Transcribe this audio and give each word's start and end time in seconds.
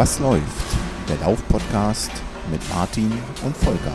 Was 0.00 0.18
läuft? 0.18 0.78
Der 1.10 1.18
Lauf-Podcast 1.18 2.10
mit 2.50 2.66
Martin 2.70 3.12
und 3.44 3.54
Volker. 3.54 3.92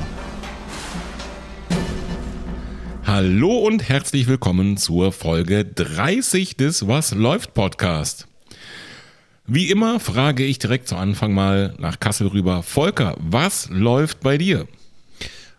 Hallo 3.08 3.58
und 3.58 3.90
herzlich 3.90 4.28
willkommen 4.28 4.78
zur 4.78 5.12
Folge 5.12 5.66
30 5.66 6.58
des 6.58 6.88
Was 6.88 7.16
läuft 7.16 7.56
Podcast. 7.56 8.28
Wie 9.48 9.72
immer 9.72 10.00
frage 10.00 10.44
ich 10.44 10.60
direkt 10.60 10.88
zu 10.88 10.96
Anfang 10.96 11.34
mal 11.34 11.74
nach 11.80 12.00
Kassel 12.00 12.28
rüber. 12.28 12.62
Volker, 12.62 13.18
was 13.18 13.68
läuft 13.72 14.20
bei 14.20 14.38
dir? 14.38 14.68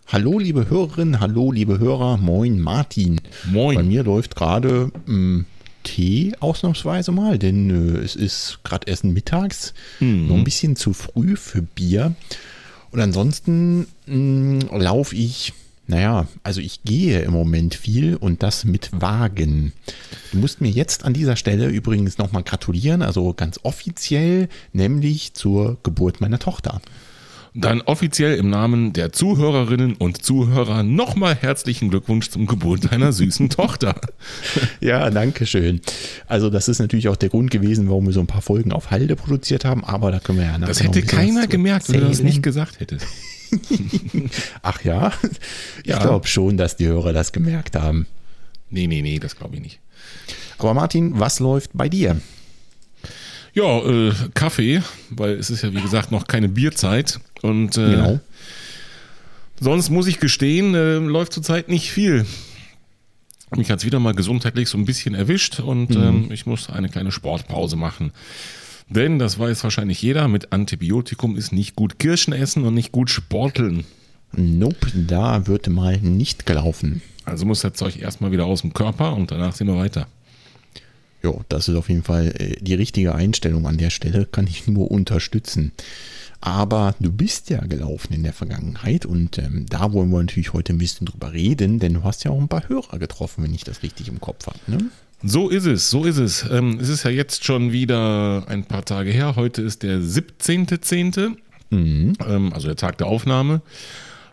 Hallo 0.06 0.38
liebe 0.38 0.70
Hörerinnen, 0.70 1.18
hallo 1.18 1.50
liebe 1.50 1.80
Hörer, 1.80 2.18
moin 2.18 2.60
Martin. 2.60 3.20
Moin. 3.50 3.78
Bei 3.78 3.82
mir 3.82 4.04
läuft 4.04 4.36
gerade 4.36 4.92
ähm, 5.08 5.46
Tee 5.86 6.34
ausnahmsweise 6.40 7.12
mal, 7.12 7.38
denn 7.38 7.70
äh, 7.96 7.98
es 8.00 8.16
ist 8.16 8.58
gerade 8.64 8.90
erst 8.90 9.04
mittags, 9.04 9.72
Mhm. 10.00 10.26
noch 10.28 10.36
ein 10.36 10.44
bisschen 10.44 10.74
zu 10.76 10.92
früh 10.92 11.36
für 11.36 11.62
Bier. 11.62 12.14
Und 12.90 13.00
ansonsten 13.00 13.86
mh, 14.06 14.76
laufe 14.76 15.14
ich, 15.14 15.52
naja, 15.86 16.26
also 16.42 16.60
ich 16.60 16.82
gehe 16.82 17.20
im 17.22 17.32
Moment 17.32 17.74
viel 17.76 18.16
und 18.16 18.42
das 18.42 18.64
mit 18.64 18.90
Wagen. 19.00 19.72
Du 20.32 20.38
musst 20.38 20.60
mir 20.60 20.70
jetzt 20.70 21.04
an 21.04 21.12
dieser 21.14 21.36
Stelle 21.36 21.68
übrigens 21.68 22.18
nochmal 22.18 22.42
gratulieren, 22.42 23.02
also 23.02 23.32
ganz 23.34 23.60
offiziell, 23.62 24.48
nämlich 24.72 25.34
zur 25.34 25.78
Geburt 25.84 26.20
meiner 26.20 26.38
Tochter. 26.40 26.80
Dann 27.58 27.80
offiziell 27.80 28.36
im 28.36 28.50
Namen 28.50 28.92
der 28.92 29.12
Zuhörerinnen 29.12 29.94
und 29.94 30.22
Zuhörer 30.22 30.82
nochmal 30.82 31.34
herzlichen 31.34 31.88
Glückwunsch 31.88 32.28
zum 32.28 32.46
Geburt 32.46 32.92
deiner 32.92 33.12
süßen 33.12 33.48
Tochter. 33.50 33.98
Ja, 34.80 35.08
danke 35.10 35.46
schön. 35.46 35.80
Also 36.26 36.50
das 36.50 36.68
ist 36.68 36.78
natürlich 36.80 37.08
auch 37.08 37.16
der 37.16 37.30
Grund 37.30 37.50
gewesen, 37.50 37.88
warum 37.88 38.06
wir 38.06 38.12
so 38.12 38.20
ein 38.20 38.26
paar 38.26 38.42
Folgen 38.42 38.72
auf 38.72 38.90
Halde 38.90 39.16
produziert 39.16 39.64
haben, 39.64 39.84
aber 39.84 40.10
da 40.12 40.20
können 40.20 40.38
wir 40.38 40.44
ja 40.46 40.52
nachher 40.58 40.66
Das 40.66 40.82
hätte 40.82 41.02
keiner 41.02 41.46
gemerkt, 41.46 41.90
wenn 41.90 42.00
du 42.00 42.08
das 42.08 42.22
nicht 42.22 42.42
gesagt 42.42 42.80
hättest. 42.80 43.06
Ach 44.62 44.82
ja? 44.84 45.12
Ich 45.82 45.90
Ja. 45.90 45.98
glaube 46.00 46.26
schon, 46.26 46.56
dass 46.56 46.76
die 46.76 46.86
Hörer 46.86 47.12
das 47.12 47.32
gemerkt 47.32 47.74
haben. 47.76 48.06
Nee, 48.70 48.86
nee, 48.86 49.02
nee, 49.02 49.18
das 49.18 49.36
glaube 49.36 49.56
ich 49.56 49.62
nicht. 49.62 49.80
Aber 50.58 50.74
Martin, 50.74 51.18
was 51.18 51.40
läuft 51.40 51.70
bei 51.74 51.88
dir? 51.88 52.20
Ja, 53.56 53.78
äh, 53.80 54.12
Kaffee, 54.34 54.82
weil 55.08 55.32
es 55.32 55.48
ist 55.48 55.62
ja 55.62 55.72
wie 55.72 55.80
gesagt 55.80 56.12
noch 56.12 56.26
keine 56.26 56.48
Bierzeit. 56.50 57.20
Und 57.40 57.78
äh, 57.78 57.90
Genau. 57.90 58.20
sonst 59.58 59.88
muss 59.88 60.06
ich 60.06 60.20
gestehen, 60.20 60.74
äh, 60.74 60.96
läuft 60.98 61.32
zurzeit 61.32 61.68
nicht 61.70 61.90
viel. 61.90 62.26
Mich 63.56 63.70
hat 63.70 63.78
es 63.78 63.86
wieder 63.86 63.98
mal 63.98 64.12
gesundheitlich 64.14 64.68
so 64.68 64.76
ein 64.76 64.84
bisschen 64.84 65.14
erwischt 65.14 65.60
und 65.60 65.94
ähm, 65.96 66.28
ich 66.32 66.44
muss 66.44 66.68
eine 66.68 66.88
kleine 66.90 67.12
Sportpause 67.12 67.76
machen. 67.76 68.12
Denn, 68.90 69.18
das 69.18 69.38
weiß 69.38 69.64
wahrscheinlich 69.64 70.02
jeder, 70.02 70.28
mit 70.28 70.52
Antibiotikum 70.52 71.34
ist 71.36 71.52
nicht 71.52 71.76
gut 71.76 71.98
Kirschen 71.98 72.34
essen 72.34 72.64
und 72.64 72.74
nicht 72.74 72.92
gut 72.92 73.08
sporteln. 73.08 73.84
Nope, 74.32 74.88
da 74.94 75.46
wird 75.46 75.68
mal 75.68 75.96
nicht 75.98 76.44
gelaufen. 76.44 77.00
Also 77.24 77.46
muss 77.46 77.60
das 77.60 77.72
Zeug 77.72 77.98
erstmal 77.98 78.32
wieder 78.32 78.44
aus 78.44 78.60
dem 78.60 78.74
Körper 78.74 79.14
und 79.16 79.30
danach 79.30 79.54
sehen 79.54 79.68
wir 79.68 79.76
weiter. 79.76 80.08
Ja, 81.22 81.32
das 81.48 81.68
ist 81.68 81.76
auf 81.76 81.88
jeden 81.88 82.02
Fall 82.02 82.32
äh, 82.38 82.56
die 82.60 82.74
richtige 82.74 83.14
Einstellung 83.14 83.66
an 83.66 83.78
der 83.78 83.90
Stelle, 83.90 84.26
kann 84.26 84.46
ich 84.46 84.66
nur 84.66 84.90
unterstützen. 84.90 85.72
Aber 86.40 86.94
du 87.00 87.10
bist 87.10 87.50
ja 87.50 87.60
gelaufen 87.60 88.12
in 88.12 88.22
der 88.22 88.32
Vergangenheit 88.32 89.06
und 89.06 89.38
ähm, 89.38 89.66
da 89.68 89.92
wollen 89.92 90.10
wir 90.10 90.20
natürlich 90.20 90.52
heute 90.52 90.74
ein 90.74 90.78
bisschen 90.78 91.06
drüber 91.06 91.32
reden, 91.32 91.78
denn 91.78 91.94
du 91.94 92.04
hast 92.04 92.24
ja 92.24 92.30
auch 92.30 92.40
ein 92.40 92.48
paar 92.48 92.68
Hörer 92.68 92.98
getroffen, 92.98 93.42
wenn 93.42 93.54
ich 93.54 93.64
das 93.64 93.82
richtig 93.82 94.08
im 94.08 94.20
Kopf 94.20 94.46
habe. 94.46 94.58
Ne? 94.66 94.78
So 95.22 95.48
ist 95.48 95.66
es, 95.66 95.90
so 95.90 96.04
ist 96.04 96.18
es. 96.18 96.44
Ähm, 96.50 96.78
es 96.80 96.88
ist 96.88 97.04
ja 97.04 97.10
jetzt 97.10 97.44
schon 97.44 97.72
wieder 97.72 98.44
ein 98.48 98.64
paar 98.64 98.84
Tage 98.84 99.10
her. 99.10 99.34
Heute 99.34 99.62
ist 99.62 99.82
der 99.82 99.98
17.10., 99.98 101.36
ähm, 101.72 102.52
also 102.52 102.68
der 102.68 102.76
Tag 102.76 102.98
der 102.98 103.06
Aufnahme. 103.06 103.62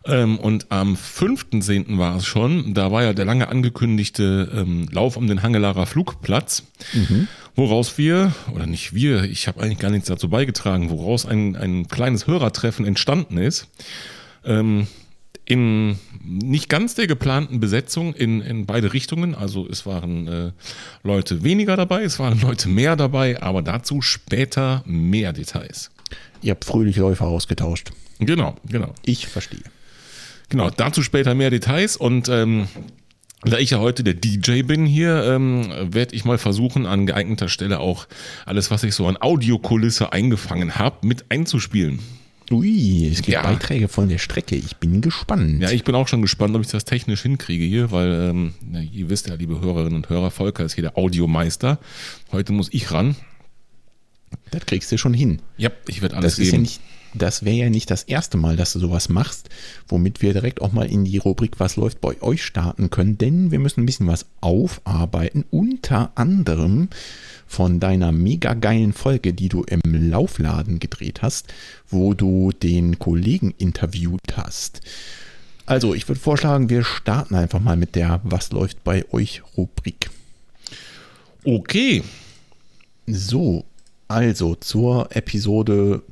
Ähm, 0.06 0.38
und 0.38 0.70
am 0.70 0.94
5.10. 0.94 1.98
war 1.98 2.16
es 2.16 2.26
schon, 2.26 2.74
da 2.74 2.92
war 2.92 3.02
ja 3.02 3.12
der 3.12 3.24
lange 3.24 3.48
angekündigte 3.48 4.50
ähm, 4.54 4.86
Lauf 4.90 5.16
um 5.16 5.26
den 5.26 5.42
Hangelarer 5.42 5.86
Flugplatz, 5.86 6.64
woraus 7.54 7.96
wir, 7.96 8.32
oder 8.52 8.66
nicht 8.66 8.94
wir, 8.94 9.24
ich 9.24 9.48
habe 9.48 9.62
eigentlich 9.62 9.78
gar 9.78 9.90
nichts 9.90 10.08
dazu 10.08 10.28
beigetragen, 10.28 10.90
woraus 10.90 11.24
ein, 11.24 11.56
ein 11.56 11.88
kleines 11.88 12.26
Hörertreffen 12.26 12.84
entstanden 12.84 13.38
ist. 13.38 13.68
Ähm, 14.44 14.86
in 15.46 15.98
nicht 16.22 16.68
ganz 16.68 16.94
der 16.94 17.06
geplanten 17.06 17.60
Besetzung 17.60 18.14
in, 18.14 18.40
in 18.40 18.66
beide 18.66 18.92
Richtungen. 18.92 19.34
Also 19.34 19.68
es 19.68 19.84
waren 19.84 20.26
äh, 20.26 20.52
Leute 21.02 21.44
weniger 21.44 21.76
dabei, 21.76 22.02
es 22.02 22.18
waren 22.18 22.40
Leute 22.40 22.68
mehr 22.68 22.96
dabei, 22.96 23.42
aber 23.42 23.62
dazu 23.62 24.00
später 24.00 24.82
mehr 24.86 25.32
Details. 25.32 25.90
Ihr 26.40 26.52
habt 26.52 26.64
fröhlich 26.64 26.96
Läufer 26.96 27.26
ausgetauscht. 27.26 27.92
Genau, 28.18 28.56
genau. 28.66 28.94
Ich 29.04 29.26
verstehe. 29.26 29.62
Genau, 30.48 30.70
dazu 30.70 31.02
später 31.02 31.34
mehr 31.34 31.50
Details 31.50 31.96
und 31.96 32.28
ähm, 32.28 32.68
da 33.42 33.58
ich 33.58 33.70
ja 33.70 33.78
heute 33.78 34.04
der 34.04 34.14
DJ 34.14 34.62
bin 34.62 34.86
hier, 34.86 35.24
ähm, 35.24 35.70
werde 35.92 36.14
ich 36.14 36.24
mal 36.24 36.38
versuchen, 36.38 36.86
an 36.86 37.06
geeigneter 37.06 37.48
Stelle 37.48 37.80
auch 37.80 38.06
alles, 38.46 38.70
was 38.70 38.84
ich 38.84 38.94
so 38.94 39.06
an 39.06 39.16
Audiokulisse 39.20 40.12
eingefangen 40.12 40.76
habe, 40.76 41.06
mit 41.06 41.26
einzuspielen. 41.30 41.98
Ui, 42.50 43.06
es 43.08 43.16
gibt 43.18 43.28
Ja. 43.28 43.42
Beiträge 43.42 43.88
von 43.88 44.08
der 44.08 44.18
Strecke. 44.18 44.54
Ich 44.54 44.76
bin 44.76 45.00
gespannt. 45.00 45.62
Ja, 45.62 45.70
ich 45.70 45.82
bin 45.84 45.94
auch 45.94 46.08
schon 46.08 46.20
gespannt, 46.22 46.54
ob 46.54 46.62
ich 46.62 46.68
das 46.68 46.84
technisch 46.84 47.22
hinkriege 47.22 47.64
hier, 47.64 47.90
weil 47.90 48.12
ähm, 48.30 48.54
na, 48.62 48.80
ihr 48.82 49.08
wisst 49.08 49.28
ja, 49.28 49.34
liebe 49.34 49.60
Hörerinnen 49.60 49.94
und 49.96 50.08
Hörer, 50.10 50.30
Volker 50.30 50.64
ist 50.64 50.74
hier 50.74 50.82
der 50.82 50.98
Audiomeister. 50.98 51.78
Heute 52.32 52.52
muss 52.52 52.68
ich 52.72 52.92
ran. 52.92 53.16
das 54.50 54.66
kriegst 54.66 54.92
du 54.92 54.98
schon 54.98 55.14
hin. 55.14 55.40
Ja, 55.56 55.70
ich 55.88 56.02
werde 56.02 56.16
alles 56.16 56.34
Das 56.34 56.38
ist 56.38 56.46
ja 56.46 56.50
geben. 56.52 56.62
nicht, 56.64 56.80
das 57.14 57.44
wäre 57.44 57.56
ja 57.56 57.70
nicht 57.70 57.90
das 57.90 58.02
erste 58.02 58.36
Mal, 58.36 58.56
dass 58.56 58.72
du 58.72 58.78
sowas 58.78 59.08
machst, 59.08 59.48
womit 59.88 60.22
wir 60.22 60.32
direkt 60.32 60.60
auch 60.60 60.72
mal 60.72 60.90
in 60.90 61.04
die 61.04 61.18
Rubrik 61.18 61.58
Was 61.58 61.76
läuft 61.76 62.00
bei 62.00 62.20
euch 62.22 62.42
starten 62.44 62.90
können, 62.90 63.18
denn 63.18 63.50
wir 63.50 63.58
müssen 63.58 63.80
ein 63.80 63.86
bisschen 63.86 64.06
was 64.06 64.26
aufarbeiten, 64.40 65.44
unter 65.50 66.12
anderem 66.16 66.88
von 67.46 67.80
deiner 67.80 68.12
mega 68.12 68.54
geilen 68.54 68.92
Folge, 68.92 69.32
die 69.32 69.48
du 69.48 69.62
im 69.62 69.80
Laufladen 69.84 70.80
gedreht 70.80 71.22
hast, 71.22 71.52
wo 71.88 72.14
du 72.14 72.50
den 72.52 72.98
Kollegen 72.98 73.54
interviewt 73.58 74.36
hast. 74.36 74.80
Also, 75.66 75.94
ich 75.94 76.08
würde 76.08 76.20
vorschlagen, 76.20 76.68
wir 76.68 76.84
starten 76.84 77.34
einfach 77.34 77.60
mal 77.60 77.76
mit 77.76 77.94
der 77.94 78.20
Was 78.24 78.52
läuft 78.52 78.84
bei 78.84 79.04
euch 79.12 79.42
Rubrik. 79.56 80.10
Okay, 81.44 82.02
So, 83.06 83.64
also 84.08 84.54
zur 84.54 85.08
Episode 85.16 86.02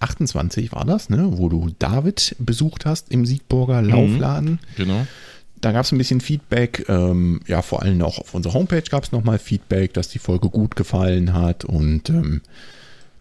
28 0.00 0.72
war 0.72 0.84
das, 0.84 1.10
ne, 1.10 1.28
wo 1.32 1.48
du 1.48 1.70
David 1.78 2.36
besucht 2.38 2.86
hast 2.86 3.10
im 3.10 3.26
Siegburger 3.26 3.82
Laufladen. 3.82 4.58
genau. 4.76 5.06
Da 5.60 5.72
gab 5.72 5.84
es 5.84 5.92
ein 5.92 5.98
bisschen 5.98 6.20
Feedback, 6.20 6.84
ähm, 6.88 7.40
ja, 7.46 7.62
vor 7.62 7.82
allem 7.82 8.02
auch 8.02 8.18
auf 8.18 8.34
unserer 8.34 8.54
Homepage 8.54 8.82
gab 8.82 9.04
es 9.04 9.12
nochmal 9.12 9.38
Feedback, 9.38 9.94
dass 9.94 10.08
die 10.08 10.18
Folge 10.18 10.50
gut 10.50 10.76
gefallen 10.76 11.32
hat 11.32 11.64
und 11.64 12.10
ähm, 12.10 12.42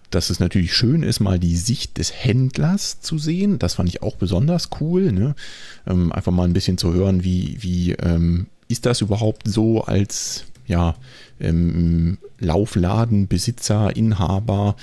dass 0.09 0.30
es 0.30 0.40
natürlich 0.40 0.74
schön 0.74 1.02
ist, 1.03 1.19
mal 1.19 1.40
die 1.40 1.56
Sicht 1.56 1.97
des 1.97 2.14
Händlers 2.14 3.02
zu 3.02 3.18
sehen. 3.18 3.58
Das 3.59 3.75
fand 3.75 3.90
ich 3.90 4.02
auch 4.02 4.16
besonders 4.16 4.69
cool. 4.80 5.11
Ne? 5.11 5.35
Ähm, 5.88 6.11
einfach 6.11 6.32
mal 6.32 6.44
ein 6.44 6.53
bisschen 6.53 6.78
zu 6.78 6.94
hören, 6.94 7.23
wie, 7.23 7.58
wie 7.61 7.91
ähm, 7.94 8.47
ist 8.67 8.85
das 8.85 9.02
überhaupt 9.02 9.47
so 9.47 9.84
als 9.84 10.46
ja, 10.67 10.96
ähm, 11.40 12.17
Laufladenbesitzer, 12.40 13.96
Inhaber, 13.96 14.76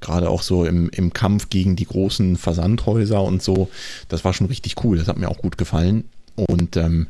gerade 0.00 0.30
auch 0.30 0.42
so 0.42 0.64
im, 0.64 0.88
im 0.90 1.12
Kampf 1.12 1.50
gegen 1.50 1.76
die 1.76 1.86
großen 1.86 2.36
Versandhäuser 2.36 3.22
und 3.22 3.42
so. 3.42 3.68
Das 4.08 4.24
war 4.24 4.32
schon 4.32 4.46
richtig 4.46 4.84
cool. 4.84 4.98
Das 4.98 5.08
hat 5.08 5.18
mir 5.18 5.28
auch 5.28 5.38
gut 5.38 5.58
gefallen. 5.58 6.04
Und 6.36 6.76
ähm, 6.76 7.08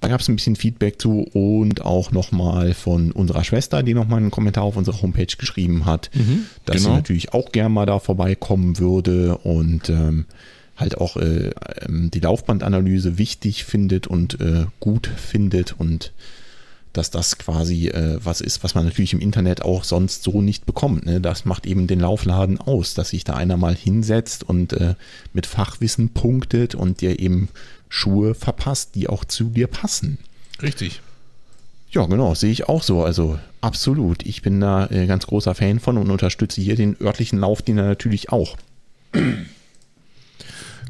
da 0.00 0.08
gab 0.08 0.20
es 0.20 0.28
ein 0.28 0.36
bisschen 0.36 0.56
Feedback 0.56 1.00
zu 1.00 1.22
und 1.32 1.84
auch 1.84 2.10
nochmal 2.12 2.74
von 2.74 3.12
unserer 3.12 3.44
Schwester, 3.44 3.82
die 3.82 3.94
nochmal 3.94 4.18
einen 4.18 4.30
Kommentar 4.30 4.64
auf 4.64 4.76
unserer 4.76 5.00
Homepage 5.00 5.26
geschrieben 5.38 5.86
hat, 5.86 6.10
dass 6.64 6.78
sie 6.78 6.84
genau. 6.84 6.96
natürlich 6.96 7.32
auch 7.32 7.50
gern 7.50 7.72
mal 7.72 7.86
da 7.86 7.98
vorbeikommen 7.98 8.78
würde 8.78 9.38
und 9.38 9.88
ähm, 9.88 10.26
halt 10.76 10.98
auch 10.98 11.16
äh, 11.16 11.50
ähm, 11.86 12.10
die 12.10 12.20
Laufbandanalyse 12.20 13.16
wichtig 13.16 13.64
findet 13.64 14.06
und 14.06 14.38
äh, 14.40 14.66
gut 14.80 15.06
findet 15.06 15.74
und 15.78 16.12
dass 16.96 17.10
das 17.10 17.38
quasi 17.38 17.88
äh, 17.88 18.18
was 18.22 18.40
ist, 18.40 18.64
was 18.64 18.74
man 18.74 18.84
natürlich 18.84 19.12
im 19.12 19.20
Internet 19.20 19.62
auch 19.62 19.84
sonst 19.84 20.22
so 20.22 20.42
nicht 20.42 20.66
bekommt. 20.66 21.06
Ne? 21.06 21.20
Das 21.20 21.44
macht 21.44 21.66
eben 21.66 21.86
den 21.86 22.00
Laufladen 22.00 22.58
aus, 22.58 22.94
dass 22.94 23.10
sich 23.10 23.24
da 23.24 23.34
einer 23.34 23.56
mal 23.56 23.74
hinsetzt 23.74 24.44
und 24.44 24.72
äh, 24.72 24.94
mit 25.32 25.46
Fachwissen 25.46 26.10
punktet 26.10 26.74
und 26.74 27.00
dir 27.00 27.18
eben 27.18 27.48
Schuhe 27.88 28.34
verpasst, 28.34 28.94
die 28.94 29.08
auch 29.08 29.24
zu 29.24 29.44
dir 29.44 29.66
passen. 29.66 30.18
Richtig. 30.62 31.00
Ja, 31.90 32.04
genau, 32.06 32.34
sehe 32.34 32.50
ich 32.50 32.68
auch 32.68 32.82
so. 32.82 33.04
Also 33.04 33.38
absolut. 33.60 34.24
Ich 34.26 34.42
bin 34.42 34.60
da 34.60 34.86
äh, 34.86 35.06
ganz 35.06 35.26
großer 35.26 35.54
Fan 35.54 35.80
von 35.80 35.98
und 35.98 36.10
unterstütze 36.10 36.60
hier 36.60 36.76
den 36.76 36.96
örtlichen 37.00 37.38
Laufdiener 37.38 37.84
natürlich 37.84 38.30
auch. 38.30 38.56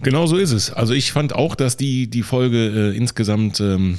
Genau 0.02 0.26
so 0.26 0.36
ist 0.36 0.52
es. 0.52 0.72
Also 0.72 0.94
ich 0.94 1.12
fand 1.12 1.34
auch, 1.34 1.54
dass 1.54 1.76
die, 1.76 2.08
die 2.08 2.22
Folge 2.22 2.92
äh, 2.92 2.96
insgesamt 2.96 3.60
ähm, 3.60 3.98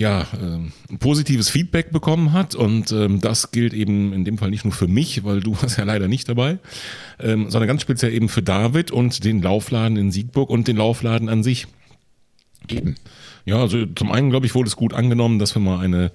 ja, 0.00 0.22
äh, 0.22 0.96
positives 0.96 1.50
Feedback 1.50 1.92
bekommen 1.92 2.32
hat. 2.32 2.54
Und 2.54 2.90
ähm, 2.90 3.20
das 3.20 3.50
gilt 3.50 3.74
eben 3.74 4.14
in 4.14 4.24
dem 4.24 4.38
Fall 4.38 4.50
nicht 4.50 4.64
nur 4.64 4.72
für 4.72 4.88
mich, 4.88 5.24
weil 5.24 5.40
du 5.40 5.52
warst 5.62 5.76
ja 5.76 5.84
leider 5.84 6.08
nicht 6.08 6.28
dabei, 6.28 6.58
ähm, 7.20 7.50
sondern 7.50 7.68
ganz 7.68 7.82
speziell 7.82 8.12
eben 8.14 8.30
für 8.30 8.42
David 8.42 8.90
und 8.90 9.24
den 9.24 9.42
Laufladen 9.42 9.98
in 9.98 10.10
Siegburg 10.10 10.48
und 10.48 10.66
den 10.68 10.78
Laufladen 10.78 11.28
an 11.28 11.42
sich. 11.42 11.66
Eben. 12.68 12.94
Ja, 13.44 13.60
also 13.60 13.84
zum 13.86 14.10
einen, 14.10 14.30
glaube 14.30 14.46
ich, 14.46 14.54
wurde 14.54 14.68
es 14.68 14.76
gut 14.76 14.94
angenommen, 14.94 15.38
dass 15.38 15.54
wir 15.54 15.60
mal 15.60 15.84
eine 15.84 16.12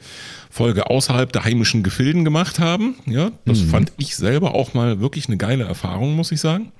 Folge 0.50 0.90
außerhalb 0.90 1.32
der 1.32 1.44
heimischen 1.44 1.84
Gefilden 1.84 2.24
gemacht 2.24 2.60
haben. 2.60 2.96
Ja, 3.06 3.32
das 3.46 3.62
mhm. 3.62 3.68
fand 3.68 3.94
ich 3.98 4.16
selber 4.16 4.56
auch 4.56 4.74
mal 4.74 5.00
wirklich 5.00 5.28
eine 5.28 5.38
geile 5.38 5.66
Erfahrung, 5.66 6.16
muss 6.16 6.32
ich 6.32 6.40
sagen. 6.40 6.72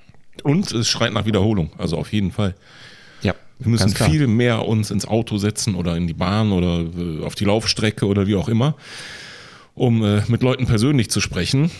Und 0.42 0.72
es 0.72 0.88
schreit 0.88 1.12
nach 1.12 1.24
Wiederholung, 1.24 1.70
also 1.78 1.98
auf 1.98 2.12
jeden 2.12 2.32
Fall. 2.32 2.54
Ja. 3.26 3.34
Wir 3.58 3.68
müssen 3.68 3.94
viel 3.94 4.26
mehr 4.26 4.66
uns 4.66 4.90
ins 4.90 5.06
Auto 5.06 5.38
setzen 5.38 5.74
oder 5.74 5.96
in 5.96 6.06
die 6.06 6.14
Bahn 6.14 6.52
oder 6.52 6.80
äh, 6.80 7.24
auf 7.24 7.34
die 7.34 7.44
Laufstrecke 7.44 8.06
oder 8.06 8.26
wie 8.26 8.36
auch 8.36 8.48
immer, 8.48 8.76
um 9.74 10.04
äh, 10.04 10.22
mit 10.28 10.42
Leuten 10.42 10.66
persönlich 10.66 11.10
zu 11.10 11.20
sprechen. 11.20 11.70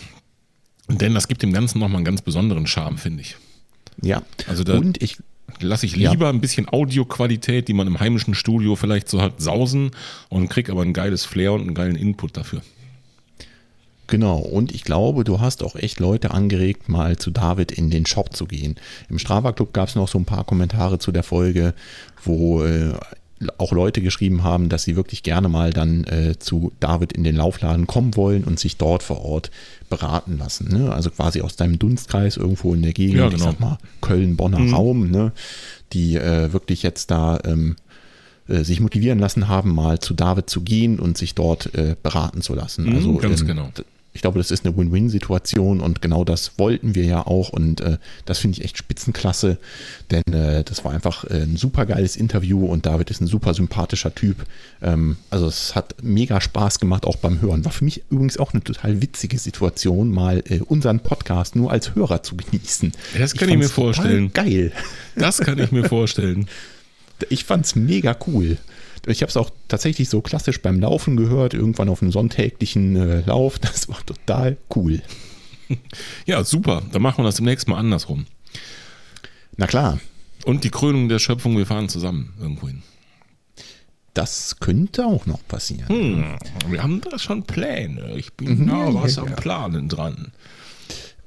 Denn 0.89 1.13
das 1.13 1.27
gibt 1.27 1.43
dem 1.43 1.53
Ganzen 1.53 1.79
nochmal 1.79 1.97
einen 1.97 2.05
ganz 2.05 2.21
besonderen 2.21 2.67
Charme, 2.67 2.97
finde 2.97 3.21
ich. 3.21 3.37
Ja. 4.01 4.21
Also 4.47 4.63
da, 4.63 4.77
und 4.77 5.01
ich 5.01 5.17
lasse 5.59 5.85
ich 5.85 5.95
lieber 5.95 6.25
ja. 6.25 6.29
ein 6.29 6.41
bisschen 6.41 6.67
Audioqualität, 6.67 7.67
die 7.67 7.73
man 7.73 7.87
im 7.87 7.99
heimischen 7.99 8.35
Studio 8.35 8.75
vielleicht 8.75 9.09
so 9.09 9.21
hat, 9.21 9.41
sausen 9.41 9.91
und 10.29 10.49
krieg 10.49 10.69
aber 10.69 10.81
ein 10.81 10.93
geiles 10.93 11.25
Flair 11.25 11.53
und 11.53 11.61
einen 11.61 11.73
geilen 11.73 11.95
Input 11.95 12.37
dafür. 12.37 12.61
Genau, 14.07 14.37
und 14.37 14.73
ich 14.73 14.83
glaube, 14.83 15.23
du 15.23 15.41
hast 15.41 15.63
auch 15.63 15.75
echt 15.75 15.99
Leute 15.99 16.31
angeregt, 16.31 16.87
mal 16.87 17.17
zu 17.17 17.29
David 17.29 17.73
in 17.73 17.89
den 17.89 18.05
Shop 18.05 18.35
zu 18.35 18.45
gehen. 18.45 18.75
Im 19.09 19.19
Strava 19.19 19.51
Club 19.51 19.73
gab 19.73 19.89
es 19.89 19.95
noch 19.95 20.07
so 20.07 20.17
ein 20.17 20.25
paar 20.25 20.45
Kommentare 20.45 20.97
zu 20.97 21.11
der 21.11 21.23
Folge, 21.23 21.73
wo 22.23 22.63
äh, 22.63 22.93
auch 23.57 23.71
Leute 23.71 24.01
geschrieben 24.01 24.43
haben, 24.43 24.69
dass 24.69 24.83
sie 24.83 24.95
wirklich 24.95 25.23
gerne 25.23 25.47
mal 25.49 25.71
dann 25.71 26.05
äh, 26.05 26.39
zu 26.39 26.71
David 26.79 27.13
in 27.13 27.23
den 27.23 27.35
Laufladen 27.35 27.85
kommen 27.85 28.15
wollen 28.15 28.43
und 28.43 28.59
sich 28.59 28.77
dort 28.77 29.03
vor 29.03 29.23
Ort 29.23 29.51
beraten 29.89 30.37
lassen. 30.37 30.69
Ne? 30.69 30.91
Also 30.91 31.11
quasi 31.11 31.41
aus 31.41 31.55
deinem 31.55 31.77
Dunstkreis 31.77 32.37
irgendwo 32.37 32.73
in 32.73 32.81
der 32.81 32.93
Gegend, 32.93 33.17
ja, 33.17 33.29
genau. 33.29 33.35
ich 33.35 33.43
sag 33.43 33.59
mal 33.59 33.77
Köln-Bonner 34.01 34.59
mhm. 34.59 34.73
Raum, 34.73 35.11
ne? 35.11 35.33
die 35.93 36.15
äh, 36.15 36.51
wirklich 36.51 36.81
jetzt 36.81 37.11
da 37.11 37.39
ähm, 37.43 37.75
äh, 38.47 38.63
sich 38.63 38.79
motivieren 38.79 39.19
lassen 39.19 39.47
haben, 39.47 39.75
mal 39.75 39.99
zu 39.99 40.13
David 40.13 40.49
zu 40.49 40.61
gehen 40.61 40.99
und 40.99 41.17
sich 41.17 41.35
dort 41.35 41.75
äh, 41.75 41.95
beraten 42.01 42.41
zu 42.41 42.55
lassen. 42.55 42.85
Mhm, 42.85 42.95
also 42.95 43.13
ganz 43.17 43.41
ähm, 43.41 43.47
genau 43.47 43.69
ich 44.17 44.21
glaube, 44.21 44.39
das 44.39 44.49
ist 44.49 44.65
eine 44.65 44.75
Win-Win-Situation 44.75 45.79
und 45.79 46.01
genau 46.01 46.23
das 46.23 46.57
wollten 46.57 46.95
wir 46.95 47.03
ja 47.05 47.27
auch 47.27 47.49
und 47.49 47.81
äh, 47.81 47.99
das 48.25 48.39
finde 48.39 48.57
ich 48.57 48.65
echt 48.65 48.75
spitzenklasse, 48.75 49.59
denn 50.09 50.23
äh, 50.33 50.63
das 50.63 50.83
war 50.83 50.91
einfach 50.91 51.23
äh, 51.25 51.43
ein 51.43 51.55
super 51.55 51.85
geiles 51.85 52.15
Interview 52.15 52.65
und 52.65 52.87
David 52.87 53.11
ist 53.11 53.21
ein 53.21 53.27
super 53.27 53.53
sympathischer 53.53 54.15
Typ. 54.15 54.37
Ähm, 54.81 55.17
also 55.29 55.45
es 55.45 55.75
hat 55.75 55.93
mega 56.01 56.41
Spaß 56.41 56.79
gemacht, 56.79 57.05
auch 57.05 57.17
beim 57.17 57.41
Hören. 57.41 57.63
War 57.63 57.71
für 57.71 57.85
mich 57.85 58.01
übrigens 58.09 58.39
auch 58.39 58.53
eine 58.53 58.63
total 58.63 59.03
witzige 59.03 59.37
Situation, 59.37 60.09
mal 60.09 60.43
äh, 60.49 60.61
unseren 60.61 60.99
Podcast 61.01 61.55
nur 61.55 61.71
als 61.71 61.93
Hörer 61.93 62.23
zu 62.23 62.35
genießen. 62.37 62.93
Das 63.19 63.35
kann 63.35 63.49
ich, 63.49 63.53
ich 63.53 63.59
mir 63.59 63.69
vorstellen. 63.69 64.33
Geil. 64.33 64.71
Das 65.15 65.37
kann 65.37 65.59
ich 65.59 65.71
mir 65.71 65.83
vorstellen. 65.87 66.47
Ich 67.29 67.43
fand 67.43 67.67
es 67.67 67.75
mega 67.75 68.17
cool. 68.25 68.57
Ich 69.05 69.21
habe 69.21 69.29
es 69.29 69.37
auch 69.37 69.49
tatsächlich 69.67 70.09
so 70.09 70.21
klassisch 70.21 70.61
beim 70.61 70.79
Laufen 70.79 71.15
gehört, 71.15 71.53
irgendwann 71.53 71.89
auf 71.89 72.01
einem 72.01 72.11
sonntäglichen 72.11 72.95
äh, 72.95 73.21
Lauf. 73.21 73.59
Das 73.67 73.89
war 73.89 74.05
total 74.05 74.57
cool. 74.75 75.01
Ja, 76.25 76.43
super. 76.43 76.81
Dann 76.91 77.01
machen 77.01 77.19
wir 77.19 77.25
das 77.25 77.35
demnächst 77.35 77.67
mal 77.67 77.77
andersrum. 77.77 78.25
Na 79.57 79.67
klar. 79.67 79.99
Und 80.45 80.63
die 80.63 80.69
Krönung 80.69 81.09
der 81.09 81.19
Schöpfung, 81.19 81.57
wir 81.57 81.65
fahren 81.65 81.89
zusammen 81.89 82.33
irgendwo 82.39 82.67
hin. 82.67 82.83
Das 84.13 84.59
könnte 84.59 85.05
auch 85.05 85.25
noch 85.25 85.45
passieren. 85.47 85.87
Hm, 85.89 86.71
wir 86.71 86.81
haben 86.81 87.01
da 87.01 87.19
schon 87.19 87.43
Pläne. 87.43 88.15
Ich 88.15 88.33
bin 88.33 88.61
mhm, 88.61 88.67
da 88.67 88.93
was 88.93 89.17
ja, 89.17 89.23
am 89.23 89.35
Planen 89.35 89.89
dran. 89.89 90.31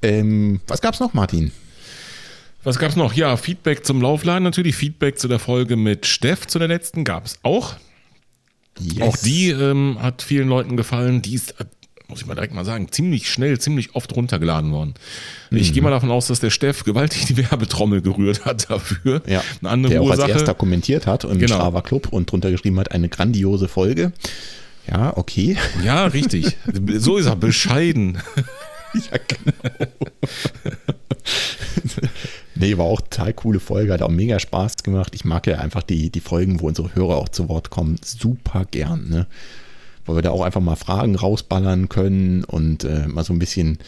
Ähm, 0.01 0.59
was 0.67 0.81
gab's 0.81 0.99
noch, 0.99 1.13
Martin? 1.13 1.51
Was 2.63 2.77
gab's 2.77 2.95
noch? 2.95 3.13
Ja, 3.13 3.37
Feedback 3.37 3.85
zum 3.85 4.01
Laufladen 4.01 4.43
natürlich. 4.43 4.75
Feedback 4.75 5.17
zu 5.17 5.27
der 5.27 5.39
Folge 5.39 5.75
mit 5.75 6.05
Steff 6.05 6.45
zu 6.45 6.59
der 6.59 6.67
letzten 6.67 7.03
gab's 7.03 7.39
auch. 7.43 7.75
Yes. 8.79 9.01
Auch 9.01 9.17
die 9.17 9.49
ähm, 9.49 9.97
hat 10.01 10.21
vielen 10.21 10.47
Leuten 10.47 10.77
gefallen. 10.77 11.21
Die 11.21 11.33
ist, 11.33 11.59
äh, 11.59 11.65
muss 12.07 12.21
ich 12.21 12.27
mal 12.27 12.35
direkt 12.35 12.53
mal 12.53 12.63
sagen, 12.63 12.91
ziemlich 12.91 13.31
schnell, 13.31 13.59
ziemlich 13.59 13.95
oft 13.95 14.15
runtergeladen 14.15 14.71
worden. 14.71 14.93
Mhm. 15.49 15.57
Ich 15.57 15.73
gehe 15.73 15.81
mal 15.81 15.89
davon 15.89 16.11
aus, 16.11 16.27
dass 16.27 16.39
der 16.39 16.51
Steff 16.51 16.83
gewaltig 16.83 17.25
die 17.25 17.37
Werbetrommel 17.37 18.01
gerührt 18.01 18.45
hat 18.45 18.69
dafür. 18.69 19.23
Ja, 19.25 19.43
eine 19.61 19.69
andere 19.69 19.93
der 19.93 20.01
auch 20.01 20.05
Ursache. 20.07 20.23
als 20.23 20.33
erster 20.33 20.53
kommentiert 20.53 21.07
hat 21.07 21.23
im 21.23 21.39
genau. 21.39 21.55
Strava 21.55 21.81
Club 21.81 22.09
und 22.09 22.31
drunter 22.31 22.51
geschrieben 22.51 22.79
hat, 22.79 22.91
eine 22.91 23.09
grandiose 23.09 23.67
Folge. 23.67 24.13
Ja, 24.87 25.15
okay. 25.17 25.57
Ja, 25.83 26.05
richtig. 26.05 26.57
so 26.97 27.17
ist 27.17 27.25
er, 27.27 27.35
bescheiden. 27.35 28.17
ja, 28.93 29.17
genau. 29.27 29.87
Nee, 32.61 32.77
war 32.77 32.85
auch 32.85 33.01
total 33.01 33.33
coole 33.33 33.59
Folge, 33.59 33.91
hat 33.91 34.03
auch 34.03 34.09
mega 34.09 34.39
Spaß 34.39 34.77
gemacht. 34.83 35.15
Ich 35.15 35.25
mag 35.25 35.47
ja 35.47 35.57
einfach 35.57 35.81
die, 35.81 36.11
die 36.11 36.19
Folgen, 36.19 36.61
wo 36.61 36.67
unsere 36.67 36.93
Hörer 36.93 37.17
auch 37.17 37.29
zu 37.29 37.49
Wort 37.49 37.71
kommen, 37.71 37.97
super 38.03 38.65
gern, 38.69 39.09
ne? 39.09 39.25
Weil 40.05 40.17
wir 40.17 40.21
da 40.21 40.29
auch 40.29 40.41
einfach 40.41 40.61
mal 40.61 40.75
Fragen 40.75 41.15
rausballern 41.15 41.89
können 41.89 42.43
und 42.43 42.83
äh, 42.83 43.07
mal 43.07 43.23
so 43.23 43.33
ein 43.33 43.39
bisschen 43.39 43.79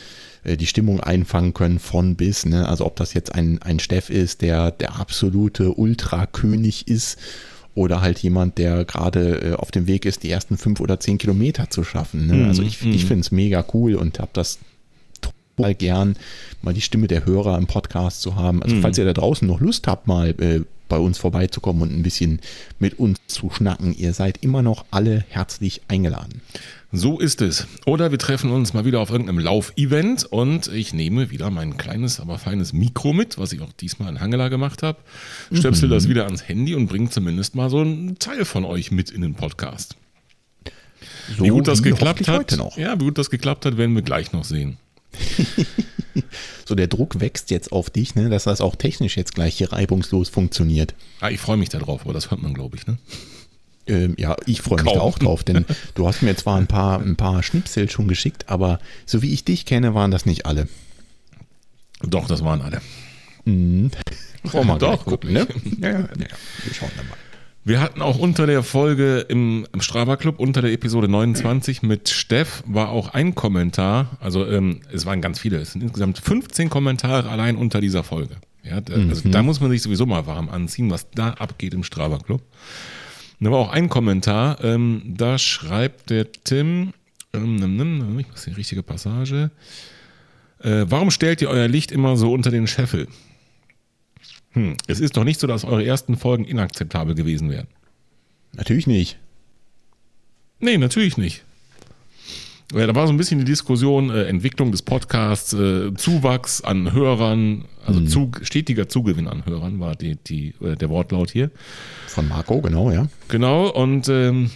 äh, 0.43 0.57
die 0.57 0.65
Stimmung 0.65 0.99
einfangen 0.99 1.53
können 1.53 1.77
von 1.77 2.15
bis, 2.15 2.45
ne? 2.47 2.67
Also 2.67 2.85
ob 2.85 2.95
das 2.95 3.13
jetzt 3.13 3.35
ein, 3.35 3.61
ein 3.61 3.79
Steff 3.79 4.09
ist, 4.09 4.41
der 4.41 4.71
der 4.71 4.99
absolute 4.99 5.73
Ultrakönig 5.73 6.87
ist 6.87 7.19
oder 7.75 8.01
halt 8.01 8.19
jemand, 8.19 8.57
der 8.57 8.85
gerade 8.85 9.51
äh, 9.51 9.53
auf 9.53 9.69
dem 9.69 9.85
Weg 9.85 10.05
ist, 10.05 10.23
die 10.23 10.31
ersten 10.31 10.57
fünf 10.57 10.79
oder 10.79 10.99
zehn 10.99 11.19
Kilometer 11.19 11.69
zu 11.69 11.83
schaffen. 11.83 12.27
Ne? 12.27 12.47
Also 12.47 12.63
ich, 12.63 12.81
ich 12.81 13.03
mhm. 13.03 13.07
finde 13.07 13.21
es 13.21 13.31
mega 13.31 13.63
cool 13.73 13.95
und 13.95 14.19
habe 14.19 14.31
das 14.33 14.57
mal 15.57 15.75
gern, 15.75 16.15
mal 16.61 16.73
die 16.73 16.81
Stimme 16.81 17.07
der 17.07 17.25
Hörer 17.25 17.57
im 17.57 17.67
Podcast 17.67 18.21
zu 18.21 18.35
haben. 18.35 18.61
Also, 18.63 18.75
mhm. 18.75 18.81
falls 18.81 18.97
ihr 18.97 19.05
da 19.05 19.13
draußen 19.13 19.47
noch 19.47 19.59
Lust 19.59 19.87
habt, 19.87 20.07
mal 20.07 20.29
äh, 20.39 20.61
bei 20.93 20.97
uns 20.99 21.17
vorbeizukommen 21.17 21.81
und 21.81 21.91
ein 21.91 22.03
bisschen 22.03 22.39
mit 22.77 22.99
uns 22.99 23.19
zu 23.27 23.49
schnacken, 23.49 23.95
ihr 23.97 24.13
seid 24.13 24.43
immer 24.43 24.61
noch 24.61 24.85
alle 24.91 25.25
herzlich 25.27 25.81
eingeladen. 25.87 26.41
So 26.91 27.19
ist 27.19 27.41
es. 27.41 27.65
Oder 27.87 28.11
wir 28.11 28.19
treffen 28.19 28.51
uns 28.51 28.75
mal 28.75 28.85
wieder 28.85 28.99
auf 28.99 29.09
irgendeinem 29.09 29.39
Laufevent 29.39 30.25
und 30.25 30.67
ich 30.67 30.93
nehme 30.93 31.31
wieder 31.31 31.49
mein 31.49 31.77
kleines, 31.77 32.19
aber 32.19 32.37
feines 32.37 32.73
Mikro 32.73 33.13
mit, 33.13 33.39
was 33.39 33.51
ich 33.53 33.61
auch 33.61 33.73
diesmal 33.73 34.09
in 34.09 34.19
Hangela 34.19 34.49
gemacht 34.49 34.83
habe, 34.83 34.99
stöpsel 35.51 35.87
mhm. 35.87 35.93
das 35.93 36.07
wieder 36.07 36.25
ans 36.25 36.47
Handy 36.47 36.75
und 36.75 36.85
bringe 36.85 37.09
zumindest 37.09 37.55
mal 37.55 37.71
so 37.71 37.79
einen 37.79 38.19
Teil 38.19 38.45
von 38.45 38.63
euch 38.63 38.91
mit 38.91 39.09
in 39.09 39.21
den 39.21 39.33
Podcast. 39.33 39.95
So 41.35 41.45
wie 41.45 41.49
gut 41.49 41.67
das 41.67 41.81
geklappt 41.81 42.27
hat, 42.27 42.55
ja, 42.77 42.99
wie 42.99 43.05
gut 43.05 43.17
das 43.17 43.31
geklappt 43.31 43.65
hat, 43.65 43.77
werden 43.77 43.95
wir 43.95 44.03
gleich 44.03 44.31
noch 44.31 44.43
sehen. 44.43 44.77
so, 46.65 46.75
der 46.75 46.87
Druck 46.87 47.19
wächst 47.19 47.51
jetzt 47.51 47.71
auf 47.71 47.89
dich, 47.89 48.15
ne, 48.15 48.29
dass 48.29 48.45
das 48.45 48.61
auch 48.61 48.75
technisch 48.75 49.17
jetzt 49.17 49.35
gleich 49.35 49.55
hier 49.55 49.71
reibungslos 49.71 50.29
funktioniert. 50.29 50.93
Ah, 51.19 51.29
ich 51.29 51.39
freue 51.39 51.57
mich 51.57 51.69
darauf, 51.69 52.01
aber 52.01 52.13
das 52.13 52.31
hört 52.31 52.41
man, 52.41 52.53
glaube 52.53 52.77
ich, 52.77 52.87
ne? 52.87 52.97
Ähm, 53.85 54.15
ja, 54.17 54.37
ich 54.45 54.61
freue 54.61 54.81
mich 54.81 54.93
da 54.93 55.01
auch 55.01 55.19
drauf, 55.19 55.43
denn 55.43 55.65
du 55.95 56.07
hast 56.07 56.21
mir 56.21 56.35
zwar 56.35 56.57
ein 56.57 56.67
paar, 56.67 57.01
ein 57.01 57.17
paar 57.17 57.43
Schnipsel 57.43 57.89
schon 57.89 58.07
geschickt, 58.07 58.49
aber 58.49 58.79
so 59.05 59.21
wie 59.21 59.33
ich 59.33 59.43
dich 59.43 59.65
kenne, 59.65 59.93
waren 59.93 60.11
das 60.11 60.25
nicht 60.25 60.45
alle. 60.45 60.67
Doch, 62.01 62.27
das 62.27 62.43
waren 62.43 62.61
alle. 62.61 62.81
Mhm. 63.45 63.91
Wollen 64.43 64.67
wir 64.67 64.77
doch 64.77 65.05
gucken, 65.05 65.33
ne? 65.33 65.47
Ja, 65.79 65.89
ja, 65.89 65.99
ja, 65.99 66.07
wir 66.07 66.73
schauen 66.73 66.91
dann 66.97 67.07
mal. 67.07 67.17
Wir 67.65 67.79
hatten 67.79 68.01
auch 68.01 68.17
unter 68.17 68.45
der 68.45 68.61
Folge 68.61 69.19
im, 69.29 69.65
im 69.71 69.79
Strava 69.79 70.17
Club, 70.17 70.39
unter 70.39 70.61
der 70.61 70.73
Episode 70.73 71.07
29 71.07 71.81
mit 71.81 72.09
Steff, 72.09 72.61
war 72.67 72.89
auch 72.89 73.13
ein 73.13 73.35
Kommentar. 73.35 74.17
Also 74.19 74.45
ähm, 74.45 74.81
es 74.91 75.05
waren 75.05 75.21
ganz 75.21 75.39
viele. 75.39 75.57
Es 75.57 75.71
sind 75.71 75.81
insgesamt 75.81 76.17
15 76.17 76.69
Kommentare 76.69 77.29
allein 77.29 77.55
unter 77.55 77.79
dieser 77.79 78.03
Folge. 78.03 78.35
Ja, 78.63 78.81
da, 78.81 78.95
also 78.95 79.27
mhm. 79.27 79.31
da 79.31 79.43
muss 79.43 79.61
man 79.61 79.71
sich 79.71 79.81
sowieso 79.81 80.05
mal 80.05 80.27
warm 80.27 80.49
anziehen, 80.49 80.89
was 80.91 81.09
da 81.11 81.29
abgeht 81.31 81.73
im 81.73 81.83
Strava 81.83 82.17
Club. 82.17 82.41
da 83.39 83.49
war 83.49 83.59
auch 83.59 83.71
ein 83.71 83.87
Kommentar, 83.87 84.61
ähm, 84.63 85.01
da 85.05 85.37
schreibt 85.37 86.09
der 86.09 86.31
Tim, 86.31 86.93
ähm, 87.33 88.19
ich 88.19 88.29
muss 88.29 88.43
die 88.43 88.51
richtige 88.51 88.83
Passage. 88.83 89.51
Äh, 90.59 90.85
warum 90.89 91.11
stellt 91.11 91.41
ihr 91.41 91.49
euer 91.49 91.67
Licht 91.67 91.91
immer 91.93 92.17
so 92.17 92.31
unter 92.33 92.51
den 92.51 92.67
Scheffel? 92.67 93.07
Hm, 94.53 94.77
es 94.87 94.99
ist 94.99 95.17
doch 95.17 95.23
nicht 95.23 95.39
so, 95.39 95.47
dass 95.47 95.65
eure 95.65 95.85
ersten 95.85 96.15
Folgen 96.15 96.45
inakzeptabel 96.45 97.15
gewesen 97.15 97.49
wären. 97.49 97.67
Natürlich 98.53 98.87
nicht. 98.87 99.17
Nee, 100.59 100.77
natürlich 100.77 101.17
nicht. 101.17 101.43
Ja, 102.73 102.87
da 102.87 102.95
war 102.95 103.05
so 103.05 103.13
ein 103.13 103.17
bisschen 103.17 103.39
die 103.39 103.45
Diskussion, 103.45 104.09
äh, 104.09 104.23
Entwicklung 104.23 104.71
des 104.71 104.81
Podcasts, 104.81 105.53
äh, 105.53 105.93
Zuwachs 105.95 106.61
an 106.61 106.93
Hörern, 106.93 107.65
also 107.85 107.99
mhm. 107.99 108.07
Zug, 108.07 108.41
stetiger 108.43 108.87
Zugewinn 108.87 109.27
an 109.27 109.45
Hörern 109.45 109.79
war 109.79 109.95
die, 109.95 110.15
die, 110.15 110.53
äh, 110.61 110.75
der 110.75 110.89
Wortlaut 110.89 111.29
hier. 111.29 111.51
Von 112.07 112.27
Marco, 112.27 112.61
genau, 112.61 112.89
ja. 112.89 113.07
Genau, 113.27 113.67
und 113.69 114.07
ähm, 114.09 114.49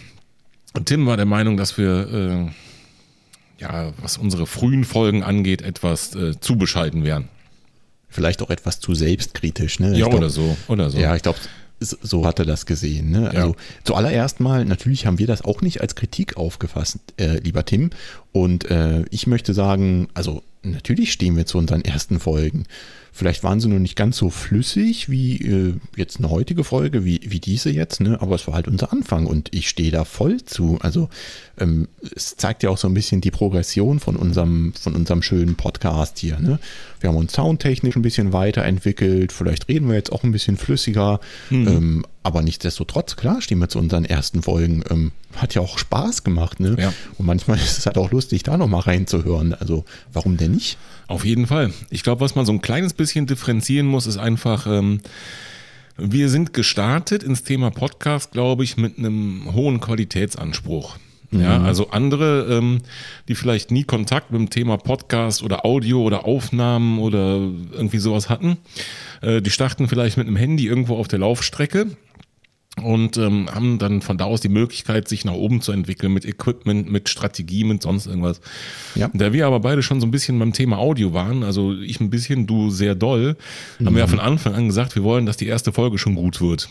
Tim 0.84 1.06
war 1.06 1.16
der 1.16 1.26
Meinung, 1.26 1.56
dass 1.56 1.76
wir, 1.78 2.48
äh, 2.48 3.62
ja, 3.62 3.92
was 4.00 4.16
unsere 4.16 4.46
frühen 4.46 4.84
Folgen 4.84 5.22
angeht, 5.22 5.62
etwas 5.62 6.14
äh, 6.14 6.38
zu 6.40 6.56
bescheiden 6.56 7.04
wären 7.04 7.28
vielleicht 8.08 8.42
auch 8.42 8.50
etwas 8.50 8.80
zu 8.80 8.94
selbstkritisch. 8.94 9.80
Ne? 9.80 9.92
Ja, 9.96 10.06
glaub, 10.06 10.14
oder 10.14 10.30
so, 10.30 10.56
oder 10.68 10.90
so. 10.90 10.98
Ja, 10.98 11.14
ich 11.16 11.22
glaube, 11.22 11.38
so 11.80 12.26
hat 12.26 12.38
er 12.38 12.44
das 12.44 12.66
gesehen. 12.66 13.10
Ne? 13.10 13.30
Also 13.30 13.50
Ja. 13.50 13.54
zuallererst 13.84 14.40
mal, 14.40 14.64
natürlich 14.64 15.06
haben 15.06 15.18
wir 15.18 15.26
das 15.26 15.42
auch 15.42 15.60
nicht 15.62 15.80
als 15.80 15.94
Kritik 15.94 16.36
aufgefasst, 16.36 16.98
äh, 17.18 17.38
lieber 17.38 17.64
Tim. 17.64 17.90
Und 18.32 18.70
äh, 18.70 19.04
ich 19.10 19.26
möchte 19.26 19.54
sagen, 19.54 20.08
also 20.14 20.42
natürlich 20.62 21.12
stehen 21.12 21.36
wir 21.36 21.46
zu 21.46 21.58
unseren 21.58 21.82
ersten 21.82 22.18
Folgen. 22.18 22.64
Vielleicht 23.18 23.42
waren 23.42 23.58
sie 23.58 23.66
nur 23.66 23.80
nicht 23.80 23.96
ganz 23.96 24.16
so 24.16 24.30
flüssig 24.30 25.08
wie 25.08 25.38
äh, 25.44 25.74
jetzt 25.96 26.18
eine 26.18 26.30
heutige 26.30 26.62
Folge, 26.62 27.04
wie, 27.04 27.20
wie 27.24 27.40
diese 27.40 27.68
jetzt, 27.68 28.00
ne? 28.00 28.16
aber 28.22 28.36
es 28.36 28.46
war 28.46 28.54
halt 28.54 28.68
unser 28.68 28.92
Anfang 28.92 29.26
und 29.26 29.52
ich 29.52 29.68
stehe 29.68 29.90
da 29.90 30.04
voll 30.04 30.44
zu. 30.44 30.78
Also 30.82 31.08
ähm, 31.58 31.88
es 32.14 32.36
zeigt 32.36 32.62
ja 32.62 32.70
auch 32.70 32.78
so 32.78 32.86
ein 32.86 32.94
bisschen 32.94 33.20
die 33.20 33.32
Progression 33.32 33.98
von 33.98 34.14
unserem, 34.14 34.72
von 34.74 34.94
unserem 34.94 35.22
schönen 35.22 35.56
Podcast 35.56 36.20
hier. 36.20 36.38
Ne? 36.38 36.60
Wir 37.00 37.10
haben 37.10 37.16
uns 37.16 37.32
soundtechnisch 37.32 37.96
ein 37.96 38.02
bisschen 38.02 38.32
weiterentwickelt, 38.32 39.32
vielleicht 39.32 39.68
reden 39.68 39.88
wir 39.88 39.96
jetzt 39.96 40.12
auch 40.12 40.22
ein 40.22 40.30
bisschen 40.30 40.56
flüssiger, 40.56 41.18
ähm, 41.50 42.06
aber 42.28 42.42
nichtsdestotrotz, 42.42 43.16
klar, 43.16 43.40
stehen 43.40 43.58
wir 43.58 43.70
zu 43.70 43.78
unseren 43.78 44.04
ersten 44.04 44.42
Folgen. 44.42 44.84
Ähm, 44.90 45.12
hat 45.34 45.54
ja 45.54 45.62
auch 45.62 45.78
Spaß 45.78 46.24
gemacht, 46.24 46.60
ne? 46.60 46.76
Ja. 46.78 46.92
Und 47.16 47.24
manchmal 47.24 47.56
ist 47.64 47.78
es 47.78 47.86
halt 47.86 47.96
auch 47.96 48.10
lustig, 48.10 48.42
da 48.42 48.58
nochmal 48.58 48.82
reinzuhören. 48.82 49.54
Also 49.54 49.86
warum 50.12 50.36
denn 50.36 50.52
nicht? 50.52 50.76
Auf 51.06 51.24
jeden 51.24 51.46
Fall. 51.46 51.72
Ich 51.88 52.02
glaube, 52.02 52.20
was 52.20 52.34
man 52.34 52.44
so 52.44 52.52
ein 52.52 52.60
kleines 52.60 52.92
bisschen 52.92 53.26
differenzieren 53.26 53.86
muss, 53.86 54.06
ist 54.06 54.18
einfach, 54.18 54.66
ähm, 54.66 55.00
wir 55.96 56.28
sind 56.28 56.52
gestartet 56.52 57.22
ins 57.22 57.44
Thema 57.44 57.70
Podcast, 57.70 58.32
glaube 58.32 58.62
ich, 58.62 58.76
mit 58.76 58.98
einem 58.98 59.48
hohen 59.54 59.80
Qualitätsanspruch. 59.80 60.98
Ja, 61.30 61.62
also 61.62 61.90
andere, 61.90 62.46
ähm, 62.50 62.78
die 63.28 63.34
vielleicht 63.34 63.70
nie 63.70 63.84
Kontakt 63.84 64.30
mit 64.30 64.40
dem 64.40 64.50
Thema 64.50 64.78
Podcast 64.78 65.42
oder 65.42 65.64
Audio 65.64 66.02
oder 66.02 66.24
Aufnahmen 66.24 66.98
oder 66.98 67.38
irgendwie 67.72 67.98
sowas 67.98 68.30
hatten, 68.30 68.56
äh, 69.20 69.42
die 69.42 69.50
starten 69.50 69.88
vielleicht 69.88 70.16
mit 70.16 70.26
einem 70.26 70.36
Handy 70.36 70.66
irgendwo 70.66 70.96
auf 70.96 71.06
der 71.06 71.18
Laufstrecke 71.18 71.88
und 72.78 73.16
ähm, 73.16 73.48
haben 73.52 73.78
dann 73.78 74.02
von 74.02 74.18
da 74.18 74.24
aus 74.24 74.40
die 74.40 74.48
Möglichkeit, 74.48 75.08
sich 75.08 75.24
nach 75.24 75.34
oben 75.34 75.60
zu 75.60 75.72
entwickeln 75.72 76.12
mit 76.12 76.24
Equipment, 76.24 76.90
mit 76.90 77.08
Strategie, 77.08 77.64
mit 77.64 77.82
sonst 77.82 78.06
irgendwas. 78.06 78.40
Ja. 78.94 79.10
Da 79.12 79.32
wir 79.32 79.46
aber 79.46 79.60
beide 79.60 79.82
schon 79.82 80.00
so 80.00 80.06
ein 80.06 80.10
bisschen 80.10 80.38
beim 80.38 80.52
Thema 80.52 80.78
Audio 80.78 81.12
waren, 81.12 81.42
also 81.42 81.74
ich 81.74 82.00
ein 82.00 82.10
bisschen, 82.10 82.46
du 82.46 82.70
sehr 82.70 82.94
doll, 82.94 83.36
haben 83.84 83.94
wir 83.94 84.00
ja 84.00 84.06
von 84.06 84.20
Anfang 84.20 84.54
an 84.54 84.66
gesagt, 84.66 84.94
wir 84.94 85.02
wollen, 85.02 85.26
dass 85.26 85.36
die 85.36 85.46
erste 85.46 85.72
Folge 85.72 85.98
schon 85.98 86.14
gut 86.14 86.40
wird. 86.40 86.68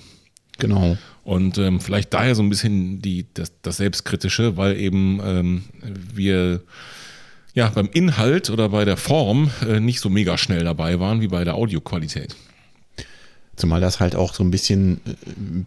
Genau. 0.60 0.98
Und 1.24 1.58
ähm, 1.58 1.80
vielleicht 1.80 2.14
daher 2.14 2.36
so 2.36 2.44
ein 2.44 2.50
bisschen 2.50 3.02
die, 3.02 3.26
das, 3.34 3.52
das 3.62 3.78
Selbstkritische, 3.78 4.58
weil 4.58 4.78
eben 4.78 5.20
ähm, 5.24 5.64
wir 6.14 6.62
ja 7.54 7.70
beim 7.70 7.90
Inhalt 7.92 8.50
oder 8.50 8.70
bei 8.70 8.86
der 8.86 8.98
Form 8.98 9.52
äh, 9.68 9.80
nicht 9.80 10.00
so 10.00 10.10
mega 10.10 10.38
schnell 10.38 10.64
dabei 10.64 11.00
waren 11.00 11.22
wie 11.22 11.28
bei 11.28 11.44
der 11.44 11.56
Audioqualität. 11.56 12.36
Zumal 13.58 13.82
das 13.82 14.00
halt 14.00 14.16
auch 14.16 14.34
so 14.34 14.44
ein 14.44 14.52
bisschen, 14.52 15.02
äh, 15.06 15.14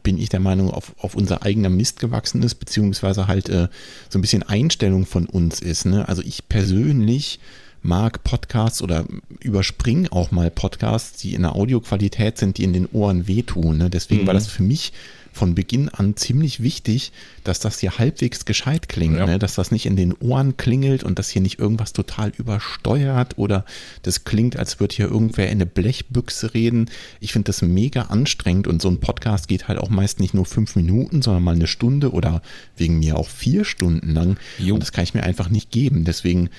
bin 0.02 0.16
ich 0.16 0.30
der 0.30 0.40
Meinung, 0.40 0.70
auf, 0.70 0.94
auf 0.99 1.14
unser 1.14 1.42
eigener 1.42 1.68
Mist 1.68 2.00
gewachsen 2.00 2.42
ist, 2.42 2.54
beziehungsweise 2.54 3.26
halt 3.26 3.49
äh, 3.49 3.68
so 4.09 4.18
ein 4.18 4.23
bisschen 4.23 4.42
Einstellung 4.44 5.04
von 5.04 5.26
uns 5.26 5.61
ist. 5.61 5.85
Ne? 5.85 6.09
Also 6.09 6.23
ich 6.23 6.49
persönlich 6.49 7.40
mag 7.82 8.23
Podcasts 8.25 8.82
oder 8.82 9.04
überspring 9.40 10.09
auch 10.09 10.30
mal 10.30 10.50
Podcasts, 10.50 11.20
die 11.20 11.35
in 11.35 11.42
der 11.42 11.56
Audioqualität 11.56 12.38
sind, 12.38 12.59
die 12.59 12.64
in 12.64 12.73
den 12.73 12.87
Ohren 12.92 13.26
wehtun. 13.26 13.78
Ne? 13.78 13.90
Deswegen 13.90 14.26
war 14.26 14.35
das 14.35 14.47
für 14.47 14.62
mich 14.62 14.92
von 15.32 15.54
Beginn 15.54 15.88
an 15.88 16.16
ziemlich 16.16 16.62
wichtig, 16.62 17.12
dass 17.44 17.60
das 17.60 17.78
hier 17.78 17.99
halbwegs 17.99 18.44
gescheit 18.44 18.88
klingt, 18.88 19.16
Ja. 19.16 19.26
ne? 19.26 19.38
dass 19.38 19.54
das 19.54 19.70
nicht 19.70 19.87
in 19.87 19.96
den 19.96 20.12
Ohren 20.14 20.56
klingelt 20.56 21.04
und 21.04 21.18
dass 21.18 21.28
hier 21.30 21.42
nicht 21.42 21.58
irgendwas 21.58 21.92
total 21.92 22.32
übersteuert 22.37 23.38
oder 23.38 23.64
das 24.02 24.25
klingt, 24.25 24.56
als 24.56 24.80
würde 24.80 24.94
hier 24.96 25.06
irgendwer 25.06 25.46
in 25.46 25.52
eine 25.58 25.66
Blechbüchse 25.66 26.54
reden. 26.54 26.90
Ich 27.20 27.32
finde 27.32 27.46
das 27.46 27.62
mega 27.62 28.02
anstrengend 28.02 28.66
und 28.66 28.82
so 28.82 28.88
ein 28.88 28.99
Podcast 29.00 29.49
geht 29.49 29.68
halt 29.68 29.78
auch 29.78 29.88
meist 29.90 30.20
nicht 30.20 30.34
nur 30.34 30.46
fünf 30.46 30.76
Minuten, 30.76 31.22
sondern 31.22 31.42
mal 31.42 31.54
eine 31.54 31.66
Stunde 31.66 32.12
oder 32.12 32.42
wegen 32.76 32.99
mir 32.99 33.16
auch 33.16 33.28
vier 33.28 33.64
Stunden 33.64 34.12
lang. 34.12 34.37
Jo. 34.58 34.75
Und 34.75 34.80
das 34.80 34.92
kann 34.92 35.04
ich 35.04 35.14
mir 35.14 35.22
einfach 35.22 35.49
nicht 35.49 35.70
geben. 35.70 36.04
Deswegen 36.04 36.50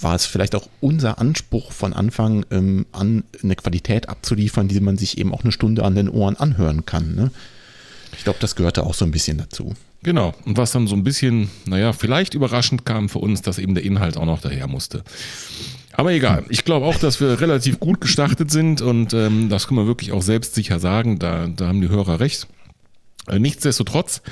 war 0.00 0.14
es 0.14 0.24
vielleicht 0.24 0.54
auch 0.54 0.68
unser 0.80 1.18
Anspruch 1.18 1.70
von 1.70 1.92
Anfang 1.92 2.46
ähm, 2.50 2.86
an, 2.92 3.24
eine 3.42 3.56
Qualität 3.56 4.08
abzuliefern, 4.08 4.68
die 4.68 4.80
man 4.80 4.96
sich 4.96 5.18
eben 5.18 5.34
auch 5.34 5.42
eine 5.42 5.52
Stunde 5.52 5.84
an 5.84 5.94
den 5.94 6.08
Ohren 6.08 6.36
anhören 6.36 6.86
kann. 6.86 7.14
Ne? 7.14 7.30
Ich 8.16 8.24
glaube, 8.24 8.38
das 8.40 8.56
gehörte 8.56 8.84
auch 8.84 8.94
so 8.94 9.04
ein 9.04 9.10
bisschen 9.10 9.38
dazu. 9.38 9.74
Genau. 10.02 10.34
Und 10.44 10.56
was 10.56 10.72
dann 10.72 10.86
so 10.86 10.96
ein 10.96 11.04
bisschen, 11.04 11.50
naja, 11.64 11.92
vielleicht 11.92 12.34
überraschend 12.34 12.84
kam 12.84 13.08
für 13.08 13.20
uns, 13.20 13.42
dass 13.42 13.58
eben 13.58 13.74
der 13.74 13.84
Inhalt 13.84 14.16
auch 14.16 14.26
noch 14.26 14.40
daher 14.40 14.66
musste. 14.66 15.04
Aber 15.92 16.12
egal. 16.12 16.44
Ich 16.48 16.64
glaube 16.64 16.86
auch, 16.86 16.96
dass 16.96 17.20
wir 17.20 17.40
relativ 17.40 17.78
gut 17.78 18.00
gestartet 18.00 18.50
sind 18.50 18.80
und 18.80 19.12
ähm, 19.12 19.48
das 19.48 19.68
kann 19.68 19.76
man 19.76 19.86
wirklich 19.86 20.12
auch 20.12 20.22
selbstsicher 20.22 20.80
sagen. 20.80 21.18
Da, 21.18 21.48
da 21.48 21.68
haben 21.68 21.80
die 21.80 21.88
Hörer 21.88 22.18
recht. 22.18 22.48
Äh, 23.28 23.38
nichtsdestotrotz 23.38 24.22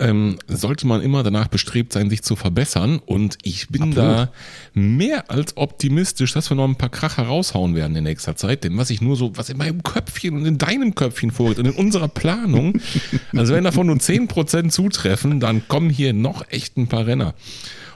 ähm, 0.00 0.38
sollte 0.46 0.86
man 0.86 1.02
immer 1.02 1.22
danach 1.22 1.48
bestrebt 1.48 1.92
sein, 1.92 2.10
sich 2.10 2.22
zu 2.22 2.36
verbessern. 2.36 3.00
Und 3.04 3.38
ich 3.42 3.68
bin 3.68 3.94
da 3.94 4.30
mehr 4.74 5.30
als 5.30 5.56
optimistisch, 5.56 6.32
dass 6.32 6.50
wir 6.50 6.56
noch 6.56 6.68
ein 6.68 6.76
paar 6.76 6.88
Kracher 6.88 7.24
raushauen 7.24 7.74
werden 7.74 7.96
in 7.96 8.04
nächster 8.04 8.36
Zeit. 8.36 8.64
Denn 8.64 8.76
was 8.76 8.90
ich 8.90 9.00
nur 9.00 9.16
so, 9.16 9.36
was 9.36 9.50
in 9.50 9.58
meinem 9.58 9.82
Köpfchen 9.82 10.36
und 10.36 10.46
in 10.46 10.58
deinem 10.58 10.94
Köpfchen 10.94 11.30
vorgeht 11.30 11.58
und 11.58 11.66
in 11.66 11.72
unserer 11.72 12.08
Planung, 12.08 12.80
also 13.36 13.54
wenn 13.54 13.64
davon 13.64 13.86
nur 13.86 13.96
10% 13.96 14.70
zutreffen, 14.70 15.40
dann 15.40 15.68
kommen 15.68 15.90
hier 15.90 16.12
noch 16.12 16.44
echt 16.50 16.76
ein 16.76 16.88
paar 16.88 17.06
Renner. 17.06 17.34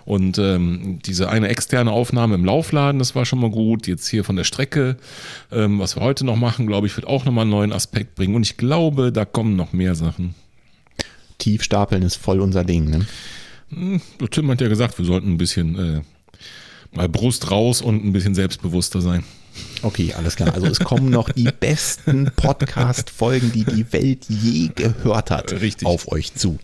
Und 0.04 0.38
ähm, 0.38 0.98
diese 1.04 1.28
eine 1.28 1.48
externe 1.48 1.92
Aufnahme 1.92 2.34
im 2.34 2.44
Laufladen, 2.44 2.98
das 2.98 3.14
war 3.14 3.24
schon 3.24 3.40
mal 3.40 3.50
gut. 3.50 3.86
Jetzt 3.86 4.08
hier 4.08 4.24
von 4.24 4.36
der 4.36 4.44
Strecke, 4.44 4.96
ähm, 5.50 5.78
was 5.78 5.96
wir 5.96 6.02
heute 6.02 6.24
noch 6.24 6.36
machen, 6.36 6.66
glaube 6.66 6.86
ich, 6.86 6.96
wird 6.96 7.06
auch 7.06 7.24
nochmal 7.24 7.42
einen 7.42 7.50
neuen 7.50 7.72
Aspekt 7.72 8.14
bringen. 8.16 8.34
Und 8.34 8.42
ich 8.42 8.56
glaube, 8.56 9.12
da 9.12 9.24
kommen 9.24 9.56
noch 9.56 9.72
mehr 9.72 9.94
Sachen. 9.94 10.34
Tief 11.42 11.64
stapeln 11.64 12.02
ist 12.02 12.14
voll 12.16 12.40
unser 12.40 12.62
Ding. 12.64 12.88
Ne? 12.88 13.06
Hm, 13.70 14.00
Tim 14.30 14.48
hat 14.50 14.60
ja 14.60 14.68
gesagt, 14.68 14.96
wir 14.98 15.04
sollten 15.04 15.32
ein 15.32 15.38
bisschen 15.38 15.76
äh, 15.96 16.02
mal 16.96 17.08
Brust 17.08 17.50
raus 17.50 17.82
und 17.82 18.04
ein 18.04 18.12
bisschen 18.12 18.36
selbstbewusster 18.36 19.00
sein. 19.00 19.24
Okay, 19.82 20.14
alles 20.14 20.36
klar. 20.36 20.54
Also 20.54 20.68
es 20.68 20.78
kommen 20.78 21.10
noch 21.10 21.30
die 21.30 21.48
besten 21.60 22.30
Podcast-Folgen, 22.36 23.50
die 23.50 23.64
die 23.64 23.92
Welt 23.92 24.26
je 24.28 24.70
gehört 24.74 25.32
hat, 25.32 25.52
Richtig. 25.52 25.86
auf 25.86 26.10
euch 26.12 26.32
zu. 26.34 26.58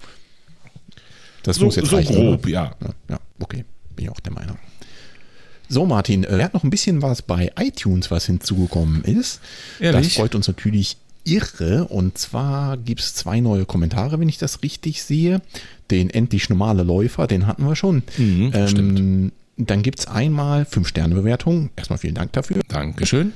Das 1.43 1.57
So, 1.57 1.65
muss 1.65 1.77
jetzt 1.77 1.91
so 1.91 1.97
reichen, 1.97 2.15
grob, 2.15 2.47
ja. 2.47 2.77
ja. 2.81 2.91
Ja, 3.11 3.21
okay. 3.41 3.65
Bin 3.97 4.05
ich 4.07 4.11
auch 4.11 4.21
der 4.21 4.33
Meinung. 4.33 4.59
So, 5.69 5.87
Martin, 5.87 6.23
äh, 6.25 6.39
er 6.39 6.45
hat 6.45 6.55
noch 6.55 6.63
ein 6.65 6.71
bisschen 6.71 7.03
was 7.03 7.21
bei 7.21 7.51
iTunes, 7.59 8.11
was 8.13 8.27
hinzugekommen 8.27 9.03
ist. 9.03 9.41
Ehrlich? 9.81 10.07
Das 10.09 10.17
freut 10.17 10.35
uns 10.35 10.47
natürlich 10.47 10.97
irre. 11.29 11.87
Und 11.87 12.19
zwar 12.19 12.77
gibt 12.77 13.01
es 13.01 13.15
zwei 13.15 13.41
neue 13.41 13.65
Kommentare, 13.65 14.19
wenn 14.21 14.29
ich 14.29 14.39
das 14.39 14.63
richtig 14.63 15.03
sehe. 15.03 15.41
Den 15.91 16.11
endlich 16.11 16.49
normale 16.49 16.83
Läufer, 16.83 17.27
den 17.27 17.47
hatten 17.47 17.65
wir 17.65 17.77
schon. 17.77 18.03
Mhm, 18.17 18.53
stimmt. 18.67 19.33
Dann 19.59 19.83
gibt 19.83 19.99
es 19.99 20.07
einmal 20.07 20.63
5-Sterne-Bewertung. 20.63 21.71
Erstmal 21.75 21.99
vielen 21.99 22.15
Dank 22.15 22.33
dafür. 22.33 22.61
Dankeschön. 22.69 23.33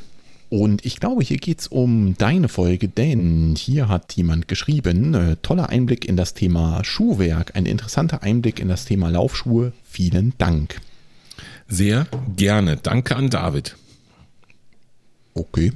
Und 0.53 0.85
ich 0.85 1.01
glaube, 1.01 1.25
hier 1.25 1.39
geht 1.39 1.61
es 1.61 1.67
um 1.67 2.15
deine 2.19 2.49
Folge, 2.49 2.87
denn 2.87 3.57
hier 3.57 3.89
hat 3.89 4.13
jemand 4.13 4.49
geschrieben, 4.49 5.15
äh, 5.15 5.37
toller 5.41 5.71
Einblick 5.71 6.05
in 6.05 6.17
das 6.17 6.35
Thema 6.35 6.85
Schuhwerk, 6.85 7.57
ein 7.57 7.65
interessanter 7.65 8.23
Einblick 8.23 8.61
in 8.61 8.69
das 8.69 8.85
Thema 8.85 9.09
Laufschuhe. 9.09 9.73
Vielen 9.83 10.35
Dank. 10.39 10.81
Sehr 11.69 12.07
gerne. 12.37 12.77
Danke 12.77 13.17
an 13.17 13.31
David. 13.31 13.77
Okay. 15.35 15.73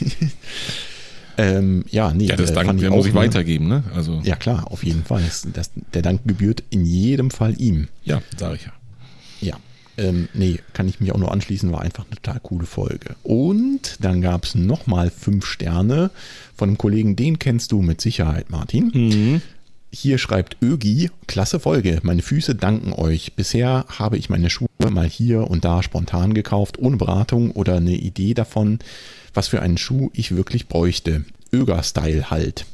ähm, 1.38 1.84
ja, 1.90 2.12
nee. 2.12 2.26
Ja, 2.26 2.36
das 2.36 2.50
äh, 2.50 2.54
Dank 2.54 2.68
auch, 2.68 2.90
muss 2.90 3.06
ich 3.06 3.14
ne? 3.14 3.20
weitergeben, 3.20 3.68
ne? 3.68 3.84
Also, 3.94 4.20
Ja, 4.24 4.36
klar, 4.36 4.70
auf 4.70 4.84
jeden 4.84 5.04
Fall. 5.04 5.22
Das, 5.22 5.46
das, 5.52 5.70
der 5.94 6.02
Dank 6.02 6.22
gebührt 6.26 6.62
in 6.70 6.84
jedem 6.84 7.30
Fall 7.30 7.60
ihm. 7.60 7.88
ja, 8.04 8.22
sage 8.36 8.56
ich 8.56 8.64
ja. 8.64 8.72
Ja. 9.40 9.56
Ähm, 9.98 10.28
nee, 10.34 10.58
kann 10.74 10.88
ich 10.88 11.00
mich 11.00 11.12
auch 11.12 11.18
nur 11.18 11.32
anschließen, 11.32 11.72
war 11.72 11.80
einfach 11.80 12.04
eine 12.04 12.16
total 12.16 12.40
coole 12.40 12.66
Folge. 12.66 13.16
Und 13.22 13.96
dann 14.00 14.20
gab 14.20 14.44
es 14.44 14.54
nochmal 14.54 15.10
fünf 15.10 15.46
Sterne 15.46 16.10
von 16.54 16.68
einem 16.70 16.78
Kollegen, 16.78 17.16
den 17.16 17.38
kennst 17.38 17.72
du 17.72 17.80
mit 17.80 18.00
Sicherheit, 18.00 18.50
Martin. 18.50 19.40
Hier 19.92 20.18
schreibt 20.18 20.58
Ögi, 20.62 21.10
klasse 21.26 21.60
Folge, 21.60 22.00
meine 22.02 22.20
Füße 22.20 22.54
danken 22.54 22.92
euch. 22.92 23.32
Bisher 23.34 23.86
habe 23.88 24.18
ich 24.18 24.28
meine 24.28 24.50
Schuhe 24.50 24.68
mal 24.90 25.08
hier 25.08 25.48
und 25.50 25.64
da 25.64 25.82
spontan 25.82 26.34
gekauft, 26.34 26.78
ohne 26.78 26.98
Beratung 26.98 27.52
oder 27.52 27.76
eine 27.76 27.94
Idee 27.94 28.34
davon, 28.34 28.78
was 29.36 29.48
für 29.48 29.60
einen 29.62 29.78
Schuh 29.78 30.10
ich 30.12 30.34
wirklich 30.36 30.68
bräuchte. 30.68 31.24
Öger-Style 31.52 32.30
halt. 32.30 32.66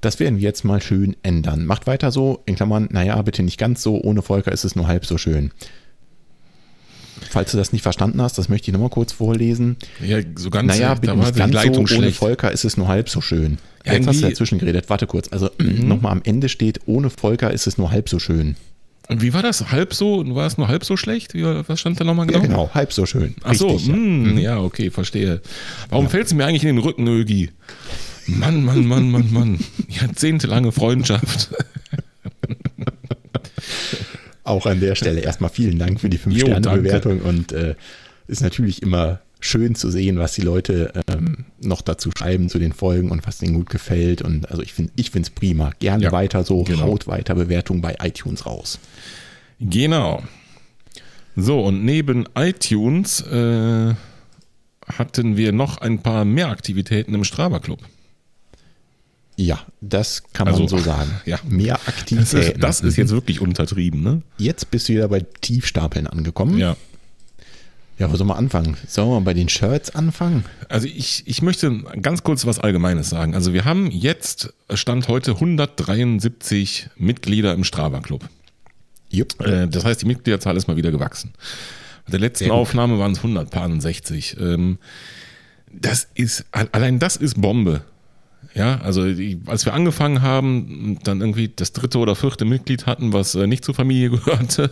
Das 0.00 0.18
werden 0.18 0.36
wir 0.38 0.44
jetzt 0.44 0.64
mal 0.64 0.80
schön 0.82 1.14
ändern. 1.22 1.66
Macht 1.66 1.86
weiter 1.86 2.10
so, 2.10 2.42
in 2.46 2.54
Klammern, 2.56 2.88
naja, 2.90 3.20
bitte 3.22 3.42
nicht 3.42 3.58
ganz 3.58 3.82
so, 3.82 4.00
ohne 4.02 4.22
Volker 4.22 4.50
ist 4.52 4.64
es 4.64 4.74
nur 4.74 4.86
halb 4.88 5.04
so 5.04 5.18
schön. 5.18 5.50
Falls 7.30 7.50
du 7.50 7.58
das 7.58 7.72
nicht 7.72 7.82
verstanden 7.82 8.22
hast, 8.22 8.38
das 8.38 8.48
möchte 8.48 8.68
ich 8.70 8.72
nochmal 8.72 8.88
kurz 8.88 9.12
vorlesen. 9.12 9.76
Ja, 10.02 10.18
so 10.36 10.48
ganz, 10.48 10.68
Naja, 10.68 10.94
bitte 10.94 11.14
nicht 11.16 11.36
ganz 11.36 11.52
Leitung 11.52 11.86
so, 11.86 11.94
ohne 11.96 12.04
schlecht. 12.04 12.16
Volker 12.18 12.50
ist 12.50 12.64
es 12.64 12.76
nur 12.78 12.88
halb 12.88 13.08
so 13.10 13.20
schön. 13.20 13.58
Ja, 13.84 13.92
Jetzt 13.94 14.06
hast 14.06 14.20
du 14.22 14.26
Mhm. 14.26 14.30
dazwischen 14.30 14.58
geredet, 14.58 14.88
warte 14.88 15.06
kurz. 15.06 15.28
Also 15.30 15.50
nochmal 15.58 16.12
am 16.12 16.22
Ende 16.24 16.48
steht, 16.48 16.80
ohne 16.86 17.10
Volker 17.10 17.50
ist 17.52 17.66
es 17.66 17.76
nur 17.76 17.90
halb 17.90 18.08
so 18.08 18.18
schön. 18.18 18.56
Und 19.10 19.22
wie 19.22 19.34
war 19.34 19.42
das? 19.42 19.72
Halb 19.72 19.92
so? 19.92 20.24
War 20.36 20.46
es 20.46 20.56
nur 20.56 20.68
halb 20.68 20.84
so 20.84 20.96
schlecht? 20.96 21.34
Wie, 21.34 21.42
was 21.42 21.80
stand 21.80 21.98
da 21.98 22.04
nochmal 22.04 22.28
genau? 22.28 22.38
Ja, 22.38 22.46
genau, 22.46 22.70
halb 22.72 22.92
so 22.92 23.06
schön. 23.06 23.34
Ach 23.42 23.54
so, 23.54 23.70
Richtig, 23.70 23.88
ja. 23.88 23.94
hm, 23.94 24.38
ja, 24.38 24.60
okay, 24.60 24.92
verstehe. 24.92 25.42
Warum 25.88 26.08
fällt 26.08 26.28
es 26.28 26.32
mir 26.32 26.46
eigentlich 26.46 26.62
in 26.62 26.76
den 26.76 26.78
Rücken, 26.78 27.08
Ögi? 27.08 27.50
Mann, 28.28 28.62
Mann, 28.64 28.86
Mann, 28.86 29.10
Mann, 29.10 29.32
Mann. 29.32 29.58
Jahrzehntelange 29.88 30.70
Freundschaft. 30.70 31.50
Auch 34.44 34.66
an 34.66 34.78
der 34.78 34.94
Stelle 34.94 35.22
erstmal 35.22 35.50
vielen 35.50 35.80
Dank 35.80 36.00
für 36.00 36.08
die 36.08 36.18
5-Sterne-Bewertung 36.18 37.20
und 37.22 37.50
äh, 37.50 37.74
ist 38.28 38.42
natürlich 38.42 38.80
immer 38.80 39.18
schön 39.40 39.74
zu 39.74 39.90
sehen, 39.90 40.18
was 40.18 40.34
die 40.34 40.42
Leute 40.42 40.92
ähm, 41.08 41.46
noch 41.60 41.82
dazu 41.82 42.10
schreiben 42.16 42.48
zu 42.48 42.58
den 42.58 42.72
Folgen 42.72 43.10
und 43.10 43.26
was 43.26 43.42
ihnen 43.42 43.54
gut 43.54 43.70
gefällt. 43.70 44.22
Und 44.22 44.50
also 44.50 44.62
ich 44.62 44.72
finde 44.72 44.92
ich 44.96 45.14
es 45.14 45.30
prima. 45.30 45.72
Gerne 45.78 46.04
ja, 46.04 46.12
weiter 46.12 46.44
so, 46.44 46.64
genau. 46.64 46.82
haut 46.82 47.06
weiter 47.06 47.34
Bewertung 47.34 47.80
bei 47.80 47.96
iTunes 48.00 48.46
raus. 48.46 48.78
Genau. 49.58 50.22
So, 51.36 51.60
und 51.60 51.84
neben 51.84 52.26
iTunes 52.34 53.20
äh, 53.22 53.94
hatten 54.86 55.36
wir 55.36 55.52
noch 55.52 55.78
ein 55.78 56.00
paar 56.00 56.24
mehr 56.24 56.48
Aktivitäten 56.48 57.14
im 57.14 57.24
Strava 57.24 57.60
Club. 57.60 57.80
Ja, 59.36 59.60
das 59.80 60.22
kann 60.34 60.46
man 60.46 60.60
also, 60.60 60.76
so 60.76 60.78
sagen. 60.82 61.10
Ja. 61.24 61.38
Mehr 61.48 61.76
Aktivitäten. 61.86 62.18
Das 62.20 62.34
ist, 62.34 62.62
das 62.62 62.80
ist 62.82 62.96
jetzt 62.96 63.10
wirklich 63.10 63.40
untertrieben, 63.40 64.02
ne? 64.02 64.22
Jetzt 64.36 64.70
bist 64.70 64.88
du 64.88 64.94
wieder 64.94 65.08
bei 65.08 65.24
Tiefstapeln 65.40 66.06
angekommen. 66.06 66.58
Ja. 66.58 66.76
Ja, 68.00 68.10
wo 68.10 68.16
soll 68.16 68.26
man 68.26 68.38
anfangen? 68.38 68.78
Sollen 68.88 69.10
wir 69.10 69.20
bei 69.20 69.34
den 69.34 69.50
Shirts 69.50 69.94
anfangen? 69.94 70.44
Also 70.70 70.86
ich, 70.86 71.22
ich 71.26 71.42
möchte 71.42 71.70
ganz 72.00 72.22
kurz 72.22 72.46
was 72.46 72.58
Allgemeines 72.58 73.10
sagen. 73.10 73.34
Also 73.34 73.52
wir 73.52 73.66
haben 73.66 73.90
jetzt, 73.90 74.54
Stand 74.72 75.06
heute, 75.08 75.32
173 75.32 76.88
Mitglieder 76.96 77.52
im 77.52 77.62
Strava 77.62 78.00
Club. 78.00 78.24
Jupp. 79.10 79.38
Äh, 79.42 79.68
das 79.68 79.84
heißt, 79.84 80.00
die 80.00 80.06
Mitgliederzahl 80.06 80.56
ist 80.56 80.66
mal 80.66 80.78
wieder 80.78 80.90
gewachsen. 80.90 81.34
Bei 82.06 82.12
der 82.12 82.20
letzten 82.20 82.50
Aufnahme 82.50 82.98
waren 82.98 83.12
es 83.12 83.18
160. 83.18 84.38
Ähm, 84.40 84.78
das 85.70 86.08
ist, 86.14 86.46
allein 86.52 87.00
das 87.00 87.16
ist 87.16 87.38
Bombe. 87.38 87.82
Ja, 88.54 88.80
also 88.80 89.02
als 89.46 89.66
wir 89.66 89.74
angefangen 89.74 90.22
haben, 90.22 90.98
dann 91.04 91.20
irgendwie 91.20 91.52
das 91.54 91.72
dritte 91.72 91.98
oder 91.98 92.16
vierte 92.16 92.46
Mitglied 92.46 92.86
hatten, 92.86 93.12
was 93.12 93.34
äh, 93.34 93.46
nicht 93.46 93.62
zur 93.62 93.74
Familie 93.74 94.10
gehörte, 94.18 94.70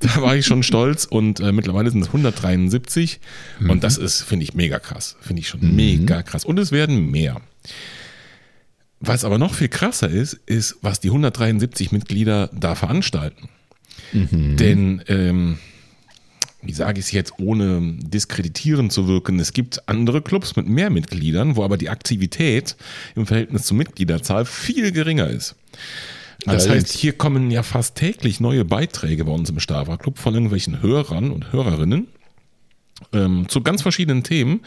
da 0.00 0.22
war 0.22 0.36
ich 0.36 0.46
schon 0.46 0.62
stolz 0.62 1.04
und 1.04 1.40
äh, 1.40 1.52
mittlerweile 1.52 1.90
sind 1.90 2.02
es 2.02 2.08
173 2.08 3.20
mhm. 3.60 3.70
und 3.70 3.84
das 3.84 3.98
ist, 3.98 4.22
finde 4.22 4.44
ich, 4.44 4.54
mega 4.54 4.78
krass. 4.78 5.16
Finde 5.20 5.40
ich 5.40 5.48
schon 5.48 5.60
mhm. 5.60 5.76
mega 5.76 6.22
krass. 6.22 6.44
Und 6.44 6.58
es 6.58 6.72
werden 6.72 7.10
mehr. 7.10 7.40
Was 9.00 9.24
aber 9.24 9.38
noch 9.38 9.54
viel 9.54 9.68
krasser 9.68 10.08
ist, 10.08 10.34
ist, 10.46 10.76
was 10.82 11.00
die 11.00 11.08
173 11.08 11.92
Mitglieder 11.92 12.50
da 12.52 12.74
veranstalten. 12.74 13.48
Mhm. 14.12 14.56
Denn, 14.56 15.02
ähm, 15.06 15.58
wie 16.62 16.72
sage 16.72 16.98
ich 16.98 17.06
es 17.06 17.12
jetzt, 17.12 17.34
ohne 17.38 17.96
diskreditieren 17.98 18.90
zu 18.90 19.06
wirken, 19.06 19.38
es 19.38 19.52
gibt 19.52 19.88
andere 19.88 20.22
Clubs 20.22 20.56
mit 20.56 20.68
mehr 20.68 20.90
Mitgliedern, 20.90 21.54
wo 21.54 21.62
aber 21.62 21.76
die 21.76 21.88
Aktivität 21.88 22.76
im 23.14 23.26
Verhältnis 23.26 23.64
zur 23.64 23.76
Mitgliederzahl 23.76 24.44
viel 24.44 24.90
geringer 24.90 25.28
ist. 25.28 25.54
Das 26.52 26.68
heißt, 26.68 26.92
hier 26.92 27.12
kommen 27.12 27.50
ja 27.50 27.62
fast 27.62 27.96
täglich 27.96 28.40
neue 28.40 28.64
Beiträge 28.64 29.24
bei 29.24 29.32
uns 29.32 29.50
im 29.50 29.60
Strava 29.60 29.96
Club 29.96 30.18
von 30.18 30.34
irgendwelchen 30.34 30.82
Hörern 30.82 31.30
und 31.30 31.52
Hörerinnen 31.52 32.08
ähm, 33.12 33.48
zu 33.48 33.62
ganz 33.62 33.82
verschiedenen 33.82 34.22
Themen, 34.22 34.60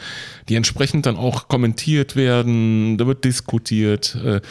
die 0.50 0.56
entsprechend 0.56 1.06
dann 1.06 1.18
auch 1.18 1.48
kommentiert 1.48 2.16
werden, 2.16 2.98
da 2.98 3.08
wird 3.08 3.24
diskutiert. 3.26 4.16
Äh, 4.16 4.42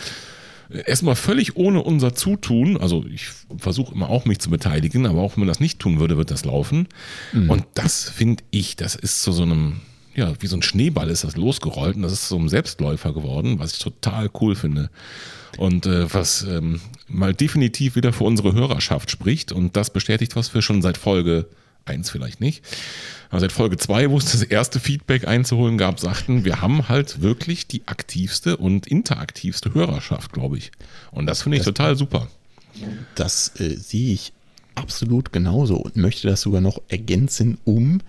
erstmal 0.87 1.17
völlig 1.17 1.57
ohne 1.57 1.83
unser 1.83 2.15
Zutun, 2.15 2.77
also 2.77 3.05
ich 3.13 3.29
versuche 3.57 3.95
immer 3.95 4.09
auch 4.09 4.25
mich 4.25 4.39
zu 4.39 4.51
beteiligen, 4.51 5.07
aber 5.07 5.21
auch 5.21 5.37
wenn 5.37 5.41
man 5.41 5.49
das 5.49 5.61
nicht 5.61 5.79
tun 5.79 5.99
würde, 5.99 6.17
wird 6.17 6.31
das 6.31 6.45
laufen. 6.45 6.89
Mhm. 7.33 7.51
Und 7.51 7.65
das 7.75 8.09
finde 8.09 8.45
ich, 8.51 8.77
das 8.77 8.95
ist 8.95 9.23
zu 9.23 9.33
so 9.33 9.43
einem, 9.43 9.81
ja, 10.15 10.33
wie 10.41 10.47
so 10.47 10.57
ein 10.57 10.63
Schneeball 10.63 11.09
ist 11.09 11.25
das 11.25 11.37
losgerollt 11.37 11.97
und 11.97 12.03
das 12.03 12.13
ist 12.13 12.29
so 12.29 12.39
ein 12.39 12.49
Selbstläufer 12.49 13.13
geworden, 13.13 13.59
was 13.59 13.73
ich 13.73 13.79
total 13.79 14.31
cool 14.41 14.55
finde. 14.55 14.91
Und 15.57 15.87
äh, 15.87 16.13
was 16.13 16.43
ähm, 16.43 16.81
mal 17.09 17.35
definitiv 17.35 17.97
wieder 17.97 18.13
für 18.13 18.25
unsere 18.25 18.53
Hörerschaft 18.53 19.11
spricht. 19.11 19.53
Und 19.53 19.77
das 19.77 19.91
bestätigt, 19.91 20.37
was 20.37 20.55
wir 20.55 20.63
schon 20.63 20.83
seit 20.83 20.97
Folge 20.97 21.47
1 21.85 22.11
vielleicht 22.11 22.41
nicht. 22.41 22.65
Aber 23.31 23.41
seit 23.41 23.53
Folge 23.53 23.77
2, 23.77 24.11
wo 24.11 24.19
es 24.19 24.33
das 24.33 24.43
erste 24.43 24.81
Feedback 24.81 25.27
einzuholen 25.27 25.79
gab, 25.79 26.01
sagten, 26.01 26.45
wir 26.45 26.61
haben 26.61 26.89
halt 26.89 27.21
wirklich 27.21 27.67
die 27.67 27.87
aktivste 27.87 28.57
und 28.57 28.87
interaktivste 28.87 29.75
Hörerschaft, 29.75 30.33
glaube 30.33 30.59
ich. 30.59 30.73
Und 31.11 31.27
das 31.27 31.43
finde 31.43 31.59
ich 31.59 31.65
das, 31.65 31.75
total 31.75 31.97
super. 31.97 32.29
Das 33.15 33.53
äh, 33.61 33.77
sehe 33.77 34.13
ich 34.13 34.33
absolut 34.75 35.33
genauso 35.33 35.77
und 35.77 35.97
möchte 35.97 36.29
das 36.29 36.41
sogar 36.41 36.61
noch 36.61 36.81
ergänzen 36.89 37.59
um 37.65 38.01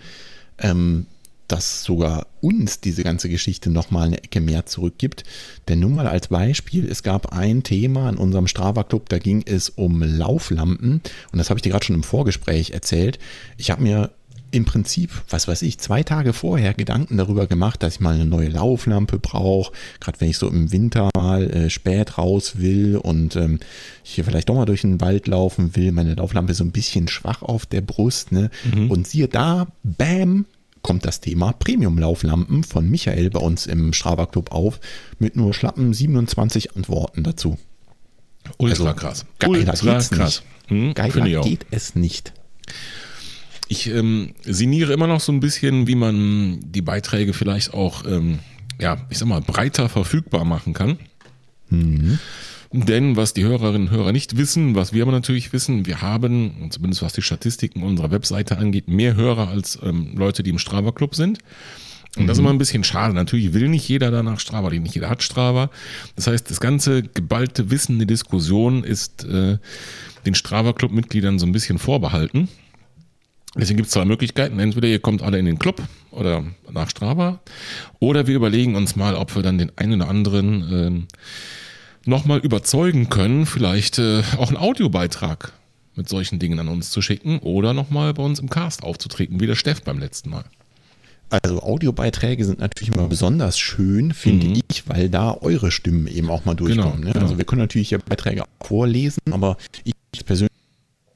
ähm, 0.58 1.06
dass 1.48 1.84
sogar 1.84 2.26
uns 2.40 2.80
diese 2.80 3.02
ganze 3.02 3.28
Geschichte 3.28 3.70
nochmal 3.70 4.06
eine 4.08 4.22
Ecke 4.22 4.40
mehr 4.40 4.66
zurückgibt. 4.66 5.24
Denn 5.68 5.80
nun 5.80 5.94
mal 5.94 6.06
als 6.06 6.28
Beispiel, 6.28 6.88
es 6.88 7.02
gab 7.02 7.32
ein 7.32 7.62
Thema 7.62 8.08
in 8.08 8.16
unserem 8.16 8.46
Strava 8.46 8.84
Club, 8.84 9.08
da 9.08 9.18
ging 9.18 9.42
es 9.44 9.68
um 9.68 10.02
Lauflampen 10.02 11.02
und 11.32 11.38
das 11.38 11.50
habe 11.50 11.58
ich 11.58 11.62
dir 11.62 11.70
gerade 11.70 11.84
schon 11.84 11.96
im 11.96 12.02
Vorgespräch 12.02 12.70
erzählt. 12.70 13.18
Ich 13.56 13.70
habe 13.70 13.82
mir 13.82 14.10
im 14.52 14.64
Prinzip, 14.66 15.10
was 15.30 15.48
weiß 15.48 15.62
ich, 15.62 15.78
zwei 15.78 16.02
Tage 16.02 16.32
vorher 16.32 16.74
Gedanken 16.74 17.16
darüber 17.16 17.46
gemacht, 17.46 17.82
dass 17.82 17.94
ich 17.94 18.00
mal 18.00 18.14
eine 18.14 18.26
neue 18.26 18.48
Lauflampe 18.48 19.18
brauche, 19.18 19.72
gerade 19.98 20.20
wenn 20.20 20.28
ich 20.28 20.36
so 20.36 20.48
im 20.48 20.70
Winter 20.70 21.08
mal 21.16 21.50
äh, 21.50 21.70
spät 21.70 22.18
raus 22.18 22.58
will 22.58 22.96
und 22.96 23.34
ähm, 23.34 23.60
hier 24.02 24.24
vielleicht 24.24 24.50
doch 24.50 24.54
mal 24.54 24.66
durch 24.66 24.82
den 24.82 25.00
Wald 25.00 25.26
laufen 25.26 25.74
will. 25.74 25.90
Meine 25.90 26.14
Lauflampe 26.14 26.52
ist 26.52 26.58
so 26.58 26.64
ein 26.64 26.70
bisschen 26.70 27.08
schwach 27.08 27.42
auf 27.42 27.64
der 27.64 27.80
Brust, 27.80 28.30
ne? 28.30 28.50
Mhm. 28.74 28.90
Und 28.90 29.08
siehe 29.08 29.26
da, 29.26 29.68
bam, 29.82 30.44
kommt 30.82 31.04
das 31.04 31.20
Thema 31.20 31.52
Premium-Lauflampen 31.52 32.64
von 32.64 32.88
Michael 32.88 33.30
bei 33.30 33.40
uns 33.40 33.66
im 33.66 33.92
Strava 33.92 34.26
Club 34.26 34.52
auf 34.52 34.80
mit 35.18 35.36
nur 35.36 35.54
schlappen 35.54 35.94
27 35.94 36.76
Antworten 36.76 37.22
dazu. 37.22 37.58
Ultra 38.58 38.90
also, 38.90 39.00
krass. 39.00 39.26
Geiler 39.38 39.58
Ultra 39.58 39.72
geht's 39.72 40.10
krass. 40.10 40.42
Nicht. 40.68 40.70
Hm, 40.70 40.94
geiler 40.94 41.42
geht 41.42 41.66
es 41.70 41.94
nicht. 41.94 42.32
Ich 43.68 43.88
ähm, 43.88 44.34
sinniere 44.42 44.92
immer 44.92 45.06
noch 45.06 45.20
so 45.20 45.32
ein 45.32 45.40
bisschen, 45.40 45.86
wie 45.86 45.94
man 45.94 46.60
die 46.62 46.82
Beiträge 46.82 47.32
vielleicht 47.32 47.72
auch, 47.72 48.04
ähm, 48.04 48.40
ja, 48.78 48.98
ich 49.08 49.18
sag 49.18 49.28
mal, 49.28 49.40
breiter 49.40 49.88
verfügbar 49.88 50.44
machen 50.44 50.74
kann. 50.74 50.98
Mhm. 51.70 52.18
Denn 52.72 53.16
was 53.16 53.34
die 53.34 53.44
Hörerinnen 53.44 53.88
und 53.88 53.90
Hörer 53.90 54.12
nicht 54.12 54.36
wissen, 54.38 54.74
was 54.74 54.94
wir 54.94 55.02
aber 55.02 55.12
natürlich 55.12 55.52
wissen, 55.52 55.84
wir 55.84 56.00
haben, 56.00 56.68
zumindest 56.70 57.02
was 57.02 57.12
die 57.12 57.22
Statistiken 57.22 57.82
unserer 57.82 58.10
Webseite 58.10 58.56
angeht, 58.56 58.88
mehr 58.88 59.14
Hörer 59.14 59.48
als 59.48 59.78
ähm, 59.82 60.14
Leute, 60.16 60.42
die 60.42 60.50
im 60.50 60.58
Strava 60.58 60.92
Club 60.92 61.14
sind. 61.14 61.38
Und 62.16 62.26
das 62.26 62.36
ist 62.36 62.40
mhm. 62.40 62.46
immer 62.46 62.54
ein 62.54 62.58
bisschen 62.58 62.84
schade. 62.84 63.14
Natürlich 63.14 63.52
will 63.54 63.68
nicht 63.68 63.88
jeder 63.88 64.10
danach 64.10 64.40
Strava, 64.40 64.70
nicht 64.70 64.94
jeder 64.94 65.10
hat 65.10 65.22
Strava. 65.22 65.70
Das 66.16 66.26
heißt, 66.26 66.50
das 66.50 66.60
ganze 66.60 67.02
geballte 67.02 67.70
Wissen, 67.70 67.98
die 67.98 68.06
Diskussion 68.06 68.84
ist 68.84 69.24
äh, 69.24 69.58
den 70.24 70.34
Strava 70.34 70.72
Club-Mitgliedern 70.72 71.38
so 71.38 71.46
ein 71.46 71.52
bisschen 71.52 71.78
vorbehalten. 71.78 72.48
Deswegen 73.54 73.76
gibt 73.76 73.88
es 73.88 73.92
zwei 73.92 74.06
Möglichkeiten. 74.06 74.58
Entweder 74.58 74.88
ihr 74.88 74.98
kommt 74.98 75.22
alle 75.22 75.38
in 75.38 75.44
den 75.44 75.58
Club 75.58 75.82
oder 76.10 76.44
nach 76.70 76.88
Strava, 76.88 77.40
oder 77.98 78.26
wir 78.26 78.34
überlegen 78.34 78.76
uns 78.76 78.96
mal, 78.96 79.14
ob 79.14 79.34
wir 79.34 79.42
dann 79.42 79.58
den 79.58 79.72
einen 79.76 80.00
oder 80.00 80.10
anderen 80.10 81.06
äh, 81.08 81.14
nochmal 82.04 82.40
überzeugen 82.40 83.08
können, 83.08 83.46
vielleicht 83.46 83.98
äh, 83.98 84.22
auch 84.36 84.48
einen 84.48 84.56
Audiobeitrag 84.56 85.52
mit 85.94 86.08
solchen 86.08 86.38
Dingen 86.38 86.58
an 86.58 86.68
uns 86.68 86.90
zu 86.90 87.02
schicken 87.02 87.38
oder 87.40 87.74
nochmal 87.74 88.14
bei 88.14 88.22
uns 88.22 88.38
im 88.38 88.48
Cast 88.48 88.82
aufzutreten, 88.82 89.40
wie 89.40 89.46
der 89.46 89.56
Steff 89.56 89.82
beim 89.82 89.98
letzten 89.98 90.30
Mal. 90.30 90.44
Also 91.32 91.62
Audiobeiträge 91.62 92.44
sind 92.44 92.58
natürlich 92.58 92.94
immer 92.94 93.08
besonders 93.08 93.58
schön, 93.58 94.12
finde 94.12 94.48
mhm. 94.48 94.62
ich, 94.68 94.86
weil 94.86 95.08
da 95.08 95.34
eure 95.40 95.70
Stimmen 95.70 96.06
eben 96.06 96.30
auch 96.30 96.44
mal 96.44 96.54
durchkommen. 96.54 96.96
Genau, 96.96 97.06
ne? 97.06 97.12
genau. 97.12 97.24
Also 97.24 97.38
wir 97.38 97.46
können 97.46 97.62
natürlich 97.62 97.90
ja 97.90 97.98
Beiträge 97.98 98.44
vorlesen, 98.62 99.20
aber 99.30 99.56
ich 99.84 100.26
persönlich, 100.26 100.52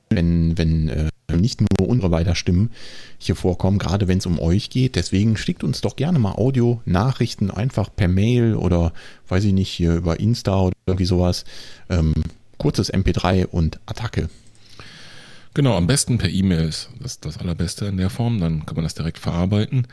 wenn, 0.09 0.57
wenn 0.57 0.89
äh, 0.89 1.09
nicht 1.41 1.61
nur 1.61 1.89
unsere 1.89 2.11
beider 2.11 2.35
Stimmen 2.35 2.71
hier 3.19 3.37
vorkommen, 3.37 3.79
gerade 3.79 4.09
wenn 4.09 4.19
es 4.19 4.27
um 4.27 4.39
euch 4.39 4.71
geht. 4.71 4.97
Deswegen 4.97 5.37
schickt 5.37 5.65
uns 5.65 5.81
doch 5.81 5.97
gerne 5.97 6.19
mal 6.19 6.33
Audio-Nachrichten 6.33 7.51
einfach 7.51 7.91
per 7.95 8.09
Mail 8.09 8.55
oder 8.55 8.93
weiß 9.29 9.45
ich 9.45 9.53
nicht, 9.53 9.71
hier 9.71 9.95
über 9.95 10.21
Insta 10.21 10.61
oder 10.61 10.75
irgendwie 10.87 11.07
sowas. 11.07 11.45
Ähm, 11.91 12.15
kurzes 12.59 12.93
MP3 12.93 13.47
und 13.47 13.81
Attacke. 13.87 14.29
Genau, 15.57 15.75
am 15.75 15.87
besten 15.87 16.19
per 16.19 16.29
E-Mail 16.29 16.69
ist 16.69 16.91
das, 17.01 17.19
das 17.19 17.39
allerbeste 17.39 17.87
in 17.87 17.97
der 17.97 18.11
Form, 18.11 18.41
dann 18.41 18.67
kann 18.67 18.77
man 18.77 18.85
das 18.85 18.93
direkt 18.93 19.19
verarbeiten. 19.19 19.87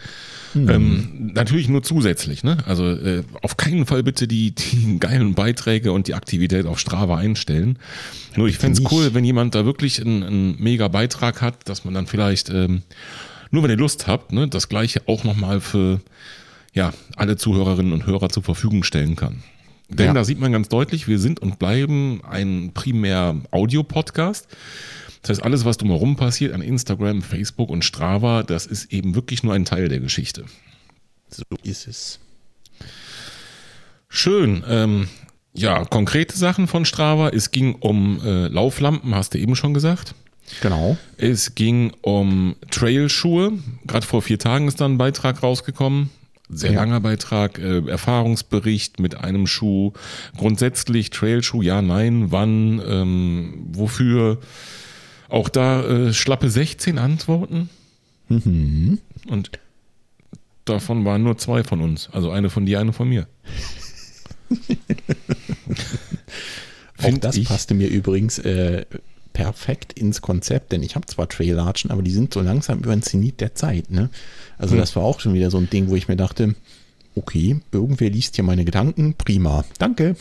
Mhm. 0.54 0.70
Ähm, 0.70 1.32
natürlich 1.34 1.70
nur 1.70 1.82
zusätzlich, 1.84 2.44
ne? 2.44 2.58
Also 2.66 2.92
äh, 2.92 3.24
auf 3.42 3.56
keinen 3.56 3.86
Fall 3.86 4.04
bitte 4.04 4.28
die, 4.28 4.52
die 4.52 5.00
geilen 5.00 5.36
Beiträge 5.36 5.94
und 5.94 6.10
die 6.10 6.16
Aktivität 6.16 6.66
auf 6.66 6.80
Strava 6.80 7.16
einstellen. 7.16 7.80
Nur 8.36 8.50
ich 8.50 8.58
fände 8.58 8.82
es 8.82 8.92
cool, 8.92 9.14
wenn 9.14 9.24
jemand 9.24 9.56
da 9.56 9.64
wirklich 9.64 10.02
einen, 10.02 10.24
einen 10.24 10.62
mega 10.62 10.90
Beitrag 10.90 11.42
hat, 11.42 11.70
dass 11.70 11.86
man 11.86 11.94
dann 11.94 12.08
vielleicht, 12.08 12.50
ähm, 12.50 12.82
nur 13.50 13.64
wenn 13.64 13.70
ihr 13.70 13.78
Lust 13.78 14.06
habt, 14.06 14.34
ne, 14.34 14.50
das 14.50 14.68
gleiche 14.68 15.04
auch 15.06 15.24
nochmal 15.24 15.62
für 15.62 16.02
ja, 16.74 16.92
alle 17.16 17.38
Zuhörerinnen 17.38 17.94
und 17.94 18.06
Hörer 18.06 18.28
zur 18.28 18.44
Verfügung 18.44 18.84
stellen 18.84 19.16
kann. 19.16 19.44
Denn 19.88 20.08
ja. 20.08 20.14
da 20.14 20.26
sieht 20.26 20.42
man 20.42 20.52
ganz 20.52 20.68
deutlich, 20.68 21.08
wir 21.08 21.20
sind 21.20 21.40
und 21.40 21.58
bleiben 21.58 22.22
ein 22.30 22.72
primär 22.74 23.38
Audio-Podcast. 23.52 24.50
Das 25.24 25.30
heißt, 25.38 25.44
alles, 25.44 25.66
was 25.66 25.78
drumherum 25.78 26.16
passiert 26.16 26.54
an 26.54 26.62
Instagram, 26.62 27.22
Facebook 27.22 27.70
und 27.70 27.84
Strava, 27.84 28.44
das 28.44 28.66
ist 28.66 28.92
eben 28.94 29.16
wirklich 29.16 29.42
nur 29.42 29.54
ein 29.54 29.66
Teil 29.66 29.90
der 29.90 30.00
Geschichte. 30.00 30.46
So 31.30 31.44
ist 31.64 31.88
es. 31.88 32.20
Schön. 34.10 34.64
Ähm, 34.68 35.08
ja, 35.54 35.86
konkrete 35.86 36.38
Sachen 36.38 36.68
von 36.68 36.86
Strava. 36.86 37.30
Es 37.30 37.52
ging 37.52 37.76
um 37.76 38.20
äh, 38.24 38.48
Lauflampen, 38.48 39.16
hast 39.16 39.34
du 39.34 39.40
eben 39.40 39.56
schon 39.56 39.74
gesagt. 39.74 40.14
Genau. 40.62 40.98
Es 41.18 41.56
ging 41.56 41.94
um 42.02 42.56
Trailschuhe. 42.70 43.54
Gerade 43.88 44.06
vor 44.06 44.22
vier 44.22 44.40
Tagen 44.40 44.68
ist 44.68 44.82
da 44.82 44.86
ein 44.86 44.98
Beitrag 44.98 45.42
rausgekommen. 45.42 46.10
Sehr 46.50 46.74
Ja. 46.74 46.82
langer 46.82 47.00
Beitrag, 47.00 47.58
äh, 47.58 47.80
Erfahrungsbericht 47.88 49.00
mit 49.00 49.16
einem 49.16 49.48
Schuh. 49.48 49.94
Grundsätzlich 50.38 51.10
Trailschuh, 51.10 51.62
ja, 51.62 51.82
nein, 51.82 52.32
wann, 52.32 52.82
ähm, 52.86 53.54
wofür. 53.72 54.40
Auch 55.34 55.50
da 55.50 55.84
äh, 55.84 56.14
schlappe 56.14 56.48
16 56.50 57.00
Antworten. 57.00 57.70
Mhm. 58.30 59.00
Und 59.28 59.50
davon 60.66 61.06
waren 61.06 61.24
nur 61.24 61.38
zwei 61.40 61.64
von 61.64 61.82
uns. 61.82 62.08
Also 62.12 62.30
eine 62.30 62.52
von 62.52 62.68
dir, 62.68 62.80
eine 62.80 62.94
von 62.94 63.10
mir. 63.10 63.26
Auch 67.02 67.18
das 67.20 67.36
ich- 67.38 67.48
passte 67.48 67.74
mir 67.74 67.88
übrigens 67.90 68.38
äh, 68.40 68.86
perfekt 69.34 69.94
ins 69.94 70.22
Konzept, 70.22 70.72
denn 70.72 70.84
ich 70.84 70.96
habe 70.96 71.08
zwar 71.08 71.28
Trailatschen, 71.28 71.90
aber 71.92 72.04
die 72.04 72.12
sind 72.12 72.34
so 72.34 72.42
langsam 72.42 72.80
über 72.80 72.96
den 72.96 73.02
Zenit 73.02 73.42
der 73.42 73.56
Zeit. 73.56 73.90
Ne? 73.90 74.10
Also 74.60 74.74
Hm. 74.74 74.80
das 74.80 74.96
war 74.96 75.04
auch 75.04 75.20
schon 75.20 75.34
wieder 75.34 75.50
so 75.50 75.58
ein 75.58 75.70
Ding, 75.70 75.90
wo 75.90 75.96
ich 75.96 76.08
mir 76.08 76.16
dachte, 76.16 76.54
okay, 77.16 77.60
irgendwer 77.72 78.10
liest 78.12 78.36
hier 78.36 78.44
meine 78.44 78.66
Gedanken, 78.66 79.16
prima, 79.16 79.66
danke. 79.80 80.16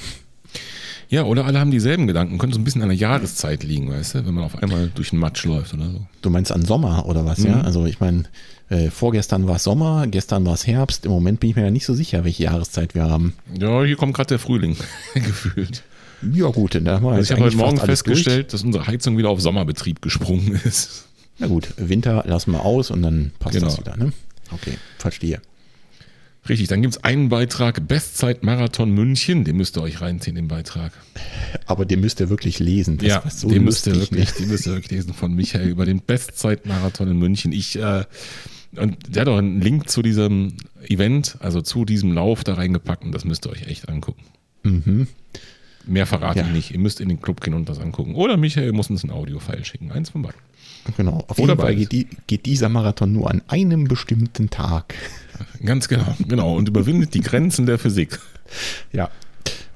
Ja, 1.08 1.24
oder 1.24 1.44
alle 1.44 1.60
haben 1.60 1.70
dieselben 1.70 2.06
Gedanken. 2.06 2.38
Könnte 2.38 2.54
so 2.54 2.60
ein 2.60 2.64
bisschen 2.64 2.80
an 2.82 2.88
der 2.88 2.96
Jahreszeit 2.96 3.62
liegen, 3.64 3.90
weißt 3.90 4.14
du, 4.14 4.26
wenn 4.26 4.34
man 4.34 4.44
auf 4.44 4.62
einmal 4.62 4.90
durch 4.94 5.10
den 5.10 5.18
Matsch 5.18 5.44
läuft 5.44 5.74
oder 5.74 5.90
so. 5.90 6.06
Du 6.22 6.30
meinst 6.30 6.50
an 6.52 6.64
Sommer 6.64 7.04
oder 7.06 7.26
was, 7.26 7.42
ja? 7.42 7.56
Mhm. 7.56 7.62
Also 7.62 7.84
ich 7.84 8.00
meine, 8.00 8.24
äh, 8.70 8.88
vorgestern 8.90 9.46
war 9.46 9.56
es 9.56 9.64
Sommer, 9.64 10.06
gestern 10.06 10.46
war 10.46 10.54
es 10.54 10.66
Herbst, 10.66 11.04
im 11.04 11.10
Moment 11.12 11.40
bin 11.40 11.50
ich 11.50 11.56
mir 11.56 11.64
ja 11.64 11.70
nicht 11.70 11.84
so 11.84 11.92
sicher, 11.92 12.24
welche 12.24 12.44
Jahreszeit 12.44 12.94
wir 12.94 13.04
haben. 13.04 13.34
Ja, 13.58 13.82
hier 13.84 13.96
kommt 13.96 14.14
gerade 14.14 14.28
der 14.28 14.38
Frühling 14.38 14.74
gefühlt. 15.14 15.82
Ja 16.32 16.46
gut, 16.48 16.74
da 16.82 16.94
haben 16.94 17.04
wir 17.04 17.10
Also 17.12 17.22
ich 17.24 17.32
habe 17.32 17.42
heute 17.42 17.56
Morgen 17.56 17.76
festgestellt, 17.78 18.54
dass 18.54 18.62
unsere 18.62 18.86
Heizung 18.86 19.18
wieder 19.18 19.28
auf 19.28 19.40
Sommerbetrieb 19.40 20.00
gesprungen 20.00 20.58
ist. 20.64 20.86
Durch. 20.86 21.40
Na 21.40 21.46
gut, 21.48 21.74
Winter 21.76 22.24
lassen 22.26 22.52
wir 22.52 22.64
aus 22.64 22.90
und 22.90 23.02
dann 23.02 23.32
passt 23.38 23.54
Genau. 23.54 23.66
das 23.66 23.78
wieder, 23.78 23.96
ne? 23.96 24.12
Okay, 24.52 24.74
verstehe. 24.98 25.40
Richtig, 26.48 26.66
dann 26.68 26.82
gibt 26.82 26.94
es 26.96 27.04
einen 27.04 27.28
Beitrag, 27.28 27.86
Bestzeit-Marathon 27.86 28.90
München, 28.90 29.44
den 29.44 29.56
müsst 29.56 29.76
ihr 29.76 29.82
euch 29.82 30.00
reinziehen, 30.00 30.34
den 30.34 30.48
Beitrag. 30.48 30.92
Aber 31.66 31.84
den 31.84 32.00
müsst 32.00 32.18
ihr 32.18 32.30
wirklich 32.30 32.58
lesen. 32.58 32.98
Das 32.98 33.06
ja, 33.06 33.22
so 33.30 33.48
den 33.48 33.62
müsst 33.62 33.86
ihr 33.86 33.94
wirklich, 33.94 34.32
den 34.32 34.48
müsst 34.48 34.66
ihr 34.66 34.72
wirklich 34.72 34.90
lesen 34.90 35.14
von 35.14 35.32
Michael 35.34 35.68
über 35.68 35.84
den 35.86 36.00
Bestzeit-Marathon 36.00 37.08
in 37.12 37.18
München. 37.18 37.52
Ich, 37.52 37.78
äh, 37.78 38.04
und 38.74 39.14
der 39.14 39.20
hat 39.22 39.28
auch 39.28 39.38
einen 39.38 39.60
Link 39.60 39.88
zu 39.88 40.02
diesem 40.02 40.54
Event, 40.88 41.36
also 41.38 41.60
zu 41.60 41.84
diesem 41.84 42.12
Lauf 42.12 42.42
da 42.42 42.54
reingepackt 42.54 43.04
und 43.04 43.12
das 43.12 43.24
müsst 43.24 43.46
ihr 43.46 43.50
euch 43.50 43.68
echt 43.68 43.88
angucken. 43.88 44.22
Mehr 45.86 46.06
verrate 46.06 46.40
Ja. 46.40 46.46
ich 46.46 46.52
nicht. 46.52 46.70
Ihr 46.72 46.78
müsst 46.78 47.00
in 47.00 47.08
den 47.08 47.20
Club 47.20 47.40
gehen 47.40 47.54
und 47.54 47.68
das 47.68 47.78
angucken. 47.78 48.14
Oder 48.14 48.36
Michael 48.36 48.72
muss 48.72 48.90
uns 48.90 49.04
ein 49.04 49.10
Audio-File 49.10 49.64
schicken. 49.64 49.92
Eins 49.92 50.10
von 50.10 50.22
beiden. 50.22 50.40
Genau. 50.96 51.24
Auf 51.28 51.38
Oder 51.38 51.52
jeden 51.52 51.60
Fall 51.60 51.76
geht, 51.76 51.92
die, 51.92 52.06
geht 52.26 52.46
dieser 52.46 52.68
Marathon 52.68 53.12
nur 53.12 53.30
an 53.30 53.42
einem 53.48 53.84
bestimmten 53.84 54.50
Tag. 54.50 54.94
Ganz 55.64 55.88
genau, 55.88 56.16
genau. 56.28 56.56
Und 56.56 56.68
überwindet 56.68 57.14
die 57.14 57.20
Grenzen 57.20 57.66
der 57.66 57.78
Physik. 57.78 58.18
Ja, 58.92 59.10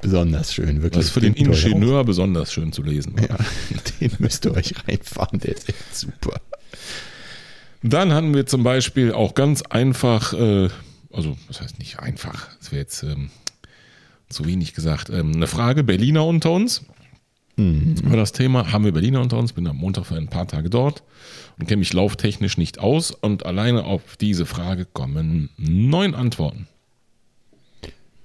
besonders 0.00 0.54
schön, 0.54 0.82
wirklich. 0.82 1.04
Was 1.04 1.10
für 1.10 1.20
den 1.20 1.32
euch 1.32 1.64
Ingenieur 1.64 2.04
besonders 2.04 2.52
schön 2.52 2.72
zu 2.72 2.82
lesen 2.82 3.14
Ja, 3.18 3.36
den 4.00 4.12
müsst 4.18 4.44
ihr 4.44 4.54
euch 4.54 4.74
reinfahren, 4.86 5.40
der 5.40 5.56
ist 5.56 5.68
echt 5.68 5.96
super. 5.96 6.40
Dann 7.82 8.12
hatten 8.12 8.34
wir 8.34 8.46
zum 8.46 8.62
Beispiel 8.62 9.12
auch 9.12 9.34
ganz 9.34 9.62
einfach, 9.62 10.32
äh, 10.32 10.68
also 11.12 11.36
das 11.48 11.60
heißt 11.60 11.78
nicht 11.78 12.00
einfach, 12.00 12.48
das 12.58 12.72
wäre 12.72 12.80
jetzt 12.80 13.02
ähm, 13.02 13.30
zu 14.28 14.44
wenig 14.44 14.74
gesagt, 14.74 15.10
ähm, 15.10 15.34
eine 15.34 15.46
Frage, 15.46 15.84
Berliner 15.84 16.24
unter 16.24 16.50
uns. 16.50 16.82
War 17.56 18.16
das 18.16 18.32
Thema, 18.32 18.70
haben 18.72 18.84
wir 18.84 18.92
Berliner 18.92 19.20
unter 19.20 19.38
uns, 19.38 19.54
bin 19.54 19.66
am 19.66 19.78
Montag 19.78 20.06
für 20.06 20.16
ein 20.16 20.28
paar 20.28 20.46
Tage 20.46 20.68
dort 20.68 21.02
und 21.58 21.66
kenne 21.66 21.78
mich 21.78 21.92
lauftechnisch 21.92 22.58
nicht 22.58 22.78
aus 22.78 23.10
und 23.10 23.46
alleine 23.46 23.84
auf 23.84 24.16
diese 24.18 24.44
Frage 24.44 24.84
kommen 24.84 25.48
neun 25.56 26.14
Antworten. 26.14 26.68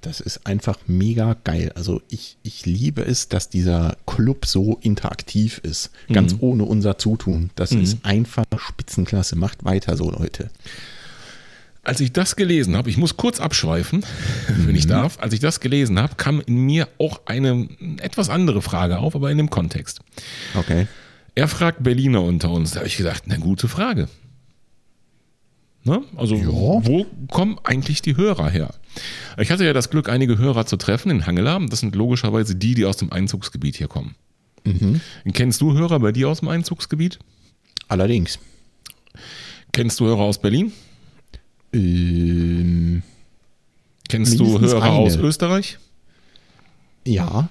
Das 0.02 0.20
ist 0.20 0.48
einfach 0.48 0.80
mega 0.88 1.38
geil. 1.44 1.72
Also 1.76 2.02
ich, 2.10 2.38
ich 2.42 2.66
liebe 2.66 3.04
es, 3.04 3.30
dass 3.30 3.50
dieser 3.50 3.98
Club 4.08 4.48
so 4.48 4.80
interaktiv 4.82 5.60
ist. 5.60 5.92
Ganz 6.12 6.36
ohne 6.40 6.64
unser 6.64 6.98
Zutun. 6.98 7.52
Das 7.56 7.72
ist 7.72 8.04
einfach 8.04 8.46
Spitzenklasse. 8.58 9.36
Macht 9.36 9.64
weiter 9.64 9.96
so, 9.96 10.10
Leute. 10.10 10.50
Als 11.84 12.00
ich 12.00 12.14
das 12.14 12.36
gelesen 12.36 12.76
habe, 12.76 12.90
ich 12.92 12.98
muss 12.98 13.18
kurz 13.18 13.40
abschweifen, 13.40 14.06
wenn 14.48 14.76
ich 14.76 14.86
darf, 14.88 15.18
als 15.20 15.34
ich 15.34 15.40
das 15.40 15.60
gelesen 15.60 16.00
habe, 16.00 16.16
kam 16.16 16.40
in 16.42 16.58
mir 16.66 16.88
auch 17.00 17.22
eine 17.26 17.68
etwas 18.02 18.30
andere 18.30 18.62
Frage 18.62 19.00
auf, 19.00 19.16
aber 19.16 19.32
in 19.32 19.38
dem 19.38 19.50
Kontext. 19.50 20.00
Okay. 20.56 20.88
Er 21.34 21.48
fragt 21.48 21.82
Berliner 21.84 22.22
unter 22.22 22.52
uns. 22.52 22.72
Da 22.72 22.78
habe 22.80 22.88
ich 22.88 22.98
gedacht, 22.98 23.24
eine 23.26 23.40
gute 23.40 23.68
Frage. 23.68 24.10
Ne? 25.84 26.04
Also, 26.16 26.36
Ja. 26.36 26.48
wo 26.48 27.06
kommen 27.32 27.58
eigentlich 27.64 28.02
die 28.04 28.16
Hörer 28.16 28.50
her? 28.50 28.74
Ich 29.40 29.50
hatte 29.50 29.66
ja 29.66 29.74
das 29.74 29.90
Glück, 29.90 30.10
einige 30.10 30.38
Hörer 30.38 30.66
zu 30.68 30.78
treffen 30.78 31.10
in 31.10 31.26
Hangela. 31.26 31.58
Das 31.68 31.80
sind 31.80 31.96
logischerweise 31.96 32.56
die, 32.56 32.76
die 32.76 32.86
aus 32.86 32.98
dem 32.98 33.12
Einzugsgebiet 33.12 33.78
hier 33.78 33.88
kommen. 33.88 34.16
Kennst 35.34 35.62
du 35.62 35.74
Hörer 35.74 36.00
bei 36.00 36.12
dir 36.12 36.30
aus 36.30 36.42
dem 36.42 36.50
Einzugsgebiet? 36.50 37.18
Allerdings. 37.88 38.38
Kennst 39.72 40.00
du 40.00 40.06
Hörer 40.06 40.20
aus 40.20 40.40
Berlin? 40.40 40.72
Ähm, 41.74 43.04
Kennst 44.10 44.40
du 44.40 44.60
Hörer 44.60 44.84
eine. 44.84 44.94
aus 44.96 45.16
Österreich? 45.16 45.78
ja. 47.06 47.50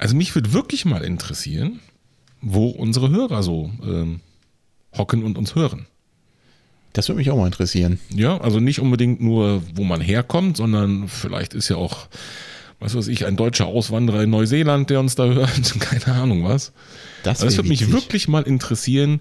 Also 0.00 0.14
mich 0.14 0.32
würde 0.36 0.52
wirklich 0.52 0.84
mal 0.84 1.02
interessieren, 1.02 1.80
wo 2.40 2.68
unsere 2.68 3.10
Hörer 3.10 3.42
so 3.42 3.72
ähm, 3.82 4.20
hocken 4.96 5.24
und 5.24 5.36
uns 5.36 5.56
hören. 5.56 5.86
Das 6.92 7.08
würde 7.08 7.18
mich 7.18 7.30
auch 7.32 7.36
mal 7.36 7.46
interessieren. 7.46 7.98
Ja, 8.10 8.38
also 8.40 8.60
nicht 8.60 8.80
unbedingt 8.80 9.20
nur, 9.20 9.60
wo 9.74 9.82
man 9.82 10.00
herkommt, 10.00 10.56
sondern 10.56 11.08
vielleicht 11.08 11.52
ist 11.52 11.68
ja 11.68 11.76
auch, 11.76 12.06
was 12.78 12.94
weiß 12.94 13.08
ich, 13.08 13.26
ein 13.26 13.36
deutscher 13.36 13.66
Auswanderer 13.66 14.22
in 14.22 14.30
Neuseeland, 14.30 14.88
der 14.88 15.00
uns 15.00 15.16
da 15.16 15.24
hört. 15.24 15.80
Keine 15.80 16.16
Ahnung 16.16 16.44
was. 16.44 16.72
Das, 17.24 17.38
Also 17.40 17.46
das 17.46 17.56
würde 17.56 17.68
mich 17.68 17.90
wirklich 17.90 18.28
mal 18.28 18.44
interessieren. 18.44 19.18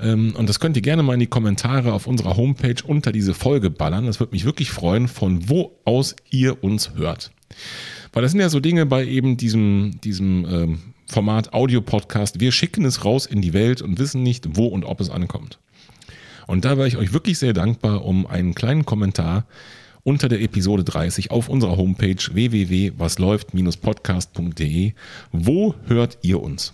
Ähm, 0.00 0.34
Und 0.36 0.48
das 0.48 0.60
könnt 0.60 0.76
ihr 0.76 0.82
gerne 0.82 1.02
mal 1.02 1.14
in 1.14 1.20
die 1.20 1.26
Kommentare 1.26 1.92
auf 1.92 2.06
unserer 2.06 2.36
Homepage 2.36 2.82
unter 2.86 3.12
diese 3.12 3.34
Folge 3.34 3.70
ballern. 3.70 4.06
Das 4.06 4.20
würde 4.20 4.32
mich 4.32 4.44
wirklich 4.44 4.70
freuen, 4.70 5.08
von 5.08 5.48
wo 5.48 5.72
aus 5.84 6.16
ihr 6.30 6.62
uns 6.62 6.94
hört. 6.94 7.30
Weil 8.12 8.22
das 8.22 8.32
sind 8.32 8.40
ja 8.40 8.48
so 8.48 8.60
Dinge 8.60 8.86
bei 8.86 9.06
eben 9.06 9.36
diesem, 9.36 10.00
diesem 10.02 10.46
ähm, 10.50 10.78
Format 11.06 11.52
Audio-Podcast. 11.52 12.40
Wir 12.40 12.52
schicken 12.52 12.84
es 12.84 13.04
raus 13.04 13.26
in 13.26 13.42
die 13.42 13.52
Welt 13.52 13.82
und 13.82 13.98
wissen 13.98 14.22
nicht, 14.22 14.56
wo 14.56 14.66
und 14.66 14.84
ob 14.84 15.00
es 15.00 15.10
ankommt. 15.10 15.58
Und 16.46 16.64
da 16.64 16.76
wäre 16.76 16.88
ich 16.88 16.96
euch 16.96 17.12
wirklich 17.12 17.38
sehr 17.38 17.52
dankbar 17.52 18.04
um 18.04 18.26
einen 18.26 18.54
kleinen 18.54 18.84
Kommentar 18.84 19.46
unter 20.02 20.28
der 20.28 20.42
Episode 20.42 20.82
30 20.84 21.30
auf 21.30 21.48
unserer 21.48 21.76
Homepage 21.76 22.16
www.wasläuft-podcast.de. 22.32 24.92
Wo 25.30 25.74
hört 25.86 26.18
ihr 26.22 26.42
uns? 26.42 26.72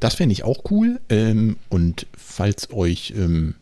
Das 0.00 0.14
fände 0.14 0.32
ich 0.32 0.44
auch 0.44 0.70
cool. 0.70 1.00
Ähm, 1.08 1.56
und 1.68 2.06
falls 2.16 2.72
euch, 2.72 3.12
ähm, 3.16 3.54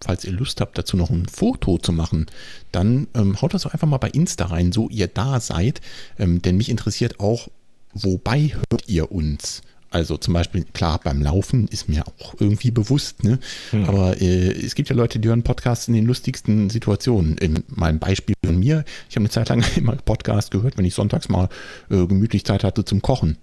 falls 0.00 0.24
ihr 0.24 0.32
Lust 0.32 0.60
habt, 0.60 0.78
dazu 0.78 0.96
noch 0.96 1.10
ein 1.10 1.26
Foto 1.26 1.78
zu 1.78 1.92
machen, 1.92 2.26
dann 2.72 3.08
ähm, 3.14 3.40
haut 3.40 3.54
das 3.54 3.62
doch 3.62 3.72
einfach 3.72 3.88
mal 3.88 3.98
bei 3.98 4.10
Insta 4.10 4.46
rein, 4.46 4.72
so 4.72 4.88
ihr 4.88 5.08
da 5.08 5.40
seid. 5.40 5.80
Ähm, 6.18 6.42
denn 6.42 6.56
mich 6.56 6.68
interessiert 6.68 7.20
auch, 7.20 7.48
wobei 7.92 8.54
hört 8.70 8.88
ihr 8.88 9.12
uns? 9.12 9.62
Also 9.92 10.16
zum 10.16 10.32
Beispiel, 10.32 10.64
klar, 10.72 11.00
beim 11.04 11.20
Laufen 11.20 11.68
ist 11.68 11.86
mir 11.86 12.06
auch 12.06 12.34
irgendwie 12.40 12.70
bewusst, 12.70 13.24
ne? 13.24 13.38
Aber 13.86 14.18
äh, 14.22 14.50
es 14.50 14.74
gibt 14.74 14.88
ja 14.88 14.96
Leute, 14.96 15.18
die 15.18 15.28
hören 15.28 15.42
Podcasts 15.42 15.86
in 15.86 15.92
den 15.92 16.06
lustigsten 16.06 16.70
Situationen. 16.70 17.36
In, 17.36 17.62
mal 17.68 17.90
ein 17.90 17.98
Beispiel 17.98 18.34
von 18.44 18.58
mir. 18.58 18.86
Ich 19.10 19.16
habe 19.16 19.24
eine 19.24 19.28
Zeit 19.28 19.50
lang 19.50 19.62
immer 19.76 19.94
Podcast 19.96 20.50
gehört, 20.50 20.78
wenn 20.78 20.86
ich 20.86 20.94
sonntags 20.94 21.28
mal 21.28 21.50
äh, 21.90 22.06
gemütlich 22.06 22.44
Zeit 22.46 22.64
hatte 22.64 22.86
zum 22.86 23.02
Kochen. 23.02 23.36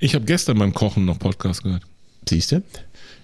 Ich 0.00 0.14
habe 0.14 0.24
gestern 0.24 0.58
beim 0.58 0.74
Kochen 0.74 1.04
noch 1.04 1.18
Podcast 1.18 1.62
gehört. 1.62 1.82
Siehst 2.28 2.52
du? 2.52 2.62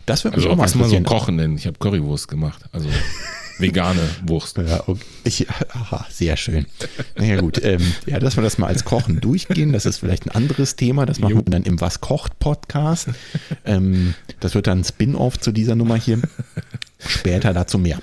Das 0.06 0.24
wird 0.24 0.36
mich 0.36 0.44
Also 0.44 0.52
auch 0.52 0.56
mal 0.56 0.64
was 0.64 0.74
man 0.74 0.88
so. 0.88 1.00
Kochen 1.00 1.36
nennt. 1.36 1.58
Ich 1.58 1.66
habe 1.66 1.78
Currywurst 1.78 2.28
gemacht. 2.28 2.62
Also 2.72 2.88
vegane 3.58 4.00
Wurst. 4.26 4.58
Ja, 4.58 4.82
okay. 4.86 5.00
ich, 5.24 5.48
aha, 5.50 6.06
sehr 6.10 6.36
schön. 6.36 6.66
Naja 7.16 7.40
gut, 7.40 7.62
ähm, 7.64 7.80
ja, 8.06 8.18
dass 8.18 8.36
wir 8.36 8.42
das 8.42 8.58
mal 8.58 8.66
als 8.66 8.84
Kochen 8.84 9.20
durchgehen, 9.20 9.72
das 9.72 9.86
ist 9.86 9.98
vielleicht 9.98 10.26
ein 10.26 10.30
anderes 10.30 10.76
Thema. 10.76 11.06
Das 11.06 11.18
machen 11.18 11.32
Jo. 11.32 11.38
wir 11.38 11.50
dann 11.50 11.62
im 11.64 11.80
Was 11.80 12.00
kocht 12.00 12.38
Podcast. 12.38 13.08
Ähm, 13.64 14.14
das 14.40 14.54
wird 14.54 14.66
dann 14.66 14.80
ein 14.80 14.84
Spin-off 14.84 15.38
zu 15.40 15.52
dieser 15.52 15.74
Nummer 15.74 15.96
hier. 15.96 16.20
Später 16.98 17.52
dazu 17.52 17.78
mehr. 17.78 17.98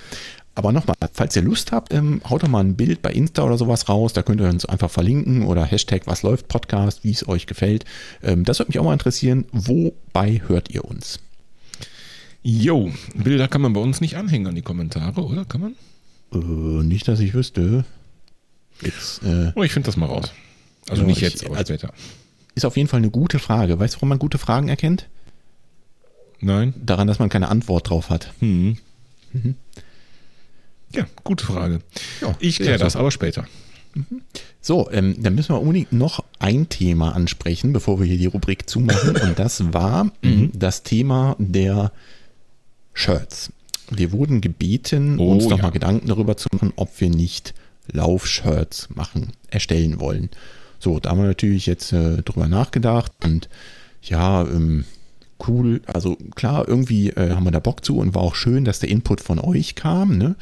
Aber 0.56 0.70
nochmal, 0.72 0.94
falls 1.12 1.34
ihr 1.34 1.42
Lust 1.42 1.72
habt, 1.72 1.92
ähm, 1.92 2.20
haut 2.28 2.42
doch 2.44 2.48
mal 2.48 2.60
ein 2.60 2.76
Bild 2.76 3.02
bei 3.02 3.12
Insta 3.12 3.42
oder 3.42 3.58
sowas 3.58 3.88
raus. 3.88 4.12
Da 4.12 4.22
könnt 4.22 4.40
ihr 4.40 4.48
uns 4.48 4.64
einfach 4.64 4.90
verlinken 4.90 5.44
oder 5.46 5.64
Hashtag 5.64 6.02
Was 6.06 6.22
läuft 6.22 6.46
Podcast, 6.48 7.02
wie 7.02 7.10
es 7.10 7.26
euch 7.26 7.46
gefällt. 7.46 7.84
Ähm, 8.22 8.44
das 8.44 8.60
würde 8.60 8.70
mich 8.70 8.78
auch 8.78 8.84
mal 8.84 8.92
interessieren. 8.92 9.46
Wobei 9.52 10.42
hört 10.46 10.70
ihr 10.70 10.84
uns? 10.84 11.18
Jo, 12.42 12.92
Bilder 13.14 13.48
kann 13.48 13.62
man 13.62 13.72
bei 13.72 13.80
uns 13.80 14.00
nicht 14.00 14.16
anhängen 14.16 14.46
an 14.46 14.54
die 14.54 14.62
Kommentare, 14.62 15.22
oder? 15.24 15.44
Kann 15.44 15.60
man? 15.60 15.74
Äh, 16.32 16.84
nicht, 16.84 17.08
dass 17.08 17.18
ich 17.20 17.34
wüsste. 17.34 17.84
Jetzt, 18.82 19.22
äh, 19.24 19.50
oh, 19.56 19.62
ich 19.62 19.72
finde 19.72 19.86
das 19.86 19.96
mal 19.96 20.06
raus. 20.06 20.30
Also 20.88 21.02
Ja, 21.02 21.08
nicht 21.08 21.16
ich- 21.16 21.22
jetzt, 21.22 21.46
aber 21.46 21.56
also- 21.56 21.72
später. 21.74 21.92
ist 22.54 22.64
auf 22.64 22.76
jeden 22.76 22.88
Fall 22.88 22.98
eine 22.98 23.10
gute 23.10 23.38
Frage. 23.40 23.78
Weißt 23.78 23.94
du, 23.94 23.98
warum 23.98 24.10
man 24.10 24.18
gute 24.20 24.38
Fragen 24.38 24.68
erkennt? 24.68 25.08
Nein? 26.40 26.74
Daran, 26.76 27.06
dass 27.08 27.18
man 27.18 27.28
keine 27.30 27.48
Antwort 27.48 27.88
drauf 27.88 28.10
hat. 28.10 28.32
Mhm. 28.40 28.76
Ja, 30.94 31.06
gute 31.24 31.44
Frage. 31.44 31.80
Ja, 32.20 32.34
ich 32.38 32.56
kläre 32.56 32.78
das 32.78 32.96
aber 32.96 33.10
später. 33.10 33.46
So, 34.60 34.90
ähm, 34.90 35.16
dann 35.22 35.34
müssen 35.34 35.54
wir 35.54 35.60
unbedingt 35.60 35.92
noch 35.92 36.24
ein 36.38 36.68
Thema 36.68 37.14
ansprechen, 37.14 37.72
bevor 37.72 38.00
wir 38.00 38.06
hier 38.06 38.18
die 38.18 38.26
Rubrik 38.26 38.68
zumachen. 38.68 39.16
Und 39.22 39.38
das 39.38 39.72
war 39.72 40.10
ähm, 40.22 40.50
das 40.54 40.82
Thema 40.82 41.36
der 41.38 41.92
Shirts. 42.92 43.52
Wir 43.90 44.12
wurden 44.12 44.40
gebeten, 44.40 45.18
Oh, 45.18 45.32
uns 45.32 45.46
doch 45.46 45.58
ja. 45.58 45.64
mal 45.64 45.70
Gedanken 45.70 46.08
darüber 46.08 46.36
zu 46.36 46.48
machen, 46.52 46.72
ob 46.76 47.00
wir 47.00 47.10
nicht 47.10 47.54
Laufshirts 47.92 48.88
machen, 48.94 49.32
erstellen 49.50 50.00
wollen. 50.00 50.30
So, 50.78 50.98
da 50.98 51.10
haben 51.10 51.18
wir 51.18 51.26
natürlich 51.26 51.66
jetzt 51.66 51.92
äh, 51.92 52.22
drüber 52.22 52.48
nachgedacht 52.48 53.12
und 53.22 53.48
ja, 54.02 54.42
ähm, 54.42 54.84
cool. 55.48 55.80
Also 55.86 56.16
klar, 56.34 56.66
irgendwie 56.68 57.10
äh, 57.10 57.30
haben 57.34 57.44
wir 57.44 57.50
da 57.50 57.60
Bock 57.60 57.84
zu 57.84 57.98
und 57.98 58.14
war 58.14 58.22
auch 58.22 58.34
schön, 58.34 58.64
dass 58.64 58.78
der 58.78 58.88
Input 58.88 59.20
von 59.20 59.38
euch 59.38 59.74
kam. 59.74 60.16
Ne? 60.18 60.36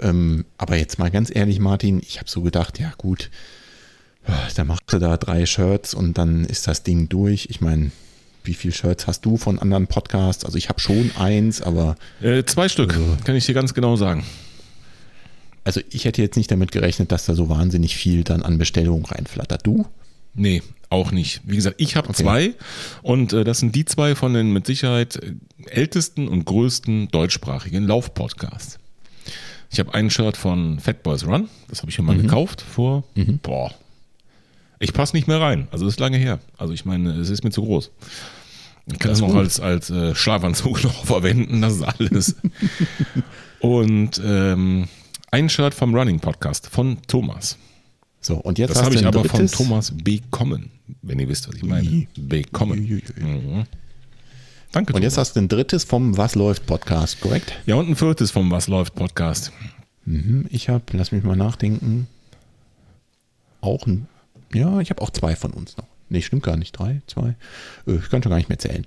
Ähm, 0.00 0.44
aber 0.56 0.76
jetzt 0.76 0.98
mal 0.98 1.10
ganz 1.10 1.34
ehrlich, 1.34 1.58
Martin, 1.60 2.00
ich 2.00 2.18
habe 2.18 2.28
so 2.30 2.42
gedacht, 2.42 2.78
ja 2.78 2.92
gut, 2.98 3.30
äh, 4.26 4.32
da 4.56 4.64
machst 4.64 4.92
du 4.92 4.98
da 4.98 5.16
drei 5.16 5.46
Shirts 5.46 5.94
und 5.94 6.18
dann 6.18 6.44
ist 6.44 6.66
das 6.66 6.82
Ding 6.82 7.08
durch. 7.08 7.46
Ich 7.50 7.60
meine, 7.60 7.90
wie 8.44 8.54
viele 8.54 8.72
Shirts 8.74 9.06
hast 9.06 9.22
du 9.26 9.36
von 9.36 9.58
anderen 9.58 9.86
Podcasts? 9.88 10.44
Also 10.44 10.56
ich 10.56 10.68
habe 10.68 10.80
schon 10.80 11.10
eins, 11.18 11.60
aber 11.60 11.96
Äh, 12.22 12.44
zwei 12.44 12.68
Stück, 12.68 12.98
kann 13.24 13.36
ich 13.36 13.46
dir 13.46 13.54
ganz 13.54 13.74
genau 13.74 13.96
sagen. 13.96 14.24
also 15.64 15.80
ich 15.90 16.04
hätte 16.06 16.22
jetzt 16.22 16.36
nicht 16.36 16.50
damit 16.50 16.72
gerechnet, 16.72 17.12
dass 17.12 17.26
da 17.26 17.34
so 17.34 17.48
wahnsinnig 17.50 17.96
viel 17.96 18.24
dann 18.24 18.42
an 18.42 18.56
Bestellungen 18.56 19.04
reinflattert. 19.04 19.66
Du? 19.66 19.84
Nee, 20.34 20.62
auch 20.90 21.10
nicht. 21.10 21.42
Wie 21.44 21.56
gesagt, 21.56 21.76
ich 21.80 21.96
habe 21.96 22.12
zwei 22.14 22.54
und 23.02 23.32
äh, 23.32 23.44
das 23.44 23.58
sind 23.58 23.74
die 23.74 23.84
zwei 23.84 24.14
von 24.14 24.32
den 24.34 24.52
mit 24.52 24.66
Sicherheit 24.66 25.16
äh, 25.16 25.34
ältesten 25.66 26.28
und 26.28 26.44
größten 26.44 27.08
deutschsprachigen 27.08 27.86
Laufpodcasts. 27.86 28.78
Ich 29.70 29.78
habe 29.80 29.92
ein 29.92 30.08
Shirt 30.08 30.36
von 30.36 30.78
Fat 30.80 31.02
Boys 31.02 31.26
Run, 31.26 31.48
das 31.68 31.80
habe 31.82 31.90
ich 31.90 31.98
mir 31.98 32.04
mal 32.04 32.16
gekauft 32.16 32.62
vor, 32.62 33.04
boah, 33.42 33.74
ich 34.78 34.92
passe 34.94 35.14
nicht 35.14 35.28
mehr 35.28 35.40
rein, 35.40 35.68
also 35.72 35.86
ist 35.86 36.00
lange 36.00 36.16
her. 36.16 36.38
Also 36.56 36.72
ich 36.72 36.84
meine, 36.84 37.10
es 37.12 37.28
ist 37.28 37.44
mir 37.44 37.50
zu 37.50 37.62
groß. 37.62 37.90
Ich 38.86 38.98
kann 38.98 39.10
Das 39.10 39.18
es 39.18 39.26
noch 39.26 39.34
als, 39.34 39.60
als 39.60 39.90
äh, 39.90 40.14
Schlafanzug 40.14 40.82
noch 40.84 41.04
verwenden, 41.04 41.60
das 41.60 41.74
ist 41.74 41.82
alles. 41.82 42.36
und 43.60 44.20
ähm, 44.24 44.88
ein 45.30 45.48
Shirt 45.50 45.74
vom 45.74 45.94
Running 45.94 46.20
Podcast 46.20 46.68
von 46.68 46.96
Thomas. 47.06 47.58
So, 48.28 48.36
und 48.36 48.58
jetzt 48.58 48.72
Das 48.76 48.82
habe 48.82 48.94
ich 48.94 49.06
aber 49.06 49.22
drittes. 49.22 49.54
von 49.54 49.66
Thomas 49.66 49.90
bekommen, 49.90 50.70
wenn 51.00 51.18
ihr 51.18 51.26
wisst, 51.30 51.48
was 51.48 51.54
ich 51.54 51.62
meine. 51.62 52.06
Bekommen. 52.14 52.78
Mhm. 53.16 53.64
Danke. 54.70 54.92
Und 54.92 55.00
jetzt 55.02 55.14
Thomas. 55.14 55.28
hast 55.28 55.36
du 55.36 55.40
ein 55.40 55.48
drittes 55.48 55.84
vom 55.84 56.14
Was 56.18 56.34
läuft 56.34 56.66
Podcast, 56.66 57.22
korrekt? 57.22 57.54
ja, 57.64 57.74
und 57.76 57.88
ein 57.88 57.96
viertes 57.96 58.30
vom 58.30 58.50
Was 58.50 58.68
läuft 58.68 58.94
Podcast. 58.94 59.50
Mhm, 60.04 60.44
ich 60.50 60.68
habe, 60.68 60.84
lass 60.92 61.10
mich 61.10 61.24
mal 61.24 61.36
nachdenken, 61.36 62.06
auch 63.62 63.86
ein, 63.86 64.06
ja, 64.52 64.78
ich 64.80 64.90
habe 64.90 65.00
auch 65.00 65.08
zwei 65.08 65.34
von 65.34 65.52
uns 65.52 65.78
noch. 65.78 65.86
Nee, 66.10 66.22
stimmt 66.22 66.42
gar 66.42 66.56
nicht. 66.56 66.72
Drei, 66.78 67.02
zwei. 67.06 67.34
Äh, 67.86 67.96
Ich 67.96 68.08
kann 68.08 68.22
schon 68.22 68.30
gar 68.30 68.38
nicht 68.38 68.48
mehr 68.48 68.58
zählen. 68.58 68.86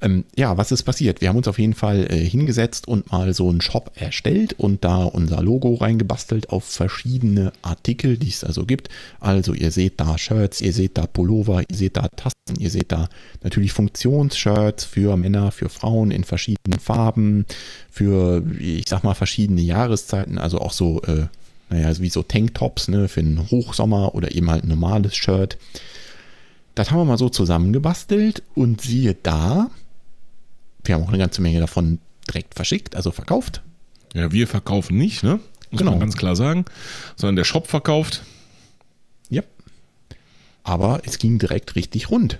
Ähm, 0.00 0.24
ja, 0.36 0.56
was 0.56 0.72
ist 0.72 0.82
passiert? 0.84 1.20
Wir 1.20 1.28
haben 1.28 1.36
uns 1.36 1.48
auf 1.48 1.58
jeden 1.58 1.74
Fall 1.74 2.06
äh, 2.10 2.16
hingesetzt 2.24 2.88
und 2.88 3.12
mal 3.12 3.34
so 3.34 3.48
einen 3.50 3.60
Shop 3.60 3.92
erstellt 3.94 4.54
und 4.58 4.84
da 4.84 5.04
unser 5.04 5.42
Logo 5.42 5.74
reingebastelt 5.74 6.50
auf 6.50 6.64
verschiedene 6.64 7.52
Artikel, 7.62 8.16
die 8.16 8.28
es 8.28 8.42
also 8.42 8.64
gibt. 8.64 8.88
Also 9.20 9.52
ihr 9.52 9.70
seht 9.70 10.00
da 10.00 10.16
Shirts, 10.16 10.60
ihr 10.60 10.72
seht 10.72 10.96
da 10.96 11.06
Pullover, 11.06 11.62
ihr 11.68 11.76
seht 11.76 11.96
da 11.96 12.08
Tasten, 12.08 12.58
ihr 12.58 12.70
seht 12.70 12.90
da 12.90 13.08
natürlich 13.42 13.72
Funktionsshirts 13.72 14.84
für 14.84 15.16
Männer, 15.16 15.52
für 15.52 15.68
Frauen 15.68 16.10
in 16.10 16.24
verschiedenen 16.24 16.80
Farben, 16.80 17.44
für, 17.90 18.42
ich 18.58 18.88
sag 18.88 19.04
mal, 19.04 19.14
verschiedene 19.14 19.60
Jahreszeiten, 19.60 20.38
also 20.38 20.58
auch 20.58 20.72
so, 20.72 21.02
äh, 21.02 21.26
naja, 21.70 21.98
wie 21.98 22.10
so 22.10 22.22
Tanktops, 22.22 22.88
ne, 22.88 23.08
für 23.08 23.20
einen 23.20 23.50
Hochsommer 23.50 24.14
oder 24.14 24.34
eben 24.34 24.50
halt 24.50 24.64
ein 24.64 24.68
normales 24.68 25.14
Shirt. 25.14 25.58
Das 26.74 26.90
haben 26.90 26.98
wir 26.98 27.04
mal 27.04 27.18
so 27.18 27.28
zusammengebastelt 27.28 28.42
und 28.54 28.80
siehe 28.80 29.14
da, 29.14 29.70
wir 30.84 30.94
haben 30.94 31.02
auch 31.04 31.08
eine 31.08 31.18
ganze 31.18 31.42
Menge 31.42 31.60
davon 31.60 31.98
direkt 32.28 32.54
verschickt, 32.54 32.96
also 32.96 33.10
verkauft. 33.10 33.62
Ja, 34.14 34.32
wir 34.32 34.46
verkaufen 34.48 34.96
nicht, 34.96 35.22
ne? 35.22 35.40
Muss 35.70 35.78
Genau. 35.78 35.92
man 35.92 36.00
ganz 36.00 36.16
klar 36.16 36.36
sagen. 36.36 36.64
Sondern 37.16 37.36
der 37.36 37.44
Shop 37.44 37.66
verkauft. 37.66 38.22
Ja. 39.30 39.42
Aber 40.64 41.00
es 41.04 41.18
ging 41.18 41.38
direkt 41.38 41.76
richtig 41.76 42.10
rund. 42.10 42.38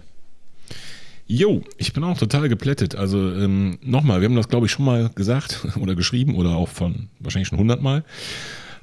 Jo, 1.26 1.62
ich 1.78 1.92
bin 1.94 2.04
auch 2.04 2.18
total 2.18 2.48
geplättet. 2.50 2.94
Also 2.94 3.18
ähm, 3.32 3.78
nochmal, 3.82 4.20
wir 4.20 4.28
haben 4.28 4.36
das 4.36 4.48
glaube 4.48 4.66
ich 4.66 4.72
schon 4.72 4.84
mal 4.84 5.08
gesagt 5.14 5.66
oder 5.80 5.94
geschrieben 5.94 6.34
oder 6.36 6.56
auch 6.56 6.68
von 6.68 7.08
wahrscheinlich 7.20 7.48
schon 7.48 7.58
hundertmal. 7.58 8.04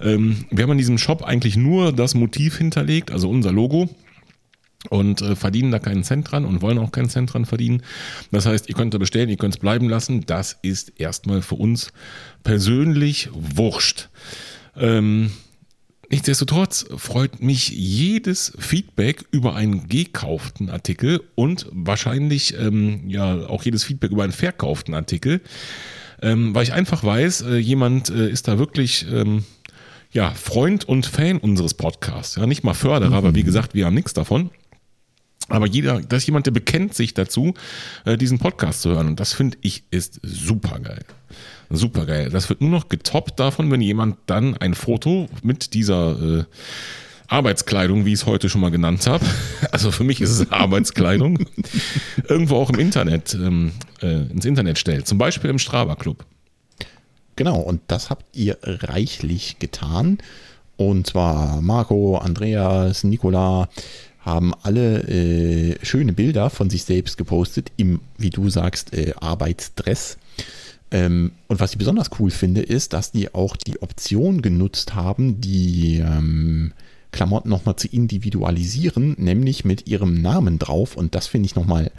Ähm, 0.02 0.46
wir 0.50 0.64
haben 0.64 0.72
an 0.72 0.78
diesem 0.80 0.98
Shop 0.98 1.24
eigentlich 1.24 1.56
nur 1.58 1.92
das 1.94 2.16
Motiv 2.16 2.58
hinterlegt, 2.58 3.12
also 3.12 3.30
unser 3.30 3.52
Logo. 3.52 3.90
Und 4.90 5.22
äh, 5.22 5.36
verdienen 5.36 5.72
da 5.72 5.80
keinen 5.80 6.06
Cent 6.06 6.32
dran 6.32 6.46
und 6.46 6.62
wollen 6.62 6.78
auch 6.78 6.94
keinen 6.94 7.10
Cent 7.10 7.34
dran 7.34 7.46
verdienen. 7.46 7.84
Das 8.32 8.46
heißt, 8.46 8.70
ihr 8.70 8.76
könnt 8.76 8.94
da 8.94 8.98
bestellen, 8.98 9.28
ihr 9.28 9.36
könnt 9.36 9.56
es 9.56 9.60
bleiben 9.60 9.90
lassen. 9.90 10.26
Das 10.26 10.58
ist 10.62 10.94
erstmal 10.98 11.42
für 11.42 11.56
uns 11.56 11.92
persönlich 12.44 13.30
wurscht. 13.34 14.08
Ähm, 14.78 15.32
Nichtsdestotrotz 16.12 16.88
freut 16.98 17.40
mich 17.40 17.70
jedes 17.70 18.54
Feedback 18.58 19.26
über 19.30 19.56
einen 19.56 19.88
gekauften 19.88 20.72
Artikel 20.72 21.22
und 21.36 21.68
wahrscheinlich 21.72 22.58
ähm, 22.58 23.08
ja 23.08 23.48
auch 23.48 23.62
jedes 23.64 23.84
Feedback 23.84 24.10
über 24.10 24.24
einen 24.24 24.32
verkauften 24.32 24.96
Artikel, 24.96 25.42
ähm, 26.24 26.56
weil 26.56 26.64
ich 26.64 26.74
einfach 26.74 27.04
weiß, 27.04 27.42
äh, 27.42 27.58
jemand 27.58 28.10
äh, 28.10 28.28
ist 28.28 28.48
da 28.48 28.58
wirklich 28.58 29.06
ähm, 29.12 29.44
ja 30.12 30.32
Freund 30.32 30.84
und 30.86 31.06
Fan 31.06 31.38
unseres 31.38 31.76
Podcasts, 31.76 32.38
ja 32.38 32.48
nicht 32.48 32.64
mal 32.64 32.74
Förderer, 32.74 33.14
aber 33.14 33.36
wie 33.36 33.44
gesagt, 33.44 33.76
wir 33.76 33.86
haben 33.86 33.94
nichts 33.94 34.14
davon. 34.14 34.50
Aber 35.50 35.68
jeder, 35.68 36.02
da 36.02 36.18
ist 36.18 36.26
jemand, 36.26 36.46
der 36.46 36.52
bekennt 36.52 36.94
sich 36.94 37.14
dazu, 37.14 37.54
äh, 38.06 38.18
diesen 38.18 38.40
Podcast 38.40 38.82
zu 38.82 38.92
hören. 38.92 39.08
Und 39.08 39.20
das 39.20 39.34
finde 39.34 39.58
ich 39.62 39.84
ist 39.92 40.20
super 40.24 40.80
geil. 40.80 41.04
Super 41.70 42.06
geil. 42.06 42.30
Das 42.30 42.50
wird 42.50 42.62
nur 42.62 42.72
noch 42.72 42.90
getoppt 42.90 43.40
davon, 43.40 43.70
wenn 43.72 43.82
jemand 43.82 44.18
dann 44.26 44.58
ein 44.58 44.74
Foto 44.74 45.30
mit 45.44 45.74
dieser 45.74 46.40
äh, 46.40 46.44
Arbeitskleidung, 47.28 48.06
wie 48.06 48.14
ich 48.14 48.22
es 48.22 48.26
heute 48.26 48.50
schon 48.50 48.62
mal 48.62 48.72
genannt 48.72 49.06
habe, 49.06 49.24
also 49.72 49.92
für 49.92 50.04
mich 50.04 50.20
ist 50.20 50.32
es 50.32 50.52
Arbeitskleidung, 50.52 51.46
irgendwo 52.28 52.56
auch 52.56 52.72
im 52.72 52.80
Internet, 52.80 53.36
ähm, 53.36 53.72
äh, 54.02 54.24
ins 54.32 54.46
Internet 54.46 54.80
stellt. 54.80 55.08
Zum 55.08 55.18
Beispiel 55.18 55.50
im 55.50 55.60
Strava 55.60 55.96
Club. 55.96 56.26
Genau, 57.36 57.60
und 57.60 57.82
das 57.88 58.10
habt 58.10 58.36
ihr 58.36 58.58
reichlich 58.64 59.60
getan. 59.60 60.18
Und 60.76 61.08
zwar 61.08 61.62
Marco, 61.62 62.18
Andreas, 62.18 63.04
Nicola 63.04 63.70
haben 64.30 64.54
alle 64.62 65.04
äh, 65.08 65.76
schöne 65.84 66.14
Bilder 66.14 66.50
von 66.50 66.70
sich 66.70 66.84
selbst 66.84 67.18
gepostet 67.18 67.72
im, 67.78 68.02
wie 68.18 68.30
du 68.30 68.50
sagst, 68.50 68.94
äh, 68.94 69.14
Arbeitsdress. 69.20 70.18
Ähm, 70.92 71.32
und 71.48 71.60
was 71.60 71.72
ich 71.72 71.78
besonders 71.78 72.10
cool 72.20 72.32
finde, 72.32 72.62
ist, 72.62 72.94
dass 72.94 73.12
die 73.12 73.34
auch 73.34 73.56
die 73.56 73.82
Option 73.82 74.42
genutzt 74.42 74.96
haben, 74.96 75.42
die 75.42 75.98
ähm, 75.98 76.74
Klamotten 77.12 77.50
nochmal 77.50 77.76
zu 77.76 77.88
individualisieren, 77.88 79.16
nämlich 79.18 79.66
mit 79.66 79.88
ihrem 79.88 80.22
Namen 80.22 80.60
drauf. 80.60 80.96
Und 80.96 81.16
das 81.16 81.28
finde 81.28 81.48
ich 81.48 81.56
nochmal 81.56 81.92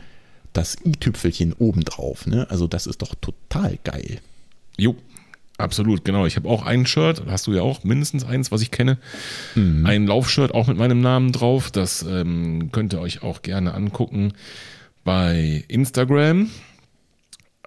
das 0.52 0.76
i-Tüpfelchen 0.84 1.52
obendrauf. 1.52 2.26
Ne? 2.26 2.48
Also 2.50 2.66
das 2.66 2.86
ist 2.86 3.02
doch 3.02 3.14
total 3.14 3.78
geil. 3.84 4.18
Jo, 4.76 4.96
absolut, 5.60 6.04
genau. 6.04 6.26
Ich 6.26 6.36
habe 6.36 6.48
auch 6.48 6.64
ein 6.64 6.86
Shirt, 6.86 7.22
hast 7.28 7.46
du 7.46 7.52
ja 7.52 7.62
auch 7.62 7.84
mindestens 7.84 8.24
eins, 8.24 8.50
was 8.50 8.62
ich 8.62 8.70
kenne. 8.70 8.98
Ein 9.84 10.06
Laufshirt 10.06 10.54
auch 10.54 10.66
mit 10.66 10.76
meinem 10.76 11.00
Namen 11.00 11.32
drauf. 11.32 11.70
Das 11.70 12.02
ähm, 12.02 12.70
könnt 12.72 12.92
ihr 12.92 13.00
euch 13.00 13.22
auch 13.22 13.42
gerne 13.42 13.74
angucken 13.74 14.32
bei 15.04 15.64
Instagram. 15.68 16.50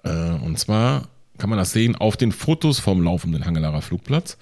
Äh, 0.02 0.30
und 0.44 0.58
zwar 0.58 1.08
kann 1.38 1.50
man 1.50 1.58
das 1.58 1.72
sehen 1.72 1.96
auf 1.96 2.16
den 2.16 2.30
Fotos 2.30 2.78
vom 2.78 3.02
laufenden 3.02 3.44
Hangelarer 3.44 3.82
Flugplatz. 3.82 4.36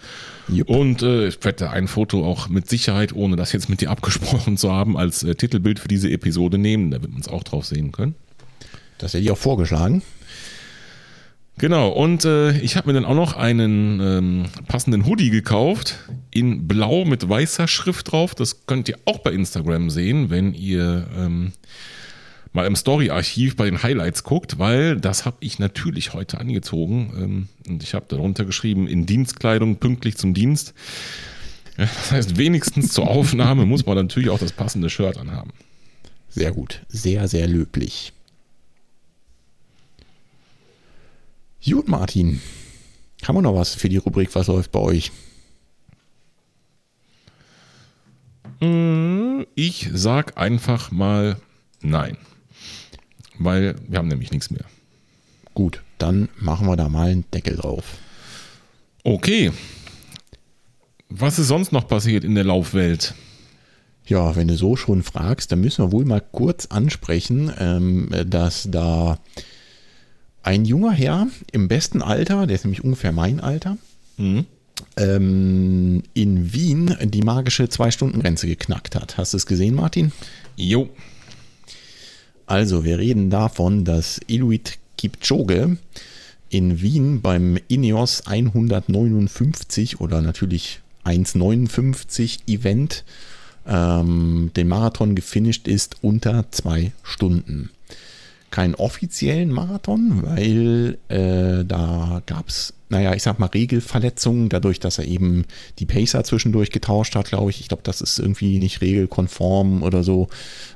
Jupp. 0.48 0.68
Und 0.68 1.02
äh, 1.02 1.28
ich 1.28 1.42
werde 1.42 1.70
ein 1.70 1.88
Foto 1.88 2.26
auch 2.26 2.48
mit 2.48 2.68
Sicherheit, 2.68 3.14
ohne 3.14 3.36
das 3.36 3.52
jetzt 3.52 3.68
mit 3.68 3.80
dir 3.80 3.90
abgesprochen 3.92 4.56
zu 4.56 4.72
haben, 4.72 4.96
als 4.96 5.22
äh, 5.22 5.34
Titelbild 5.34 5.78
für 5.78 5.88
diese 5.88 6.10
Episode 6.10 6.58
nehmen. 6.58 6.90
Da 6.90 7.00
wird 7.00 7.12
man 7.12 7.20
es 7.20 7.28
auch 7.28 7.44
drauf 7.44 7.64
sehen 7.64 7.92
können. 7.92 8.14
Das 8.98 9.14
hätte 9.14 9.24
ich 9.24 9.30
auch 9.30 9.38
vorgeschlagen. 9.38 10.02
Genau, 11.62 11.90
und 11.90 12.24
äh, 12.24 12.58
ich 12.58 12.74
habe 12.76 12.88
mir 12.88 12.94
dann 12.94 13.04
auch 13.04 13.14
noch 13.14 13.36
einen 13.36 14.00
ähm, 14.00 14.46
passenden 14.66 15.06
Hoodie 15.06 15.30
gekauft, 15.30 15.94
in 16.32 16.66
blau 16.66 17.04
mit 17.04 17.28
weißer 17.28 17.68
Schrift 17.68 18.10
drauf. 18.10 18.34
Das 18.34 18.66
könnt 18.66 18.88
ihr 18.88 18.98
auch 19.04 19.18
bei 19.18 19.30
Instagram 19.30 19.88
sehen, 19.88 20.28
wenn 20.28 20.54
ihr 20.54 21.06
ähm, 21.16 21.52
mal 22.52 22.66
im 22.66 22.74
Story-Archiv 22.74 23.54
bei 23.54 23.66
den 23.66 23.80
Highlights 23.80 24.24
guckt, 24.24 24.58
weil 24.58 24.96
das 24.96 25.24
habe 25.24 25.36
ich 25.38 25.60
natürlich 25.60 26.14
heute 26.14 26.40
angezogen. 26.40 27.12
Ähm, 27.16 27.48
und 27.72 27.84
ich 27.84 27.94
habe 27.94 28.06
darunter 28.08 28.44
geschrieben, 28.44 28.88
in 28.88 29.06
Dienstkleidung, 29.06 29.76
pünktlich 29.76 30.16
zum 30.16 30.34
Dienst. 30.34 30.74
Das 31.76 32.10
heißt, 32.10 32.38
wenigstens 32.38 32.92
zur 32.92 33.06
Aufnahme 33.06 33.66
muss 33.66 33.86
man 33.86 33.94
natürlich 33.94 34.30
auch 34.30 34.40
das 34.40 34.50
passende 34.50 34.90
Shirt 34.90 35.16
anhaben. 35.16 35.52
Sehr 36.28 36.50
gut. 36.50 36.80
Sehr, 36.88 37.28
sehr 37.28 37.46
löblich. 37.46 38.12
Gut, 41.64 41.88
Martin. 41.88 42.40
Haben 43.24 43.36
wir 43.36 43.42
noch 43.42 43.54
was 43.54 43.74
für 43.74 43.88
die 43.88 43.98
Rubrik, 43.98 44.34
was 44.34 44.48
läuft 44.48 44.72
bei 44.72 44.80
euch? 44.80 45.12
Ich 49.54 49.90
sag 49.92 50.38
einfach 50.38 50.90
mal 50.90 51.36
nein. 51.80 52.16
Weil 53.38 53.76
wir 53.88 53.98
haben 53.98 54.08
nämlich 54.08 54.32
nichts 54.32 54.50
mehr. 54.50 54.64
Gut, 55.54 55.82
dann 55.98 56.28
machen 56.36 56.66
wir 56.66 56.76
da 56.76 56.88
mal 56.88 57.10
einen 57.10 57.30
Deckel 57.32 57.56
drauf. 57.56 57.98
Okay. 59.04 59.52
Was 61.08 61.38
ist 61.38 61.48
sonst 61.48 61.72
noch 61.72 61.86
passiert 61.86 62.24
in 62.24 62.34
der 62.34 62.44
Laufwelt? 62.44 63.14
Ja, 64.06 64.34
wenn 64.34 64.48
du 64.48 64.56
so 64.56 64.74
schon 64.76 65.02
fragst, 65.02 65.52
dann 65.52 65.60
müssen 65.60 65.84
wir 65.84 65.92
wohl 65.92 66.04
mal 66.04 66.20
kurz 66.20 66.66
ansprechen, 66.66 67.52
ähm, 67.58 68.08
dass 68.26 68.68
da 68.70 69.18
ein 70.42 70.64
junger 70.64 70.92
Herr 70.92 71.28
im 71.52 71.68
besten 71.68 72.02
Alter, 72.02 72.46
der 72.46 72.56
ist 72.56 72.64
nämlich 72.64 72.84
ungefähr 72.84 73.12
mein 73.12 73.40
Alter, 73.40 73.76
Mhm. 74.16 74.44
ähm, 74.96 76.02
in 76.14 76.52
Wien 76.52 76.96
die 77.02 77.22
magische 77.22 77.68
Zwei-Stunden-Grenze 77.68 78.46
geknackt 78.46 78.94
hat. 78.94 79.16
Hast 79.16 79.32
du 79.32 79.36
es 79.36 79.46
gesehen, 79.46 79.74
Martin? 79.74 80.12
Jo. 80.56 80.88
Also, 82.46 82.84
wir 82.84 82.98
reden 82.98 83.30
davon, 83.30 83.84
dass 83.84 84.18
Inuit 84.26 84.78
Kipchoge 84.98 85.76
in 86.50 86.82
Wien 86.82 87.22
beim 87.22 87.58
Ineos 87.68 88.26
159 88.26 90.00
oder 90.00 90.20
natürlich 90.20 90.80
159 91.04 92.40
Event 92.46 93.04
ähm, 93.66 94.50
den 94.56 94.68
Marathon 94.68 95.14
gefinisht 95.14 95.66
ist 95.68 95.96
unter 96.02 96.44
zwei 96.50 96.92
Stunden. 97.02 97.70
Keinen 98.52 98.74
offiziellen 98.74 99.50
Marathon, 99.50 100.22
weil 100.22 100.98
äh, 101.08 101.64
da 101.64 102.22
gab 102.26 102.48
es, 102.48 102.74
naja, 102.90 103.14
ich 103.14 103.22
sag 103.22 103.38
mal, 103.38 103.46
Regelverletzungen, 103.46 104.50
dadurch, 104.50 104.78
dass 104.78 104.98
er 104.98 105.06
eben 105.06 105.46
die 105.78 105.86
Pacer 105.86 106.22
zwischendurch 106.22 106.70
getauscht 106.70 107.16
hat, 107.16 107.30
glaube 107.30 107.50
ich. 107.50 107.60
Ich 107.60 107.68
glaube, 107.68 107.82
das 107.82 108.02
ist 108.02 108.18
irgendwie 108.18 108.58
nicht 108.58 108.82
regelkonform 108.82 109.82
oder 109.82 110.04
so. 110.04 110.28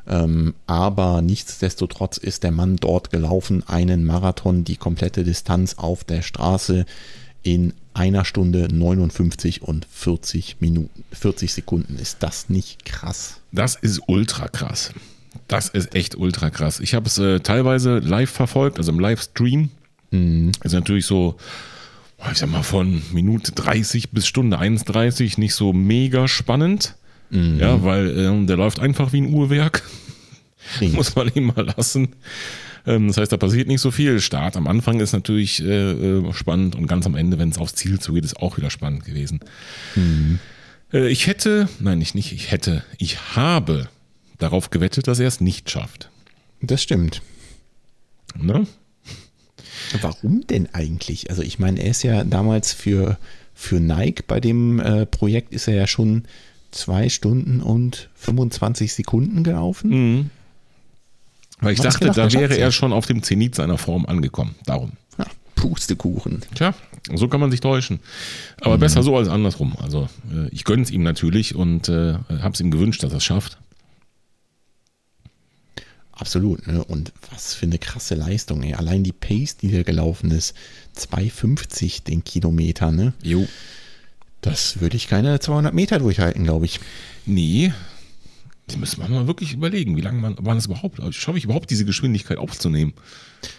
Ähm, 0.09 0.55
aber 0.67 1.21
nichtsdestotrotz 1.21 2.17
ist 2.17 2.43
der 2.43 2.51
Mann 2.51 2.77
dort 2.77 3.11
gelaufen, 3.11 3.63
einen 3.69 4.05
Marathon, 4.05 4.65
die 4.65 4.77
komplette 4.77 5.23
Distanz 5.23 5.75
auf 5.77 6.03
der 6.03 6.23
Straße 6.23 6.87
in 7.43 7.75
einer 7.93 8.25
Stunde 8.25 8.69
59 8.75 9.63
und 9.63 9.87
40 9.91 10.61
Minuten, 10.61 11.05
40 11.13 11.53
Sekunden. 11.53 11.99
Ist 11.99 12.23
das 12.23 12.49
nicht 12.49 12.87
krass? 12.87 13.41
Das 13.53 13.77
ist 13.77 14.01
ultra 14.07 14.49
krass. 14.49 14.93
Das 15.49 15.69
ist 15.69 15.95
echt 15.95 16.17
ultra 16.17 16.51
krass. 16.51 16.81
Ich 16.81 16.95
habe 16.95 17.07
es 17.07 17.19
äh, 17.19 17.41
teilweise 17.41 17.99
live 17.99 18.31
verfolgt, 18.31 18.79
also 18.79 18.91
im 18.93 18.99
Livestream. 18.99 19.71
Ist 20.63 20.73
natürlich 20.73 21.07
so, 21.07 21.37
ich 22.31 22.39
sag 22.39 22.51
mal, 22.51 22.63
von 22.63 23.03
Minute 23.13 23.53
30 23.53 24.11
bis 24.11 24.27
Stunde 24.27 24.59
1,30 24.59 25.39
nicht 25.39 25.55
so 25.55 25.73
mega 25.73 26.29
spannend. 26.29 26.95
Ja, 27.59 27.83
weil 27.83 28.17
ähm, 28.19 28.47
der 28.47 28.57
läuft 28.57 28.81
einfach 28.81 29.13
wie 29.13 29.21
ein 29.21 29.33
Uhrwerk. 29.33 29.83
Muss 30.81 31.15
man 31.15 31.31
ihm 31.35 31.47
mal 31.47 31.67
lassen. 31.77 32.15
Ähm, 32.87 33.09
das 33.09 33.17
heißt, 33.17 33.33
da 33.33 33.37
passiert 33.37 33.69
nicht 33.69 33.81
so 33.81 33.91
viel. 33.91 34.21
Start 34.21 34.57
am 34.57 34.67
Anfang 34.67 35.01
ist 35.01 35.13
natürlich 35.13 35.63
äh, 35.63 35.93
äh, 35.93 36.33
spannend 36.33 36.77
und 36.77 36.87
ganz 36.87 37.07
am 37.07 37.17
Ende, 37.17 37.39
wenn 37.39 37.51
es 37.51 37.59
aufs 37.59 37.75
Ziel 37.75 37.99
zugeht, 37.99 38.25
ist 38.25 38.37
auch 38.37 38.57
wieder 38.57 38.71
spannend 38.71 39.05
gewesen. 39.05 39.41
Äh, 40.93 41.09
ich 41.09 41.27
hätte, 41.27 41.69
nein, 41.81 42.01
ich 42.01 42.15
nicht, 42.15 42.33
ich 42.33 42.51
hätte, 42.51 42.85
ich 42.99 43.37
habe 43.37 43.89
darauf 44.39 44.71
gewettet, 44.71 45.09
dass 45.09 45.19
er 45.19 45.29
es 45.29 45.41
nicht 45.41 45.71
schafft. 45.71 46.11
Das 46.61 46.83
stimmt. 46.83 47.23
Ne? 48.37 48.67
Warum 50.01 50.47
denn 50.47 50.69
eigentlich? 50.73 51.31
Also 51.31 51.43
ich 51.43 51.59
meine, 51.59 51.81
er 51.81 51.91
ist 51.91 52.03
ja 52.03 52.25
damals 52.25 52.73
für, 52.73 53.19
für 53.55 53.81
Nike 53.81 54.25
bei 54.27 54.41
dem 54.41 54.81
äh, 54.81 55.07
Projekt 55.07 55.53
ist 55.53 55.69
er 55.69 55.75
ja 55.75 55.87
schon 55.87 56.25
zwei 56.71 57.09
Stunden 57.09 57.61
und 57.61 58.11
25 58.17 58.93
Sekunden 58.93 59.45
gelaufen. 59.45 59.91
Weil 61.61 61.73
ich 61.73 61.79
ich 61.79 61.83
dachte, 61.85 62.11
da 62.11 62.33
wäre 62.33 62.57
er 62.57 62.71
schon 62.71 62.93
auf 62.93 63.07
dem 63.07 63.23
Zenit 63.23 63.55
seiner 63.55 63.79
Form 63.79 64.07
angekommen. 64.07 64.55
Darum. 64.67 64.93
Ja, 65.19 65.25
Pustekuchen. 65.55 66.43
Tja, 66.55 66.75
so 67.15 67.29
kann 67.29 67.41
man 67.41 67.51
sich 67.51 67.61
täuschen. 67.61 68.01
Aber 68.61 68.77
besser 68.79 69.03
so 69.03 69.17
als 69.17 69.29
andersrum. 69.29 69.75
Also 69.81 70.09
äh, 70.31 70.49
ich 70.51 70.65
gönne 70.65 70.83
es 70.83 70.91
ihm 70.91 71.03
natürlich 71.03 71.55
und 71.55 71.89
äh, 71.89 72.15
habe 72.29 72.53
es 72.53 72.61
ihm 72.61 72.71
gewünscht, 72.71 73.03
dass 73.03 73.13
er 73.13 73.19
es 73.19 73.25
schafft. 73.25 73.59
Absolut. 76.17 76.67
Ne? 76.67 76.83
Und 76.83 77.13
was 77.31 77.55
für 77.55 77.67
eine 77.67 77.79
krasse 77.79 78.15
Leistung. 78.15 78.63
Ey. 78.63 78.75
Allein 78.75 79.05
die 79.05 79.13
Pace, 79.13 79.57
die 79.59 79.71
da 79.71 79.83
gelaufen 79.83 80.31
ist, 80.31 80.55
2,50 80.97 82.05
den 82.05 82.25
Kilometer. 82.25 82.91
Ne? 82.91 83.13
Jo. 83.23 83.47
Das 84.41 84.81
würde 84.81 84.97
ich 84.97 85.09
keine 85.09 85.39
200 85.41 85.75
Meter 85.75 85.99
durchhalten, 85.99 86.45
glaube 86.45 86.65
ich. 86.65 86.81
Nee. 87.27 87.73
Das 88.67 88.77
müssen 88.79 89.01
wir 89.01 89.09
mal 89.09 89.27
wirklich 89.29 89.53
überlegen, 89.53 89.97
wie 89.97 90.01
lange 90.01 90.21
man, 90.21 90.37
war 90.41 90.55
das 90.57 90.67
überhaupt, 90.67 90.99
schaffe 91.15 91.39
ich 91.39 91.45
überhaupt 91.45 91.71
diese 91.71 91.85
Geschwindigkeit 91.85 92.39
aufzunehmen? 92.39 92.95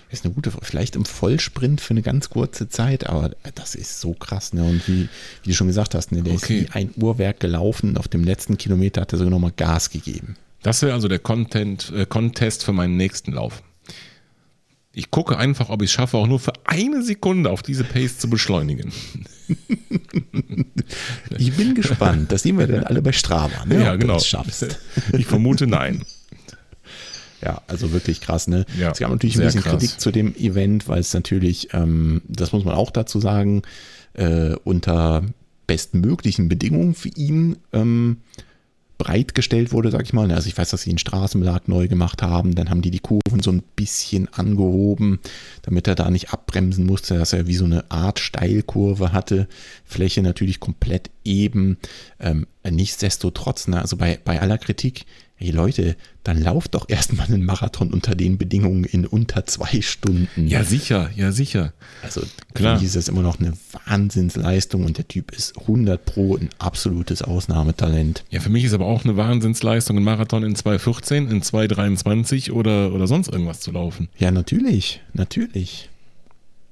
Ist 0.10 0.26
eine 0.26 0.34
gute, 0.34 0.52
vielleicht 0.52 0.98
im 0.98 1.06
Vollsprint 1.06 1.80
für 1.80 1.92
eine 1.92 2.02
ganz 2.02 2.30
kurze 2.30 2.68
Zeit, 2.68 3.08
aber 3.08 3.32
das 3.56 3.76
ist 3.76 4.02
so 4.02 4.14
krass. 4.14 4.52
Ne? 4.52 4.64
Und 4.64 4.86
wie, 4.88 5.08
wie 5.44 5.50
du 5.50 5.54
schon 5.54 5.68
gesagt 5.68 5.96
hast, 5.96 6.12
ne? 6.12 6.24
der 6.24 6.34
Okay. 6.34 6.62
ist 6.62 6.68
wie 6.68 6.72
ein 6.72 6.90
Uhrwerk 6.98 7.40
gelaufen. 7.40 7.96
Auf 7.98 8.08
dem 8.10 8.24
letzten 8.24 8.58
Kilometer 8.58 9.02
hat 9.02 9.14
er 9.14 9.20
sogar 9.20 9.32
nochmal 9.32 9.54
Gas 9.56 9.92
gegeben. 9.92 10.36
Das 10.64 10.82
wäre 10.82 10.94
also 10.94 11.08
der 11.08 11.20
Content, 11.20 11.92
äh, 11.96 12.06
Contest 12.06 12.64
für 12.64 12.74
meinen 12.74 12.98
nächsten 12.98 13.32
Lauf. 13.32 13.64
Ich 14.92 15.12
gucke 15.12 15.38
einfach, 15.38 15.70
ob 15.70 15.84
ich 15.84 15.92
es 15.92 15.94
schaffe, 15.94 16.18
auch 16.18 16.26
nur 16.26 16.40
für 16.40 16.54
eine 16.66 17.04
Sekunde 17.04 17.52
auf 17.52 17.62
diese 17.62 17.84
Pace 17.84 18.18
zu 18.18 18.30
beschleunigen. 18.30 18.92
Ich 21.38 21.56
bin 21.56 21.76
gespannt. 21.76 22.32
Das 22.32 22.44
sehen 22.44 22.58
wir 22.58 22.68
dann 22.68 22.84
alle 22.86 23.02
bei 23.02 23.12
Strava, 23.12 23.66
ne? 23.66 23.84
Ja, 23.84 23.94
ob 23.94 24.00
genau. 24.00 24.14
du 24.14 24.20
das 24.20 24.28
schaffst. 24.28 24.80
Ich 25.14 25.26
vermute 25.26 25.68
nein. 25.68 26.04
Ja, 27.42 27.62
also 27.68 27.92
wirklich 27.92 28.22
krass, 28.22 28.48
ne? 28.48 28.66
Ja, 28.80 28.92
es 28.92 29.00
gab 29.00 29.12
natürlich 29.12 29.38
ein 29.38 29.44
bisschen 29.44 29.62
krass. 29.62 29.74
Kritik 29.74 30.00
zu 30.00 30.12
dem 30.12 30.36
Event, 30.36 30.88
weil 30.88 31.00
es 31.00 31.14
natürlich, 31.14 31.74
ähm, 31.74 32.22
das 32.28 32.52
muss 32.52 32.66
man 32.66 32.74
auch 32.74 32.92
dazu 32.92 33.20
sagen, 33.20 33.62
äh, 34.14 34.56
unter 34.64 35.24
bestmöglichen 35.68 36.50
Bedingungen 36.50 36.96
für 36.96 37.10
ihn 37.10 37.58
ähm, 37.74 38.18
bereitgestellt 38.98 39.72
wurde, 39.72 39.92
sag 39.92 40.04
ich 40.04 40.14
mal. 40.14 40.32
Also 40.32 40.48
ich 40.48 40.58
weiß, 40.58 40.70
dass 40.70 40.82
sie 40.82 40.90
den 40.90 40.98
Straßenbelag 40.98 41.68
neu 41.68 41.88
gemacht 41.88 42.22
haben, 42.22 42.56
dann 42.56 42.70
haben 42.70 42.82
die 42.82 42.92
die 42.92 43.00
Kurven 43.00 43.42
so 43.42 43.52
ein 43.52 43.64
bisschen 43.76 44.32
angehoben, 44.34 45.20
damit 45.62 45.88
er 45.88 45.96
da 45.96 46.10
nicht 46.10 46.32
abbremsen 46.32 46.86
musste, 46.86 47.18
dass 47.18 47.34
er 47.34 47.48
wie 47.48 47.56
so 47.56 47.66
eine 47.66 47.90
Art 47.92 48.20
Steilkurve 48.20 49.12
hatte. 49.12 49.48
Fläche 49.86 50.22
natürlich 50.22 50.60
komplett 50.60 51.10
eben. 51.24 51.78
Ähm, 52.20 52.48
nichtsdestotrotz, 52.70 53.68
ne, 53.68 53.82
also 53.82 53.98
bei, 53.98 54.20
bei 54.24 54.42
aller 54.42 54.58
Kritik, 54.58 55.06
hey 55.38 55.52
Leute, 55.52 55.96
dann 56.24 56.42
lauft 56.42 56.74
doch 56.74 56.90
erstmal 56.90 57.28
einen 57.28 57.46
Marathon 57.46 57.94
unter 57.94 58.16
den 58.16 58.38
Bedingungen 58.40 58.84
in 58.84 59.06
unter 59.06 59.46
zwei 59.46 59.82
Stunden. 59.82 60.48
Ja, 60.48 60.64
sicher, 60.64 61.12
ja, 61.16 61.32
sicher. 61.32 61.74
Also 62.02 62.22
Klar. 62.54 62.76
für 62.76 62.82
mich 62.82 62.88
ist 62.88 62.96
das 62.96 63.08
immer 63.08 63.22
noch 63.22 63.40
eine 63.40 63.54
Wahnsinnsleistung 63.86 64.84
und 64.84 64.98
der 64.98 65.08
Typ 65.08 65.32
ist 65.32 65.58
100 65.60 66.04
pro 66.04 66.36
ein 66.36 66.50
absolutes 66.58 67.22
Ausnahmetalent. 67.22 68.24
Ja, 68.32 68.40
für 68.40 68.50
mich 68.50 68.64
ist 68.64 68.74
aber 68.74 68.88
auch 68.88 69.06
eine 69.06 69.16
Wahnsinnsleistung, 69.16 69.98
einen 69.98 70.06
Marathon 70.06 70.44
in 70.44 70.56
2,14, 70.56 71.30
in 71.30 71.44
2,23 71.44 72.52
oder, 72.52 72.92
oder 72.92 73.06
sonst 73.06 73.28
irgendwas 73.28 73.60
zu 73.60 73.72
laufen. 73.72 74.10
Ja, 74.18 74.32
natürlich, 74.32 75.02
natürlich. 75.14 75.90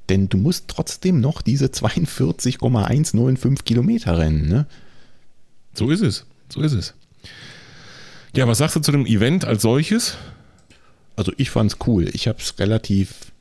Denn 0.09 0.27
du 0.27 0.37
musst 0.37 0.67
trotzdem 0.67 1.21
noch 1.21 1.41
diese 1.41 1.71
42,195 1.71 3.63
Kilometer 3.63 4.17
rennen, 4.17 4.47
ne? 4.47 4.65
So 5.73 5.89
ist 5.91 6.01
es. 6.01 6.25
So 6.49 6.61
ist 6.61 6.73
es. 6.73 6.93
Ja, 8.35 8.47
was 8.47 8.57
sagst 8.57 8.75
du 8.75 8.79
zu 8.81 8.91
dem 8.91 9.05
Event 9.05 9.45
als 9.45 9.61
solches? 9.61 10.17
Also 11.15 11.31
ich 11.37 11.49
fand's 11.49 11.77
cool. 11.87 12.09
Ich 12.13 12.27
habe 12.27 12.39
es 12.39 12.59
relativ, 12.59 13.31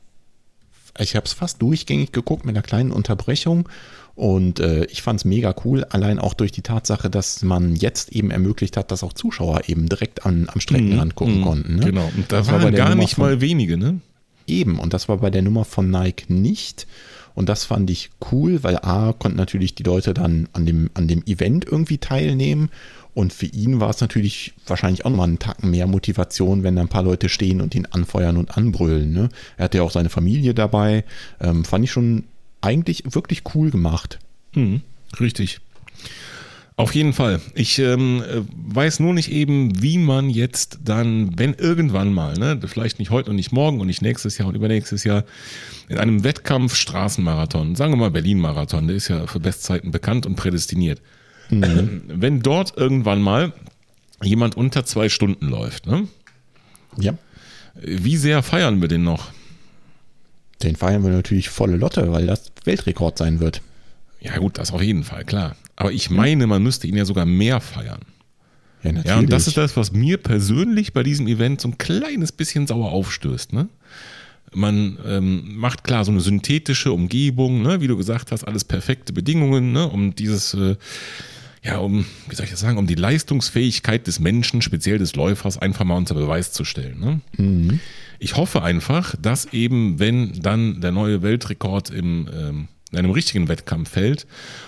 ich 0.97 1.15
habe 1.15 1.25
es 1.25 1.33
fast 1.33 1.61
durchgängig 1.61 2.11
geguckt 2.13 2.45
mit 2.45 2.55
einer 2.55 2.63
kleinen 2.63 2.91
Unterbrechung 2.91 3.67
und 4.15 4.61
äh, 4.61 4.85
ich 4.85 5.01
fand's 5.01 5.25
mega 5.25 5.53
cool. 5.65 5.83
Allein 5.89 6.19
auch 6.19 6.33
durch 6.33 6.53
die 6.53 6.61
Tatsache, 6.61 7.09
dass 7.09 7.41
man 7.43 7.75
jetzt 7.75 8.13
eben 8.13 8.31
ermöglicht 8.31 8.77
hat, 8.77 8.91
dass 8.91 9.03
auch 9.03 9.11
Zuschauer 9.11 9.63
eben 9.67 9.89
direkt 9.89 10.25
an, 10.25 10.47
am 10.53 10.61
Streckenrand 10.61 11.15
gucken 11.15 11.41
konnten. 11.41 11.75
Ne? 11.75 11.85
Genau. 11.85 12.09
Und 12.15 12.31
da 12.31 12.37
Das 12.37 12.47
war 12.47 12.61
waren 12.63 12.71
der 12.71 12.79
gar 12.79 12.89
Nummer 12.91 13.01
nicht 13.01 13.15
von- 13.15 13.25
mal 13.25 13.41
wenige, 13.41 13.77
ne? 13.77 13.99
Eben, 14.47 14.77
und 14.79 14.93
das 14.93 15.09
war 15.09 15.17
bei 15.17 15.31
der 15.31 15.41
Nummer 15.41 15.65
von 15.65 15.89
Nike 15.89 16.29
nicht. 16.31 16.85
Und 17.33 17.49
das 17.49 17.65
fand 17.65 17.89
ich 17.89 18.11
cool, 18.31 18.63
weil 18.63 18.77
A, 18.77 19.11
konnten 19.17 19.37
natürlich 19.37 19.73
die 19.75 19.83
Leute 19.83 20.13
dann 20.13 20.47
an 20.53 20.65
dem, 20.67 20.89
an 20.93 21.07
dem 21.09 21.23
Event 21.25 21.65
irgendwie 21.65 21.97
teilnehmen. 21.97 22.69
Und 23.15 23.31
für 23.31 23.45
ihn 23.45 23.79
war 23.79 23.89
es 23.89 24.01
natürlich 24.01 24.53
wahrscheinlich 24.67 25.05
auch 25.05 25.09
nochmal 25.09 25.29
einen 25.29 25.39
Tacken 25.39 25.71
mehr 25.71 25.87
Motivation, 25.87 26.63
wenn 26.63 26.75
da 26.75 26.81
ein 26.81 26.89
paar 26.89 27.01
Leute 27.01 27.29
stehen 27.29 27.61
und 27.61 27.73
ihn 27.73 27.87
anfeuern 27.89 28.35
und 28.35 28.57
anbrüllen. 28.57 29.13
Ne? 29.13 29.29
Er 29.55 29.65
hatte 29.65 29.77
ja 29.77 29.83
auch 29.83 29.91
seine 29.91 30.09
Familie 30.09 30.53
dabei. 30.53 31.05
Ähm, 31.39 31.63
fand 31.63 31.85
ich 31.85 31.91
schon 31.91 32.25
eigentlich 32.59 33.03
wirklich 33.07 33.43
cool 33.55 33.71
gemacht. 33.71 34.19
Mhm, 34.53 34.81
richtig. 35.17 35.61
Auf 36.75 36.93
jeden 36.93 37.13
Fall. 37.13 37.39
Ich 37.53 37.79
ähm, 37.79 38.21
weiß 38.51 38.99
nur 38.99 39.13
nicht 39.13 39.31
eben, 39.31 39.81
wie 39.81 39.97
man 39.97 40.29
jetzt 40.29 40.79
dann, 40.83 41.39
wenn 41.39 41.53
irgendwann 41.53 42.13
mal, 42.13 42.33
ne, 42.33 42.59
vielleicht 42.65 42.99
nicht 42.99 43.11
heute 43.11 43.29
und 43.29 43.37
nicht 43.37 43.53
morgen 43.53 43.79
und 43.79 43.87
nicht 43.87 44.01
nächstes 44.01 44.37
Jahr 44.37 44.49
und 44.49 44.55
übernächstes 44.55 45.05
Jahr, 45.05 45.23
in 45.87 45.99
einem 45.99 46.25
Wettkampf 46.25 46.75
Straßenmarathon, 46.75 47.77
sagen 47.77 47.93
wir 47.93 47.97
mal 47.97 48.11
Berlin-Marathon, 48.11 48.87
der 48.87 48.97
ist 48.97 49.07
ja 49.07 49.25
für 49.25 49.39
Bestzeiten 49.39 49.91
bekannt 49.91 50.25
und 50.25 50.35
prädestiniert. 50.35 50.99
Mhm. 51.49 52.03
Wenn 52.07 52.41
dort 52.41 52.77
irgendwann 52.77 53.21
mal 53.21 53.53
jemand 54.21 54.55
unter 54.57 54.85
zwei 54.85 55.09
Stunden 55.09 55.47
läuft, 55.47 55.87
ne? 55.87 56.07
Ja. 56.97 57.13
Wie 57.75 58.17
sehr 58.17 58.41
feiern 58.41 58.81
wir 58.81 58.87
den 58.87 59.03
noch? 59.03 59.31
Den 60.63 60.75
feiern 60.75 61.03
wir 61.03 61.11
natürlich 61.11 61.49
volle 61.49 61.75
Lotte, 61.75 62.11
weil 62.11 62.25
das 62.25 62.51
Weltrekord 62.63 63.17
sein 63.17 63.39
wird. 63.39 63.61
Ja, 64.21 64.37
gut, 64.37 64.57
das 64.57 64.71
auf 64.71 64.81
jeden 64.81 65.03
Fall, 65.03 65.25
klar. 65.25 65.55
Aber 65.75 65.91
ich 65.91 66.09
meine, 66.09 66.47
man 66.47 66.63
müsste 66.63 66.87
ihn 66.87 66.95
ja 66.95 67.05
sogar 67.05 67.25
mehr 67.25 67.59
feiern. 67.59 68.01
Ja, 68.81 68.91
natürlich. 68.91 69.05
Ja, 69.05 69.19
und 69.19 69.31
das 69.31 69.47
ist 69.47 69.57
das, 69.57 69.75
was 69.75 69.91
mir 69.91 70.17
persönlich 70.17 70.93
bei 70.93 71.03
diesem 71.03 71.27
Event 71.27 71.59
so 71.59 71.69
ein 71.69 71.77
kleines 71.77 72.31
bisschen 72.31 72.67
sauer 72.67 72.91
aufstößt. 72.91 73.51
Ne? 73.51 73.67
Man 74.53 74.97
ähm, 75.05 75.57
macht 75.57 75.83
klar 75.83 76.05
so 76.05 76.11
eine 76.11 76.21
synthetische 76.21 76.91
Umgebung, 76.91 77.61
ne? 77.61 77.81
wie 77.81 77.87
du 77.87 77.97
gesagt 77.97 78.31
hast, 78.31 78.43
alles 78.45 78.63
perfekte 78.63 79.11
Bedingungen, 79.11 79.73
ne? 79.73 79.87
um 79.87 80.15
dieses, 80.15 80.53
äh, 80.53 80.75
ja, 81.65 81.77
um, 81.79 82.05
wie 82.29 82.35
soll 82.35 82.45
ich 82.45 82.51
das 82.51 82.59
sagen, 82.59 82.77
um 82.77 82.85
die 82.85 82.95
Leistungsfähigkeit 82.95 84.05
des 84.05 84.19
Menschen, 84.19 84.61
speziell 84.61 84.99
des 84.99 85.15
Läufers, 85.15 85.57
einfach 85.57 85.83
mal 85.83 85.97
unter 85.97 86.13
Beweis 86.13 86.51
zu 86.51 86.63
stellen. 86.63 86.99
Ne? 86.99 87.21
Mhm. 87.37 87.79
Ich 88.19 88.35
hoffe 88.35 88.61
einfach, 88.61 89.15
dass 89.19 89.45
eben, 89.51 89.99
wenn 89.99 90.33
dann 90.41 90.79
der 90.79 90.91
neue 90.91 91.21
Weltrekord 91.23 91.89
im 91.89 92.29
ähm, 92.31 92.67
in 92.91 92.99
einem 92.99 93.11
richtigen 93.11 93.47
Wettkampf 93.47 93.89
fällt 93.89 94.25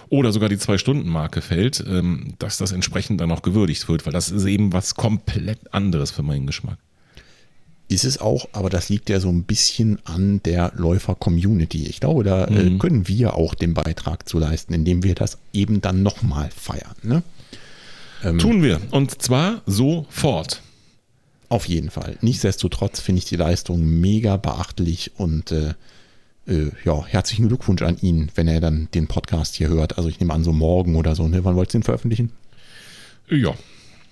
oder 0.10 0.34
sogar 0.34 0.50
die 0.50 0.58
Zwei-Stunden-Marke 0.58 1.42
fällt, 1.42 1.84
ähm, 1.88 2.34
dass 2.40 2.58
das 2.58 2.72
entsprechend 2.74 3.22
dann 3.22 3.32
auch 3.32 3.42
gewürdigt 3.42 3.88
wird, 3.88 4.06
weil 4.06 4.12
das 4.12 4.32
ist 4.32 4.46
eben 4.46 4.74
was 4.74 4.96
komplett 4.96 5.74
anderes 5.74 6.12
für 6.12 6.24
meinen 6.24 6.46
Geschmack. 6.46 6.78
Ist 7.90 8.04
es 8.04 8.20
auch, 8.20 8.50
aber 8.52 8.70
das 8.70 8.90
liegt 8.90 9.10
ja 9.10 9.22
so 9.22 9.30
ein 9.30 9.44
bisschen 9.44 10.00
an 10.04 10.42
der 10.44 10.74
Läufer-Community. 10.76 11.86
Ich 11.88 12.02
glaube, 12.02 12.26
da 12.26 12.46
äh, 12.46 12.70
mhm. 12.70 12.80
können 12.80 13.08
wir 13.08 13.36
auch 13.36 13.56
den 13.56 13.74
Beitrag 13.74 14.28
zu 14.28 14.40
leisten, 14.40 14.74
indem 14.74 15.04
wir 15.04 15.16
das 15.16 15.38
eben 15.54 15.80
dann 15.80 16.04
nochmal 16.04 16.50
feiern. 16.54 16.96
Ne? 17.02 17.24
Ähm, 18.24 18.40
Tun 18.40 18.62
wir. 18.62 18.82
Und 18.92 19.22
zwar 19.22 19.62
sofort. 19.66 20.62
Auf 21.48 21.70
jeden 21.70 21.90
Fall. 21.90 22.18
Nichtsdestotrotz 22.20 23.00
finde 23.00 23.20
ich 23.20 23.26
die 23.26 23.38
Leistung 23.38 23.86
mega 23.86 24.36
beachtlich 24.36 25.12
und 25.16 25.54
äh, 25.54 25.74
äh, 26.46 26.72
ja, 26.84 27.06
herzlichen 27.06 27.48
Glückwunsch 27.48 27.82
an 27.84 27.98
ihn, 28.02 28.30
wenn 28.36 28.50
er 28.50 28.60
dann 28.60 28.90
den 28.94 29.08
Podcast 29.08 29.56
hier 29.56 29.70
hört. 29.70 29.98
Also 29.98 30.10
ich 30.10 30.20
nehme 30.20 30.34
an, 30.34 30.44
so 30.44 30.52
morgen 30.52 30.96
oder 30.96 31.16
so. 31.16 31.28
Ne? 31.30 31.46
Wann 31.46 31.56
wollt 31.56 31.70
ihr 31.70 31.80
den 31.80 31.84
veröffentlichen? 31.84 32.32
Ja. 33.30 33.54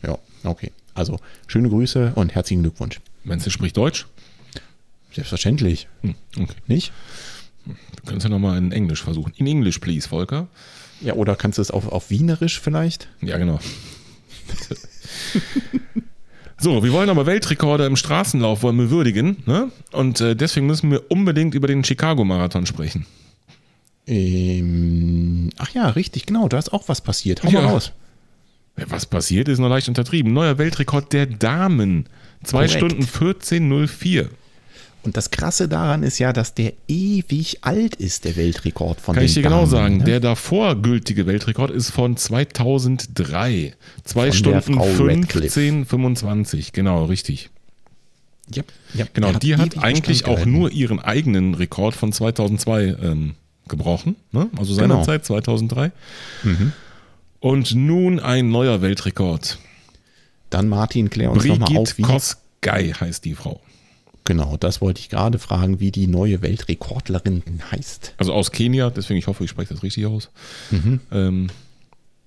Ja, 0.01 0.17
okay. 0.43 0.71
Also 0.93 1.19
schöne 1.47 1.67
Grüße 1.67 2.13
und 2.15 2.33
herzlichen 2.35 2.61
Glückwunsch. 2.61 3.01
Meinst 3.25 3.45
du, 3.45 3.49
spricht 3.49 3.75
Deutsch? 3.75 4.05
Selbstverständlich. 5.11 5.87
Hm, 6.01 6.15
okay. 6.37 6.55
Nicht? 6.67 6.93
Du 7.65 7.73
kannst 8.05 8.23
ja 8.23 8.29
nochmal 8.29 8.57
in 8.57 8.71
Englisch 8.71 9.03
versuchen. 9.03 9.33
In 9.35 9.47
English, 9.47 9.79
please, 9.79 10.07
Volker. 10.07 10.47
Ja, 11.01 11.13
oder 11.13 11.35
kannst 11.35 11.57
du 11.57 11.61
es 11.61 11.71
auf, 11.71 11.87
auf 11.87 12.09
Wienerisch 12.09 12.59
vielleicht? 12.59 13.09
Ja, 13.21 13.37
genau. 13.37 13.59
So, 16.57 16.83
wir 16.83 16.93
wollen 16.93 17.09
aber 17.09 17.25
Weltrekorde 17.25 17.85
im 17.85 17.97
Straßenlauf 17.97 18.63
wollen 18.63 18.77
wir 18.77 18.89
würdigen, 18.89 19.43
ne? 19.45 19.71
Und 19.91 20.21
äh, 20.21 20.35
deswegen 20.35 20.65
müssen 20.65 20.89
wir 20.89 21.11
unbedingt 21.11 21.53
über 21.53 21.67
den 21.67 21.83
Chicago-Marathon 21.83 22.65
sprechen. 22.65 23.05
Ähm, 24.07 25.49
ach 25.57 25.69
ja, 25.73 25.89
richtig, 25.89 26.25
genau, 26.25 26.47
da 26.47 26.57
ist 26.57 26.71
auch 26.71 26.87
was 26.87 27.01
passiert. 27.01 27.43
Hau 27.43 27.49
ja. 27.49 27.61
mal 27.61 27.71
raus. 27.71 27.91
Was 28.87 29.05
passiert, 29.05 29.47
ist 29.47 29.59
noch 29.59 29.69
leicht 29.69 29.89
untertrieben. 29.89 30.33
Neuer 30.33 30.57
Weltrekord 30.57 31.11
der 31.13 31.25
Damen. 31.25 32.07
2 32.45 32.67
Stunden 32.67 33.03
14.04. 33.03 34.27
Und 35.03 35.15
das 35.15 35.29
Krasse 35.29 35.67
daran 35.67 36.01
ist 36.01 36.17
ja, 36.17 36.33
dass 36.33 36.55
der 36.55 36.73
ewig 36.87 37.59
alt 37.61 37.95
ist, 37.95 38.25
der 38.25 38.35
Weltrekord 38.37 38.99
von 38.99 39.13
Kann 39.13 39.21
den 39.21 39.27
ich 39.27 39.35
dir 39.35 39.43
genau 39.43 39.59
Damen, 39.59 39.69
sagen. 39.69 39.97
ne? 39.97 40.03
Der 40.05 40.19
davor 40.19 40.75
gültige 40.81 41.27
Weltrekord 41.27 41.69
ist 41.69 41.91
von 41.91 42.17
2003. 42.17 43.75
2 44.03 44.13
Von 44.13 44.23
der 44.25 44.33
Stunden 44.33 44.73
Frau 44.73 44.85
15, 44.85 45.85
25. 45.85 46.71
Genau, 46.71 47.05
richtig. 47.05 47.51
Ja, 48.51 48.63
ja, 48.95 49.05
Genau, 49.13 49.31
der 49.31 49.39
die 49.39 49.55
hat 49.57 49.77
eigentlich 49.83 50.25
auch 50.25 50.45
nur 50.45 50.71
ihren 50.71 50.99
eigenen 50.99 51.53
Rekord 51.53 51.95
von 51.95 52.11
2002 52.11 52.95
ähm, 53.01 53.35
gebrochen. 53.67 54.15
Ne? 54.31 54.49
Also 54.57 54.73
seinerzeit, 54.73 55.25
2003. 55.25 55.91
Mhm. 56.43 56.71
Und 57.39 57.75
nun 57.75 58.19
ein 58.19 58.49
neuer 58.49 58.81
Weltrekord. 58.81 59.59
Dann 60.49 60.67
Martin, 60.69 61.09
klär 61.09 61.31
uns 61.31 61.45
nochmal 61.45 61.77
auf, 61.77 61.97
wie. 61.97 62.03
Kosgei 62.03 62.91
heißt 62.91 63.25
die 63.25 63.35
Frau. 63.35 63.61
Genau, 64.25 64.57
das 64.57 64.81
wollte 64.81 64.99
ich 64.99 65.09
gerade 65.09 65.37
fragen, 65.37 65.79
wie 65.79 65.91
die 65.91 66.07
neue 66.07 66.41
Weltrekordlerin 66.41 67.43
heißt. 67.71 68.15
Also 68.17 68.33
aus 68.33 68.51
Kenia, 68.51 68.89
deswegen 68.89 69.19
ich 69.19 69.27
hoffe, 69.27 69.43
ich 69.43 69.51
spreche 69.51 69.73
das 69.73 69.83
richtig 69.83 70.07
aus. 70.07 70.31
Mhm. 70.71 70.99
Ähm, 71.11 71.47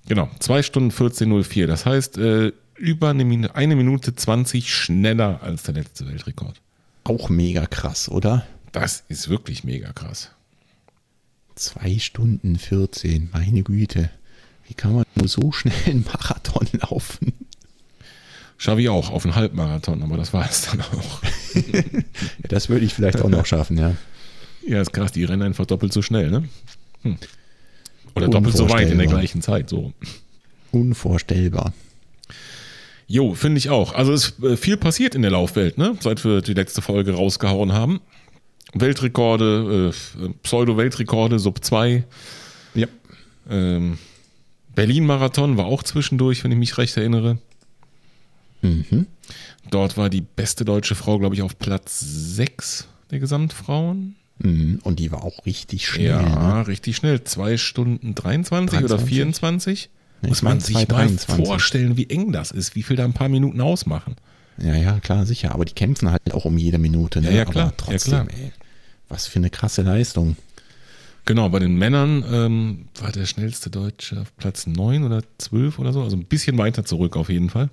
genau, 0.06 0.30
2 0.38 0.62
Stunden 0.62 0.90
14.04. 0.90 1.66
Das 1.66 1.86
heißt, 1.86 2.18
äh, 2.18 2.52
über 2.76 3.10
eine, 3.10 3.24
Min 3.24 3.46
eine 3.46 3.74
Minute 3.74 4.14
20 4.14 4.72
schneller 4.72 5.42
als 5.42 5.64
der 5.64 5.74
letzte 5.74 6.06
Weltrekord. 6.06 6.60
Auch 7.02 7.28
mega 7.28 7.66
krass, 7.66 8.08
oder? 8.08 8.46
Das 8.70 9.02
ist 9.08 9.28
wirklich 9.28 9.64
mega 9.64 9.92
krass. 9.92 10.30
Zwei 11.56 11.98
Stunden 11.98 12.56
14, 12.56 13.30
meine 13.32 13.64
Güte. 13.64 14.10
Wie 14.68 14.74
kann 14.74 14.94
man 14.94 15.04
nur 15.16 15.26
so 15.26 15.50
schnell 15.50 15.74
einen 15.86 16.04
Marathon 16.04 16.68
laufen? 16.74 17.32
Schaffe 18.60 18.80
ich 18.80 18.88
auch 18.88 19.10
auf 19.10 19.24
einen 19.24 19.36
Halbmarathon, 19.36 20.02
aber 20.02 20.16
das 20.16 20.32
war 20.32 20.48
es 20.48 20.68
dann 20.70 20.80
auch. 20.82 21.22
Das 22.48 22.68
würde 22.68 22.84
ich 22.84 22.94
vielleicht 22.94 23.20
auch 23.20 23.28
noch 23.28 23.46
schaffen, 23.46 23.76
ja. 23.78 23.94
Ja, 24.66 24.80
ist 24.80 24.92
krass, 24.92 25.12
die 25.12 25.24
rennen 25.24 25.42
einfach 25.42 25.66
doppelt 25.66 25.92
so 25.92 26.02
schnell, 26.02 26.30
ne? 26.30 26.48
Hm. 27.02 27.16
Oder 28.14 28.28
doppelt 28.28 28.56
so 28.56 28.68
weit 28.70 28.90
in 28.90 28.98
der 28.98 29.06
gleichen 29.06 29.42
Zeit, 29.42 29.68
so. 29.68 29.92
Unvorstellbar. 30.72 31.72
Jo, 33.06 33.34
finde 33.34 33.58
ich 33.58 33.70
auch. 33.70 33.94
Also 33.94 34.12
ist 34.12 34.42
äh, 34.42 34.56
viel 34.56 34.76
passiert 34.76 35.14
in 35.14 35.22
der 35.22 35.30
Laufwelt, 35.30 35.78
ne? 35.78 35.96
Seit 36.00 36.24
wir 36.24 36.42
die 36.42 36.54
letzte 36.54 36.82
Folge 36.82 37.14
rausgehauen 37.14 37.72
haben. 37.72 38.00
Weltrekorde, 38.74 39.92
äh, 39.92 40.28
Pseudo-Weltrekorde, 40.42 41.38
Sub 41.38 41.64
2. 41.64 42.04
Ja. 42.74 42.86
Ähm, 43.48 43.98
Berlin-Marathon 44.74 45.56
war 45.56 45.66
auch 45.66 45.82
zwischendurch, 45.82 46.44
wenn 46.44 46.52
ich 46.52 46.58
mich 46.58 46.76
recht 46.76 46.96
erinnere. 46.96 47.38
Mhm. 48.62 49.06
Dort 49.70 49.96
war 49.96 50.08
die 50.10 50.20
beste 50.22 50.64
deutsche 50.64 50.94
Frau, 50.94 51.18
glaube 51.18 51.34
ich, 51.34 51.42
auf 51.42 51.58
Platz 51.58 52.00
6 52.00 52.88
der 53.10 53.18
Gesamtfrauen. 53.20 54.16
Mhm. 54.38 54.78
Und 54.82 54.98
die 54.98 55.10
war 55.12 55.24
auch 55.24 55.44
richtig 55.46 55.86
schnell. 55.86 56.06
Ja, 56.06 56.58
Ne? 56.58 56.66
richtig 56.68 56.96
schnell. 56.96 57.22
2 57.24 57.56
Stunden 57.56 58.14
23, 58.14 58.78
oder 58.78 58.96
23? 58.96 59.08
24. 59.16 59.90
Nee, 60.22 60.28
Muss 60.30 60.42
man 60.42 60.60
sich 60.60 60.74
2, 60.76 60.80
mal 60.82 60.86
23. 60.86 61.46
vorstellen, 61.46 61.96
wie 61.96 62.08
eng 62.10 62.32
das 62.32 62.50
ist, 62.50 62.74
wie 62.74 62.82
viel 62.82 62.96
da 62.96 63.04
ein 63.04 63.12
paar 63.12 63.28
Minuten 63.28 63.60
ausmachen. 63.60 64.16
Ja, 64.60 64.74
ja, 64.74 64.98
klar, 65.00 65.24
sicher. 65.26 65.52
Aber 65.54 65.64
die 65.64 65.74
kämpfen 65.74 66.10
halt 66.10 66.34
auch 66.34 66.44
um 66.44 66.58
jede 66.58 66.78
Minute. 66.78 67.20
Ne? 67.20 67.30
Ja, 67.30 67.36
ja, 67.38 67.44
klar. 67.44 67.66
Aber 67.68 67.76
trotzdem, 67.76 68.12
Ja, 68.14 68.24
klar. 68.24 68.38
ey. 68.40 68.52
Was 69.08 69.26
für 69.26 69.38
eine 69.38 69.50
krasse 69.50 69.82
Leistung. 69.82 70.36
Genau, 71.24 71.48
bei 71.50 71.58
den 71.58 71.76
Männern 71.76 72.24
ähm, 72.30 72.88
war 73.00 73.12
der 73.12 73.26
schnellste 73.26 73.70
Deutsche 73.70 74.20
auf 74.20 74.34
Platz 74.36 74.66
9 74.66 75.04
oder 75.04 75.22
12 75.38 75.78
oder 75.78 75.92
so, 75.92 76.02
also 76.02 76.16
ein 76.16 76.24
bisschen 76.24 76.56
weiter 76.58 76.84
zurück 76.84 77.16
auf 77.16 77.28
jeden 77.28 77.50
Fall. 77.50 77.70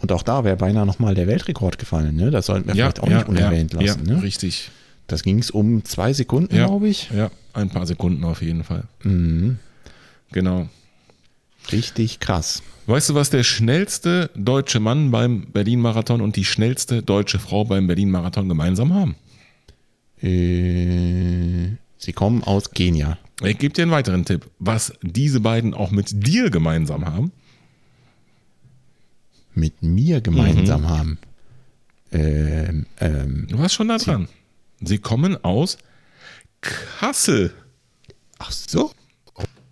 Und 0.00 0.12
auch 0.12 0.22
da 0.22 0.44
wäre 0.44 0.56
beinahe 0.56 0.86
nochmal 0.86 1.14
der 1.14 1.26
Weltrekord 1.26 1.78
gefallen. 1.78 2.14
Ne? 2.16 2.30
Das 2.30 2.46
sollten 2.46 2.68
wir 2.68 2.74
vielleicht 2.74 3.00
auch 3.00 3.08
nicht 3.08 3.28
unerwähnt 3.28 3.74
ja, 3.74 3.80
lassen. 3.80 4.06
ja, 4.08 4.14
ne? 4.16 4.22
richtig. 4.22 4.70
Das 5.08 5.22
ging 5.22 5.38
es 5.38 5.50
um 5.50 5.84
zwei 5.84 6.12
Sekunden, 6.12 6.54
Ja. 6.54 6.66
glaube 6.66 6.88
ich. 6.88 7.10
Ja, 7.10 7.30
ein 7.52 7.70
paar 7.70 7.86
Sekunden 7.86 8.24
auf 8.24 8.42
jeden 8.42 8.62
Fall. 8.62 8.84
Mhm. 9.02 9.58
Genau. 10.32 10.68
Richtig 11.72 12.20
krass. 12.20 12.62
Weißt 12.86 13.10
du, 13.10 13.14
was 13.14 13.30
der 13.30 13.42
schnellste 13.42 14.30
deutsche 14.34 14.80
Mann 14.80 15.10
beim 15.10 15.46
Berlin-Marathon 15.52 16.20
und 16.20 16.36
die 16.36 16.44
schnellste 16.44 17.02
deutsche 17.02 17.38
Frau 17.38 17.64
beim 17.64 17.86
Berlin-Marathon 17.86 18.48
gemeinsam 18.48 18.94
haben? 18.94 19.16
Äh, 20.22 21.76
sie 21.98 22.12
kommen 22.12 22.42
aus 22.44 22.70
Kenia. 22.70 23.18
Ich 23.42 23.58
gebe 23.58 23.74
dir 23.74 23.82
einen 23.82 23.90
weiteren 23.90 24.24
Tipp. 24.24 24.46
Was 24.58 24.92
diese 25.02 25.40
beiden 25.40 25.74
auch 25.74 25.90
mit 25.90 26.26
dir 26.26 26.50
gemeinsam 26.50 27.04
haben. 27.06 27.32
Mit 29.58 29.82
mir 29.82 30.20
gemeinsam 30.20 30.82
Mhm. 30.82 30.88
haben. 30.88 31.18
Ähm, 32.12 32.86
ähm, 33.00 33.46
Du 33.50 33.58
warst 33.58 33.74
schon 33.74 33.88
da 33.88 33.98
dran. 33.98 34.28
Sie 34.80 34.98
kommen 34.98 35.42
aus 35.44 35.78
Kassel. 36.60 37.52
ach 38.38 38.52
so. 38.52 38.92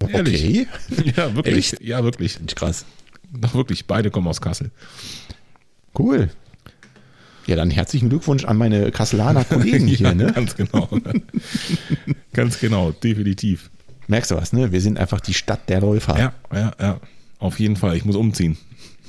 Ehrlich? 0.09 0.67
Okay. 0.91 1.13
Ja, 1.17 1.35
wirklich. 1.35 1.73
Echt? 1.73 1.81
Ja, 1.83 2.03
wirklich. 2.05 2.39
Krass. 2.55 2.85
Doch 3.33 3.55
wirklich, 3.55 3.87
beide 3.87 4.11
kommen 4.11 4.27
aus 4.29 4.41
Kassel. 4.41 4.71
Cool. 5.99 6.31
Ja, 7.47 7.55
dann 7.57 7.71
herzlichen 7.71 8.09
Glückwunsch 8.09 8.45
an 8.45 8.57
meine 8.57 8.91
Kasselaner 8.91 9.45
Kollegen 9.49 9.87
hier, 9.87 10.09
ja, 10.09 10.15
ne? 10.15 10.33
Ganz 10.33 10.57
genau. 10.57 10.89
ganz 12.33 12.59
genau, 12.59 12.91
definitiv. 12.93 13.71
Merkst 14.09 14.31
du 14.33 14.35
was, 14.37 14.53
ne? 14.53 14.73
Wir 14.73 14.81
sind 14.81 14.99
einfach 14.99 15.21
die 15.21 15.35
Stadt 15.35 15.69
der 15.69 15.81
Läufer. 15.81 16.19
Ja, 16.19 16.33
ja, 16.53 16.73
ja. 16.81 17.01
Auf 17.39 17.59
jeden 17.61 17.77
Fall. 17.77 17.97
Ich 17.97 18.05
muss 18.05 18.17
umziehen. 18.17 18.57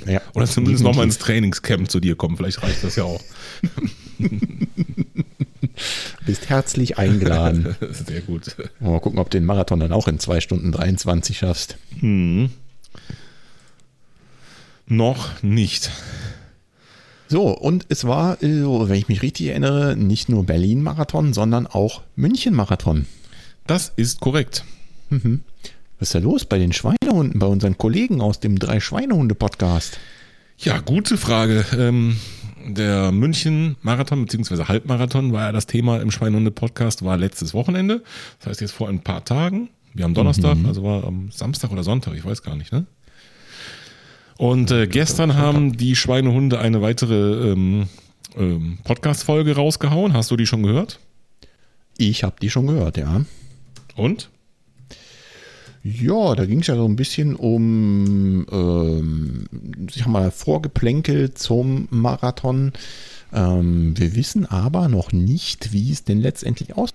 Ja, 0.05 0.21
Oder 0.33 0.45
zumindest 0.45 0.83
nochmal 0.83 1.05
ins 1.05 1.17
Trainingscamp 1.17 1.89
zu 1.89 1.99
dir 1.99 2.15
kommen. 2.15 2.37
Vielleicht 2.37 2.61
reicht 2.63 2.83
das 2.83 2.95
ja 2.95 3.03
auch. 3.03 3.21
Bist 6.25 6.49
herzlich 6.49 6.97
eingeladen. 6.97 7.75
Sehr 7.91 8.21
gut. 8.21 8.55
Mal 8.79 8.99
gucken, 8.99 9.19
ob 9.19 9.29
du 9.29 9.37
den 9.37 9.45
Marathon 9.45 9.79
dann 9.79 9.91
auch 9.91 10.07
in 10.07 10.19
2 10.19 10.41
Stunden 10.41 10.71
23 10.71 11.37
schaffst. 11.37 11.77
Noch 14.87 15.43
nicht. 15.43 15.91
So, 17.29 17.49
und 17.49 17.85
es 17.89 18.05
war, 18.05 18.41
äh, 18.41 18.63
wenn 18.63 18.95
ich 18.95 19.09
mich 19.09 19.21
richtig 19.21 19.47
erinnere, 19.47 19.97
nicht 19.97 20.29
nur 20.29 20.45
Berlin-Marathon, 20.45 21.33
sondern 21.33 21.67
auch 21.67 22.01
München-Marathon. 22.15 23.05
Das 23.65 23.91
ist 23.97 24.21
korrekt. 24.21 24.63
Was 25.99 26.09
ist 26.09 26.15
da 26.15 26.19
los 26.19 26.45
bei 26.45 26.59
den 26.59 26.73
Schweinehunden, 26.73 27.39
bei 27.39 27.47
unseren 27.47 27.75
Kollegen 27.75 28.21
aus 28.21 28.39
dem 28.39 28.59
Drei-Schweinehunde-Podcast? 28.59 29.97
Ja, 30.59 30.77
gute 30.77 31.17
Frage. 31.17 31.65
Ähm, 31.75 32.17
der 32.67 33.11
München-Marathon 33.11 34.23
bzw. 34.25 34.65
Halbmarathon 34.65 35.33
war 35.33 35.45
ja 35.45 35.51
das 35.51 35.65
Thema 35.65 35.99
im 35.99 36.11
Schweinehunde-Podcast, 36.11 37.03
war 37.03 37.17
letztes 37.17 37.55
Wochenende. 37.55 38.03
Das 38.37 38.49
heißt 38.49 38.61
jetzt 38.61 38.73
vor 38.73 38.89
ein 38.89 38.99
paar 39.01 39.25
Tagen. 39.25 39.69
Wir 39.95 40.03
haben 40.03 40.13
Donnerstag, 40.13 40.57
also 40.67 40.83
war 40.83 41.03
am 41.03 41.31
Samstag 41.31 41.71
oder 41.71 41.83
Sonntag, 41.83 42.13
ich 42.13 42.23
weiß 42.23 42.43
gar 42.43 42.55
nicht, 42.55 42.71
ne? 42.71 42.85
Und 44.37 44.69
äh, 44.69 44.85
gestern 44.85 45.33
haben 45.33 45.77
die 45.77 45.95
Schweinehunde 45.95 46.59
eine 46.59 46.83
weitere 46.83 47.53
ähm, 47.53 47.87
ähm, 48.35 48.77
Podcast-Folge 48.83 49.55
rausgehauen. 49.55 50.13
Hast 50.13 50.29
du 50.29 50.37
die 50.37 50.45
schon 50.45 50.61
gehört? 50.61 50.99
Ich 51.97 52.23
habe 52.23 52.35
die 52.39 52.51
schon 52.51 52.67
gehört, 52.67 52.97
ja. 52.97 53.21
Und? 53.95 54.29
Ja, 55.89 56.35
da 56.35 56.45
ging 56.45 56.59
es 56.59 56.67
ja 56.67 56.75
so 56.75 56.85
ein 56.85 56.97
bisschen 56.97 57.35
um, 57.35 58.45
ähm, 58.51 59.45
ich 59.87 59.95
sag 59.95 60.07
mal, 60.07 60.31
Vorgeplänkel 60.31 61.33
zum 61.33 61.87
Marathon. 61.91 62.73
Ähm, 63.31 63.97
wir 63.97 64.15
wissen 64.15 64.45
aber 64.45 64.89
noch 64.89 65.13
nicht, 65.13 65.71
wie 65.71 65.91
es 65.91 66.03
denn 66.03 66.19
letztendlich 66.19 66.75
aus 66.75 66.89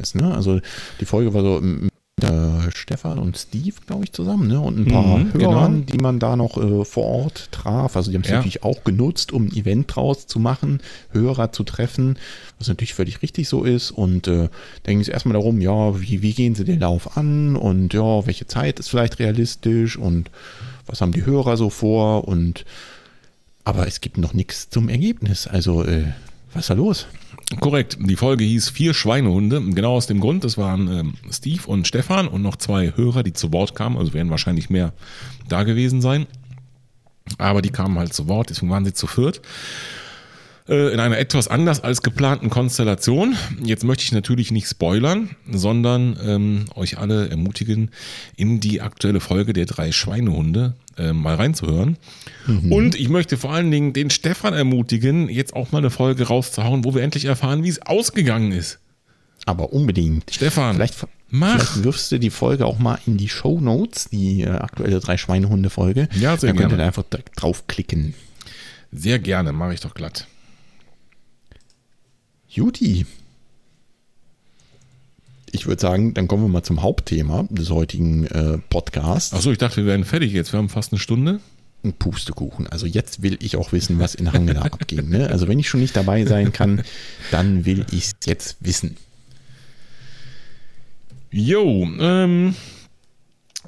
ist. 0.00 0.14
Ne? 0.14 0.34
Also 0.34 0.60
die 1.00 1.04
Folge 1.04 1.34
war 1.34 1.42
so 1.42 1.60
mit 1.60 1.92
äh, 2.22 2.70
Stefan 2.74 3.18
und 3.18 3.36
Steve, 3.36 3.74
glaube 3.86 4.04
ich, 4.04 4.12
zusammen, 4.12 4.48
ne? 4.48 4.60
Und 4.60 4.78
ein 4.78 4.86
paar 4.86 5.18
Mhm, 5.18 5.32
Hörern, 5.32 5.72
genau. 5.74 5.86
die 5.92 5.98
man 5.98 6.18
da 6.18 6.36
noch 6.36 6.56
äh, 6.56 6.84
vor 6.84 7.04
Ort 7.04 7.48
traf. 7.52 7.96
Also 7.96 8.10
die 8.10 8.16
haben 8.16 8.22
es 8.24 8.30
Ja. 8.30 8.36
natürlich 8.36 8.62
auch 8.62 8.84
genutzt, 8.84 9.32
um 9.32 9.46
ein 9.46 9.52
Event 9.56 9.94
draus 9.94 10.26
zu 10.26 10.38
machen, 10.38 10.80
Hörer 11.12 11.52
zu 11.52 11.64
treffen, 11.64 12.18
was 12.58 12.68
natürlich 12.68 12.94
völlig 12.94 13.22
richtig 13.22 13.48
so 13.48 13.64
ist. 13.64 13.90
Und 13.90 14.28
äh, 14.28 14.48
da 14.82 14.92
ging 14.92 15.00
es 15.00 15.08
erstmal 15.08 15.34
darum, 15.34 15.60
ja, 15.60 16.00
wie, 16.00 16.22
wie 16.22 16.32
gehen 16.34 16.54
sie 16.54 16.64
den 16.64 16.80
Lauf 16.80 17.16
an 17.16 17.56
und 17.56 17.94
ja, 17.94 18.26
welche 18.26 18.46
Zeit 18.46 18.78
ist 18.80 18.88
vielleicht 18.88 19.18
realistisch 19.18 19.96
und 19.96 20.30
was 20.86 21.00
haben 21.00 21.12
die 21.12 21.26
Hörer 21.26 21.56
so 21.56 21.70
vor 21.70 22.26
und 22.28 22.64
aber 23.64 23.86
es 23.86 24.00
gibt 24.00 24.16
noch 24.16 24.32
nichts 24.32 24.70
zum 24.70 24.88
Ergebnis. 24.88 25.46
Also, 25.46 25.84
äh, 25.84 26.04
was 26.52 26.64
ist 26.64 26.70
da 26.70 26.74
los? 26.74 27.06
Korrekt. 27.60 27.96
Die 28.00 28.16
Folge 28.16 28.44
hieß 28.44 28.70
Vier 28.70 28.92
Schweinehunde. 28.92 29.62
Genau 29.72 29.94
aus 29.94 30.06
dem 30.06 30.20
Grund, 30.20 30.44
es 30.44 30.58
waren 30.58 30.88
ähm, 30.88 31.14
Steve 31.30 31.62
und 31.66 31.86
Stefan 31.86 32.28
und 32.28 32.42
noch 32.42 32.56
zwei 32.56 32.92
Hörer, 32.94 33.22
die 33.22 33.32
zu 33.32 33.52
Wort 33.52 33.74
kamen. 33.74 33.96
Also 33.96 34.12
werden 34.12 34.30
wahrscheinlich 34.30 34.68
mehr 34.68 34.92
da 35.48 35.62
gewesen 35.62 36.00
sein. 36.02 36.26
Aber 37.38 37.62
die 37.62 37.70
kamen 37.70 37.98
halt 37.98 38.12
zu 38.12 38.28
Wort, 38.28 38.50
deswegen 38.50 38.70
waren 38.70 38.84
sie 38.84 38.92
zu 38.92 39.06
viert. 39.06 39.40
Äh, 40.68 40.92
in 40.92 41.00
einer 41.00 41.16
etwas 41.18 41.48
anders 41.48 41.82
als 41.82 42.02
geplanten 42.02 42.50
Konstellation. 42.50 43.36
Jetzt 43.62 43.84
möchte 43.84 44.04
ich 44.04 44.12
natürlich 44.12 44.50
nicht 44.50 44.68
spoilern, 44.68 45.30
sondern 45.50 46.18
ähm, 46.22 46.64
euch 46.74 46.98
alle 46.98 47.28
ermutigen, 47.30 47.90
in 48.36 48.60
die 48.60 48.82
aktuelle 48.82 49.20
Folge 49.20 49.54
der 49.54 49.64
drei 49.64 49.92
Schweinehunde 49.92 50.74
äh, 50.98 51.14
mal 51.14 51.36
reinzuhören. 51.36 51.96
Und 52.70 52.94
ich 52.94 53.08
möchte 53.08 53.36
vor 53.36 53.52
allen 53.52 53.70
Dingen 53.70 53.92
den 53.92 54.10
Stefan 54.10 54.54
ermutigen, 54.54 55.28
jetzt 55.28 55.54
auch 55.54 55.72
mal 55.72 55.78
eine 55.78 55.90
Folge 55.90 56.26
rauszuhauen, 56.26 56.84
wo 56.84 56.94
wir 56.94 57.02
endlich 57.02 57.24
erfahren, 57.26 57.62
wie 57.62 57.68
es 57.68 57.80
ausgegangen 57.82 58.52
ist. 58.52 58.78
Aber 59.46 59.72
unbedingt. 59.72 60.30
Stefan, 60.30 60.76
Vielleicht, 60.76 61.06
mach. 61.30 61.60
vielleicht 61.60 61.84
wirfst 61.84 62.12
du 62.12 62.18
die 62.18 62.30
Folge 62.30 62.66
auch 62.66 62.78
mal 62.78 62.98
in 63.06 63.16
die 63.16 63.28
Show 63.28 63.60
Notes, 63.60 64.08
die 64.10 64.42
äh, 64.42 64.50
aktuelle 64.50 65.00
drei 65.00 65.16
Schweinehunde-Folge. 65.16 66.08
Ja, 66.20 66.36
sehr 66.36 66.52
da 66.52 66.58
könnt 66.58 66.72
ihr 66.72 66.76
gerne. 66.76 66.76
da 66.76 66.86
einfach 66.86 67.04
direkt 67.04 67.40
draufklicken. 67.40 68.14
Sehr 68.92 69.18
gerne, 69.18 69.52
mache 69.52 69.74
ich 69.74 69.80
doch 69.80 69.94
glatt. 69.94 70.26
Juti. 72.58 73.06
Ich 75.52 75.66
würde 75.66 75.80
sagen, 75.80 76.12
dann 76.12 76.26
kommen 76.26 76.42
wir 76.42 76.48
mal 76.48 76.64
zum 76.64 76.82
Hauptthema 76.82 77.46
des 77.50 77.70
heutigen 77.70 78.26
äh, 78.26 78.58
Podcasts. 78.68 79.32
Achso, 79.32 79.52
ich 79.52 79.58
dachte, 79.58 79.76
wir 79.76 79.86
wären 79.86 80.04
fertig 80.04 80.32
jetzt. 80.32 80.52
Wir 80.52 80.58
haben 80.58 80.68
fast 80.68 80.92
eine 80.92 80.98
Stunde. 80.98 81.40
Ein 81.84 81.92
Pustekuchen. 81.92 82.66
Also 82.66 82.86
jetzt 82.86 83.22
will 83.22 83.38
ich 83.40 83.56
auch 83.56 83.70
wissen, 83.70 84.00
was 84.00 84.16
in 84.16 84.32
Hangela 84.32 84.62
abging. 84.72 85.08
Ne? 85.08 85.28
Also 85.30 85.46
wenn 85.46 85.60
ich 85.60 85.68
schon 85.68 85.78
nicht 85.78 85.96
dabei 85.96 86.24
sein 86.24 86.52
kann, 86.52 86.82
dann 87.30 87.64
will 87.64 87.86
ich 87.92 88.06
es 88.06 88.16
jetzt 88.26 88.56
wissen. 88.58 88.96
Jo, 91.30 91.88
ähm, 92.00 92.56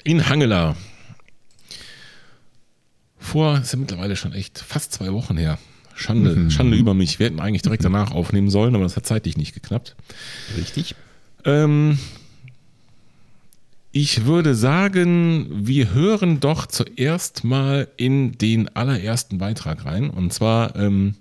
in 0.02 0.28
Hangela. 0.28 0.76
Vor, 3.18 3.58
ist 3.58 3.72
ja 3.72 3.78
mittlerweile 3.78 4.16
schon 4.16 4.32
echt 4.32 4.58
fast 4.58 4.92
zwei 4.92 5.12
Wochen 5.12 5.36
her. 5.36 5.58
Schande, 6.00 6.50
Schande 6.50 6.76
über 6.76 6.94
mich. 6.94 7.18
Wir 7.18 7.26
hätten 7.26 7.40
eigentlich 7.40 7.62
direkt 7.62 7.84
danach 7.84 8.12
aufnehmen 8.12 8.48
sollen, 8.48 8.74
aber 8.74 8.84
das 8.84 8.96
hat 8.96 9.06
zeitlich 9.06 9.36
nicht 9.36 9.52
geklappt. 9.52 9.96
Richtig? 10.56 10.94
Ähm, 11.44 11.98
ich 13.92 14.24
würde 14.24 14.54
sagen, 14.54 15.46
wir 15.50 15.92
hören 15.92 16.40
doch 16.40 16.66
zuerst 16.66 17.44
mal 17.44 17.88
in 17.96 18.38
den 18.38 18.74
allerersten 18.74 19.38
Beitrag 19.38 19.84
rein. 19.84 20.08
Und 20.08 20.32
zwar 20.32 20.74
ähm, 20.76 21.16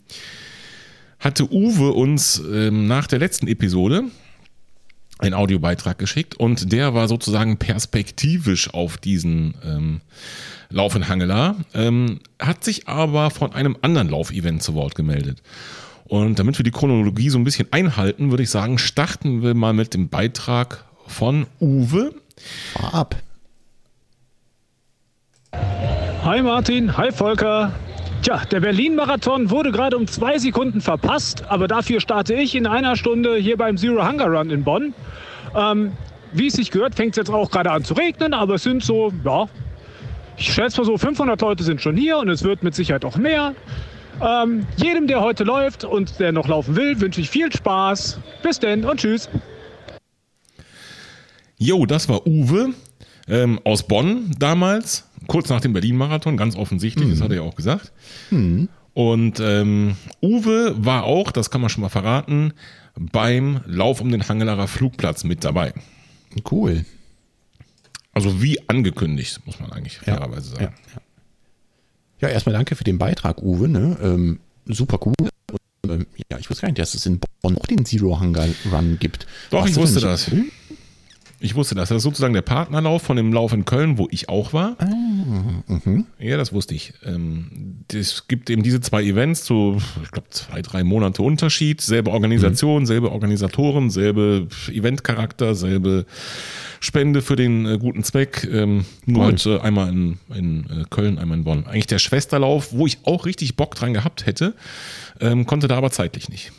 hatte 1.20 1.52
Uwe 1.52 1.92
uns 1.92 2.42
ähm, 2.50 2.88
nach 2.88 3.08
der 3.08 3.20
letzten 3.20 3.48
Episode 3.48 4.06
einen 5.20 5.34
Audiobeitrag 5.34 5.98
geschickt 5.98 6.36
und 6.36 6.72
der 6.72 6.94
war 6.94 7.08
sozusagen 7.08 7.58
perspektivisch 7.58 8.74
auf 8.74 8.98
diesen 8.98 9.54
ähm, 9.64 10.02
Lauf 10.72 10.96
in 10.96 11.08
Hangela, 11.08 11.56
ähm, 11.74 12.20
hat 12.40 12.64
sich 12.64 12.88
aber 12.88 13.30
von 13.30 13.54
einem 13.54 13.78
anderen 13.82 14.10
Laufevent 14.10 14.64
zu 14.64 14.74
Wort 14.74 14.96
gemeldet. 14.96 15.42
Und 16.06 16.40
damit 16.40 16.58
wir 16.58 16.64
die 16.64 16.72
Chronologie 16.72 17.30
so 17.30 17.38
ein 17.38 17.44
bisschen 17.44 17.68
einhalten, 17.72 18.32
würde 18.32 18.44
ich 18.44 18.50
sagen, 18.50 18.78
starten 18.78 19.44
wir 19.44 19.54
mal 19.54 19.74
mit 19.74 19.94
dem 19.94 20.10
Beitrag 20.10 20.86
von 21.06 21.46
Uwe. 21.60 22.14
Fahr 22.74 22.94
ab. 22.94 23.16
Hi 26.24 26.42
Martin, 26.42 26.98
hi 26.98 27.12
Volker. 27.12 27.74
Tja, 28.22 28.44
der 28.52 28.60
Berlin-Marathon 28.60 29.50
wurde 29.50 29.72
gerade 29.72 29.98
um 29.98 30.06
zwei 30.06 30.38
Sekunden 30.38 30.82
verpasst, 30.82 31.46
aber 31.48 31.68
dafür 31.68 32.02
starte 32.02 32.34
ich 32.34 32.54
in 32.54 32.68
einer 32.68 32.96
Stunde 32.96 33.38
hier 33.38 33.56
beim 33.56 33.78
Zero 33.78 34.06
Hunger 34.06 34.28
Run 34.28 34.50
in 34.50 34.64
Bonn. 34.64 34.94
Ähm, 35.56 35.94
wie 36.34 36.48
es 36.48 36.54
sich 36.54 36.72
gehört, 36.72 36.96
fängt 36.96 37.12
es 37.12 37.18
jetzt 37.18 37.30
auch 37.30 37.50
gerade 37.50 37.72
an 37.72 37.84
zu 37.84 37.94
regnen, 37.94 38.34
aber 38.34 38.56
es 38.56 38.64
sind 38.64 38.84
so, 38.84 39.12
ja, 39.24 39.48
ich 40.38 40.54
schätze 40.54 40.78
mal 40.78 40.86
so 40.86 40.98
500 40.98 41.42
Leute 41.42 41.64
sind 41.64 41.82
schon 41.82 41.98
hier 41.98 42.18
und 42.18 42.30
es 42.30 42.44
wird 42.44 42.64
mit 42.64 42.76
Sicherheit 42.76 43.04
auch 43.04 43.18
mehr. 43.18 43.56
Ähm, 44.22 44.66
jedem, 44.78 45.08
der 45.08 45.22
heute 45.22 45.44
läuft 45.44 45.84
und 45.86 46.20
der 46.20 46.32
noch 46.32 46.48
laufen 46.48 46.76
will, 46.76 47.00
wünsche 47.00 47.22
ich 47.22 47.30
viel 47.30 47.52
Spaß. 47.52 48.20
Bis 48.44 48.60
denn 48.60 48.86
und 48.86 49.00
tschüss. 49.00 49.30
Jo, 51.58 51.86
das 51.86 52.08
war 52.08 52.26
Uwe 52.26 52.74
ähm, 53.28 53.60
aus 53.64 53.84
Bonn 53.84 54.32
damals, 54.40 55.10
kurz 55.28 55.50
nach 55.50 55.62
dem 55.62 55.74
Berlin-Marathon, 55.74 56.38
ganz 56.38 56.56
offensichtlich, 56.56 57.10
das 57.10 57.22
hat 57.22 57.32
er 57.32 57.38
ja 57.38 57.42
auch 57.42 57.56
gesagt. 57.56 57.92
Und 59.00 59.40
ähm, 59.40 59.96
Uwe 60.22 60.76
war 60.76 61.06
auch, 61.06 61.32
das 61.32 61.50
kann 61.50 61.62
man 61.62 61.70
schon 61.70 61.84
mal 61.84 61.90
verraten, 61.90 62.52
beim 63.00 63.62
Lauf 63.66 64.02
um 64.02 64.12
den 64.12 64.28
Hangelarer 64.28 64.68
Flugplatz 64.68 65.24
mit 65.24 65.46
dabei. 65.46 65.74
Cool. 66.52 66.84
Also 68.12 68.42
wie 68.42 68.60
angekündigt, 68.68 69.40
muss 69.46 69.58
man 69.62 69.72
eigentlich 69.72 70.02
Ja, 70.06 70.16
fairerweise 70.16 70.50
sagen. 70.50 70.64
Ja, 70.64 70.72
ja. 70.96 72.28
ja, 72.28 72.34
erstmal 72.34 72.52
danke 72.52 72.76
für 72.76 72.84
den 72.84 72.98
Beitrag, 72.98 73.42
Uwe. 73.42 73.70
Ne? 73.70 73.98
Ähm, 74.04 74.40
super 74.66 75.00
cool. 75.06 75.30
Und, 75.50 75.92
ähm, 75.92 76.06
ja, 76.30 76.38
ich 76.38 76.50
wusste 76.50 76.64
gar 76.64 76.68
nicht, 76.68 76.80
dass 76.80 76.94
es 76.94 77.06
in 77.06 77.22
Bonn 77.42 77.58
auch 77.58 77.68
den 77.68 77.86
Zero 77.86 78.20
Hunger 78.20 78.50
Run 78.70 78.98
gibt. 79.00 79.28
Doch, 79.50 79.60
Warst 79.60 79.72
ich 79.72 79.78
wusste 79.78 80.02
das. 80.02 80.30
Ich 81.42 81.56
wusste 81.56 81.74
das. 81.76 81.90
Das 81.90 81.98
ist 81.98 82.04
sozusagen 82.04 82.34
der 82.34 82.42
Partnerlauf 82.42 83.02
von 83.02 83.16
dem 83.16 83.32
Lauf 83.32 83.54
in 83.54 83.64
Köln, 83.64 83.98
wo 83.98 84.08
ich 84.12 84.28
auch 84.28 84.52
war. 84.52 84.76
Ja, 86.20 86.36
das 86.38 86.52
wusste 86.52 86.76
ich. 86.76 86.94
Ähm, 87.06 87.86
Es 87.94 88.28
gibt 88.28 88.50
eben 88.50 88.62
diese 88.62 88.82
zwei 88.82 89.04
Events, 89.04 89.46
so, 89.46 89.78
ich 90.04 90.12
glaube, 90.12 90.30
zwei, 90.32 90.62
drei 90.62 90.84
Monate 90.84 91.22
Unterschied. 91.22 91.80
Selbe 91.82 92.12
Organisation, 92.12 92.86
selbe 92.86 93.12
Organisatoren, 93.12 93.90
selbe 93.90 94.48
Eventcharakter, 94.70 95.56
selbe 95.56 96.06
Spende 96.82 97.22
für 97.22 97.36
den 97.36 97.66
äh, 97.66 97.78
guten 97.78 98.04
Zweck. 98.04 98.48
Ähm, 98.52 98.86
Nur 99.06 99.20
Cool. 99.22 99.26
halt 99.32 99.46
äh, 99.46 99.60
einmal 99.60 99.90
in, 99.90 100.18
in 100.34 100.60
äh, 100.66 100.84
Köln, 100.90 101.18
einmal 101.20 101.38
in 101.38 101.44
Bonn. 101.46 101.66
Eigentlich 101.68 101.88
der 101.88 102.00
Schwesterlauf, 102.00 102.74
wo 102.74 102.86
ich 102.86 103.00
auch 103.06 103.26
richtig 103.26 103.56
Bock 103.56 103.76
dran 103.76 103.94
gehabt 103.94 104.26
hätte, 104.26 104.56
ähm, 105.22 105.46
konnte 105.46 105.68
da 105.68 105.78
aber 105.78 105.92
zeitlich 105.92 106.28
nicht. 106.30 106.52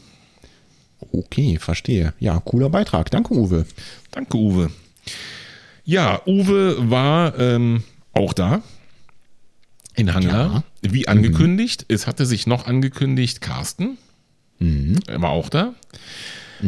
Okay, 1.12 1.58
verstehe. 1.58 2.14
Ja, 2.18 2.40
cooler 2.40 2.70
Beitrag. 2.70 3.10
Danke, 3.10 3.34
Uwe. 3.34 3.66
Danke, 4.10 4.36
Uwe. 4.36 4.70
Ja, 5.84 6.20
Uwe 6.26 6.90
war 6.90 7.38
ähm, 7.38 7.82
auch 8.12 8.32
da 8.32 8.62
in 9.96 10.14
Hangler, 10.14 10.62
wie 10.82 11.08
angekündigt. 11.08 11.84
Es 11.88 12.06
hatte 12.06 12.26
sich 12.26 12.46
noch 12.46 12.66
angekündigt 12.66 13.40
Carsten. 13.40 13.98
Er 15.06 15.22
war 15.22 15.30
auch 15.30 15.48
da. 15.48 15.74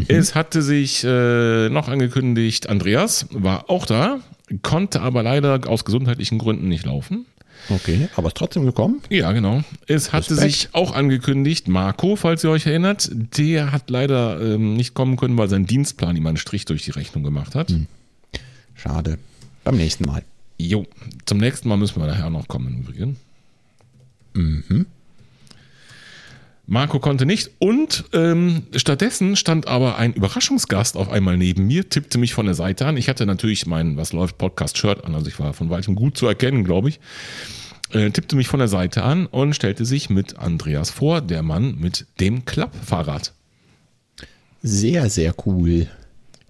Es 0.08 0.34
hatte 0.34 0.62
sich 0.62 1.04
äh, 1.04 1.68
noch 1.68 1.88
angekündigt 1.88 2.68
Andreas, 2.68 3.26
war 3.30 3.68
auch 3.68 3.84
da, 3.86 4.20
konnte 4.62 5.02
aber 5.02 5.22
leider 5.22 5.60
aus 5.68 5.84
gesundheitlichen 5.84 6.38
Gründen 6.38 6.68
nicht 6.68 6.86
laufen. 6.86 7.26
Okay, 7.68 8.08
aber 8.16 8.28
ist 8.28 8.36
trotzdem 8.36 8.66
gekommen. 8.66 9.00
Ja, 9.08 9.32
genau. 9.32 9.62
Es 9.86 10.12
hatte 10.12 10.32
Respekt. 10.32 10.52
sich 10.52 10.68
auch 10.72 10.94
angekündigt, 10.94 11.68
Marco, 11.68 12.16
falls 12.16 12.44
ihr 12.44 12.50
euch 12.50 12.66
erinnert, 12.66 13.10
der 13.12 13.72
hat 13.72 13.90
leider 13.90 14.40
ähm, 14.40 14.74
nicht 14.74 14.94
kommen 14.94 15.16
können, 15.16 15.36
weil 15.38 15.48
sein 15.48 15.66
Dienstplan 15.66 16.16
ihm 16.16 16.26
einen 16.26 16.36
Strich 16.36 16.64
durch 16.64 16.82
die 16.82 16.90
Rechnung 16.90 17.22
gemacht 17.22 17.54
hat. 17.54 17.72
Schade. 18.74 19.18
Beim 19.64 19.76
nächsten 19.76 20.04
Mal. 20.06 20.24
Jo, 20.58 20.86
zum 21.24 21.38
nächsten 21.38 21.68
Mal 21.68 21.76
müssen 21.76 22.00
wir 22.00 22.06
nachher 22.06 22.30
noch 22.30 22.48
kommen 22.48 22.68
im 22.68 22.80
Übrigen. 22.80 23.16
Marco 26.66 27.00
konnte 27.00 27.26
nicht 27.26 27.50
und 27.58 28.04
ähm, 28.12 28.62
stattdessen 28.76 29.36
stand 29.36 29.66
aber 29.66 29.98
ein 29.98 30.12
Überraschungsgast 30.12 30.96
auf 30.96 31.10
einmal 31.10 31.36
neben 31.36 31.66
mir, 31.66 31.88
tippte 31.88 32.18
mich 32.18 32.34
von 32.34 32.46
der 32.46 32.54
Seite 32.54 32.86
an. 32.86 32.96
Ich 32.96 33.08
hatte 33.08 33.26
natürlich 33.26 33.66
mein 33.66 33.96
Was 33.96 34.12
läuft 34.12 34.38
Podcast-Shirt 34.38 35.04
an, 35.04 35.14
also 35.14 35.26
ich 35.28 35.38
war 35.40 35.52
von 35.54 35.70
weitem 35.70 35.94
gut 35.96 36.16
zu 36.16 36.26
erkennen, 36.26 36.64
glaube 36.64 36.90
ich. 36.90 37.00
Äh, 37.90 38.10
tippte 38.10 38.36
mich 38.36 38.48
von 38.48 38.60
der 38.60 38.68
Seite 38.68 39.02
an 39.02 39.26
und 39.26 39.54
stellte 39.54 39.84
sich 39.84 40.08
mit 40.08 40.38
Andreas 40.38 40.90
vor, 40.90 41.20
der 41.20 41.42
Mann 41.42 41.78
mit 41.78 42.06
dem 42.20 42.44
Klappfahrrad. 42.44 43.34
Sehr, 44.62 45.10
sehr 45.10 45.34
cool. 45.44 45.88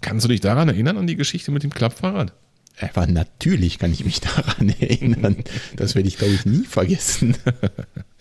Kannst 0.03 0.25
du 0.25 0.29
dich 0.29 0.41
daran 0.41 0.69
erinnern, 0.69 0.99
an 0.99 1.07
die 1.07 1.17
Geschichte 1.17 1.51
mit 1.51 1.63
dem 1.63 1.73
Klappfahrrad? 1.73 2.33
Aber 2.81 3.07
natürlich 3.07 3.79
kann 3.79 3.93
ich 3.93 4.05
mich 4.05 4.21
daran 4.21 4.69
erinnern. 4.81 5.37
Das 5.77 5.95
werde 5.95 6.09
ich, 6.09 6.19
glaube 6.19 6.35
ich, 6.35 6.45
nie 6.45 6.65
vergessen. 6.65 7.37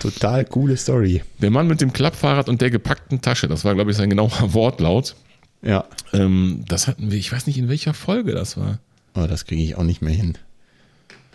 Total 0.00 0.44
coole 0.44 0.76
Story. 0.76 1.22
Der 1.40 1.50
Mann 1.50 1.66
mit 1.66 1.80
dem 1.80 1.92
Klappfahrrad 1.92 2.48
und 2.48 2.60
der 2.60 2.70
gepackten 2.70 3.20
Tasche, 3.20 3.48
das 3.48 3.64
war, 3.64 3.74
glaube 3.74 3.90
ich, 3.90 3.96
sein 3.96 4.10
genauer 4.10 4.30
Wortlaut. 4.54 5.14
Ja. 5.62 5.84
Ähm, 6.12 6.64
das 6.68 6.88
hatten 6.88 7.10
wir, 7.10 7.18
ich 7.18 7.32
weiß 7.32 7.46
nicht, 7.46 7.58
in 7.58 7.68
welcher 7.68 7.94
Folge 7.94 8.32
das 8.32 8.56
war. 8.56 8.78
Aber 9.14 9.28
das 9.28 9.44
kriege 9.46 9.62
ich 9.62 9.76
auch 9.76 9.84
nicht 9.84 10.02
mehr 10.02 10.14
hin. 10.14 10.38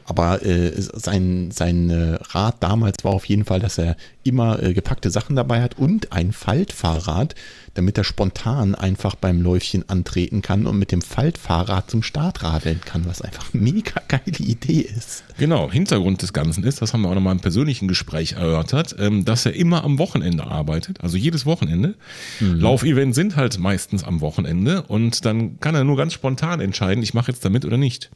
Aber 0.07 0.43
äh, 0.45 0.71
sein, 0.77 1.51
sein 1.51 1.89
äh, 1.89 2.17
Rat 2.29 2.55
damals 2.61 3.03
war 3.03 3.11
auf 3.11 3.25
jeden 3.25 3.43
Fall, 3.43 3.59
dass 3.59 3.77
er 3.77 3.97
immer 4.23 4.63
äh, 4.63 4.73
gepackte 4.73 5.09
Sachen 5.09 5.35
dabei 5.35 5.61
hat 5.61 5.77
und 5.77 6.13
ein 6.13 6.31
Faltfahrrad, 6.31 7.35
damit 7.73 7.97
er 7.97 8.05
spontan 8.05 8.73
einfach 8.73 9.15
beim 9.15 9.41
Läufchen 9.41 9.87
antreten 9.89 10.41
kann 10.41 10.65
und 10.65 10.79
mit 10.79 10.93
dem 10.93 11.01
Faltfahrrad 11.01 11.91
zum 11.91 12.03
Start 12.03 12.41
radeln 12.41 12.79
kann, 12.85 13.05
was 13.05 13.21
einfach 13.21 13.53
eine 13.53 13.61
mega 13.61 14.01
geile 14.07 14.37
Idee 14.39 14.79
ist. 14.79 15.25
Genau, 15.37 15.69
Hintergrund 15.69 16.21
des 16.21 16.31
Ganzen 16.31 16.63
ist, 16.63 16.81
das 16.81 16.93
haben 16.93 17.01
wir 17.01 17.09
auch 17.09 17.15
nochmal 17.15 17.35
im 17.35 17.41
persönlichen 17.41 17.89
Gespräch 17.89 18.33
erörtert, 18.33 18.95
ähm, 18.97 19.25
dass 19.25 19.45
er 19.45 19.55
immer 19.55 19.83
am 19.83 19.99
Wochenende 19.99 20.47
arbeitet, 20.47 21.01
also 21.01 21.17
jedes 21.17 21.45
Wochenende. 21.45 21.95
Laufevents 22.39 23.15
sind 23.15 23.35
halt 23.35 23.59
meistens 23.59 24.05
am 24.05 24.21
Wochenende 24.21 24.83
und 24.83 25.25
dann 25.25 25.59
kann 25.59 25.75
er 25.75 25.83
nur 25.83 25.97
ganz 25.97 26.13
spontan 26.13 26.61
entscheiden, 26.61 27.03
ich 27.03 27.13
mache 27.13 27.31
jetzt 27.31 27.43
damit 27.43 27.65
oder 27.65 27.77
nicht. 27.77 28.09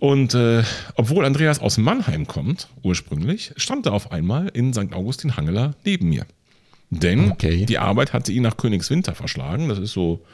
Und 0.00 0.34
äh, 0.34 0.62
obwohl 0.94 1.24
Andreas 1.26 1.60
aus 1.60 1.76
Mannheim 1.76 2.26
kommt, 2.26 2.68
ursprünglich, 2.82 3.52
stand 3.56 3.84
er 3.86 3.92
auf 3.92 4.10
einmal 4.12 4.48
in 4.48 4.72
St. 4.72 4.92
Augustin 4.92 5.36
Hangeler 5.36 5.74
neben 5.84 6.08
mir. 6.08 6.26
Denn 6.88 7.30
Okay. 7.32 7.66
die 7.66 7.78
Arbeit 7.78 8.12
hatte 8.12 8.32
ihn 8.32 8.42
nach 8.42 8.56
Königswinter 8.56 9.14
verschlagen. 9.14 9.68
Das 9.68 9.78
ist 9.78 9.92
so, 9.92 10.24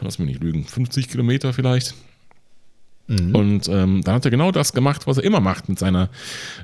lass 0.00 0.18
mich 0.20 0.28
nicht 0.28 0.42
lügen, 0.42 0.64
50 0.64 1.08
Kilometer 1.08 1.52
vielleicht. 1.52 1.94
Und 3.10 3.68
ähm, 3.68 4.02
dann 4.04 4.14
hat 4.16 4.26
er 4.26 4.30
genau 4.30 4.52
das 4.52 4.74
gemacht, 4.74 5.06
was 5.06 5.16
er 5.16 5.24
immer 5.24 5.40
macht 5.40 5.70
mit 5.70 5.78
seiner 5.78 6.10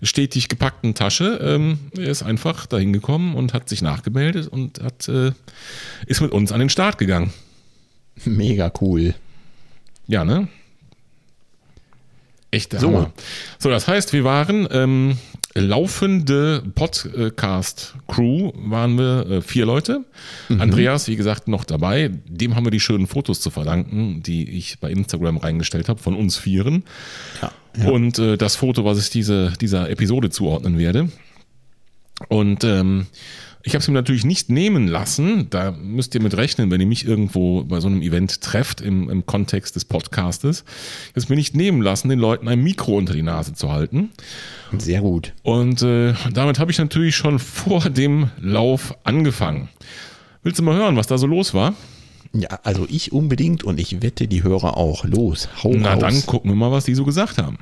stetig 0.03 0.49
gepackten 0.51 0.95
Tasche. 0.95 1.39
Ähm, 1.43 1.79
er 1.97 2.09
ist 2.11 2.23
einfach 2.23 2.67
dahin 2.67 2.93
gekommen 2.93 3.35
und 3.35 3.55
hat 3.55 3.69
sich 3.71 3.81
nachgemeldet 3.81 4.49
und 4.49 4.83
hat, 4.83 5.09
äh, 5.09 5.33
ist 6.07 6.21
mit 6.21 6.33
uns 6.33 6.53
an 6.53 6.61
den 6.61 6.69
Start 6.69 6.99
gegangen. 6.99 7.33
Mega 8.27 8.71
cool. 8.83 9.15
Ja, 10.07 10.25
ne? 10.27 10.49
Echt 12.55 12.79
So. 12.79 12.89
Hammer. 12.89 13.13
So, 13.59 13.71
das 13.71 13.89
heißt, 13.89 14.13
wir 14.13 14.25
waren 14.25 14.69
ähm, 14.71 15.19
laufende 15.55 16.63
Podcast-Crew, 16.75 18.53
waren 18.55 18.97
wir 18.97 19.27
äh, 19.29 19.41
vier 19.43 19.67
Leute. 19.67 20.05
Andreas, 20.49 21.09
wie 21.09 21.17
gesagt, 21.17 21.49
noch 21.49 21.65
dabei. 21.65 22.11
Dem 22.27 22.55
haben 22.55 22.65
wir 22.65 22.71
die 22.71 22.81
schönen 22.81 23.07
Fotos 23.07 23.41
zu 23.41 23.51
verdanken, 23.51 24.23
die 24.23 24.49
ich 24.51 24.79
bei 24.79 24.91
Instagram 24.91 25.39
reingestellt 25.39 25.89
habe, 25.89 26.01
von 26.01 26.15
uns 26.15 26.37
Vieren. 26.37 26.85
Ja. 27.43 27.51
Und 27.91 28.19
äh, 28.19 28.37
das 28.37 28.57
Foto, 28.57 28.85
was 28.85 28.99
ich 28.99 29.11
diese, 29.11 29.53
dieser 29.61 29.91
Episode 29.91 30.31
zuordnen 30.31 30.79
werde. 30.79 31.09
Und 32.29 32.63
ähm, 32.63 33.07
ich 33.67 33.73
habe 33.75 33.81
es 33.81 33.89
mir 33.89 33.95
natürlich 33.95 34.27
nicht 34.27 34.51
nehmen 34.51 34.87
lassen. 34.87 35.49
Da 35.49 35.73
müsst 35.73 36.15
ihr 36.15 36.21
mit 36.21 36.37
rechnen, 36.37 36.71
wenn 36.71 36.83
ihr 36.83 36.87
mich 36.87 37.07
irgendwo 37.07 37.65
bei 37.65 37.81
so 37.81 37.89
einem 37.89 38.03
Event 38.03 38.43
trefft 38.43 38.83
im, 38.83 39.09
im 39.09 39.25
Kontext 39.25 39.75
des 39.75 39.87
Podcastes. 39.87 40.65
Ich 41.05 41.09
habe 41.11 41.21
es 41.21 41.29
mir 41.31 41.37
nicht 41.37 41.57
nehmen 41.57 41.81
lassen, 41.81 42.11
den 42.11 42.19
Leuten 42.19 42.47
ein 42.47 42.63
Mikro 42.63 42.99
unter 42.99 43.15
die 43.15 43.23
Nase 43.23 43.55
zu 43.55 43.73
halten. 43.73 44.11
Sehr 44.77 45.01
gut. 45.01 45.33
Und 45.43 45.81
äh, 45.81 46.13
damit 46.33 46.59
habe 46.59 46.71
ich 46.73 46.79
natürlich 46.79 47.17
schon 47.17 47.39
vor 47.39 47.89
dem 47.89 48.31
Lauf 48.39 48.95
angefangen. 49.03 49.71
Willst 50.43 50.59
du 50.59 50.63
mal 50.63 50.77
hören, 50.77 50.97
was 50.97 51.07
da 51.07 51.17
so 51.17 51.27
los 51.27 51.55
war? 51.55 51.75
Ja, 52.35 52.61
also 52.65 52.87
ich 52.91 53.13
unbedingt 53.13 53.65
und 53.65 53.81
ich 53.81 54.03
wette 54.03 54.29
die 54.29 54.43
Hörer 54.43 54.77
auch. 54.77 55.05
Los, 55.05 55.49
hau 55.63 55.73
Na 55.75 55.93
raus. 55.95 56.01
dann 56.01 56.27
gucken 56.27 56.51
wir 56.51 56.57
mal, 56.57 56.71
was 56.71 56.85
die 56.85 56.95
so 56.95 57.05
gesagt 57.05 57.39
haben. 57.39 57.59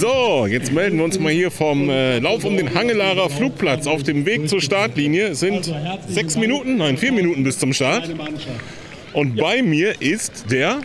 So, 0.00 0.46
jetzt 0.46 0.72
melden 0.72 0.98
wir 0.98 1.04
uns 1.04 1.18
mal 1.18 1.32
hier 1.32 1.50
vom 1.50 1.90
äh, 1.90 2.18
Lauf 2.20 2.44
um 2.44 2.56
den 2.56 2.72
Hangelarer 2.72 3.28
Flugplatz 3.28 3.86
auf 3.86 4.04
dem 4.04 4.24
Weg 4.26 4.48
zur 4.48 4.60
Startlinie. 4.60 5.34
Sind 5.34 5.72
sechs 6.08 6.36
Minuten, 6.36 6.76
nein, 6.76 6.96
vier 6.96 7.12
Minuten 7.12 7.42
bis 7.42 7.58
zum 7.58 7.72
Start. 7.72 8.08
Und 9.12 9.36
bei 9.36 9.62
mir 9.62 10.00
ist 10.00 10.50
der. 10.50 10.80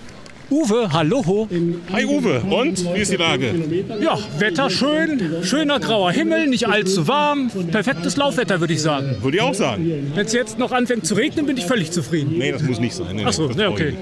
Uwe, 0.51 0.91
hallo. 0.91 1.47
Hi 1.93 2.05
Uwe, 2.05 2.41
und 2.41 2.93
wie 2.93 2.99
ist 2.99 3.09
die 3.13 3.15
Lage? 3.15 3.53
Ja, 4.01 4.17
Wetter 4.37 4.69
schön, 4.69 5.43
schöner 5.43 5.79
grauer 5.79 6.11
Himmel, 6.11 6.47
nicht 6.47 6.67
allzu 6.67 7.07
warm. 7.07 7.49
Perfektes 7.71 8.17
Laufwetter, 8.17 8.59
würde 8.59 8.73
ich 8.73 8.81
sagen. 8.81 9.15
Würde 9.21 9.37
ich 9.37 9.43
auch 9.43 9.53
sagen. 9.53 10.11
Wenn 10.13 10.25
es 10.25 10.33
jetzt 10.33 10.59
noch 10.59 10.73
anfängt 10.73 11.05
zu 11.05 11.13
regnen, 11.13 11.45
bin 11.45 11.55
ich 11.55 11.65
völlig 11.65 11.91
zufrieden. 11.91 12.37
Nee, 12.37 12.51
das 12.51 12.63
muss 12.63 12.81
nicht 12.81 12.93
sein. 12.93 13.07
Nee, 13.15 13.21
nee, 13.21 13.25
Achso, 13.25 13.47
ne, 13.47 13.63
ich 13.63 13.69
okay. 13.69 13.93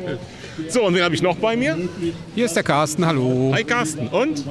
So, 0.69 0.85
und 0.87 0.95
wen 0.95 1.03
habe 1.03 1.13
ich 1.13 1.21
noch 1.21 1.35
bei 1.37 1.55
mir? 1.55 1.77
Hier 2.33 2.45
ist 2.45 2.55
der 2.55 2.63
Carsten, 2.63 3.05
hallo. 3.05 3.51
Hi 3.53 3.63
Carsten. 3.63 4.07
Und? 4.07 4.43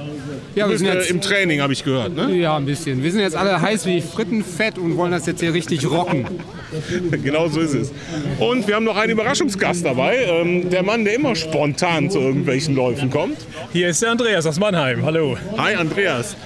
Ja, 0.55 0.67
Du 0.67 0.71
wir 0.71 0.79
sind 0.79 0.87
äh, 0.87 0.95
jetzt, 0.95 1.11
im 1.11 1.21
Training, 1.21 1.61
habe 1.61 1.73
ich 1.73 1.85
gehört, 1.85 2.15
ne? 2.15 2.33
ja, 2.37 2.57
ein 2.57 2.65
bisschen. 2.65 3.03
Wir 3.03 3.11
sind 3.11 3.21
jetzt 3.21 3.37
alle 3.37 3.61
heiß 3.61 3.87
wie 3.87 4.01
Frittenfett 4.01 4.79
und 4.79 4.97
wollen 4.97 5.11
das 5.11 5.27
jetzt 5.27 5.41
hier 5.41 5.53
richtig 5.53 5.91
rocken. 5.91 6.27
genau 7.23 7.49
so 7.49 7.61
ist 7.61 7.75
es. 7.75 7.93
Und 8.39 8.67
wir 8.67 8.75
haben 8.77 8.85
noch 8.85 8.97
einen 8.97 9.13
Überraschungsgast 9.13 9.85
dabei. 9.85 10.17
Ähm, 10.25 10.71
der 10.71 10.83
Mann, 10.83 11.05
der 11.05 11.15
immer 11.15 11.35
spontan 11.35 12.11
zu 12.11 12.19
irgendwelchen 12.19 12.75
Läufen 12.75 13.11
kommt. 13.11 13.39
Hier 13.73 13.89
ist 13.89 14.03
der 14.03 14.11
Andreas 14.11 14.47
aus 14.47 14.59
Mannheim, 14.59 15.05
hallo. 15.05 15.37
Hi 15.57 15.75
Andreas. 15.75 16.37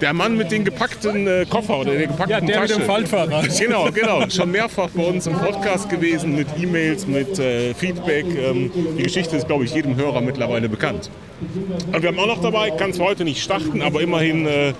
Der 0.00 0.12
Mann 0.12 0.36
mit 0.36 0.52
den 0.52 0.64
gepackten 0.64 1.26
äh, 1.26 1.44
Koffer 1.48 1.80
oder 1.80 1.92
der 1.92 2.06
gepackten 2.06 2.30
Ja, 2.30 2.40
der 2.40 2.60
mit 2.60 2.68
Tasche. 2.70 2.80
dem 2.80 2.86
Faltfahrrad. 2.86 3.48
Genau, 3.58 3.90
genau. 3.90 4.28
Schon 4.30 4.50
mehrfach 4.52 4.88
bei 4.90 5.02
uns 5.02 5.26
im 5.26 5.34
Podcast 5.34 5.88
gewesen 5.90 6.36
mit 6.36 6.46
E-Mails, 6.56 7.06
mit 7.08 7.36
äh, 7.40 7.74
Feedback. 7.74 8.24
Ähm, 8.26 8.70
die 8.96 9.02
Geschichte 9.02 9.36
ist, 9.36 9.48
glaube 9.48 9.64
ich, 9.64 9.74
jedem 9.74 9.96
Hörer 9.96 10.20
mittlerweile 10.20 10.68
bekannt. 10.68 11.10
Und 11.40 12.02
wir 12.02 12.08
haben 12.08 12.18
auch 12.18 12.26
noch 12.26 12.40
dabei, 12.40 12.70
kann 12.70 12.92
zwar 12.92 13.08
heute 13.08 13.24
nicht 13.24 13.42
starten, 13.42 13.80
aber 13.80 14.00
immerhin 14.00 14.46
äh, 14.46 14.72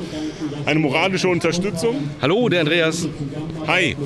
eine 0.67 0.81
moralische 0.81 1.29
Unterstützung. 1.29 1.97
Hallo, 2.21 2.49
der 2.49 2.61
Andreas. 2.61 3.07
Hi. 3.67 3.97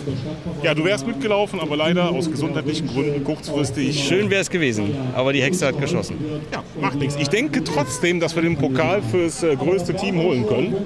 Ja, 0.62 0.74
du 0.74 0.84
wärst 0.84 1.07
mitgelaufen, 1.07 1.61
aber 1.61 1.76
leider 1.76 2.11
aus 2.11 2.30
gesundheitlichen 2.30 2.88
Gründen 2.88 3.24
kurzfristig. 3.24 4.05
Schön 4.05 4.28
wäre 4.28 4.42
es 4.42 4.50
gewesen, 4.50 4.94
aber 5.14 5.32
die 5.32 5.42
Hexe 5.42 5.66
hat 5.66 5.80
geschossen. 5.80 6.16
Ja, 6.53 6.62
macht 6.80 6.98
nichts. 6.98 7.16
Ich 7.16 7.28
denke 7.28 7.64
trotzdem, 7.64 8.20
dass 8.20 8.34
wir 8.34 8.42
den 8.42 8.57
Pokal 8.57 9.00
fürs 9.03 9.42
äh, 9.42 9.57
größte 9.57 9.94
Team 9.94 10.20
holen 10.20 10.46
können. 10.46 10.76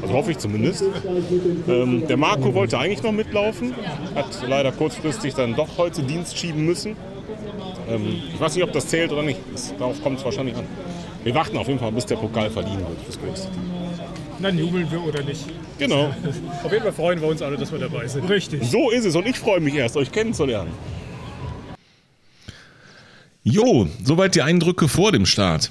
Also 0.00 0.14
hoffe 0.14 0.30
ich 0.30 0.38
zumindest. 0.38 0.84
Ähm, 1.68 2.06
der 2.08 2.16
Marco 2.16 2.54
wollte 2.54 2.78
eigentlich 2.78 3.02
noch 3.02 3.12
mitlaufen, 3.12 3.74
hat 4.14 4.26
leider 4.48 4.72
kurzfristig 4.72 5.34
dann 5.34 5.54
doch 5.54 5.76
heute 5.76 6.02
Dienst 6.02 6.38
schieben 6.38 6.64
müssen. 6.64 6.96
Ähm, 7.88 8.22
ich 8.32 8.40
weiß 8.40 8.54
nicht, 8.54 8.64
ob 8.64 8.72
das 8.72 8.86
zählt 8.88 9.12
oder 9.12 9.22
nicht. 9.22 9.40
Das, 9.52 9.74
darauf 9.76 10.02
kommt 10.02 10.18
es 10.18 10.24
wahrscheinlich 10.24 10.56
an. 10.56 10.64
Wir 11.24 11.34
warten 11.34 11.56
auf 11.56 11.66
jeden 11.66 11.80
Fall, 11.80 11.90
bis 11.90 12.04
der 12.04 12.16
Pokal 12.16 12.50
verliehen 12.50 12.78
wird 12.78 13.00
fürs 13.02 13.18
größte 13.18 13.50
Team. 13.50 13.62
Dann 14.42 14.58
jubeln 14.58 14.90
wir 14.90 15.02
oder 15.02 15.22
nicht. 15.22 15.46
Genau. 15.78 16.14
Auf 16.62 16.70
jeden 16.70 16.82
Fall 16.82 16.92
freuen 16.92 17.20
wir 17.20 17.28
uns 17.28 17.40
alle, 17.40 17.56
dass 17.56 17.72
wir 17.72 17.78
dabei 17.78 18.06
sind. 18.06 18.28
Richtig. 18.28 18.62
So 18.64 18.90
ist 18.90 19.06
es 19.06 19.16
und 19.16 19.26
ich 19.26 19.38
freue 19.38 19.60
mich 19.60 19.74
erst, 19.74 19.96
euch 19.96 20.12
kennenzulernen. 20.12 20.70
Jo, 23.42 23.88
soweit 24.02 24.34
die 24.34 24.42
Eindrücke 24.42 24.86
vor 24.86 25.12
dem 25.12 25.24
Start. 25.24 25.70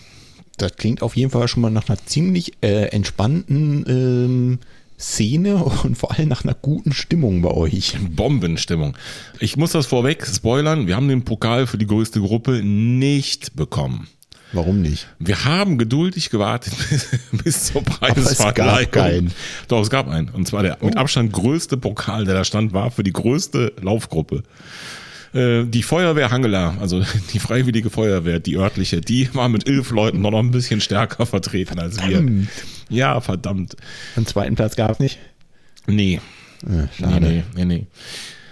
Das 0.58 0.76
klingt 0.76 1.04
auf 1.04 1.16
jeden 1.16 1.30
Fall 1.30 1.48
schon 1.48 1.62
mal 1.62 1.70
nach 1.70 1.88
einer 1.88 1.98
ziemlich 2.04 2.54
äh, 2.62 2.86
entspannten 2.88 3.86
ähm, 3.88 4.60
Szene 5.00 5.56
und 5.84 5.98
vor 5.98 6.12
allem 6.12 6.30
nach 6.30 6.44
einer 6.44 6.56
guten 6.56 6.94
Stimmung 6.94 7.44
bei 7.44 7.52
euch. 7.52 7.96
Bombenstimmung. 8.10 8.98
Ich 9.40 9.56
muss 9.56 9.72
das 9.72 9.86
vorweg 9.86 10.26
spoilern. 10.26 10.88
Wir 10.88 10.96
haben 10.96 11.10
den 11.10 11.26
Pokal 11.26 11.68
für 11.68 11.78
die 11.78 11.88
größte 11.88 12.22
Gruppe 12.22 12.64
nicht 12.64 13.56
bekommen. 13.56 14.08
Warum 14.54 14.82
nicht? 14.82 15.08
Wir 15.20 15.46
haben 15.46 15.78
geduldig 15.78 16.30
gewartet 16.30 16.74
bis, 16.90 17.08
bis 17.44 17.64
zur 17.66 17.82
Aber 18.00 18.18
es 18.18 18.38
Preisverleihung. 18.38 18.92
gab 18.92 18.92
keinen. 18.92 19.32
Doch, 19.68 19.82
es 19.82 19.90
gab 19.90 20.08
einen. 20.08 20.30
Und 20.30 20.48
zwar 20.48 20.64
der 20.64 20.78
mit 20.82 20.96
Abstand 20.96 21.34
größte 21.34 21.76
Pokal, 21.78 22.26
der 22.26 22.36
da 22.36 22.44
stand, 22.46 22.72
war 22.74 22.92
für 22.92 23.04
die 23.04 23.14
größte 23.14 23.74
Laufgruppe. 23.82 24.44
Äh, 25.34 25.66
Die 25.66 25.82
Feuerwehr 25.84 26.30
Hangela, 26.30 26.78
also 26.80 27.04
die 27.34 27.40
Freiwillige 27.40 27.90
Feuerwehr, 27.90 28.40
die 28.40 28.56
örtliche, 28.58 29.02
die 29.02 29.34
war 29.34 29.50
mit 29.50 29.68
elf 29.68 29.90
Leuten 29.90 30.22
noch 30.22 30.32
ein 30.38 30.52
bisschen 30.52 30.80
stärker 30.82 31.26
vertreten 31.26 31.80
als 31.80 31.98
wir. 31.98 32.18
Verdammt. 32.18 32.50
Ja, 32.90 33.20
verdammt. 33.22 33.76
Den 34.16 34.28
zweiten 34.28 34.56
Platz 34.56 34.76
gab 34.76 34.92
es 34.92 35.00
nicht. 35.00 35.18
Nee. 35.88 36.22
Nee, 36.66 36.88
schade. 36.98 37.20
nee, 37.26 37.44
nee, 37.56 37.66
nee. 37.66 37.88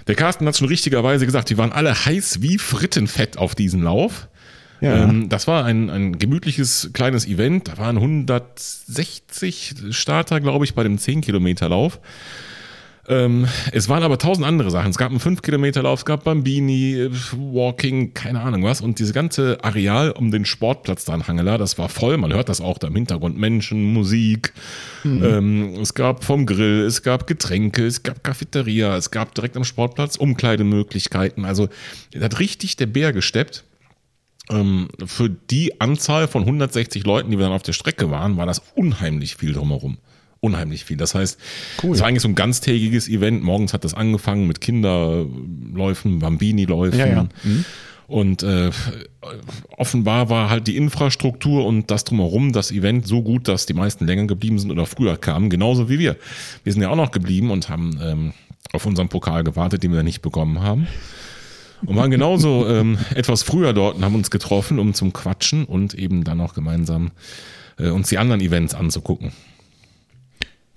Der 0.07 0.15
Carsten 0.15 0.47
hat 0.47 0.57
schon 0.57 0.67
richtigerweise 0.67 1.25
gesagt, 1.25 1.49
die 1.51 1.57
waren 1.59 1.71
alle 1.71 1.93
heiß 2.05 2.41
wie 2.41 2.57
Frittenfett 2.57 3.37
auf 3.37 3.53
diesen 3.55 3.83
Lauf. 3.83 4.27
Ja. 4.81 5.03
Ähm, 5.03 5.29
das 5.29 5.47
war 5.47 5.63
ein, 5.63 5.89
ein 5.89 6.17
gemütliches 6.17 6.89
kleines 6.93 7.27
Event. 7.27 7.67
Da 7.67 7.77
waren 7.77 7.97
160 7.97 9.75
Starter, 9.91 10.41
glaube 10.41 10.65
ich, 10.65 10.73
bei 10.73 10.83
dem 10.83 10.97
10-Kilometer-Lauf. 10.97 11.99
Ähm, 13.07 13.47
es 13.71 13.89
waren 13.89 14.03
aber 14.03 14.17
tausend 14.17 14.45
andere 14.45 14.71
Sachen. 14.71 14.91
Es 14.91 14.97
gab 14.97 15.09
einen 15.09 15.19
5-Kilometer-Lauf, 15.19 15.99
es 15.99 16.05
gab 16.05 16.23
Bambini, 16.23 17.09
Walking, 17.35 18.13
keine 18.13 18.41
Ahnung 18.41 18.63
was. 18.63 18.81
Und 18.81 18.99
diese 18.99 19.13
ganze 19.13 19.63
Areal 19.63 20.11
um 20.11 20.31
den 20.31 20.45
Sportplatz 20.45 21.05
da 21.05 21.15
in 21.15 21.27
Hangela, 21.27 21.57
das 21.57 21.77
war 21.77 21.89
voll. 21.89 22.17
Man 22.17 22.33
hört 22.33 22.49
das 22.49 22.61
auch 22.61 22.77
da 22.77 22.87
im 22.87 22.95
Hintergrund. 22.95 23.37
Menschen, 23.37 23.93
Musik. 23.93 24.53
Ähm, 25.03 25.75
es 25.81 25.93
gab 25.93 26.23
vom 26.23 26.45
Grill, 26.45 26.81
es 26.85 27.01
gab 27.01 27.27
Getränke, 27.27 27.85
es 27.85 28.03
gab 28.03 28.23
Cafeteria, 28.23 28.95
es 28.95 29.11
gab 29.11 29.33
direkt 29.33 29.57
am 29.57 29.63
Sportplatz 29.63 30.15
Umkleidemöglichkeiten. 30.15 31.43
Also, 31.43 31.69
da 32.13 32.25
hat 32.25 32.39
richtig 32.39 32.75
der 32.77 32.85
Bär 32.85 33.13
gesteppt 33.13 33.63
für 35.05 35.29
die 35.29 35.79
Anzahl 35.79 36.27
von 36.27 36.41
160 36.43 37.05
Leuten, 37.05 37.31
die 37.31 37.37
wir 37.37 37.45
dann 37.45 37.53
auf 37.53 37.63
der 37.63 37.73
Strecke 37.73 38.11
waren, 38.11 38.37
war 38.37 38.45
das 38.45 38.61
unheimlich 38.75 39.35
viel 39.35 39.53
drumherum. 39.53 39.97
Unheimlich 40.41 40.83
viel. 40.85 40.97
Das 40.97 41.13
heißt, 41.15 41.39
Cool. 41.83 41.93
es 41.93 42.01
war 42.01 42.07
eigentlich 42.07 42.23
so 42.23 42.27
ein 42.27 42.35
ganztägiges 42.35 43.07
Event. 43.07 43.43
Morgens 43.43 43.73
hat 43.73 43.83
das 43.83 43.93
angefangen 43.93 44.47
mit 44.47 44.59
Kinderläufen, 44.59 46.19
Bambini-Läufen. 46.19 46.99
Ja, 46.99 47.05
ja. 47.05 47.27
Und 48.07 48.43
äh, 48.43 48.71
offenbar 49.77 50.29
war 50.29 50.49
halt 50.49 50.67
die 50.67 50.75
Infrastruktur 50.75 51.65
und 51.65 51.89
das 51.91 52.03
drumherum, 52.03 52.51
das 52.51 52.71
Event 52.71 53.07
so 53.07 53.21
gut, 53.21 53.47
dass 53.47 53.65
die 53.67 53.73
meisten 53.73 54.05
länger 54.05 54.25
geblieben 54.25 54.59
sind 54.59 54.71
oder 54.71 54.85
früher 54.85 55.15
kamen, 55.15 55.49
genauso 55.49 55.87
wie 55.89 55.99
wir. 55.99 56.17
Wir 56.63 56.73
sind 56.73 56.81
ja 56.81 56.89
auch 56.89 56.97
noch 56.97 57.11
geblieben 57.11 57.51
und 57.51 57.69
haben 57.69 57.97
ähm, 58.03 58.33
auf 58.73 58.85
unseren 58.85 59.07
Pokal 59.07 59.43
gewartet, 59.45 59.83
den 59.83 59.93
wir 59.93 60.03
nicht 60.03 60.21
bekommen 60.21 60.59
haben. 60.61 60.87
Und 61.85 61.95
waren 61.95 62.11
genauso 62.11 62.67
ähm, 62.67 62.97
etwas 63.15 63.43
früher 63.43 63.73
dort 63.73 63.95
und 63.95 64.05
haben 64.05 64.15
uns 64.15 64.29
getroffen, 64.29 64.79
um 64.79 64.93
zum 64.93 65.13
Quatschen 65.13 65.65
und 65.65 65.93
eben 65.93 66.23
dann 66.23 66.39
auch 66.41 66.53
gemeinsam 66.53 67.11
äh, 67.77 67.89
uns 67.89 68.09
die 68.09 68.17
anderen 68.17 68.41
Events 68.41 68.73
anzugucken. 68.73 69.31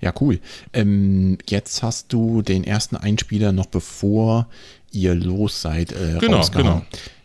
Ja, 0.01 0.13
cool. 0.21 0.41
Ähm, 0.73 1.39
jetzt 1.49 1.83
hast 1.83 2.13
du 2.13 2.43
den 2.43 2.65
ersten 2.65 2.97
Einspieler 2.97 3.53
noch 3.53 3.67
bevor 3.67 4.49
ihr 4.93 5.15
los 5.15 5.63
seid 5.63 5.93
äh, 5.93 6.19
Genau, 6.21 6.47
genau. 6.49 6.83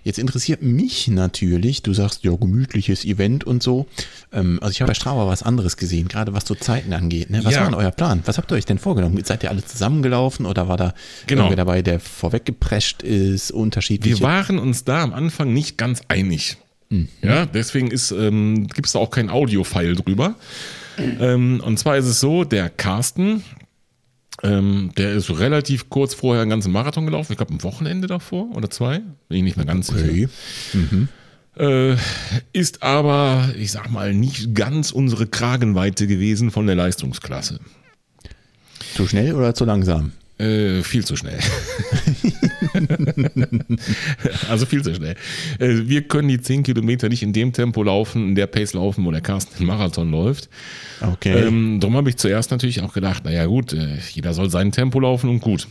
Jetzt 0.09 0.17
interessiert 0.17 0.63
mich 0.63 1.07
natürlich, 1.07 1.83
du 1.83 1.93
sagst 1.93 2.23
ja 2.23 2.31
gemütliches 2.35 3.05
Event 3.05 3.43
und 3.43 3.61
so. 3.61 3.85
Ähm, 4.33 4.57
also 4.59 4.71
ich 4.71 4.81
habe 4.81 4.89
bei 4.89 4.95
Strava 4.95 5.27
was 5.27 5.43
anderes 5.43 5.77
gesehen, 5.77 6.07
gerade 6.07 6.33
was 6.33 6.47
so 6.47 6.55
Zeiten 6.55 6.93
angeht. 6.93 7.29
Ne? 7.29 7.45
Was 7.45 7.53
Ja. 7.53 7.59
war 7.59 7.65
denn 7.67 7.75
euer 7.75 7.91
Plan? 7.91 8.23
Was 8.25 8.39
habt 8.39 8.51
ihr 8.51 8.55
euch 8.55 8.65
denn 8.65 8.79
vorgenommen? 8.79 9.23
Seid 9.23 9.43
ihr 9.43 9.51
alle 9.51 9.63
zusammengelaufen 9.63 10.47
oder 10.47 10.67
war 10.67 10.77
da 10.77 10.95
Genau. 11.27 11.43
irgendwer 11.43 11.57
dabei, 11.57 11.83
der 11.83 11.99
vorweggeprescht 11.99 13.03
ist, 13.03 13.51
unterschiedliche? 13.51 14.17
Wir 14.17 14.23
waren 14.25 14.57
uns 14.57 14.83
da 14.83 15.03
am 15.03 15.13
Anfang 15.13 15.53
nicht 15.53 15.77
ganz 15.77 16.01
einig. 16.07 16.57
Ja, 17.21 17.45
deswegen 17.45 17.91
ist, 17.91 18.09
ähm, 18.09 18.65
gibt 18.65 18.87
es 18.87 18.93
da 18.93 18.99
auch 18.99 19.11
kein 19.11 19.29
Audio-File 19.29 19.93
drüber. 19.95 20.33
Ähm, 20.97 21.61
und 21.63 21.77
zwar 21.77 21.97
ist 21.97 22.05
es 22.07 22.19
so, 22.19 22.45
der 22.45 22.67
Carsten, 22.71 23.43
ähm, 24.43 24.91
der 24.97 25.13
ist 25.13 25.29
relativ 25.39 25.89
kurz 25.89 26.13
vorher 26.13 26.41
einen 26.41 26.49
ganzen 26.49 26.71
Marathon 26.71 27.05
gelaufen. 27.05 27.31
Ich 27.33 27.37
glaube, 27.37 27.53
ein 27.53 27.63
Wochenende 27.63 28.07
davor 28.07 28.47
oder 28.55 28.69
zwei. 28.69 28.99
Bin 29.27 29.37
ich 29.37 29.43
nicht 29.43 29.57
mehr 29.57 29.65
ganz 29.65 29.89
Okay. 29.89 30.27
sicher. 30.73 31.07
Äh, 31.57 31.97
ist 32.53 32.83
aber, 32.83 33.49
ich 33.57 33.71
sag 33.71 33.89
mal, 33.91 34.13
nicht 34.13 34.55
ganz 34.55 34.91
unsere 34.91 35.27
Kragenweite 35.27 36.07
gewesen 36.07 36.51
von 36.51 36.67
der 36.67 36.75
Leistungsklasse. 36.75 37.59
Zu 38.95 39.07
schnell 39.07 39.33
oder 39.35 39.53
zu 39.53 39.65
langsam? 39.65 40.13
Äh, 40.37 40.83
viel 40.83 41.03
zu 41.03 41.17
schnell. 41.17 41.37
also 44.49 44.65
viel 44.65 44.83
zu 44.83 44.93
schnell. 44.93 45.15
Äh, 45.59 45.87
wir 45.87 46.03
können 46.03 46.27
die 46.27 46.41
10 46.41 46.63
Kilometer 46.63 47.09
nicht 47.09 47.23
in 47.23 47.33
dem 47.33 47.53
Tempo 47.53 47.83
laufen, 47.83 48.29
in 48.29 48.35
der 48.35 48.47
Pace 48.47 48.73
laufen, 48.73 49.05
wo 49.05 49.11
der 49.11 49.21
Carsten 49.21 49.55
einen 49.57 49.67
Marathon 49.67 50.11
läuft. 50.11 50.49
Okay. 51.01 51.47
Ähm, 51.47 51.79
darum 51.79 51.95
habe 51.95 52.09
ich 52.09 52.17
zuerst 52.17 52.51
natürlich 52.51 52.81
auch 52.81 52.93
gedacht, 52.93 53.25
naja 53.25 53.45
gut, 53.45 53.73
äh, 53.73 53.97
jeder 54.11 54.33
soll 54.33 54.49
sein 54.49 54.71
Tempo 54.71 54.99
laufen 54.99 55.29
und 55.29 55.39
gut. 55.39 55.67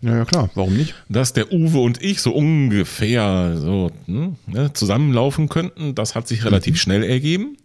ja, 0.00 0.16
ja, 0.16 0.24
klar, 0.24 0.50
warum 0.54 0.76
nicht? 0.76 0.94
Dass 1.08 1.32
der 1.32 1.52
Uwe 1.52 1.78
und 1.78 2.02
ich 2.02 2.20
so 2.20 2.32
ungefähr 2.32 3.56
so 3.56 3.90
hm, 4.06 4.36
ne, 4.46 4.72
zusammenlaufen 4.72 5.48
könnten, 5.48 5.94
das 5.94 6.14
hat 6.14 6.28
sich 6.28 6.44
relativ 6.44 6.80
schnell 6.80 7.02
ergeben. 7.02 7.56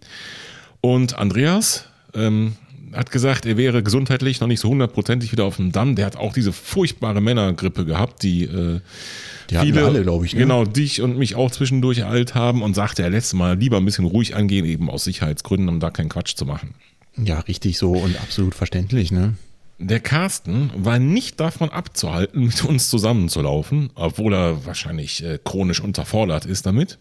Und 0.82 1.18
Andreas 1.18 1.86
ähm, 2.14 2.54
hat 2.96 3.12
gesagt, 3.12 3.46
er 3.46 3.58
wäre 3.58 3.84
gesundheitlich 3.84 4.40
noch 4.40 4.48
nicht 4.48 4.60
so 4.60 4.70
hundertprozentig 4.70 5.32
wieder 5.32 5.46
auf 5.46 5.58
dem 5.58 5.72
Damm. 5.72 5.96
Der 5.96 6.06
hat 6.06 6.16
auch 6.16 6.34
diese 6.34 6.54
furchtbare 6.54 7.22
Männergrippe 7.22 7.86
gehabt, 7.86 8.24
die, 8.24 8.44
äh, 8.44 8.80
Die 9.50 9.74
wir 9.74 9.86
alle, 9.86 10.02
glaube 10.04 10.26
ich, 10.26 10.34
ne? 10.34 10.40
Genau, 10.40 10.66
dich 10.66 11.02
und 11.02 11.18
mich 11.18 11.36
auch 11.36 11.52
zwischendurch 11.52 12.00
ereilt 12.00 12.36
haben 12.36 12.62
und 12.62 12.74
sagte, 12.74 13.04
er 13.04 13.10
lässt 13.10 13.34
mal 13.34 13.58
lieber 13.58 13.78
ein 13.78 13.86
bisschen 13.86 14.06
ruhig 14.06 14.36
angehen, 14.36 14.66
eben 14.66 14.90
aus 14.90 15.04
Sicherheitsgründen, 15.04 15.70
um 15.70 15.80
da 15.80 15.92
keinen 15.92 16.10
Quatsch 16.10 16.36
zu 16.36 16.46
machen. 16.46 16.74
Ja, 17.18 17.40
richtig 17.42 17.78
so 17.78 17.92
und 17.94 18.20
absolut 18.22 18.56
verständlich, 18.56 19.12
ne? 19.12 19.36
Der 19.78 20.00
Carsten 20.00 20.72
war 20.76 21.00
nicht 21.00 21.40
davon 21.40 21.70
abzuhalten, 21.70 22.46
mit 22.46 22.64
uns 22.64 22.90
zusammenzulaufen, 22.90 23.90
obwohl 23.96 24.34
er 24.34 24.66
wahrscheinlich 24.66 25.24
äh, 25.24 25.38
chronisch 25.44 25.82
unterfordert 25.82 26.46
ist 26.46 26.66
damit. 26.66 26.98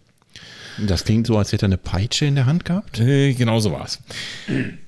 Das 0.79 1.05
klingt 1.05 1.27
so, 1.27 1.39
als 1.39 1.53
hätte 1.53 1.67
er 1.67 1.69
eine 1.69 1.79
Peitsche 1.79 2.27
in 2.27 2.35
der 2.35 2.47
Hand 2.47 2.65
gehabt. 2.65 3.01
Äh, 3.01 3.33
genauso 3.35 3.73
war's. 3.73 4.01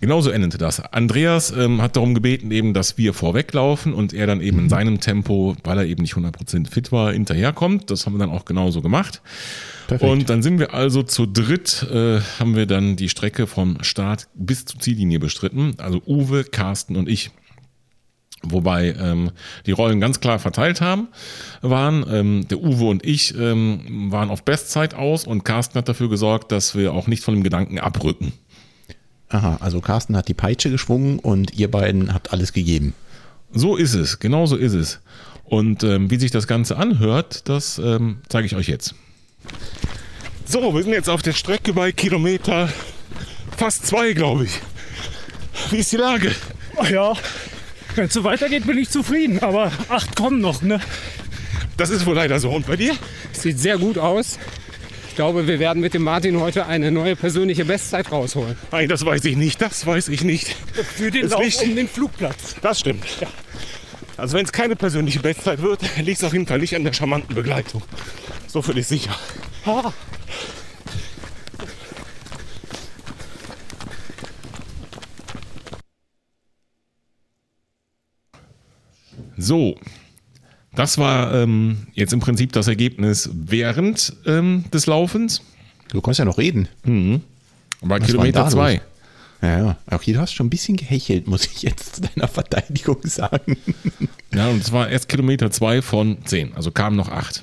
Genauso 0.00 0.30
endete 0.30 0.58
das. 0.58 0.80
Andreas 0.80 1.50
ähm, 1.50 1.80
hat 1.82 1.96
darum 1.96 2.14
gebeten, 2.14 2.50
eben, 2.50 2.74
dass 2.74 2.98
wir 2.98 3.14
vorweglaufen 3.14 3.92
und 3.92 4.12
er 4.12 4.26
dann 4.26 4.40
eben 4.40 4.58
in 4.58 4.68
seinem 4.68 5.00
Tempo, 5.00 5.56
weil 5.64 5.78
er 5.78 5.86
eben 5.86 6.02
nicht 6.02 6.14
100% 6.14 6.70
fit 6.70 6.92
war, 6.92 7.12
hinterherkommt. 7.12 7.90
Das 7.90 8.06
haben 8.06 8.14
wir 8.14 8.18
dann 8.18 8.30
auch 8.30 8.44
genauso 8.44 8.82
gemacht. 8.82 9.22
Perfekt. 9.86 10.10
Und 10.10 10.30
dann 10.30 10.42
sind 10.42 10.58
wir 10.58 10.74
also 10.74 11.02
zu 11.02 11.26
dritt, 11.26 11.86
äh, 11.92 12.20
haben 12.40 12.56
wir 12.56 12.66
dann 12.66 12.96
die 12.96 13.08
Strecke 13.08 13.46
vom 13.46 13.78
Start 13.82 14.28
bis 14.34 14.64
zur 14.64 14.80
Ziellinie 14.80 15.20
bestritten. 15.20 15.74
Also 15.78 16.02
Uwe, 16.06 16.44
Carsten 16.44 16.96
und 16.96 17.08
ich. 17.08 17.30
Wobei 18.50 18.94
ähm, 18.98 19.30
die 19.66 19.72
Rollen 19.72 20.00
ganz 20.00 20.20
klar 20.20 20.38
verteilt 20.38 20.80
haben, 20.80 21.08
waren. 21.62 22.04
Ähm, 22.10 22.48
der 22.48 22.58
Uwe 22.58 22.84
und 22.86 23.04
ich 23.04 23.36
ähm, 23.38 24.10
waren 24.10 24.30
auf 24.30 24.44
Bestzeit 24.44 24.94
aus 24.94 25.26
und 25.26 25.44
Carsten 25.44 25.78
hat 25.78 25.88
dafür 25.88 26.08
gesorgt, 26.08 26.52
dass 26.52 26.74
wir 26.74 26.92
auch 26.92 27.06
nicht 27.06 27.22
von 27.22 27.34
dem 27.34 27.42
Gedanken 27.42 27.78
abrücken. 27.78 28.32
Aha, 29.28 29.58
also 29.60 29.80
Carsten 29.80 30.16
hat 30.16 30.28
die 30.28 30.34
Peitsche 30.34 30.70
geschwungen 30.70 31.18
und 31.18 31.54
ihr 31.54 31.70
beiden 31.70 32.14
habt 32.14 32.32
alles 32.32 32.52
gegeben. 32.52 32.94
So 33.52 33.76
ist 33.76 33.94
es, 33.94 34.18
genau 34.18 34.46
so 34.46 34.56
ist 34.56 34.74
es. 34.74 35.00
Und 35.44 35.82
ähm, 35.84 36.10
wie 36.10 36.16
sich 36.16 36.30
das 36.30 36.46
Ganze 36.46 36.76
anhört, 36.76 37.48
das 37.48 37.78
ähm, 37.78 38.18
zeige 38.28 38.46
ich 38.46 38.56
euch 38.56 38.68
jetzt. 38.68 38.94
So, 40.44 40.74
wir 40.74 40.82
sind 40.82 40.92
jetzt 40.92 41.08
auf 41.08 41.22
der 41.22 41.32
Strecke 41.32 41.72
bei 41.72 41.92
Kilometer 41.92 42.68
fast 43.56 43.86
zwei, 43.86 44.12
glaube 44.12 44.44
ich. 44.44 44.60
Wie 45.70 45.78
ist 45.78 45.90
die 45.90 45.96
Lage? 45.96 46.32
Ach 46.76 46.88
ja, 46.88 47.14
wenn 47.96 48.06
es 48.06 48.12
so 48.14 48.24
weitergeht, 48.24 48.66
bin 48.66 48.78
ich 48.78 48.90
zufrieden. 48.90 49.40
Aber 49.42 49.72
acht 49.88 50.16
kommen 50.16 50.40
noch, 50.40 50.62
ne? 50.62 50.80
Das 51.76 51.90
ist 51.90 52.06
wohl 52.06 52.14
leider 52.14 52.38
so. 52.40 52.50
Und 52.50 52.66
bei 52.66 52.76
dir? 52.76 52.94
Sieht 53.32 53.58
sehr 53.58 53.78
gut 53.78 53.98
aus. 53.98 54.38
Ich 55.08 55.14
glaube, 55.16 55.46
wir 55.46 55.58
werden 55.58 55.80
mit 55.80 55.94
dem 55.94 56.02
Martin 56.02 56.38
heute 56.40 56.66
eine 56.66 56.90
neue 56.90 57.16
persönliche 57.16 57.64
Bestzeit 57.64 58.12
rausholen. 58.12 58.56
Nein, 58.70 58.88
das 58.88 59.04
weiß 59.04 59.24
ich 59.24 59.36
nicht. 59.36 59.60
Das 59.62 59.86
weiß 59.86 60.08
ich 60.08 60.22
nicht. 60.24 60.54
Für 60.96 61.10
den 61.10 61.24
Ist 61.24 61.30
Lauf 61.32 61.40
wichtig. 61.42 61.68
um 61.70 61.76
den 61.76 61.88
Flugplatz. 61.88 62.56
Das 62.60 62.80
stimmt. 62.80 63.04
Also 64.18 64.36
wenn 64.36 64.44
es 64.44 64.52
keine 64.52 64.76
persönliche 64.76 65.20
Bestzeit 65.20 65.62
wird, 65.62 65.80
liegt 65.98 66.18
es 66.18 66.24
auf 66.24 66.32
jeden 66.32 66.46
Fall 66.46 66.58
nicht 66.58 66.74
an 66.76 66.84
der 66.84 66.92
charmanten 66.92 67.34
Begleitung. 67.34 67.82
So 68.46 68.62
viel 68.62 68.76
ist 68.78 68.88
sicher. 68.90 69.14
Ah, 69.64 69.92
So, 79.36 79.76
das 80.74 80.98
war 80.98 81.34
ähm, 81.34 81.86
jetzt 81.94 82.12
im 82.12 82.20
Prinzip 82.20 82.52
das 82.52 82.68
Ergebnis 82.68 83.30
während 83.32 84.14
ähm, 84.26 84.64
des 84.72 84.86
Laufens. 84.86 85.42
Du 85.88 86.00
kannst 86.00 86.18
ja 86.18 86.24
noch 86.24 86.38
reden. 86.38 86.68
Bei 87.82 88.00
Was 88.00 88.06
Kilometer 88.06 88.48
2. 88.48 88.80
Ja, 89.42 89.58
ja. 89.58 89.78
Auch 89.90 90.02
hier, 90.02 90.14
du 90.14 90.20
hast 90.20 90.32
schon 90.32 90.46
ein 90.46 90.50
bisschen 90.50 90.76
gehechelt, 90.76 91.26
muss 91.26 91.44
ich 91.46 91.62
jetzt 91.62 91.96
zu 91.96 92.00
deiner 92.02 92.26
Verteidigung 92.28 92.98
sagen. 93.04 93.56
Ja, 94.34 94.48
und 94.48 94.62
es 94.62 94.72
war 94.72 94.88
erst 94.88 95.08
Kilometer 95.08 95.50
zwei 95.50 95.82
von 95.82 96.18
zehn, 96.24 96.54
also 96.54 96.70
kamen 96.70 96.96
noch 96.96 97.08
acht. 97.10 97.42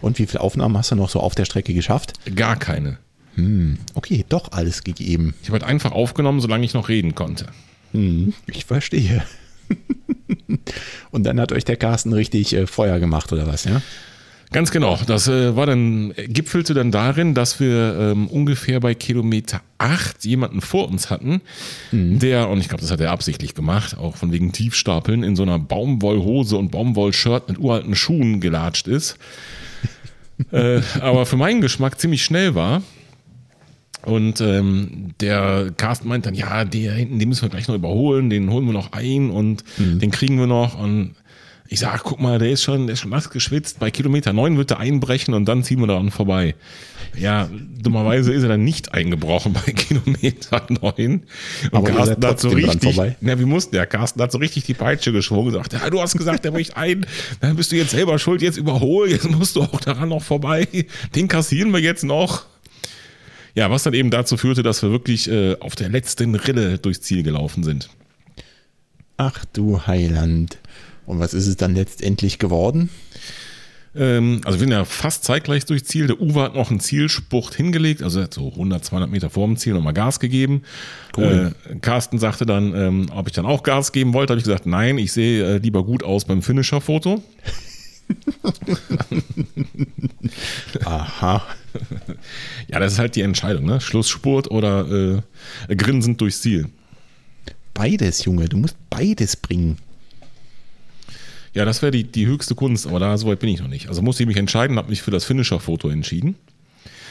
Und 0.00 0.18
wie 0.18 0.26
viele 0.26 0.40
Aufnahmen 0.40 0.76
hast 0.76 0.90
du 0.90 0.96
noch 0.96 1.08
so 1.08 1.20
auf 1.20 1.34
der 1.34 1.44
Strecke 1.44 1.72
geschafft? 1.72 2.14
Gar 2.34 2.56
keine. 2.56 2.98
Okay, 3.94 4.24
doch 4.28 4.52
alles 4.52 4.84
gegeben. 4.84 5.34
Ich 5.42 5.48
habe 5.48 5.60
halt 5.60 5.64
einfach 5.64 5.92
aufgenommen, 5.92 6.40
solange 6.40 6.64
ich 6.64 6.74
noch 6.74 6.88
reden 6.88 7.14
konnte. 7.14 7.46
Hm, 7.92 8.34
ich 8.46 8.64
verstehe. 8.64 9.24
Und 11.10 11.24
dann 11.24 11.40
hat 11.40 11.52
euch 11.52 11.64
der 11.64 11.76
Carsten 11.76 12.12
richtig 12.12 12.54
äh, 12.54 12.66
Feuer 12.66 12.98
gemacht, 12.98 13.32
oder 13.32 13.46
was, 13.46 13.64
ja? 13.64 13.82
Ganz 14.52 14.70
genau. 14.70 14.98
Das 15.06 15.28
äh, 15.28 15.56
war 15.56 15.64
dann, 15.64 16.12
gipfelte 16.14 16.74
dann 16.74 16.90
darin, 16.90 17.34
dass 17.34 17.58
wir 17.58 17.96
ähm, 17.98 18.28
ungefähr 18.28 18.80
bei 18.80 18.94
Kilometer 18.94 19.62
8 19.78 20.24
jemanden 20.26 20.60
vor 20.60 20.88
uns 20.88 21.08
hatten, 21.10 21.40
der, 21.90 22.48
und 22.50 22.60
ich 22.60 22.68
glaube, 22.68 22.82
das 22.82 22.90
hat 22.90 23.00
er 23.00 23.10
absichtlich 23.10 23.54
gemacht, 23.54 23.96
auch 23.96 24.16
von 24.16 24.30
wegen 24.30 24.52
Tiefstapeln, 24.52 25.22
in 25.22 25.36
so 25.36 25.42
einer 25.42 25.58
Baumwollhose 25.58 26.56
und 26.56 26.70
Baumwollshirt 26.70 27.48
mit 27.48 27.58
uralten 27.58 27.94
Schuhen 27.94 28.40
gelatscht 28.40 28.88
ist. 28.88 29.16
äh, 30.52 30.82
aber 31.00 31.24
für 31.24 31.36
meinen 31.36 31.62
Geschmack 31.62 31.98
ziemlich 31.98 32.22
schnell 32.22 32.54
war. 32.54 32.82
Und 34.04 34.40
ähm, 34.40 35.14
der 35.20 35.72
Carsten 35.76 36.08
meint 36.08 36.26
dann, 36.26 36.34
ja, 36.34 36.64
der 36.64 36.92
hinten, 36.92 37.18
den 37.18 37.28
müssen 37.28 37.42
wir 37.42 37.50
gleich 37.50 37.68
noch 37.68 37.74
überholen, 37.74 38.30
den 38.30 38.50
holen 38.50 38.66
wir 38.66 38.72
noch 38.72 38.92
ein 38.92 39.30
und 39.30 39.64
den 39.78 40.10
kriegen 40.10 40.38
wir 40.38 40.46
noch. 40.46 40.78
Und 40.78 41.14
ich 41.72 41.80
sag, 41.80 42.02
guck 42.02 42.20
mal, 42.20 42.38
der 42.38 42.50
ist 42.50 42.62
schon, 42.62 42.86
der 42.86 42.94
ist 42.94 43.00
schon 43.00 43.10
nass 43.10 43.30
geschwitzt. 43.30 43.78
Bei 43.78 43.90
Kilometer 43.90 44.34
9 44.34 44.58
wird 44.58 44.72
er 44.72 44.78
einbrechen 44.78 45.32
und 45.32 45.46
dann 45.46 45.64
ziehen 45.64 45.80
wir 45.80 45.86
daran 45.86 46.10
vorbei. 46.10 46.54
Ja, 47.16 47.48
dummerweise 47.82 48.32
ist 48.32 48.42
er 48.42 48.50
dann 48.50 48.64
nicht 48.64 48.92
eingebrochen 48.92 49.52
bei 49.66 49.72
Kilometer 49.72 50.66
9. 50.68 51.12
Und 51.12 51.24
Aber 51.72 51.90
Carsten 51.90 52.26
hat 52.26 52.40
so 52.40 52.50
richtig, 52.50 53.00
na, 53.20 53.38
wie 53.38 53.44
mussten 53.46 53.74
der 53.74 53.86
Carsten 53.86 54.20
hat 54.20 54.32
so 54.32 54.38
richtig 54.38 54.64
die 54.64 54.74
Peitsche 54.74 55.12
geschwungen 55.12 55.54
und 55.54 55.62
gesagt, 55.62 55.72
ja, 55.72 55.88
du 55.88 56.00
hast 56.00 56.18
gesagt, 56.18 56.44
der 56.44 56.50
bricht 56.50 56.76
ein, 56.76 57.06
dann 57.40 57.56
bist 57.56 57.72
du 57.72 57.76
jetzt 57.76 57.92
selber 57.92 58.18
schuld, 58.18 58.42
jetzt 58.42 58.58
überhol, 58.58 59.08
jetzt 59.08 59.30
musst 59.30 59.56
du 59.56 59.62
auch 59.62 59.80
daran 59.80 60.10
noch 60.10 60.22
vorbei. 60.22 60.68
Den 61.14 61.26
kassieren 61.28 61.72
wir 61.72 61.80
jetzt 61.80 62.04
noch. 62.04 62.44
Ja, 63.54 63.70
was 63.70 63.82
dann 63.82 63.94
eben 63.94 64.10
dazu 64.10 64.36
führte, 64.36 64.62
dass 64.62 64.82
wir 64.82 64.90
wirklich 64.90 65.30
äh, 65.30 65.56
auf 65.60 65.74
der 65.74 65.88
letzten 65.88 66.34
Rille 66.34 66.78
durchs 66.78 67.02
Ziel 67.02 67.22
gelaufen 67.22 67.64
sind. 67.64 67.88
Ach 69.16 69.44
du 69.52 69.86
Heiland. 69.86 70.58
Und 71.06 71.18
was 71.18 71.34
ist 71.34 71.46
es 71.46 71.56
dann 71.56 71.74
letztendlich 71.74 72.38
geworden? 72.38 72.90
Ähm, 73.94 74.40
also 74.44 74.58
wir 74.58 74.60
sind 74.60 74.70
ja 74.70 74.84
fast 74.84 75.24
zeitgleich 75.24 75.66
durchs 75.66 75.84
Ziel. 75.84 76.06
Der 76.06 76.20
Uwe 76.20 76.42
hat 76.42 76.54
noch 76.54 76.70
einen 76.70 76.80
Zielspurt 76.80 77.54
hingelegt, 77.54 78.02
also 78.02 78.20
er 78.20 78.24
hat 78.24 78.34
so 78.34 78.48
100, 78.48 78.84
200 78.84 79.10
Meter 79.10 79.28
vor 79.28 79.46
dem 79.46 79.56
Ziel 79.56 79.74
nochmal 79.74 79.92
Gas 79.92 80.18
gegeben. 80.18 80.62
Cool. 81.16 81.54
Äh, 81.70 81.76
Carsten 81.80 82.18
sagte 82.18 82.46
dann, 82.46 82.74
ähm, 82.74 83.06
ob 83.14 83.26
ich 83.26 83.34
dann 83.34 83.44
auch 83.44 83.62
Gas 83.62 83.92
geben 83.92 84.14
wollte. 84.14 84.32
Habe 84.32 84.38
ich 84.38 84.44
gesagt, 84.44 84.66
nein, 84.66 84.98
ich 84.98 85.12
sehe 85.12 85.56
äh, 85.56 85.58
lieber 85.58 85.84
gut 85.84 86.02
aus 86.02 86.24
beim 86.24 86.42
Finisher-Foto. 86.42 87.22
Aha. 90.84 91.42
Ja, 92.68 92.78
das 92.78 92.94
ist 92.94 92.98
halt 92.98 93.16
die 93.16 93.22
Entscheidung, 93.22 93.64
ne? 93.66 93.80
Schlussspurt 93.80 94.50
oder 94.50 95.22
äh, 95.68 95.74
grinsend 95.76 96.20
durchs 96.20 96.40
Ziel. 96.42 96.68
Beides, 97.74 98.24
Junge. 98.24 98.48
Du 98.48 98.56
musst 98.56 98.76
beides 98.90 99.36
bringen. 99.36 99.78
Ja, 101.54 101.64
das 101.64 101.82
wäre 101.82 101.90
die, 101.92 102.04
die 102.04 102.26
höchste 102.26 102.54
Kunst, 102.54 102.86
aber 102.86 102.98
da 102.98 103.16
so 103.18 103.26
weit 103.28 103.38
bin 103.40 103.50
ich 103.50 103.60
noch 103.60 103.68
nicht. 103.68 103.88
Also 103.88 104.00
musste 104.02 104.22
ich 104.22 104.26
mich 104.26 104.36
entscheiden, 104.38 104.78
habe 104.78 104.88
mich 104.88 105.02
für 105.02 105.10
das 105.10 105.24
Finisher-Foto 105.24 105.88
entschieden, 105.90 106.36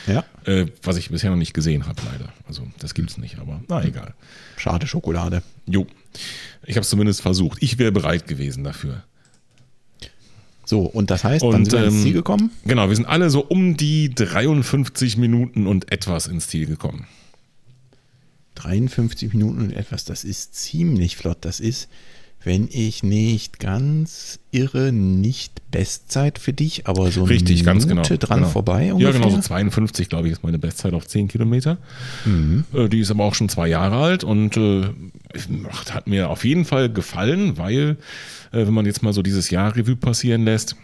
Ja. 0.07 0.23
äh, 0.45 0.65
was 0.81 0.97
ich 0.97 1.09
bisher 1.11 1.29
noch 1.29 1.37
nicht 1.37 1.53
gesehen 1.53 1.85
habe, 1.85 2.01
leider. 2.11 2.33
Also 2.47 2.65
das 2.79 2.93
gibt's 2.95 3.17
nicht, 3.17 3.37
aber 3.37 3.61
na 3.67 3.83
egal. 3.83 4.15
Schade 4.57 4.87
Schokolade. 4.87 5.43
Jo, 5.67 5.85
ich 6.65 6.75
habe 6.75 6.81
es 6.81 6.89
zumindest 6.89 7.21
versucht. 7.21 7.61
Ich 7.61 7.77
wäre 7.77 7.91
bereit 7.91 8.25
gewesen 8.27 8.63
dafür. 8.63 9.03
So, 10.71 10.83
und 10.83 11.11
das 11.11 11.25
heißt, 11.25 11.43
dann 11.43 11.53
Und, 11.53 11.65
sind 11.65 11.73
wir 11.73 11.85
ins 11.85 11.95
ähm, 11.95 12.01
Ziel 12.01 12.13
gekommen? 12.13 12.49
Genau, 12.63 12.87
wir 12.87 12.95
sind 12.95 13.05
alle 13.05 13.29
so 13.29 13.41
um 13.41 13.75
die 13.75 14.09
53 14.15 15.17
Minuten 15.17 15.67
und 15.67 15.91
etwas 15.91 16.27
ins 16.27 16.47
Ziel 16.47 16.65
gekommen. 16.65 17.07
53 18.55 19.33
Minuten 19.33 19.59
und 19.59 19.73
etwas, 19.73 20.05
das 20.05 20.23
ist 20.23 20.55
ziemlich 20.55 21.17
flott. 21.17 21.39
Das 21.41 21.59
ist, 21.59 21.89
wenn 22.43 22.67
ich 22.71 23.03
nicht 23.03 23.59
ganz 23.59 24.39
irre, 24.51 24.91
nicht 24.91 25.61
Bestzeit 25.71 26.39
für 26.39 26.53
dich, 26.53 26.87
aber 26.87 27.11
so 27.11 27.21
eine 27.21 27.29
Richtig, 27.29 27.63
ganz 27.63 27.83
genau. 27.83 28.01
Minute 28.01 28.17
dran 28.17 28.39
genau. 28.39 28.49
vorbei 28.51 28.85
Ja, 28.87 28.93
ungefähr. 28.93 29.13
genau, 29.13 29.29
so 29.29 29.39
52, 29.39 30.09
glaube 30.09 30.27
ich, 30.27 30.33
ist 30.33 30.43
meine 30.43 30.57
Bestzeit 30.59 30.93
auf 30.93 31.07
10 31.07 31.27
Kilometer. 31.27 31.77
Äh, 32.73 32.89
Die 32.89 32.99
ist 32.99 33.11
aber 33.11 33.23
auch 33.25 33.35
schon 33.35 33.47
zwei 33.49 33.67
Jahre 33.67 33.97
alt 33.97 34.23
und 34.23 34.57
äh, 34.57 34.85
hat 35.91 36.07
mir 36.07 36.29
auf 36.29 36.43
jeden 36.43 36.65
Fall 36.65 36.91
gefallen, 36.91 37.57
weil, 37.57 37.97
äh, 38.51 38.65
wenn 38.65 38.73
man 38.73 38.85
jetzt 38.85 39.03
mal 39.03 39.13
so 39.13 39.21
dieses 39.21 39.49
Jahr 39.49 39.75
Revue 39.75 39.95
passieren 39.95 40.43
lässt, 40.43 40.75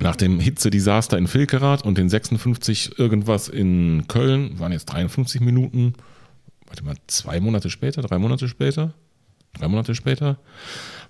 nach 0.00 0.16
dem 0.16 0.40
Hitze-Desaster 0.40 1.16
in 1.16 1.32
Vilkerath 1.32 1.84
und 1.84 1.96
den 1.96 2.08
56 2.08 2.98
irgendwas 2.98 3.48
in 3.48 4.04
Köln 4.08 4.58
waren 4.58 4.72
jetzt 4.72 4.86
53 4.86 5.40
Minuten. 5.42 5.94
Warte 6.66 6.84
mal, 6.84 6.96
zwei 7.06 7.38
Monate 7.40 7.70
später, 7.70 8.02
drei 8.02 8.18
Monate 8.18 8.48
später, 8.48 8.94
drei 9.58 9.68
Monate 9.68 9.94
später, 9.94 10.38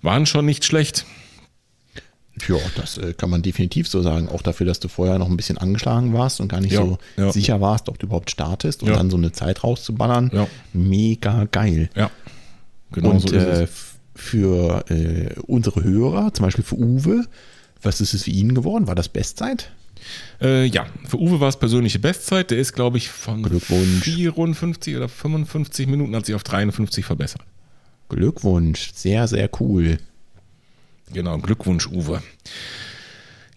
waren 0.02 0.26
schon 0.26 0.46
nicht 0.46 0.64
schlecht. 0.64 1.04
Ja, 2.48 2.56
das 2.76 2.96
äh, 2.98 3.12
kann 3.12 3.28
man 3.30 3.42
definitiv 3.42 3.88
so 3.88 4.00
sagen. 4.02 4.28
Auch 4.28 4.40
dafür, 4.42 4.66
dass 4.66 4.80
du 4.80 4.88
vorher 4.88 5.18
noch 5.18 5.28
ein 5.28 5.36
bisschen 5.36 5.58
angeschlagen 5.58 6.14
warst 6.14 6.40
und 6.40 6.48
gar 6.48 6.60
nicht 6.60 6.72
Ja, 6.72 6.80
so 6.80 6.98
ja. 7.18 7.30
sicher 7.30 7.60
warst, 7.60 7.88
ob 7.90 7.98
du 7.98 8.06
überhaupt 8.06 8.30
startest 8.30 8.82
und 8.82 8.88
Ja. 8.88 8.96
dann 8.96 9.10
so 9.10 9.16
eine 9.18 9.32
Zeit 9.32 9.62
rauszuballern. 9.62 10.30
Mega 10.72 11.44
geil. 11.44 11.90
Ja, 11.94 12.10
genau 12.90 13.10
und 13.10 13.20
so 13.20 13.34
ist 13.34 13.44
äh, 13.44 13.66
für 14.14 14.84
äh, 14.90 15.34
unsere 15.46 15.84
Hörer, 15.84 16.32
zum 16.32 16.46
Beispiel 16.46 16.64
für 16.64 16.76
Uwe, 16.78 17.24
was 17.82 18.00
ist 18.00 18.14
es 18.14 18.24
für 18.24 18.30
ihn 18.30 18.54
geworden? 18.54 18.86
War 18.86 18.94
das 18.94 19.08
Bestzeit? 19.10 19.70
Äh, 20.40 20.64
ja, 20.66 20.86
für 21.06 21.18
Uwe 21.20 21.38
war 21.38 21.48
es 21.48 21.58
persönliche 21.58 21.98
Bestzeit. 21.98 22.50
Der 22.50 22.58
ist, 22.58 22.72
glaube 22.72 22.96
ich, 22.96 23.08
von 23.10 23.42
Glückwunsch. 23.42 24.02
54 24.04 24.96
oder 24.96 25.08
55 25.08 25.86
Minuten 25.86 26.16
hat 26.16 26.26
sich 26.26 26.34
auf 26.34 26.42
53 26.44 27.04
verbessert. 27.04 27.42
Glückwunsch, 28.16 28.92
sehr, 28.94 29.26
sehr 29.28 29.48
cool. 29.60 29.98
Genau, 31.12 31.38
Glückwunsch, 31.38 31.86
Uwe. 31.88 32.22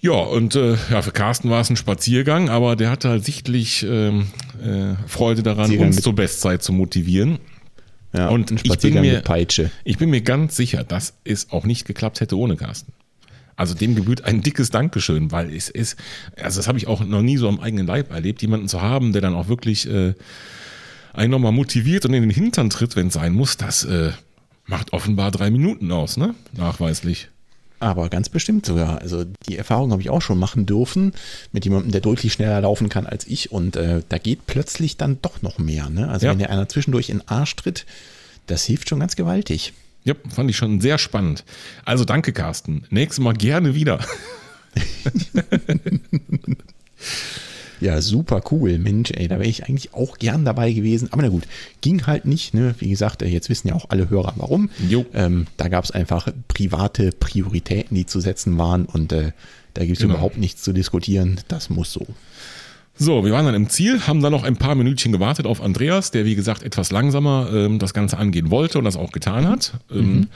Ja, 0.01 0.11
und 0.13 0.55
äh, 0.55 0.75
ja, 0.91 1.01
für 1.01 1.11
Carsten 1.11 1.49
war 1.49 1.61
es 1.61 1.69
ein 1.69 1.77
Spaziergang, 1.77 2.49
aber 2.49 2.75
der 2.75 2.91
hatte 2.91 3.09
halt 3.09 3.25
sichtlich 3.25 3.83
ähm, 3.89 4.27
äh, 4.63 4.93
Freude 5.07 5.41
daran, 5.41 5.65
Spaziergang 5.65 5.87
uns 5.87 6.01
zur 6.01 6.13
Bestzeit 6.15 6.61
zu 6.63 6.73
motivieren. 6.73 7.39
Ja, 8.13 8.29
Und 8.29 8.51
ein 8.51 8.57
ich 8.57 8.63
bin 8.63 8.71
Spaziergang 8.73 9.01
mir- 9.01 9.13
mit 9.15 9.23
Peitsche. 9.23 9.71
Ich 9.83 9.97
bin 9.97 10.09
mir 10.09 10.21
ganz 10.21 10.55
sicher, 10.55 10.83
dass 10.83 11.13
es 11.23 11.49
auch 11.51 11.65
nicht 11.65 11.85
geklappt 11.85 12.19
hätte 12.21 12.37
ohne 12.37 12.55
Carsten. 12.55 12.93
Also 13.57 13.73
dem 13.73 13.95
gebührt 13.95 14.25
ein 14.25 14.41
dickes 14.41 14.69
Dankeschön, 14.69 15.31
weil 15.31 15.53
es 15.55 15.69
ist, 15.69 15.95
also 16.37 16.59
das 16.59 16.67
habe 16.67 16.77
ich 16.77 16.87
auch 16.87 17.03
noch 17.03 17.21
nie 17.21 17.37
so 17.37 17.47
am 17.47 17.59
eigenen 17.61 17.87
Leib 17.87 18.11
erlebt, 18.11 18.41
jemanden 18.41 18.67
zu 18.67 18.81
haben, 18.81 19.11
der 19.13 19.21
dann 19.21 19.33
auch 19.33 19.47
wirklich 19.47 19.89
äh, 19.89 20.13
einen 21.13 21.31
nochmal 21.31 21.53
motiviert 21.53 22.05
und 22.05 22.13
in 22.13 22.21
den 22.21 22.29
Hintern 22.31 22.69
tritt, 22.69 22.95
wenn 22.97 23.07
es 23.07 23.13
sein 23.13 23.33
muss, 23.33 23.55
das 23.57 23.85
äh, 23.85 24.11
macht 24.65 24.93
offenbar 24.93 25.31
drei 25.31 25.49
Minuten 25.51 25.91
aus, 25.91 26.17
ne? 26.17 26.35
Nachweislich. 26.53 27.29
Aber 27.79 28.09
ganz 28.09 28.29
bestimmt 28.29 28.65
sogar. 28.65 28.99
Also 29.01 29.25
die 29.47 29.57
Erfahrung 29.57 29.91
habe 29.91 30.01
ich 30.01 30.09
auch 30.09 30.21
schon 30.21 30.39
machen 30.39 30.65
dürfen 30.65 31.13
mit 31.51 31.65
jemandem, 31.65 31.91
der 31.91 32.01
deutlich 32.01 32.33
schneller 32.33 32.61
laufen 32.61 32.87
kann 32.89 33.05
als 33.05 33.27
ich. 33.27 33.51
Und 33.51 33.75
äh, 33.75 34.01
da 34.07 34.17
geht 34.17 34.47
plötzlich 34.47 34.97
dann 34.97 35.19
doch 35.21 35.41
noch 35.41 35.57
mehr. 35.59 35.89
Ne? 35.89 36.07
Also 36.09 36.25
Ja. 36.25 36.31
wenn 36.31 36.39
dir 36.39 36.49
einer 36.49 36.69
zwischendurch 36.69 37.09
in 37.09 37.19
den 37.19 37.27
Arsch 37.27 37.55
tritt, 37.57 37.85
das 38.47 38.63
hilft 38.63 38.89
schon 38.89 39.01
ganz 39.01 39.15
gewaltig. 39.15 39.73
Ja, 40.05 40.13
fand 40.33 40.49
ich 40.49 40.55
schon 40.57 40.79
sehr 40.81 40.97
spannend. 40.97 41.43
Also 41.83 42.05
danke, 42.05 42.31
Carsten. 42.31 42.85
Nächstes 42.89 43.21
Mal 43.23 43.33
gerne 43.33 43.75
wieder. 43.75 43.99
Ja, 47.81 48.01
super 48.01 48.41
cool. 48.51 48.77
Mensch, 48.79 49.11
ey, 49.11 49.27
da 49.27 49.35
wäre 49.39 49.49
ich 49.49 49.65
eigentlich 49.65 49.93
auch 49.93 50.17
gern 50.17 50.45
dabei 50.45 50.71
gewesen. 50.71 51.09
Aber 51.11 51.21
na 51.21 51.29
gut, 51.29 51.43
ging 51.81 52.05
halt 52.07 52.25
nicht. 52.25 52.53
Ne? 52.53 52.75
Wie 52.79 52.89
gesagt, 52.89 53.21
äh, 53.21 53.27
jetzt 53.27 53.49
wissen 53.49 53.67
ja 53.67 53.75
auch 53.75 53.89
alle 53.89 54.09
Hörer, 54.09 54.33
warum. 54.37 54.69
Jo. 54.89 55.05
Ähm, 55.13 55.47
da 55.57 55.67
gab 55.67 55.83
es 55.83 55.91
einfach 55.91 56.27
private 56.47 57.11
Prioritäten, 57.19 57.95
die 57.95 58.05
zu 58.05 58.19
setzen 58.19 58.57
waren. 58.57 58.85
Und 58.85 59.11
äh, 59.11 59.31
da 59.73 59.83
gibt 59.85 59.97
es 59.97 60.01
Genau. 60.01 60.15
überhaupt 60.15 60.37
nichts 60.37 60.61
zu 60.63 60.73
diskutieren. 60.73 61.39
Das 61.47 61.69
muss 61.69 61.91
so. 61.91 62.05
So, 62.97 63.25
wir 63.25 63.33
waren 63.33 63.45
dann 63.45 63.55
im 63.55 63.67
Ziel, 63.69 63.99
haben 64.07 64.21
dann 64.21 64.31
noch 64.31 64.43
ein 64.45 64.55
paar 64.55 64.73
Minütchen 64.73 65.11
gewartet 65.11 65.45
auf 65.47 65.61
Andreas, 65.61 66.11
der 66.11 66.23
wie 66.23 66.35
gesagt 66.35 66.63
etwas 66.63 66.91
langsamer 66.91 67.49
ähm, 67.53 67.77
das 67.77 67.93
Ganze 67.93 68.17
angehen 68.17 68.51
wollte 68.51 68.77
und 68.77 68.85
das 68.85 68.95
auch 68.95 69.11
getan 69.11 69.47
hat. 69.49 69.73
Ähm, 69.91 70.27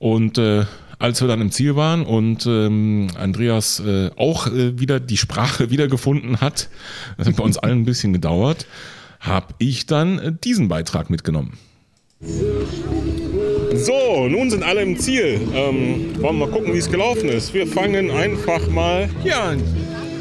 und 0.00 0.36
äh, 0.38 0.64
als 0.98 1.20
wir 1.20 1.28
dann 1.28 1.40
im 1.40 1.50
Ziel 1.50 1.76
waren 1.76 2.04
und 2.04 2.46
ähm, 2.46 3.08
Andreas 3.18 3.80
äh, 3.80 4.10
auch 4.16 4.46
äh, 4.46 4.78
wieder 4.78 5.00
die 5.00 5.16
Sprache 5.16 5.70
wiedergefunden 5.70 6.40
hat, 6.40 6.68
das 7.16 7.26
hat 7.26 7.36
bei 7.36 7.44
uns 7.44 7.58
allen 7.58 7.80
ein 7.80 7.84
bisschen 7.84 8.12
gedauert, 8.12 8.66
habe 9.20 9.54
ich 9.58 9.86
dann 9.86 10.18
äh, 10.18 10.32
diesen 10.32 10.68
Beitrag 10.68 11.10
mitgenommen. 11.10 11.58
So, 13.74 14.28
nun 14.28 14.50
sind 14.50 14.62
alle 14.62 14.82
im 14.82 14.98
Ziel. 14.98 15.40
Ähm, 15.54 16.14
wollen 16.22 16.38
wir 16.38 16.46
mal 16.46 16.50
gucken, 16.50 16.72
wie 16.72 16.78
es 16.78 16.90
gelaufen 16.90 17.28
ist. 17.28 17.52
Wir 17.52 17.66
fangen 17.66 18.10
einfach 18.10 18.66
mal 18.68 19.10
hier 19.22 19.38
an. 19.42 19.62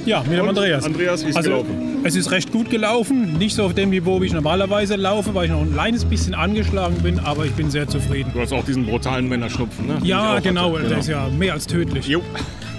Ja, 0.06 0.24
mit 0.28 0.38
dem 0.38 0.48
Andreas. 0.48 0.84
Andreas, 0.86 1.24
wie 1.26 1.30
ist 1.30 1.38
also, 1.38 1.50
gelaufen? 1.50 2.02
Es 2.04 2.16
ist 2.16 2.32
recht 2.32 2.52
gut 2.52 2.70
gelaufen. 2.70 3.38
Nicht 3.38 3.56
so 3.56 3.64
auf 3.64 3.74
dem 3.74 3.90
Niveau, 3.90 4.22
wie 4.22 4.26
ich 4.26 4.34
normalerweise 4.34 4.96
laufe, 4.96 5.34
weil 5.34 5.46
ich 5.46 5.52
noch 5.52 5.62
ein 5.62 5.72
kleines 5.74 6.04
bisschen 6.04 6.34
angeschlagen 6.34 6.96
bin, 7.02 7.20
aber 7.20 7.46
ich 7.46 7.54
bin 7.54 7.72
sehr 7.72 7.88
zufrieden. 7.88 8.32
Du 8.34 8.42
hast 8.42 8.52
auch 8.52 8.66
diesen 8.66 8.86
brutalen 8.86 9.30
Männerschnupfen, 9.30 9.88
ne? 9.88 10.00
Ja, 10.04 10.40
genau, 10.40 10.78
hatte. 10.78 10.90
der 10.90 10.98
ist 11.00 11.08
ja 11.08 11.30
mehr 11.30 11.54
als 11.54 11.66
tödlich. 11.68 12.08
Jo. 12.08 12.22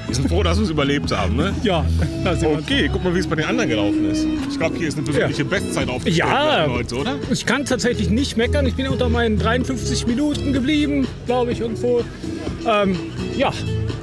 Wir 0.06 0.14
sind 0.14 0.28
froh, 0.28 0.42
dass 0.42 0.58
wir 0.58 0.64
es 0.64 0.70
überlebt 0.70 1.10
haben, 1.16 1.36
ne? 1.36 1.54
Ja, 1.62 1.82
Okay, 2.58 2.90
guck 2.92 3.02
mal, 3.02 3.14
wie 3.14 3.20
es 3.20 3.26
bei 3.26 3.36
den 3.36 3.46
anderen 3.46 3.70
gelaufen 3.70 4.10
ist. 4.10 4.26
Ich 4.50 4.58
glaube, 4.58 4.76
hier 4.76 4.88
ist 4.88 4.98
eine 4.98 5.04
persönliche 5.06 5.46
Bestzeit 5.46 5.88
aufgestellt 5.88 6.16
Ja. 6.30 6.66
heute, 6.68 6.94
oder? 6.96 7.16
Ich 7.30 7.46
kann 7.46 7.64
tatsächlich 7.64 8.10
nicht 8.10 8.36
meckern. 8.36 8.66
Ich 8.66 8.74
bin 8.74 8.86
unter 8.88 9.08
meinen 9.08 9.38
53 9.38 10.06
Minuten 10.06 10.52
geblieben, 10.52 11.06
glaube 11.24 11.52
ich, 11.52 11.60
irgendwo. 11.60 12.02
Ähm, 12.68 12.96
ja, 13.38 13.50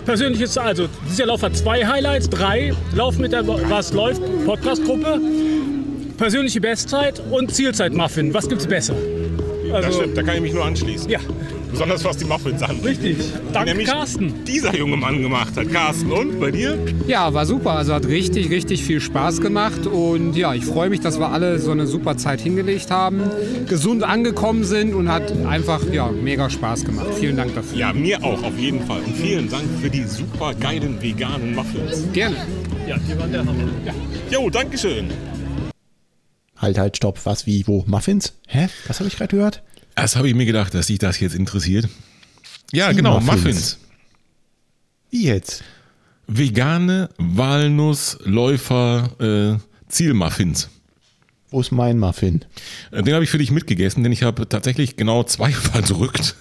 persönliches, 0.05 0.57
also 0.57 0.87
dieser 1.09 1.25
Lauf 1.27 1.43
hat 1.43 1.55
zwei 1.55 1.85
Highlights, 1.85 2.29
drei. 2.29 2.73
Lauf 2.95 3.17
mit 3.17 3.31
der 3.31 3.47
Was 3.47 3.93
läuft 3.93 4.21
Podcast-Gruppe, 4.45 5.19
persönliche 6.17 6.61
Bestzeit 6.61 7.21
und 7.31 7.53
Zielzeit-Muffin. 7.53 8.33
Was 8.33 8.47
gibt's 8.49 8.67
besser? 8.67 8.95
Das 9.71 9.85
Also, 9.85 9.99
stimmt, 10.01 10.17
da 10.17 10.23
kann 10.23 10.35
ich 10.35 10.41
mich 10.41 10.53
nur 10.53 10.65
anschließen. 10.65 11.09
ja, 11.09 11.19
Besonders 11.72 12.03
was 12.03 12.17
die 12.17 12.26
Muffins 12.26 12.61
an. 12.61 12.80
richtig. 12.84 13.17
Danke, 13.53 13.69
Nämlich 13.69 13.88
Carsten. 13.88 14.43
dieser 14.45 14.76
junge 14.76 14.97
Mann 14.97 15.22
gemacht 15.22 15.55
hat. 15.55 15.72
Carsten, 15.72 16.11
und 16.11 16.39
bei 16.39 16.51
dir? 16.51 16.78
Ja, 17.07 17.34
war 17.34 17.45
super. 17.45 17.72
Also 17.72 17.93
hat 17.93 18.05
richtig, 18.07 18.49
richtig 18.49 18.84
viel 18.84 18.99
Spaß 18.99 19.41
gemacht. 19.41 19.88
Und 19.88 20.36
ja, 20.36 20.53
ich 20.53 20.65
freue 20.65 20.89
mich, 20.89 20.99
dass 20.99 21.19
wir 21.19 21.30
alle 21.30 21.59
so 21.59 21.72
eine 21.72 21.88
super 21.88 22.17
Zeit 22.17 22.41
hingelegt 22.41 22.91
haben, 22.91 23.22
gesund 23.67 24.03
angekommen 24.03 24.63
sind 24.63 24.93
und 24.93 25.09
hat 25.09 25.32
einfach 25.47 25.82
ja, 25.91 26.09
mega 26.11 26.49
Spaß 26.49 26.84
gemacht. 26.86 27.07
Vielen 27.19 27.38
Dank 27.38 27.55
dafür. 27.55 27.78
Ja, 27.78 27.93
mir 27.93 28.24
auch, 28.24 28.43
auf 28.43 28.57
jeden 28.57 28.86
Fall. 28.86 29.01
Und 29.01 29.15
vielen 29.15 29.49
Dank 29.49 29.63
für 29.82 29.89
die 29.89 30.03
super 30.03 30.53
geilen 30.53 31.01
veganen 31.01 31.55
Muffins. 31.55 32.03
Gerne. 32.13 32.36
Ja, 32.88 32.97
die 32.97 33.17
waren 33.17 33.32
der 33.32 33.41
Hammer. 33.45 33.63
Ja. 33.86 33.93
Jo, 34.30 34.49
Dankeschön. 34.49 35.09
Halt, 36.57 36.78
halt, 36.78 36.97
stopp. 36.97 37.19
Was, 37.26 37.45
wie, 37.47 37.65
wo? 37.67 37.84
Muffins? 37.88 38.34
Hä? 38.47 38.67
Was 38.88 38.99
habe 38.99 39.07
ich 39.07 39.17
gerade 39.17 39.36
gehört? 39.36 39.63
Das 39.95 40.15
habe 40.15 40.27
ich 40.29 40.35
mir 40.35 40.45
gedacht, 40.45 40.73
dass 40.73 40.87
dich 40.87 40.99
das 40.99 41.19
jetzt 41.19 41.35
interessiert. 41.35 41.87
Ja, 42.71 42.89
Die 42.89 42.95
genau, 42.97 43.19
Muffins. 43.19 43.43
Muffins. 43.43 43.77
Wie 45.09 45.25
jetzt? 45.25 45.63
Vegane 46.27 47.09
Walnussläufer 47.17 49.09
äh, 49.59 49.89
Zielmuffins. 49.89 50.69
Wo 51.51 51.59
ist 51.59 51.71
mein 51.71 51.99
Muffin? 51.99 52.45
Äh, 52.91 53.03
Den 53.03 53.13
habe 53.13 53.23
ich 53.25 53.29
für 53.29 53.37
dich 53.37 53.51
mitgegessen, 53.51 54.03
denn 54.03 54.11
ich 54.11 54.23
habe 54.23 54.47
tatsächlich 54.47 54.95
genau 54.95 55.23
zwei 55.23 55.51
verdrückt 55.51 56.35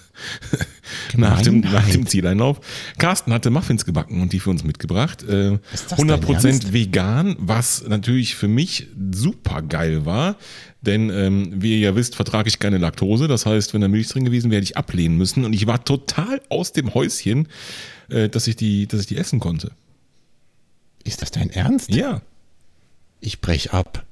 nach, 1.17 1.41
dem, 1.41 1.59
nach 1.59 1.87
dem 1.89 2.07
Zieleinlauf. 2.07 2.61
Carsten 2.97 3.33
hatte 3.33 3.49
Muffins 3.49 3.83
gebacken 3.85 4.21
und 4.21 4.31
die 4.31 4.39
für 4.39 4.49
uns 4.51 4.63
mitgebracht. 4.63 5.23
Äh, 5.23 5.55
Ist 5.73 5.91
das 5.91 5.97
dein 5.99 6.09
100% 6.09 6.45
Ernst? 6.45 6.73
vegan, 6.73 7.35
was 7.39 7.85
natürlich 7.87 8.35
für 8.35 8.47
mich 8.47 8.87
super 9.13 9.61
geil 9.61 10.05
war. 10.05 10.37
Denn 10.81 11.09
ähm, 11.11 11.61
wie 11.61 11.73
ihr 11.73 11.79
ja 11.79 11.95
wisst, 11.95 12.15
vertrage 12.15 12.47
ich 12.47 12.57
keine 12.57 12.77
Laktose. 12.77 13.27
Das 13.27 13.45
heißt, 13.45 13.73
wenn 13.73 13.81
da 13.81 13.87
Milch 13.87 14.07
drin 14.07 14.25
gewesen 14.25 14.49
wäre, 14.49 14.61
hätte 14.61 14.71
ich 14.71 14.77
ablehnen 14.77 15.17
müssen. 15.17 15.43
Und 15.45 15.53
ich 15.53 15.67
war 15.67 15.83
total 15.83 16.41
aus 16.49 16.71
dem 16.71 16.93
Häuschen, 16.93 17.49
äh, 18.09 18.29
dass, 18.29 18.47
ich 18.47 18.55
die, 18.55 18.87
dass 18.87 19.01
ich 19.01 19.07
die 19.07 19.17
essen 19.17 19.39
konnte. 19.39 19.71
Ist 21.03 21.21
das 21.21 21.31
dein 21.31 21.49
Ernst? 21.49 21.93
Ja. 21.93 22.21
Ich 23.19 23.41
brech 23.41 23.73
ab. 23.73 24.05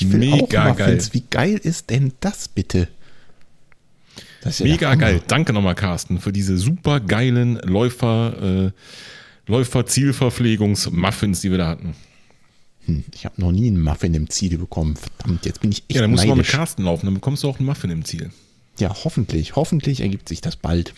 Ich 0.00 0.10
will 0.12 0.18
Mega 0.20 0.64
auch 0.64 0.68
Muffins. 0.78 1.04
geil. 1.10 1.14
Wie 1.14 1.24
geil 1.30 1.60
ist 1.62 1.90
denn 1.90 2.12
das 2.20 2.48
bitte? 2.48 2.88
Das 4.42 4.54
ist 4.54 4.60
ja 4.60 4.66
Mega 4.66 4.94
geil. 4.94 5.20
Danke 5.26 5.52
nochmal, 5.52 5.74
Carsten, 5.74 6.20
für 6.20 6.32
diese 6.32 6.56
super 6.58 7.00
geilen 7.00 7.56
Läufer, 7.64 8.66
äh, 8.66 9.50
Läufer-Zielverpflegungsmuffins, 9.50 11.40
die 11.40 11.50
wir 11.50 11.58
da 11.58 11.68
hatten. 11.68 11.94
Hm, 12.86 13.04
Ich 13.14 13.24
habe 13.24 13.40
noch 13.40 13.52
nie 13.52 13.66
einen 13.66 13.80
Muffin 13.82 14.14
im 14.14 14.30
Ziel 14.30 14.56
bekommen. 14.58 14.96
Verdammt, 14.96 15.44
jetzt 15.46 15.60
bin 15.60 15.72
ich 15.72 15.78
echt 15.88 15.96
Ja, 15.96 16.02
dann 16.02 16.10
musst 16.10 16.24
du 16.24 16.28
mal 16.28 16.36
mit 16.36 16.44
neidisch. 16.46 16.56
Carsten 16.56 16.84
laufen, 16.84 17.06
dann 17.06 17.14
bekommst 17.14 17.42
du 17.42 17.48
auch 17.48 17.58
einen 17.58 17.66
Muffin 17.66 17.90
im 17.90 18.04
Ziel. 18.04 18.30
Ja, 18.78 18.94
hoffentlich. 19.04 19.56
Hoffentlich 19.56 20.00
ergibt 20.00 20.28
sich 20.28 20.40
das 20.40 20.56
bald. 20.56 20.94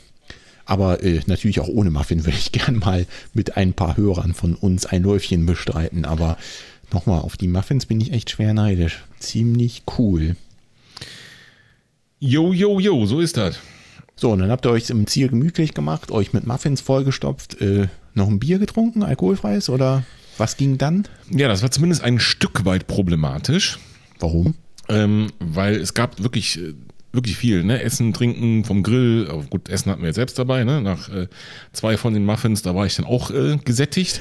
Aber 0.67 1.03
äh, 1.03 1.21
natürlich 1.27 1.61
auch 1.61 1.69
ohne 1.69 1.91
Muffin 1.91 2.25
würde 2.27 2.37
ich 2.37 2.53
gern 2.53 2.77
mal 2.79 3.07
mit 3.33 3.57
ein 3.57 3.73
paar 3.73 3.97
Hörern 3.97 4.35
von 4.35 4.55
uns 4.55 4.85
ein 4.87 5.03
Läufchen 5.03 5.47
bestreiten. 5.47 6.05
Aber 6.05 6.37
nochmal, 6.93 7.21
auf 7.21 7.37
die 7.37 7.49
Muffins 7.49 7.87
bin 7.87 8.01
ich 8.01 8.13
echt 8.13 8.31
schwer 8.31 8.55
neidisch. 8.55 9.05
Ziemlich 9.19 9.83
cool. 9.99 10.37
Jo, 12.21 12.53
jo, 12.53 12.81
jo, 12.81 13.07
so 13.07 13.21
ist 13.21 13.37
das. 13.37 13.59
So, 14.17 14.33
und 14.33 14.41
dann 14.41 14.51
habt 14.51 14.67
ihr 14.67 14.71
euch 14.71 14.91
im 14.91 15.07
Ziel 15.07 15.29
gemütlich 15.29 15.75
gemacht, 15.75 16.11
euch 16.11 16.33
mit 16.33 16.47
Muffins 16.47 16.81
vollgestopft, 16.81 17.61
äh, 17.61 17.87
noch 18.15 18.27
ein 18.27 18.41
Bier 18.41 18.59
getrunken, 18.59 19.05
alkoholfreies 19.05 19.69
oder 19.69 20.03
was 20.39 20.57
ging 20.57 20.79
dann? 20.79 21.07
Ja, 21.31 21.47
das 21.49 21.63
war 21.63 21.71
zumindest 21.71 22.03
ein 22.03 22.19
Stück 22.19 22.65
weit 22.65 22.89
problematisch, 22.89 23.79
Warum? 24.19 24.55
ähm, 24.89 25.29
weil 25.39 25.77
es 25.77 25.95
gab 25.95 26.21
wirklich, 26.21 26.59
äh, 26.59 26.75
wirklich 27.13 27.37
viel. 27.37 27.63
Ne? 27.65 27.83
Essen, 27.83 28.13
Trinken 28.13 28.65
vom 28.65 28.83
Grill. 28.83 29.29
Oh, 29.33 29.45
gut, 29.49 29.69
Essen 29.69 29.91
hatten 29.91 30.03
wir 30.03 30.09
jetzt 30.09 30.17
selbst 30.17 30.39
dabei. 30.39 30.65
Ne? 30.65 30.81
Nach 30.81 31.09
äh, 31.09 31.29
zwei 31.73 31.97
von 31.97 32.15
den 32.15 32.25
Muffins, 32.25 32.63
da 32.63 32.75
war 32.75 32.87
ich 32.87 32.97
dann 32.97 33.07
auch 33.07 33.31
äh, 33.31 33.59
gesättigt. 33.65 34.21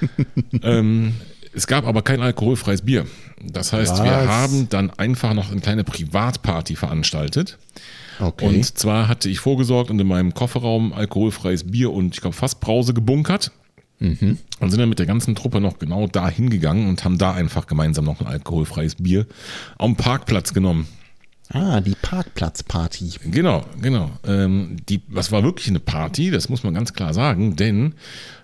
ähm, 0.62 1.14
es 1.54 1.66
gab 1.66 1.86
aber 1.86 2.02
kein 2.02 2.20
alkoholfreies 2.20 2.82
Bier. 2.82 3.06
Das 3.42 3.72
heißt, 3.72 4.02
wir 4.02 4.10
Was? 4.10 4.28
haben 4.28 4.68
dann 4.68 4.90
einfach 4.90 5.34
noch 5.34 5.50
eine 5.50 5.60
kleine 5.60 5.84
Privatparty 5.84 6.76
veranstaltet. 6.76 7.58
Okay. 8.20 8.46
Und 8.46 8.78
zwar 8.78 9.08
hatte 9.08 9.28
ich 9.28 9.40
vorgesorgt 9.40 9.90
und 9.90 10.00
in 10.00 10.06
meinem 10.06 10.34
Kofferraum 10.34 10.92
alkoholfreies 10.92 11.64
Bier 11.70 11.92
und 11.92 12.14
ich 12.14 12.20
glaube 12.20 12.36
Fassbrause 12.36 12.94
gebunkert. 12.94 13.52
Und 14.60 14.70
sind 14.70 14.80
dann 14.80 14.88
mit 14.88 14.98
der 14.98 15.06
ganzen 15.06 15.34
Truppe 15.34 15.60
noch 15.60 15.78
genau 15.78 16.06
da 16.06 16.28
hingegangen 16.28 16.88
und 16.88 17.04
haben 17.04 17.18
da 17.18 17.32
einfach 17.32 17.66
gemeinsam 17.66 18.04
noch 18.04 18.20
ein 18.20 18.26
alkoholfreies 18.26 18.96
Bier 18.96 19.26
am 19.78 19.96
Parkplatz 19.96 20.52
genommen. 20.52 20.86
Ah, 21.50 21.80
die 21.80 21.94
Parkplatzparty. 22.00 23.10
Genau, 23.30 23.64
genau. 23.80 24.10
Ähm, 24.26 24.76
die, 24.88 25.02
das 25.14 25.30
war 25.32 25.42
wirklich 25.42 25.68
eine 25.68 25.80
Party, 25.80 26.30
das 26.30 26.48
muss 26.48 26.62
man 26.62 26.74
ganz 26.74 26.92
klar 26.92 27.14
sagen, 27.14 27.56
denn 27.56 27.94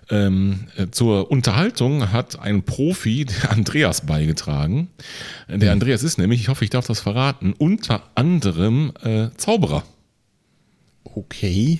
ähm, 0.09 0.67
äh, 0.77 0.87
zur 0.91 1.31
Unterhaltung 1.31 2.11
hat 2.11 2.39
ein 2.39 2.63
Profi, 2.63 3.25
der 3.25 3.51
Andreas, 3.57 4.01
beigetragen. 4.05 4.89
Der 5.47 5.71
Andreas 5.71 6.03
ist 6.03 6.17
nämlich, 6.17 6.41
ich 6.41 6.49
hoffe, 6.49 6.63
ich 6.65 6.69
darf 6.69 6.85
das 6.87 6.99
verraten, 6.99 7.53
unter 7.57 8.03
anderem 8.15 8.91
äh, 9.03 9.29
Zauberer. 9.37 9.83
Okay. 11.03 11.79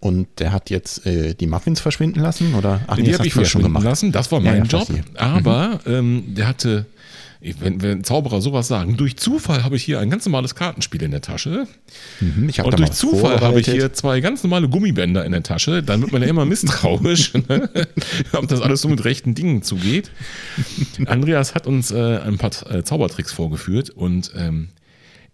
Und 0.00 0.28
der 0.38 0.52
hat 0.52 0.68
jetzt 0.68 1.06
äh, 1.06 1.34
die 1.34 1.46
Muffins 1.46 1.80
verschwinden 1.80 2.20
lassen? 2.20 2.54
Oder? 2.54 2.82
Ach, 2.86 2.96
die 2.96 3.04
das 3.04 3.18
habe 3.18 3.26
ich 3.26 3.34
ja 3.34 3.40
verschwinden 3.40 3.68
gemacht. 3.68 3.84
lassen. 3.84 4.12
Das 4.12 4.30
war 4.30 4.40
Ja, 4.40 4.50
mein 4.52 4.64
ja, 4.64 4.78
Job. 4.78 4.86
verstehe. 4.86 5.04
Aber 5.16 5.80
ähm, 5.86 6.34
der 6.34 6.46
hatte, 6.46 6.84
wenn, 7.60 7.82
wenn 7.82 8.04
Zauberer 8.04 8.40
sowas 8.40 8.68
sagen, 8.68 8.96
durch 8.96 9.16
Zufall 9.16 9.64
habe 9.64 9.76
ich 9.76 9.84
hier 9.84 10.00
ein 10.00 10.10
ganz 10.10 10.24
normales 10.24 10.54
Kartenspiel 10.54 11.02
in 11.02 11.10
der 11.10 11.20
Tasche. 11.20 11.66
Mhm, 12.20 12.48
ich 12.48 12.62
Und 12.62 12.78
durch 12.78 12.92
Zufall 12.92 13.40
habe 13.40 13.60
ich 13.60 13.66
hier 13.66 13.92
zwei 13.92 14.20
ganz 14.20 14.42
normale 14.42 14.68
Gummibänder 14.68 15.24
in 15.24 15.32
der 15.32 15.42
Tasche. 15.42 15.82
Dann 15.82 16.00
wird 16.00 16.12
man 16.12 16.22
ja 16.22 16.28
immer 16.28 16.46
misstrauisch, 16.46 17.34
ne? 17.48 17.68
ob 18.32 18.48
das 18.48 18.60
alles 18.60 18.80
so 18.80 18.88
mit 18.88 19.04
rechten 19.04 19.34
Dingen 19.34 19.62
zugeht. 19.62 20.10
Andreas 21.06 21.54
hat 21.54 21.66
uns 21.66 21.90
äh, 21.90 22.18
ein 22.18 22.38
paar 22.38 22.50
äh, 22.70 22.82
Zaubertricks 22.82 23.32
vorgeführt 23.32 23.90
und 23.90 24.32
ähm, 24.36 24.68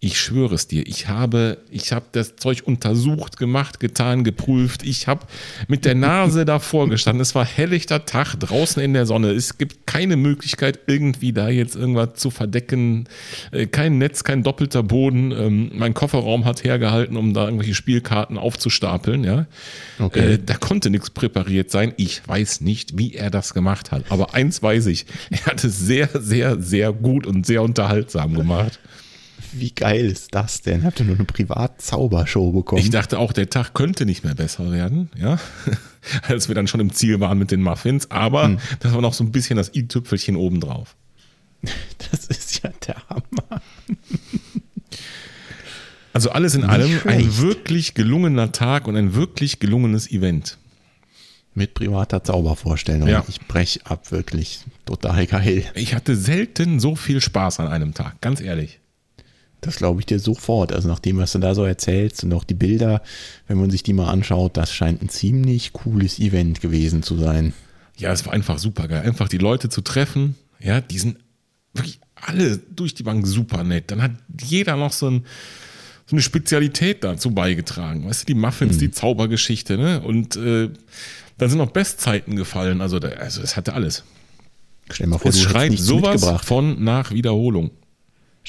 ich 0.03 0.18
schwöre 0.18 0.55
es 0.55 0.66
dir, 0.66 0.86
ich 0.86 1.09
habe, 1.09 1.59
ich 1.70 1.92
habe 1.92 2.07
das 2.12 2.36
Zeug 2.36 2.62
untersucht, 2.64 3.36
gemacht, 3.36 3.80
getan, 3.80 4.24
geprüft. 4.24 4.82
Ich 4.82 5.07
habe 5.07 5.26
mit 5.68 5.84
der 5.84 5.94
Nase 5.94 6.46
davor 6.46 6.88
gestanden. 6.88 7.20
Es 7.20 7.34
war 7.34 7.44
helllichter 7.44 8.07
Tag 8.07 8.34
draußen 8.36 8.82
in 8.82 8.94
der 8.94 9.05
Sonne. 9.05 9.30
Es 9.32 9.59
gibt 9.59 9.86
keine 9.86 10.16
Möglichkeit, 10.16 10.78
irgendwie 10.86 11.34
da 11.34 11.51
jetzt 11.51 11.76
irgendwas 11.76 12.14
zu 12.14 12.30
verdecken. 12.30 13.09
Äh, 13.53 13.66
Kein 13.66 13.98
Netz, 13.98 14.24
kein 14.24 14.42
doppelter 14.42 14.82
Boden. 14.82 15.32
Ähm, 15.32 15.70
Mein 15.74 15.92
Kofferraum 15.92 16.46
hat 16.46 16.64
hergehalten, 16.64 17.18
um 17.18 17.34
da 17.34 17.44
irgendwelche 17.44 17.74
Spielkarten 17.74 18.38
aufzustapeln. 18.38 19.22
Ja, 19.22 19.46
Okay. 19.98 20.34
äh, 20.34 20.38
da 20.42 20.55
konnte 20.55 20.88
nichts 20.88 21.11
präpariert 21.11 21.70
sein. 21.70 21.92
Ich 21.98 22.26
weiß 22.26 22.62
nicht, 22.62 22.96
wie 22.96 23.12
er 23.16 23.28
das 23.30 23.53
gemacht 23.53 23.90
hat. 23.92 24.05
Aber 24.09 24.32
eins 24.34 24.62
weiß 24.62 24.86
ich: 24.86 25.05
Er 25.28 25.44
hat 25.44 25.62
es 25.62 25.78
sehr, 25.78 26.09
sehr, 26.14 26.59
sehr 26.62 26.90
gut 26.94 27.26
und 27.26 27.44
sehr 27.44 27.62
unterhaltsam 27.62 28.32
gemacht. 28.34 28.78
Wie 29.53 29.72
geil 29.72 30.07
ist 30.07 30.34
das 30.34 30.62
denn? 30.62 30.84
Habt 30.84 31.01
ihr 31.01 31.07
nur 31.07 31.16
eine 31.16 31.24
Privat-Zaubershow 31.24 32.53
bekommen? 32.53 32.80
Ich 32.80 32.90
dachte 32.90 33.18
auch, 33.18 33.32
der 33.32 33.51
Tag 33.51 33.74
könnte 33.74 34.07
nicht 34.07 34.24
mehr 34.24 34.34
besser 34.34 34.70
werden, 34.70 35.11
ja. 35.16 35.38
Als 36.28 36.48
wir 36.48 36.55
dann 36.55 36.66
schon 36.66 36.80
im 36.80 36.92
Ziel 36.92 37.20
waren 37.20 37.38
mit 37.38 37.51
den 37.51 37.62
Muffins, 37.62 38.11
aber 38.11 38.57
das 38.80 38.92
war 38.94 39.01
noch 39.03 39.14
so 39.14 39.24
ein 39.24 39.32
bisschen 39.32 39.57
das 39.57 39.74
i-Tüpfelchen 39.74 40.36
obendrauf. 40.36 40.96
das 42.11 42.26
ist 42.26 42.62
ja 42.62 42.70
der 42.86 42.96
Hammer. 43.09 43.62
Also 46.12 46.30
alles 46.30 46.55
in 46.55 46.62
Nicht 46.62 46.70
allem 46.70 46.92
ein 47.05 47.20
schlecht. 47.20 47.40
wirklich 47.40 47.94
gelungener 47.94 48.51
Tag 48.51 48.88
und 48.88 48.96
ein 48.96 49.14
wirklich 49.14 49.61
gelungenes 49.61 50.11
Event. 50.11 50.59
Mit 51.55 51.74
privater 51.74 52.24
Zaubervorstellung. 52.24 53.09
Ja. 53.09 53.24
Ich 53.28 53.40
brech 53.40 53.82
ab, 53.84 54.11
wirklich. 54.11 54.64
Total 54.86 55.26
geil. 55.26 55.64
Ich 55.74 55.94
hatte 55.94 56.16
selten 56.16 56.80
so 56.80 56.96
viel 56.96 57.20
Spaß 57.20 57.61
an 57.61 57.68
einem 57.68 57.94
Tag, 57.94 58.20
ganz 58.20 58.40
ehrlich. 58.40 58.80
Das 59.61 59.76
glaube 59.76 60.00
ich 60.00 60.06
dir 60.06 60.18
sofort. 60.18 60.72
Also 60.72 60.88
nach 60.88 60.98
dem, 61.00 61.18
was 61.18 61.32
du 61.32 61.38
da 61.38 61.54
so 61.54 61.64
erzählst 61.64 62.24
und 62.24 62.32
auch 62.32 62.44
die 62.44 62.54
Bilder, 62.54 63.02
wenn 63.46 63.58
man 63.58 63.70
sich 63.70 63.82
die 63.82 63.92
mal 63.92 64.08
anschaut, 64.11 64.56
das 64.56 64.72
scheint 64.72 65.02
ein 65.02 65.08
ziemlich 65.08 65.72
cooles 65.72 66.18
Event 66.18 66.61
gewesen 66.61 67.02
zu 67.02 67.16
sein. 67.16 67.52
Ja, 67.98 68.12
es 68.12 68.24
war 68.24 68.32
einfach 68.32 68.58
super 68.58 68.88
geil. 68.88 69.02
Einfach 69.02 69.28
die 69.28 69.38
Leute 69.38 69.68
zu 69.68 69.82
treffen, 69.82 70.34
ja, 70.58 70.80
diesen 70.80 71.16
wirklich 71.74 72.00
alle 72.14 72.58
durch 72.58 72.94
die 72.94 73.02
Bank 73.02 73.26
super 73.26 73.62
nett. 73.64 73.90
Dann 73.90 74.02
hat 74.02 74.12
jeder 74.40 74.76
noch 74.76 74.92
so, 74.92 75.08
ein, 75.08 75.24
so 76.06 76.16
eine 76.16 76.22
Spezialität 76.22 77.04
dazu 77.04 77.30
beigetragen. 77.32 78.06
Weißt 78.06 78.22
du, 78.22 78.26
die 78.26 78.34
Muffins, 78.34 78.78
die 78.78 78.90
Zaubergeschichte, 78.90 79.76
ne? 79.76 80.00
Und 80.00 80.36
äh, 80.36 80.70
dann 81.38 81.48
sind 81.48 81.58
noch 81.58 81.70
Bestzeiten 81.70 82.36
gefallen. 82.36 82.80
Also, 82.80 82.98
da, 82.98 83.08
also 83.08 83.40
es 83.42 83.56
hatte 83.56 83.74
alles. 83.74 84.04
Stell 84.90 85.06
dir 85.06 85.11
mal 85.11 85.18
vor, 85.18 85.30
Es 85.30 85.36
du 85.36 85.42
schreit 85.48 85.78
sowas 85.78 86.20
mitgebracht. 86.20 86.44
von 86.44 86.82
nach 86.82 87.12
Wiederholung. 87.12 87.70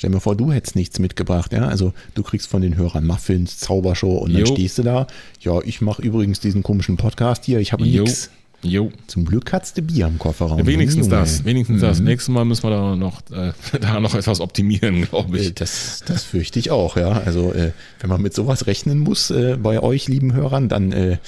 Stell 0.01 0.09
dir 0.09 0.15
mal 0.15 0.19
vor, 0.19 0.35
du 0.35 0.51
hättest 0.51 0.75
nichts 0.75 0.97
mitgebracht, 0.97 1.53
ja? 1.53 1.67
Also 1.67 1.93
du 2.15 2.23
kriegst 2.23 2.47
von 2.47 2.63
den 2.63 2.75
Hörern 2.75 3.05
Muffins, 3.05 3.59
Zaubershow 3.59 4.17
und 4.17 4.33
dann 4.33 4.39
Jo. 4.47 4.47
stehst 4.47 4.79
du 4.79 4.81
da. 4.81 5.05
Ja, 5.41 5.59
ich 5.63 5.79
mache 5.79 6.01
übrigens 6.01 6.39
diesen 6.39 6.63
komischen 6.63 6.97
Podcast 6.97 7.45
hier, 7.45 7.59
ich 7.59 7.71
habe 7.71 7.85
Jo. 7.85 8.01
nichts. 8.01 8.31
Jo. 8.63 8.91
Zum 9.05 9.25
Glück 9.25 9.53
hattest 9.53 9.77
du 9.77 9.83
Bier 9.83 10.07
im 10.07 10.17
Kofferraum. 10.17 10.65
Wenigstens 10.65 11.05
Junge. 11.05 11.19
das, 11.19 11.45
wenigstens 11.45 11.81
das. 11.81 11.99
Nächstes 11.99 12.33
Mal 12.33 12.45
müssen 12.45 12.63
wir 12.63 12.71
da 12.71 12.95
noch, 12.95 13.21
äh, 13.29 13.51
da 13.79 13.99
noch 13.99 14.15
etwas 14.15 14.39
optimieren, 14.41 15.03
glaube 15.03 15.37
Äh, 15.37 15.41
ich. 15.41 15.53
Das, 15.53 16.01
das 16.07 16.23
fürchte 16.23 16.57
ich 16.57 16.71
auch, 16.71 16.97
ja. 16.97 17.09
Also 17.23 17.53
äh, 17.53 17.71
wenn 17.99 18.09
man 18.09 18.23
mit 18.23 18.33
sowas 18.33 18.65
rechnen 18.65 18.97
muss 18.97 19.29
äh, 19.29 19.55
bei 19.61 19.79
euch, 19.83 20.07
lieben 20.07 20.33
Hörern, 20.33 20.67
dann 20.67 20.91
äh, 20.93 21.19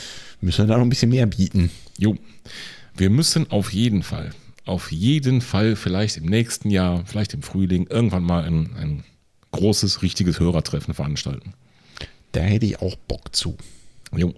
müssen 0.41 0.63
wir 0.63 0.67
da 0.69 0.77
noch 0.77 0.83
ein 0.83 0.89
bisschen 0.89 1.11
mehr 1.11 1.27
bieten. 1.27 1.69
Jo. 1.99 2.15
Wir 2.97 3.11
müssen 3.11 3.51
auf 3.51 3.71
jeden 3.71 4.01
Fall, 4.01 4.31
auf 4.65 4.91
jeden 4.91 5.41
Fall 5.41 5.75
vielleicht 5.75 6.17
im 6.17 6.25
nächsten 6.25 6.69
Jahr, 6.69 7.03
vielleicht 7.05 7.33
im 7.33 7.41
Frühling, 7.41 7.87
irgendwann 7.87 8.23
mal 8.23 8.43
ein, 8.45 8.69
ein 8.77 9.03
großes, 9.51 10.01
richtiges 10.01 10.39
Hörertreffen 10.39 10.93
veranstalten. 10.93 11.53
Da 12.31 12.41
hätte 12.41 12.65
ich 12.65 12.81
auch 12.81 12.95
Bock 12.95 13.35
zu. 13.35 13.55
Jo. 14.15 14.33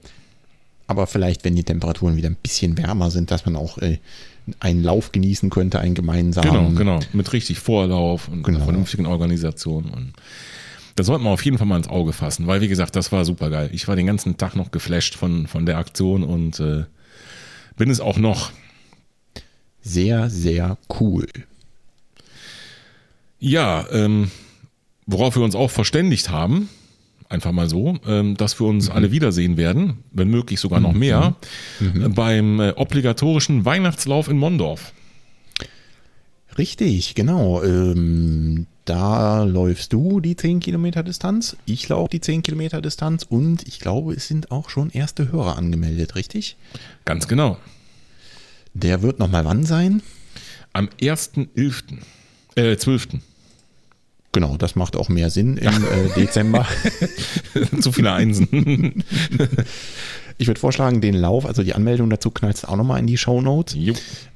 Aber 0.88 1.08
vielleicht, 1.08 1.44
wenn 1.46 1.56
die 1.56 1.64
Temperaturen 1.64 2.18
wieder 2.18 2.30
ein 2.30 2.38
bisschen 2.42 2.78
wärmer 2.78 3.10
sind, 3.12 3.32
dass 3.32 3.46
man 3.46 3.56
auch 3.56 3.78
äh, 3.80 4.00
einen 4.60 4.84
Lauf 4.84 5.12
genießen 5.12 5.50
könnte, 5.50 5.80
einen 5.80 5.96
gemeinsamen. 5.96 6.76
Genau, 6.76 6.98
genau. 6.98 7.00
Mit 7.14 7.34
richtig 7.34 7.60
Vorlauf 7.60 8.28
und 8.28 8.44
Genau. 8.44 8.58
einer 8.58 8.66
vernünftigen 8.66 9.06
Organisation. 9.06 9.86
Und 9.86 10.14
das 10.96 11.08
sollte 11.08 11.24
man 11.24 11.34
auf 11.34 11.44
jeden 11.44 11.58
Fall 11.58 11.68
mal 11.68 11.78
ins 11.78 11.88
Auge 11.88 12.14
fassen, 12.14 12.46
weil 12.48 12.62
wie 12.62 12.68
gesagt, 12.68 12.96
das 12.96 13.12
war 13.12 13.26
super 13.26 13.50
geil. 13.50 13.70
Ich 13.74 13.88
war 13.88 13.96
den 13.96 14.06
ganzen 14.06 14.38
Tag 14.38 14.56
noch 14.56 14.72
geflasht 14.72 15.16
von, 15.16 15.48
von 15.48 15.66
der 15.66 15.78
Aktion 15.78 16.24
und 16.24 16.60
äh, 16.60 16.84
bin 17.78 17.90
es 17.90 18.00
auch 18.00 18.18
noch. 18.18 18.52
Sehr, 19.86 20.32
sehr 20.32 20.78
cool. 21.00 21.28
Ja, 23.40 23.86
ähm, 23.92 24.32
worauf 25.06 25.36
wir 25.36 25.44
uns 25.44 25.54
auch 25.54 25.70
verständigt 25.70 26.30
haben, 26.32 26.70
einfach 27.30 27.52
mal 27.52 27.70
so, 27.70 28.00
ähm, 28.08 28.36
dass 28.36 28.60
wir 28.60 28.66
uns 28.66 28.90
alle 28.90 29.12
wiedersehen 29.12 29.58
werden, 29.58 30.00
wenn 30.12 30.30
möglich 30.30 30.60
sogar 30.60 30.80
noch 30.80 30.94
mehr, 30.94 31.36
äh, 31.80 32.10
beim 32.10 32.60
äh, 32.60 32.72
obligatorischen 32.72 33.64
Weihnachtslauf 33.64 34.28
in 34.28 34.40
Mondorf. 34.40 34.92
Richtig, 36.58 37.14
genau. 37.14 37.62
Ähm, 37.62 38.66
da 38.86 39.44
läufst 39.44 39.94
du 39.94 40.20
die 40.20 40.36
10 40.36 40.62
Kilometer 40.62 41.04
Distanz, 41.04 41.58
ich 41.66 41.88
laufe 41.90 42.10
die 42.10 42.22
10 42.22 42.42
Kilometer 42.42 42.82
Distanz 42.82 43.24
und 43.30 43.68
ich 43.68 43.80
glaube, 43.80 44.14
es 44.14 44.28
sind 44.28 44.50
auch 44.50 44.70
schon 44.70 44.90
erste 44.90 45.32
Hörer 45.32 45.58
angemeldet, 45.58 46.16
richtig? 46.16 46.56
Ganz 47.04 47.28
genau. 47.28 47.58
Der 48.76 49.02
wird 49.02 49.20
nochmal 49.20 49.46
wann 49.46 49.64
sein? 49.64 50.04
Am 50.74 50.90
1.11., 51.02 51.98
äh, 52.56 52.76
12. 52.76 53.08
Genau, 54.34 54.58
das 54.58 54.76
macht 54.76 54.98
auch 54.98 55.08
mehr 55.08 55.30
Sinn 55.30 55.56
im 55.56 55.86
äh, 55.86 56.10
Dezember. 56.18 56.68
Zu 57.80 57.94
viele 57.94 58.12
Einsen. 58.12 59.06
Ich 60.38 60.48
würde 60.48 60.60
vorschlagen, 60.60 61.00
den 61.00 61.14
Lauf, 61.14 61.46
also 61.46 61.64
die 61.64 61.74
Anmeldung 61.74 62.10
dazu 62.10 62.30
knallst 62.30 62.64
du 62.64 62.68
auch 62.68 62.76
nochmal 62.76 63.00
in 63.00 63.08
die 63.08 63.18
Show 63.18 63.42
Notes. 63.42 63.76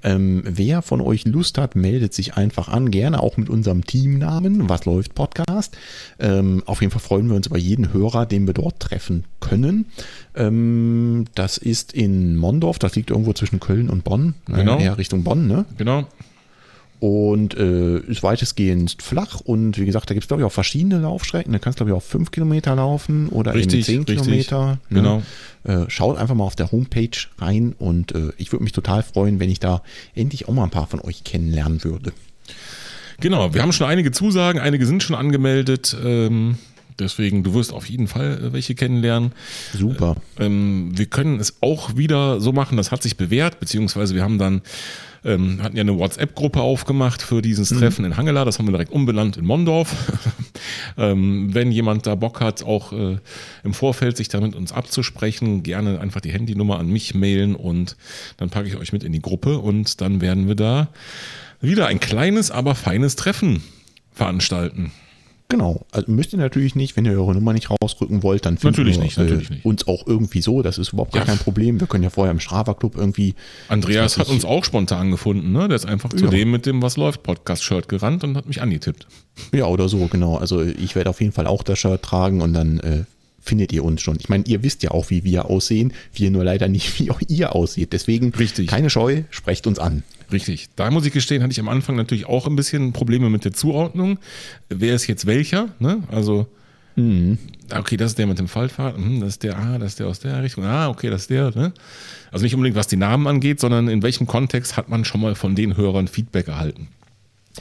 Ähm, 0.02 0.44
wer 0.46 0.82
von 0.82 1.02
euch 1.02 1.26
Lust 1.26 1.58
hat, 1.58 1.76
meldet 1.76 2.14
sich 2.14 2.36
einfach 2.36 2.70
an, 2.70 2.90
gerne 2.90 3.22
auch 3.22 3.36
mit 3.36 3.50
unserem 3.50 3.86
Teamnamen, 3.86 4.70
was 4.70 4.86
läuft 4.86 5.14
Podcast. 5.14 5.76
Ähm, 6.20 6.64
auf 6.66 6.80
jeden 6.82 6.92
Fall 6.92 7.02
freuen 7.02 7.28
wir 7.28 7.36
uns 7.36 7.48
über 7.48 7.58
jeden 7.58 7.92
Hörer, 7.92 8.26
den 8.26 8.48
wir 8.48 8.54
dort 8.54 8.80
treffen 8.80 9.26
können. 9.42 9.88
Ähm, 10.36 11.26
das 11.36 11.58
ist 11.58 11.92
in 11.94 12.38
Mondorf, 12.38 12.80
das 12.80 12.96
liegt 12.96 13.10
irgendwo 13.12 13.34
zwischen 13.34 13.60
Köln 13.60 13.90
und 13.90 14.04
Bonn, 14.06 14.36
Genau. 14.46 14.78
äh, 14.78 14.84
eher 14.84 14.98
Richtung 14.98 15.24
Bonn, 15.24 15.48
ne? 15.48 15.66
Genau. 15.78 16.06
Und 17.00 17.56
äh, 17.56 18.00
ist 18.00 18.24
weitestgehend 18.24 18.98
flach 19.02 19.40
und 19.40 19.78
wie 19.78 19.86
gesagt, 19.86 20.10
da 20.10 20.14
gibt 20.14 20.26
es 20.26 20.28
glaube 20.28 20.42
ich 20.42 20.46
auch 20.46 20.52
verschiedene 20.52 21.00
Laufstrecken. 21.00 21.54
Da 21.54 21.60
kannst 21.60 21.80
du 21.80 21.86
glaube 21.86 21.98
ich 21.98 22.04
auch 22.04 22.06
5 22.06 22.32
Kilometer 22.32 22.76
laufen 22.76 23.30
oder 23.30 23.54
Richtig, 23.54 23.88
eben 23.88 24.06
10 24.06 24.16
richtig. 24.16 24.48
Kilometer. 24.48 24.80
ne? 24.90 25.00
Genau. 25.02 25.24
Äh, 25.64 25.90
schaut 25.90 26.18
einfach 26.18 26.36
mal 26.36 26.44
auf 26.44 26.58
der 26.58 26.74
Homepage 26.74 27.18
rein 27.38 27.74
und 27.80 28.14
äh, 28.14 28.32
ich 28.38 28.52
würde 28.52 28.64
mich 28.64 28.74
total 28.74 29.04
freuen, 29.04 29.40
wenn 29.40 29.50
ich 29.50 29.60
da 29.62 29.82
endlich 30.14 30.50
auch 30.50 30.54
mal 30.54 30.66
ein 30.66 30.72
paar 30.72 30.88
von 30.88 31.00
euch 31.00 31.24
kennenlernen 31.24 31.84
würde. 31.86 32.12
Genau, 33.22 33.54
wir 33.54 33.62
haben 33.62 33.74
schon 33.74 33.88
einige 33.88 34.12
Zusagen, 34.12 34.60
einige 34.60 34.86
sind 34.86 35.04
schon 35.04 35.16
angemeldet. 35.16 35.96
Ähm, 36.04 36.58
deswegen, 37.00 37.44
du 37.44 37.54
wirst 37.54 37.74
auf 37.74 37.90
jeden 37.90 38.08
Fall 38.08 38.42
äh, 38.42 38.54
welche 38.54 38.76
kennenlernen. 38.76 39.34
Super. 39.74 40.16
Ähm, 40.38 40.92
wir 40.98 41.06
können 41.06 41.40
es 41.40 41.58
auch 41.62 41.98
wieder 41.98 42.40
so 42.40 42.52
machen, 42.54 42.78
das 42.78 42.92
hat 42.92 43.04
sich 43.04 43.18
bewährt, 43.18 43.60
beziehungsweise 43.60 44.16
wir 44.16 44.24
haben 44.24 44.38
dann, 44.38 44.62
ähm, 45.24 45.62
hatten 45.62 45.76
ja 45.76 45.82
eine 45.82 45.98
WhatsApp-Gruppe 45.98 46.62
aufgemacht 46.62 47.22
für 47.22 47.42
dieses 47.42 47.70
Treffen 47.70 48.06
in 48.06 48.18
Hangela, 48.18 48.46
das 48.46 48.60
haben 48.60 48.68
wir 48.68 48.72
direkt 48.72 48.92
umbenannt 48.92 49.38
in 49.38 49.46
Mondorf. 49.46 49.96
ähm, 50.98 51.54
wenn 51.54 51.72
jemand 51.72 52.08
da 52.08 52.16
Bock 52.16 52.42
hat, 52.42 52.64
auch 52.64 52.94
äh, 52.94 53.18
im 53.64 53.74
Vorfeld 53.74 54.18
sich 54.18 54.30
da 54.30 54.40
mit 54.40 54.56
uns 54.56 54.72
abzusprechen, 54.72 55.64
gerne 55.64 56.00
einfach 56.00 56.22
die 56.22 56.32
Handynummer 56.32 56.80
an 56.80 56.88
mich 56.88 57.14
mailen 57.14 57.56
und 57.56 57.98
dann 58.38 58.50
packe 58.50 58.68
ich 58.68 58.78
euch 58.78 58.94
mit 58.94 59.04
in 59.04 59.12
die 59.12 59.22
Gruppe 59.22 59.60
und 59.60 60.02
dann 60.02 60.22
werden 60.22 60.48
wir 60.48 60.56
da 60.56 60.90
wieder 61.62 61.88
ein 61.88 62.00
kleines, 62.00 62.52
aber 62.52 62.76
feines 62.76 63.16
Treffen 63.16 63.64
veranstalten. 64.12 64.92
Genau. 65.52 65.82
Also 65.92 66.12
müsst 66.12 66.32
ihr 66.32 66.38
natürlich 66.38 66.76
nicht, 66.76 66.96
wenn 66.96 67.06
ihr 67.06 67.14
eure 67.14 67.34
Nummer 67.34 67.54
nicht 67.54 67.70
rausrücken 67.72 68.22
wollt, 68.22 68.46
dann 68.46 68.60
findet 68.60 68.78
Natürlich 68.78 68.98
ihr, 68.98 69.04
nicht, 69.04 69.18
natürlich 69.18 69.50
nicht. 69.50 69.66
uns 69.66 69.88
auch 69.88 70.06
irgendwie 70.06 70.42
so. 70.42 70.62
Das 70.62 70.78
ist 70.78 70.94
überhaupt 70.94 71.12
gar 71.14 71.22
Ja. 71.24 71.26
kein 71.26 71.40
Problem. 71.40 71.80
Wir 71.80 71.88
können 71.88 72.04
ja 72.04 72.12
vorher 72.12 72.32
im 72.32 72.40
Strava 72.40 72.76
Club 72.76 72.96
irgendwie. 72.96 73.34
Andreas 73.68 74.20
hat 74.20 74.30
uns 74.30 74.46
auch 74.46 74.64
spontan 74.64 75.10
gefunden, 75.10 75.52
ne? 75.52 75.68
Der 75.68 75.76
ist 75.76 75.88
einfach 75.88 76.10
zu 76.12 76.26
Ja. 76.26 76.30
dem 76.30 76.52
mit 76.52 76.68
dem 76.68 76.84
Was 76.84 76.98
läuft 76.98 77.24
Podcast-Shirt 77.24 77.90
gerannt 77.90 78.24
und 78.24 78.38
hat 78.38 78.46
mich 78.46 78.62
angetippt. 78.62 79.08
Ja, 79.52 79.66
oder 79.66 79.90
so, 79.90 80.06
genau. 80.06 80.38
Also 80.38 80.62
ich 80.62 80.96
werde 80.96 81.10
auf 81.10 81.20
jeden 81.20 81.32
Fall 81.34 81.48
auch 81.48 81.64
das 81.64 81.80
Shirt 81.80 82.04
tragen 82.04 82.42
und 82.42 82.54
dann 82.54 82.80
äh, 82.82 83.04
findet 83.42 83.74
ihr 83.74 83.84
uns 83.84 84.02
schon. 84.02 84.18
Ich 84.20 84.30
meine, 84.30 84.44
ihr 84.46 84.62
wisst 84.62 84.84
ja 84.84 84.92
auch, 84.92 85.10
wie 85.10 85.24
wir 85.24 85.46
aussehen. 85.48 85.94
Wir 86.14 86.30
nur 86.30 86.44
leider 86.44 86.68
nicht, 86.68 87.00
wie 87.00 87.10
auch 87.10 87.22
ihr 87.28 87.56
aussieht. 87.56 87.92
Deswegen 87.92 88.30
Richtig. 88.36 88.68
keine 88.68 88.92
Scheu, 88.92 89.24
sprecht 89.32 89.66
uns 89.66 89.80
an. 89.80 90.04
Richtig. 90.32 90.68
Da 90.76 90.92
muss 90.92 91.06
ich 91.06 91.14
gestehen, 91.14 91.42
hatte 91.42 91.52
ich 91.52 91.60
am 91.60 91.70
Anfang 91.70 91.96
natürlich 91.96 92.26
auch 92.26 92.48
ein 92.48 92.56
bisschen 92.56 92.94
Probleme 92.94 93.30
mit 93.30 93.46
der 93.46 93.54
Zuordnung. 93.54 94.20
Wer 94.70 94.96
ist 94.96 95.08
jetzt 95.08 95.26
welcher? 95.26 95.70
Ne? 95.80 96.04
Also, 96.12 96.48
okay, 97.74 97.98
das 97.98 98.12
ist 98.12 98.20
der 98.20 98.28
mit 98.28 98.40
dem 98.40 98.48
Faltfaden, 98.48 99.04
hm, 99.04 99.20
das 99.22 99.30
ist 99.30 99.44
der, 99.44 99.58
ah, 99.58 99.78
das 99.78 99.92
ist 99.92 100.00
der 100.00 100.08
aus 100.08 100.20
der 100.20 100.44
Richtung, 100.44 100.66
ah, 100.66 100.90
okay, 100.90 101.10
das 101.10 101.22
ist 101.22 101.30
der. 101.30 101.52
Ne? 101.56 101.74
Also 102.32 102.44
nicht 102.44 102.54
unbedingt, 102.54 102.76
was 102.76 102.88
die 102.88 102.98
Namen 102.98 103.28
angeht, 103.28 103.60
sondern 103.60 103.88
in 103.88 104.04
welchem 104.04 104.28
Kontext 104.28 104.78
hat 104.78 104.90
man 104.90 105.06
schon 105.06 105.22
mal 105.22 105.36
von 105.36 105.56
den 105.56 105.78
Hörern 105.78 106.08
Feedback 106.08 106.48
erhalten. 106.48 106.88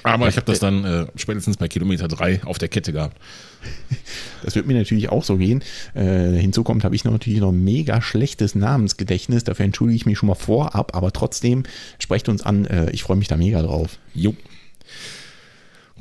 Aber 0.02 0.28
ich 0.28 0.36
habe 0.36 0.46
das 0.46 0.58
dann 0.58 0.84
äh, 0.84 1.06
spätestens 1.16 1.56
bei 1.56 1.68
Kilometer 1.68 2.08
drei 2.08 2.40
auf 2.44 2.58
der 2.58 2.68
Kette 2.68 2.92
gehabt. 2.92 3.16
Das 4.44 4.54
wird 4.54 4.68
mir 4.68 4.74
natürlich 4.78 5.08
auch 5.08 5.24
so 5.24 5.36
gehen. 5.36 5.64
Äh, 5.94 6.30
hinzu 6.38 6.62
kommt, 6.62 6.84
habe 6.84 6.94
ich 6.94 7.02
noch 7.04 7.10
natürlich 7.10 7.40
noch 7.40 7.50
ein 7.50 7.64
mega 7.64 8.00
schlechtes 8.00 8.54
Namensgedächtnis. 8.54 9.42
Dafür 9.42 9.64
entschuldige 9.64 9.96
ich 9.96 10.06
mich 10.06 10.16
schon 10.16 10.28
mal 10.28 10.36
vorab, 10.36 10.94
aber 10.96 11.12
trotzdem 11.12 11.64
sprecht 11.98 12.28
uns 12.28 12.42
an. 12.44 12.64
Äh, 12.66 12.90
ich 12.92 13.02
freue 13.02 13.16
mich 13.16 13.26
da 13.26 13.36
mega 13.36 13.60
drauf. 13.62 13.98
Jo. 14.14 14.36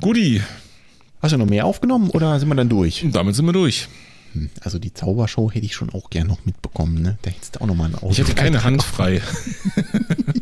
Guti, 0.00 0.40
Hast 1.20 1.32
du 1.32 1.36
noch 1.38 1.46
mehr 1.46 1.66
aufgenommen 1.66 2.10
oder 2.10 2.38
sind 2.38 2.48
wir 2.48 2.54
dann 2.54 2.68
durch? 2.68 3.04
damit 3.10 3.34
sind 3.34 3.44
wir 3.46 3.52
durch. 3.52 3.88
Hm, 4.34 4.50
Also 4.60 4.78
die 4.78 4.94
Zaubershow 4.94 5.50
hätte 5.50 5.66
ich 5.66 5.74
schon 5.74 5.90
auch 5.90 6.10
gern 6.10 6.28
noch 6.28 6.44
mitbekommen. 6.44 7.02
Ne? 7.02 7.18
Da 7.22 7.30
hättest 7.30 7.56
du 7.56 7.60
auch 7.60 7.66
noch 7.66 7.74
mal 7.74 7.86
ein 7.86 7.96
Auto. 7.96 8.10
Ich 8.12 8.20
hatte 8.20 8.34
keine 8.34 8.62
Hand 8.64 8.84
frei. 8.84 9.20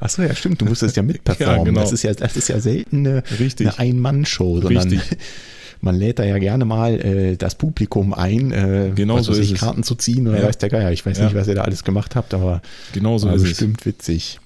Achso, 0.00 0.22
ja, 0.22 0.34
stimmt. 0.34 0.60
Du 0.60 0.64
musstest 0.66 0.96
ja 0.96 1.02
mitperformen. 1.04 1.56
Ja, 1.58 1.64
genau. 1.64 1.80
das, 1.80 1.92
ist 1.92 2.02
ja, 2.02 2.12
das 2.14 2.36
ist 2.36 2.48
ja 2.48 2.60
selten 2.60 3.06
eine, 3.06 3.22
eine 3.60 3.78
Ein-Mann-Show, 3.78 4.60
sondern 4.60 4.88
Richtig. 4.90 5.18
man 5.80 5.94
lädt 5.96 6.18
da 6.18 6.24
ja 6.24 6.38
gerne 6.38 6.64
mal 6.64 6.94
äh, 7.00 7.36
das 7.36 7.54
Publikum 7.56 8.14
ein, 8.14 8.50
äh, 8.52 8.92
Genau 8.94 9.18
so 9.20 9.32
weiß 9.32 9.38
ist 9.38 9.44
ich, 9.46 9.52
es. 9.54 9.60
Karten 9.60 9.82
zu 9.82 9.94
ziehen 9.94 10.26
oder 10.26 10.40
Ja. 10.40 10.48
weiß 10.48 10.58
der 10.58 10.70
Geier. 10.70 10.90
Ich 10.92 11.04
weiß 11.04 11.18
Ja. 11.18 11.24
nicht, 11.24 11.34
was 11.36 11.48
ihr 11.48 11.54
da 11.54 11.62
alles 11.62 11.84
gemacht 11.84 12.16
habt, 12.16 12.32
aber 12.34 12.62
Genau 12.92 13.18
so 13.18 13.28
war 13.28 13.34
ist 13.34 13.42
es. 13.42 13.48
bestimmt 13.50 13.84
witzig. 13.86 14.40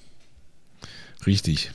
Richtig. 1.25 1.71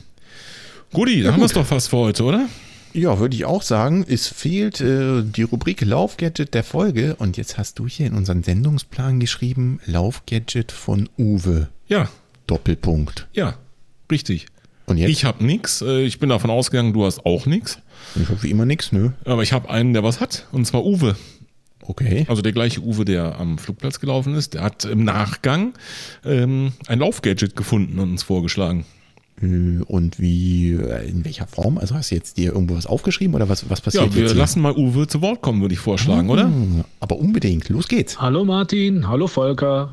Guti, 0.93 1.23
dann 1.23 1.33
haben 1.35 1.41
wir 1.41 1.47
es 1.47 1.53
doch 1.53 1.67
fast 1.67 1.89
für 1.91 1.97
heute, 1.99 2.23
oder? 2.25 2.49
Ja, 2.93 3.19
würde 3.19 3.37
ich 3.37 3.45
auch 3.45 3.63
sagen. 3.63 4.07
Es 4.09 4.27
fehlt 4.27 4.81
äh, 4.81 5.23
die 5.23 5.43
Rubrik 5.43 5.83
Laufgadget 5.83 6.55
der 6.55 6.65
Folge. 6.65 7.15
Und 7.17 7.37
jetzt 7.37 7.59
hast 7.59 7.79
du 7.79 7.87
hier 7.87 8.07
in 8.07 8.15
unseren 8.15 8.43
Sendungsplan 8.43 9.21
geschrieben, 9.21 9.81
Laufgadget 9.85 10.73
von 10.73 11.09
Uwe. 11.19 11.69
Ja, 11.89 12.09
Doppelpunkt. 12.47 13.27
ja, 13.33 13.55
richtig. 14.11 14.47
Und 14.87 14.99
jetzt? 14.99 15.11
Ich 15.11 15.25
habe 15.25 15.45
nix. 15.45 15.83
äh, 15.83 16.03
Ich 16.05 16.21
bin 16.21 16.29
davon 16.29 16.49
ausgegangen, 16.51 16.93
du 16.93 17.05
hast 17.05 17.27
auch 17.27 17.45
nix. 17.47 17.79
Ich 18.15 18.29
habe 18.29 18.41
wie 18.45 18.51
immer 18.51 18.65
nichts, 18.67 18.93
ne? 18.93 19.15
Aber 19.25 19.43
ich 19.43 19.53
habe 19.53 19.69
einen, 19.69 19.93
der 19.95 20.05
was 20.05 20.21
hat. 20.21 20.47
Und 20.53 20.65
zwar 20.65 20.85
Uwe. 20.85 21.17
Okay. 21.83 22.25
Also 22.29 22.41
der 22.43 22.53
gleiche 22.53 22.81
Uwe, 22.83 23.05
der 23.05 23.39
am 23.41 23.59
Flugplatz 23.59 23.99
gelaufen 24.01 24.35
ist. 24.35 24.55
Der 24.55 24.63
hat 24.63 24.85
im 24.85 25.03
Nachgang 25.05 25.75
ähm, 26.25 26.73
ein 26.87 27.01
Laufgadget 27.01 27.57
gefunden 27.57 27.99
und 27.99 28.11
uns 28.13 28.23
vorgeschlagen. 28.23 28.85
Äh, 29.43 29.83
Und 29.87 30.19
wie, 30.21 30.73
äh, 30.75 31.09
in 31.09 31.25
welcher 31.25 31.47
Form? 31.49 31.79
Also 31.79 31.95
hast 31.97 32.11
du 32.13 32.15
jetzt 32.15 32.37
dir 32.39 32.53
irgendwo 32.53 32.77
was 32.77 32.87
aufgeschrieben 32.87 33.35
oder 33.35 33.49
was, 33.49 33.69
was 33.69 33.81
passiert 33.81 34.05
Ja, 34.07 34.15
wir 34.15 34.23
jetzt 34.23 34.33
hier? 34.33 34.39
lassen 34.41 34.63
mal 34.63 34.73
Uwe 34.77 35.09
zu 35.09 35.21
Wort 35.21 35.43
kommen, 35.43 35.61
würde 35.63 35.75
ich 35.75 35.81
vorschlagen, 35.81 36.31
oder? 36.31 36.45
Hm, 36.45 36.85
Aber 37.01 37.19
unbedingt, 37.19 37.69
los 37.71 37.89
geht's. 37.89 38.21
Hallo 38.21 38.45
Martin, 38.45 39.09
hallo 39.09 39.27
Volker. 39.27 39.93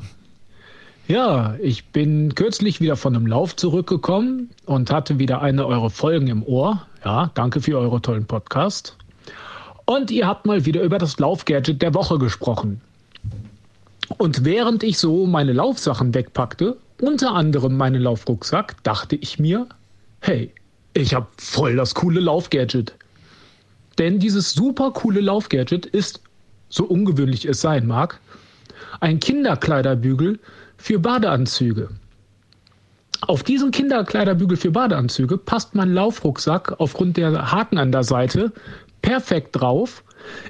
Ja, 1.06 1.54
ich 1.60 1.84
bin 1.88 2.34
kürzlich 2.34 2.80
wieder 2.80 2.96
von 2.96 3.14
einem 3.14 3.26
Lauf 3.26 3.54
zurückgekommen 3.56 4.48
und 4.64 4.90
hatte 4.90 5.18
wieder 5.18 5.42
eine 5.42 5.66
eurer 5.66 5.90
Folgen 5.90 6.28
im 6.28 6.42
Ohr. 6.42 6.86
Ja, 7.04 7.30
danke 7.34 7.60
für 7.60 7.78
eure 7.78 8.00
tollen 8.00 8.24
Podcast. 8.24 8.96
Und 9.84 10.10
ihr 10.10 10.26
habt 10.26 10.46
mal 10.46 10.64
wieder 10.64 10.80
über 10.82 10.96
das 10.96 11.18
Laufgadget 11.18 11.82
der 11.82 11.92
Woche 11.92 12.18
gesprochen. 12.18 12.80
Und 14.16 14.46
während 14.46 14.82
ich 14.82 14.96
so 14.96 15.26
meine 15.26 15.52
Laufsachen 15.52 16.14
wegpackte, 16.14 16.78
unter 17.02 17.34
anderem 17.34 17.76
meinen 17.76 18.00
Laufrucksack, 18.00 18.82
dachte 18.82 19.16
ich 19.16 19.38
mir, 19.38 19.66
hey, 20.20 20.50
ich 20.94 21.12
habe 21.12 21.26
voll 21.36 21.76
das 21.76 21.94
coole 21.94 22.20
Laufgadget. 22.20 22.94
Denn 23.98 24.20
dieses 24.20 24.52
super 24.52 24.90
coole 24.92 25.20
Laufgadget 25.20 25.84
ist, 25.84 26.22
so 26.70 26.84
ungewöhnlich 26.84 27.44
es 27.44 27.60
sein 27.60 27.86
mag, 27.86 28.20
ein 29.00 29.20
Kinderkleiderbügel 29.20 30.38
für 30.84 30.98
Badeanzüge. 30.98 31.88
Auf 33.22 33.42
diesen 33.42 33.70
Kinderkleiderbügel 33.70 34.58
für 34.58 34.70
Badeanzüge 34.70 35.38
passt 35.38 35.74
mein 35.74 35.94
Laufrucksack 35.94 36.78
aufgrund 36.78 37.16
der 37.16 37.50
Haken 37.50 37.78
an 37.78 37.90
der 37.90 38.02
Seite 38.02 38.52
perfekt 39.00 39.56
drauf. 39.58 40.04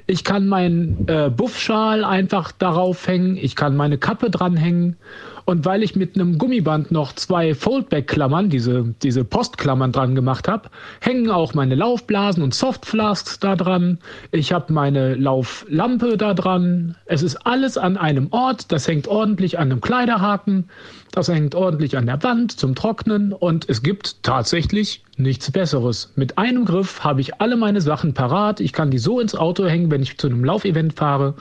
Ich 0.07 0.25
kann 0.25 0.45
meinen 0.47 1.07
äh, 1.07 1.29
Buffschal 1.29 2.03
einfach 2.03 2.51
darauf 2.51 3.07
hängen, 3.07 3.37
ich 3.37 3.55
kann 3.55 3.77
meine 3.77 3.97
Kappe 3.97 4.29
dranhängen 4.29 4.97
und 5.45 5.63
weil 5.63 5.83
ich 5.83 5.95
mit 5.95 6.15
einem 6.15 6.39
Gummiband 6.39 6.89
noch 6.91 7.13
zwei 7.13 7.53
Foldback-Klammern, 7.53 8.49
diese, 8.49 8.95
diese 9.03 9.23
Postklammern 9.23 9.91
dran 9.91 10.15
gemacht 10.15 10.47
habe, 10.47 10.69
hängen 11.01 11.29
auch 11.29 11.53
meine 11.53 11.75
Laufblasen 11.75 12.41
und 12.41 12.55
Softflasks 12.55 13.39
da 13.39 13.55
dran. 13.55 13.99
Ich 14.31 14.51
habe 14.51 14.73
meine 14.73 15.13
Lauflampe 15.13 16.17
da 16.17 16.33
dran. 16.33 16.95
Es 17.05 17.21
ist 17.21 17.35
alles 17.45 17.77
an 17.77 17.95
einem 17.95 18.29
Ort. 18.31 18.71
Das 18.71 18.87
hängt 18.87 19.07
ordentlich 19.07 19.59
an 19.59 19.71
einem 19.71 19.81
Kleiderhaken. 19.81 20.67
Das 21.11 21.27
hängt 21.27 21.53
ordentlich 21.53 21.95
an 21.95 22.07
der 22.07 22.23
Wand 22.23 22.51
zum 22.51 22.73
Trocknen. 22.73 23.31
Und 23.31 23.69
es 23.69 23.83
gibt 23.83 24.23
tatsächlich 24.23 25.03
nichts 25.15 25.51
Besseres. 25.51 26.11
Mit 26.15 26.39
einem 26.39 26.65
Griff 26.65 27.03
habe 27.03 27.21
ich 27.21 27.39
alle 27.39 27.55
meine 27.55 27.81
Sachen 27.81 28.15
parat. 28.15 28.59
Ich 28.59 28.73
kann 28.73 28.89
die 28.89 28.97
so 28.97 29.19
ins 29.19 29.35
Auto 29.35 29.65
hängen, 29.65 29.91
wenn 29.91 30.01
ich 30.01 30.17
zu 30.17 30.25
einem 30.25 30.43
Laufevent 30.43 30.93
fahre. 30.93 31.35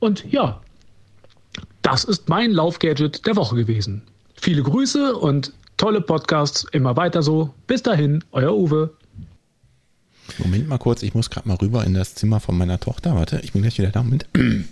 Und 0.00 0.24
ja, 0.32 0.60
das 1.82 2.04
ist 2.04 2.28
mein 2.28 2.50
Laufgadget 2.52 3.26
der 3.26 3.36
Woche 3.36 3.56
gewesen. 3.56 4.02
Viele 4.34 4.62
Grüße 4.62 5.16
und 5.16 5.52
tolle 5.76 6.00
Podcasts. 6.00 6.66
Immer 6.72 6.96
weiter 6.96 7.22
so. 7.22 7.52
Bis 7.66 7.82
dahin, 7.82 8.22
euer 8.32 8.54
Uwe. 8.56 8.90
Moment 10.38 10.68
mal 10.68 10.78
kurz, 10.78 11.02
ich 11.02 11.14
muss 11.14 11.28
gerade 11.30 11.48
mal 11.48 11.56
rüber 11.56 11.84
in 11.84 11.94
das 11.94 12.14
Zimmer 12.14 12.38
von 12.40 12.56
meiner 12.56 12.78
Tochter. 12.78 13.14
Warte, 13.16 13.40
ich 13.42 13.52
bin 13.52 13.62
gleich 13.62 13.78
wieder 13.78 13.90
da. 13.90 14.02
Moment. 14.02 14.26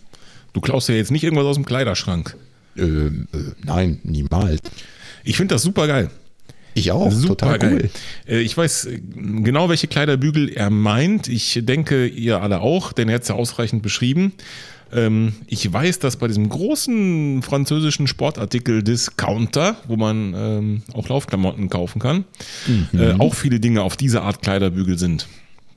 Du 0.55 0.63
klaust 0.63 0.89
ja 0.89 0.95
jetzt 0.95 1.11
nicht 1.11 1.23
irgendwas 1.25 1.45
aus 1.45 1.57
dem 1.57 1.67
Kleiderschrank. 1.67 2.35
Ähm, 2.77 3.29
äh, 3.35 3.39
nein, 3.65 4.01
niemals. 4.03 4.61
Ich 5.23 5.37
finde 5.37 5.55
das 5.55 5.63
super 5.63 5.87
geil. 5.87 6.11
Ich 6.73 6.91
auch, 6.91 7.13
Super 7.13 7.29
total 7.37 7.53
cool. 7.53 7.79
geil. 7.79 7.91
Äh, 8.27 8.41
Ich 8.41 8.57
weiß 8.57 8.87
äh, 8.87 8.99
genau, 8.99 9.69
welche 9.69 9.89
Kleiderbügel 9.89 10.49
er 10.49 10.71
meint. 10.71 11.29
Ich 11.29 11.61
denke, 11.63 12.07
ihr 12.07 12.41
alle 12.41 12.61
auch, 12.61 12.93
denn 12.95 13.09
er 13.11 13.17
hat 13.17 13.23
es 13.23 13.29
ja 13.29 13.35
ausreichend 13.35 13.83
beschrieben. 13.83 14.33
Ähm, 14.93 15.35
Ich 15.47 15.71
weiß, 15.73 15.99
dass 15.99 16.17
bei 16.17 16.27
diesem 16.29 16.49
großen 16.49 17.43
französischen 17.43 18.07
Sportartikel-Discounter, 18.07 19.77
wo 19.87 19.97
man 19.97 20.35
ähm, 20.37 20.83
auch 20.95 21.09
Laufklamotten 21.09 21.69
kaufen 21.69 21.99
kann, 22.01 22.25
Mhm. 22.67 22.89
äh, 22.99 23.13
auch 23.19 23.35
viele 23.35 23.61
Dinge 23.61 23.83
auf 23.83 23.97
diese 23.97 24.23
Art 24.23 24.43
Kleiderbügel 24.43 24.99
sind. 24.99 25.29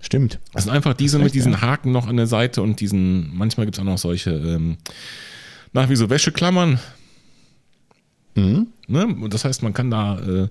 Stimmt. 0.02 0.40
Das 0.54 0.64
sind 0.64 0.74
einfach 0.74 0.94
diese 0.96 1.20
mit 1.20 1.34
diesen 1.36 1.52
ja. 1.54 1.62
Haken 1.62 1.92
noch 1.92 2.08
an 2.08 2.18
der 2.18 2.28
Seite 2.28 2.62
und 2.64 2.80
diesen, 2.80 3.36
manchmal 3.36 3.66
gibt 3.68 3.76
es 3.78 3.82
auch 3.82 3.86
noch 3.86 3.98
solche, 4.00 4.32
ähm, 4.32 4.78
nach 5.74 5.90
wie 5.90 5.96
so 5.96 6.10
Wäscheklammern. 6.10 6.80
Mhm. 8.36 8.68
Ne? 8.88 9.06
Und 9.06 9.34
Das 9.34 9.46
heißt, 9.46 9.62
man 9.64 9.74
kann 9.74 9.92
da 9.92 10.20
äh, 10.20 10.48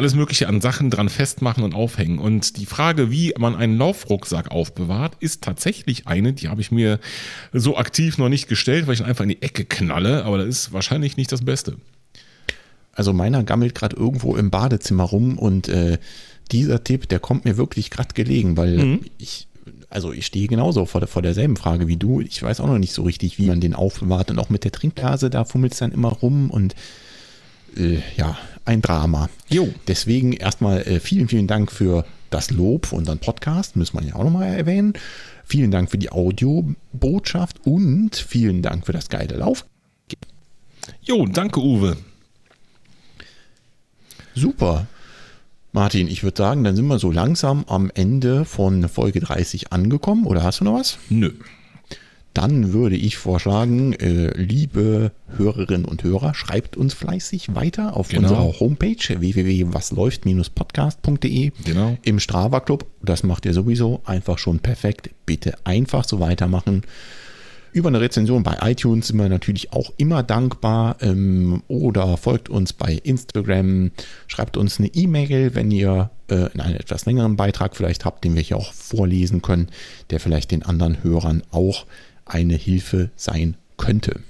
alles 0.00 0.14
Mögliche 0.14 0.48
an 0.48 0.62
Sachen 0.62 0.88
dran 0.88 1.10
festmachen 1.10 1.62
und 1.62 1.74
aufhängen. 1.74 2.18
Und 2.18 2.56
die 2.56 2.64
Frage, 2.64 3.10
wie 3.10 3.34
man 3.38 3.54
einen 3.54 3.76
Laufrucksack 3.76 4.50
aufbewahrt, 4.50 5.12
ist 5.20 5.42
tatsächlich 5.42 6.06
eine, 6.06 6.32
die 6.32 6.48
habe 6.48 6.62
ich 6.62 6.70
mir 6.72 6.98
so 7.52 7.76
aktiv 7.76 8.16
noch 8.16 8.30
nicht 8.30 8.48
gestellt, 8.48 8.86
weil 8.86 8.94
ich 8.94 9.00
ihn 9.00 9.06
einfach 9.06 9.24
in 9.24 9.28
die 9.28 9.42
Ecke 9.42 9.66
knalle, 9.66 10.24
aber 10.24 10.38
das 10.38 10.48
ist 10.48 10.72
wahrscheinlich 10.72 11.18
nicht 11.18 11.30
das 11.30 11.44
Beste. 11.44 11.76
Also 12.92 13.12
meiner 13.12 13.44
gammelt 13.44 13.74
gerade 13.74 13.94
irgendwo 13.94 14.36
im 14.36 14.50
Badezimmer 14.50 15.04
rum 15.04 15.38
und 15.38 15.68
äh, 15.68 15.98
dieser 16.50 16.82
Tipp, 16.82 17.08
der 17.08 17.20
kommt 17.20 17.44
mir 17.44 17.56
wirklich 17.58 17.90
gerade 17.90 18.14
gelegen, 18.14 18.56
weil 18.56 18.78
Mhm. 18.78 19.00
ich, 19.18 19.46
also 19.90 20.12
ich 20.12 20.24
stehe 20.26 20.48
genauso 20.48 20.86
vor, 20.86 21.00
der, 21.00 21.08
vor 21.08 21.22
derselben 21.22 21.56
Frage 21.56 21.86
wie 21.88 21.96
du. 21.96 22.20
Ich 22.20 22.42
weiß 22.42 22.60
auch 22.60 22.66
noch 22.66 22.78
nicht 22.78 22.92
so 22.94 23.02
richtig, 23.02 23.38
wie 23.38 23.46
man 23.46 23.60
den 23.60 23.74
aufbewahrt 23.74 24.30
und 24.30 24.38
auch 24.38 24.48
mit 24.50 24.64
der 24.64 24.72
Trinkblase, 24.72 25.28
da 25.30 25.44
fummelt 25.44 25.72
es 25.74 25.78
dann 25.78 25.92
immer 25.92 26.08
rum 26.08 26.50
und 26.50 26.74
äh, 27.76 27.98
ja, 28.16 28.36
ein 28.64 28.82
Drama. 28.82 29.28
Jo. 29.48 29.68
Deswegen 29.88 30.32
erstmal 30.32 30.82
äh, 30.82 31.00
vielen, 31.00 31.28
vielen 31.28 31.46
Dank 31.46 31.70
für 31.72 32.04
das 32.30 32.50
Lob 32.50 32.86
für 32.86 32.96
unseren 32.96 33.18
Podcast, 33.18 33.76
muss 33.76 33.92
man 33.92 34.06
ja 34.06 34.14
auch 34.14 34.24
nochmal 34.24 34.54
erwähnen. 34.54 34.94
Vielen 35.44 35.70
Dank 35.70 35.90
für 35.90 35.98
die 35.98 36.12
Audiobotschaft 36.12 37.66
und 37.66 38.14
vielen 38.16 38.62
Dank 38.62 38.86
für 38.86 38.92
das 38.92 39.08
geile 39.08 39.36
Lauf. 39.36 39.66
Jo, 41.02 41.26
danke 41.26 41.60
Uwe. 41.60 41.96
Super. 44.34 44.86
Martin, 45.72 46.08
ich 46.08 46.22
würde 46.22 46.36
sagen, 46.36 46.64
dann 46.64 46.76
sind 46.76 46.86
wir 46.86 46.98
so 46.98 47.10
langsam 47.10 47.64
am 47.66 47.90
Ende 47.94 48.44
von 48.44 48.88
Folge 48.88 49.20
30 49.20 49.72
angekommen. 49.72 50.26
Oder 50.26 50.42
hast 50.42 50.60
du 50.60 50.64
noch 50.64 50.74
was? 50.74 50.98
Nö. 51.08 51.32
Dann 52.34 52.72
würde 52.72 52.94
ich 52.96 53.16
vorschlagen, 53.16 53.92
äh, 53.94 54.30
liebe 54.40 55.10
Hörerinnen 55.36 55.84
und 55.84 56.04
Hörer, 56.04 56.34
schreibt 56.34 56.76
uns 56.76 56.94
fleißig 56.94 57.54
weiter 57.56 57.96
auf 57.96 58.08
Genau. 58.08 58.22
unserer 58.28 58.60
Homepage 58.60 59.20
www.wasläuft-podcast.de 59.20 61.52
Genau. 61.64 61.96
im 62.02 62.20
Strava 62.20 62.60
Club. 62.60 62.86
Das 63.02 63.22
macht 63.22 63.46
ihr 63.46 63.54
sowieso 63.54 64.00
einfach 64.04 64.38
schon 64.38 64.60
perfekt. 64.60 65.10
Bitte 65.26 65.54
einfach 65.64 66.04
so 66.04 66.20
weitermachen. 66.20 66.82
Über 67.72 67.88
eine 67.88 68.00
Rezension 68.00 68.42
bei 68.42 68.56
iTunes 68.62 69.08
sind 69.08 69.18
wir 69.18 69.28
natürlich 69.28 69.72
auch 69.72 69.92
immer 69.96 70.24
dankbar. 70.24 70.96
Ähm, 71.02 71.62
oder 71.68 72.16
folgt 72.16 72.48
uns 72.48 72.72
bei 72.72 72.94
Instagram, 72.94 73.92
schreibt 74.26 74.56
uns 74.56 74.78
eine 74.80 74.88
E-Mail, 74.88 75.54
wenn 75.54 75.70
ihr 75.70 76.10
äh, 76.28 76.48
einen 76.58 76.74
etwas 76.76 77.06
längeren 77.06 77.36
Beitrag 77.36 77.76
vielleicht 77.76 78.04
habt, 78.04 78.24
den 78.24 78.34
wir 78.34 78.42
hier 78.42 78.56
auch 78.56 78.72
vorlesen 78.72 79.40
können, 79.40 79.68
der 80.10 80.18
vielleicht 80.18 80.50
den 80.50 80.64
anderen 80.64 81.04
Hörern 81.04 81.44
auch 81.52 81.86
eine 82.30 82.54
Hilfe 82.54 83.10
sein 83.16 83.56
könnte. 83.76 84.20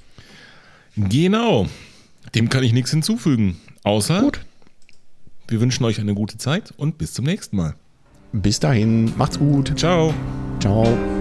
Genau. 0.96 1.68
Dem 2.34 2.48
kann 2.48 2.62
ich 2.62 2.72
nichts 2.72 2.90
hinzufügen. 2.90 3.56
Außer, 3.82 4.20
Gut. 4.20 4.40
wir 5.48 5.60
wünschen 5.60 5.84
euch 5.84 6.00
eine 6.00 6.14
gute 6.14 6.38
Zeit 6.38 6.72
und 6.76 6.98
bis 6.98 7.14
zum 7.14 7.24
nächsten 7.24 7.56
Mal. 7.56 7.74
Bis 8.32 8.60
dahin, 8.60 9.12
macht's 9.16 9.38
gut. 9.38 9.78
Ciao. 9.78 10.14
Ciao. 10.60 11.19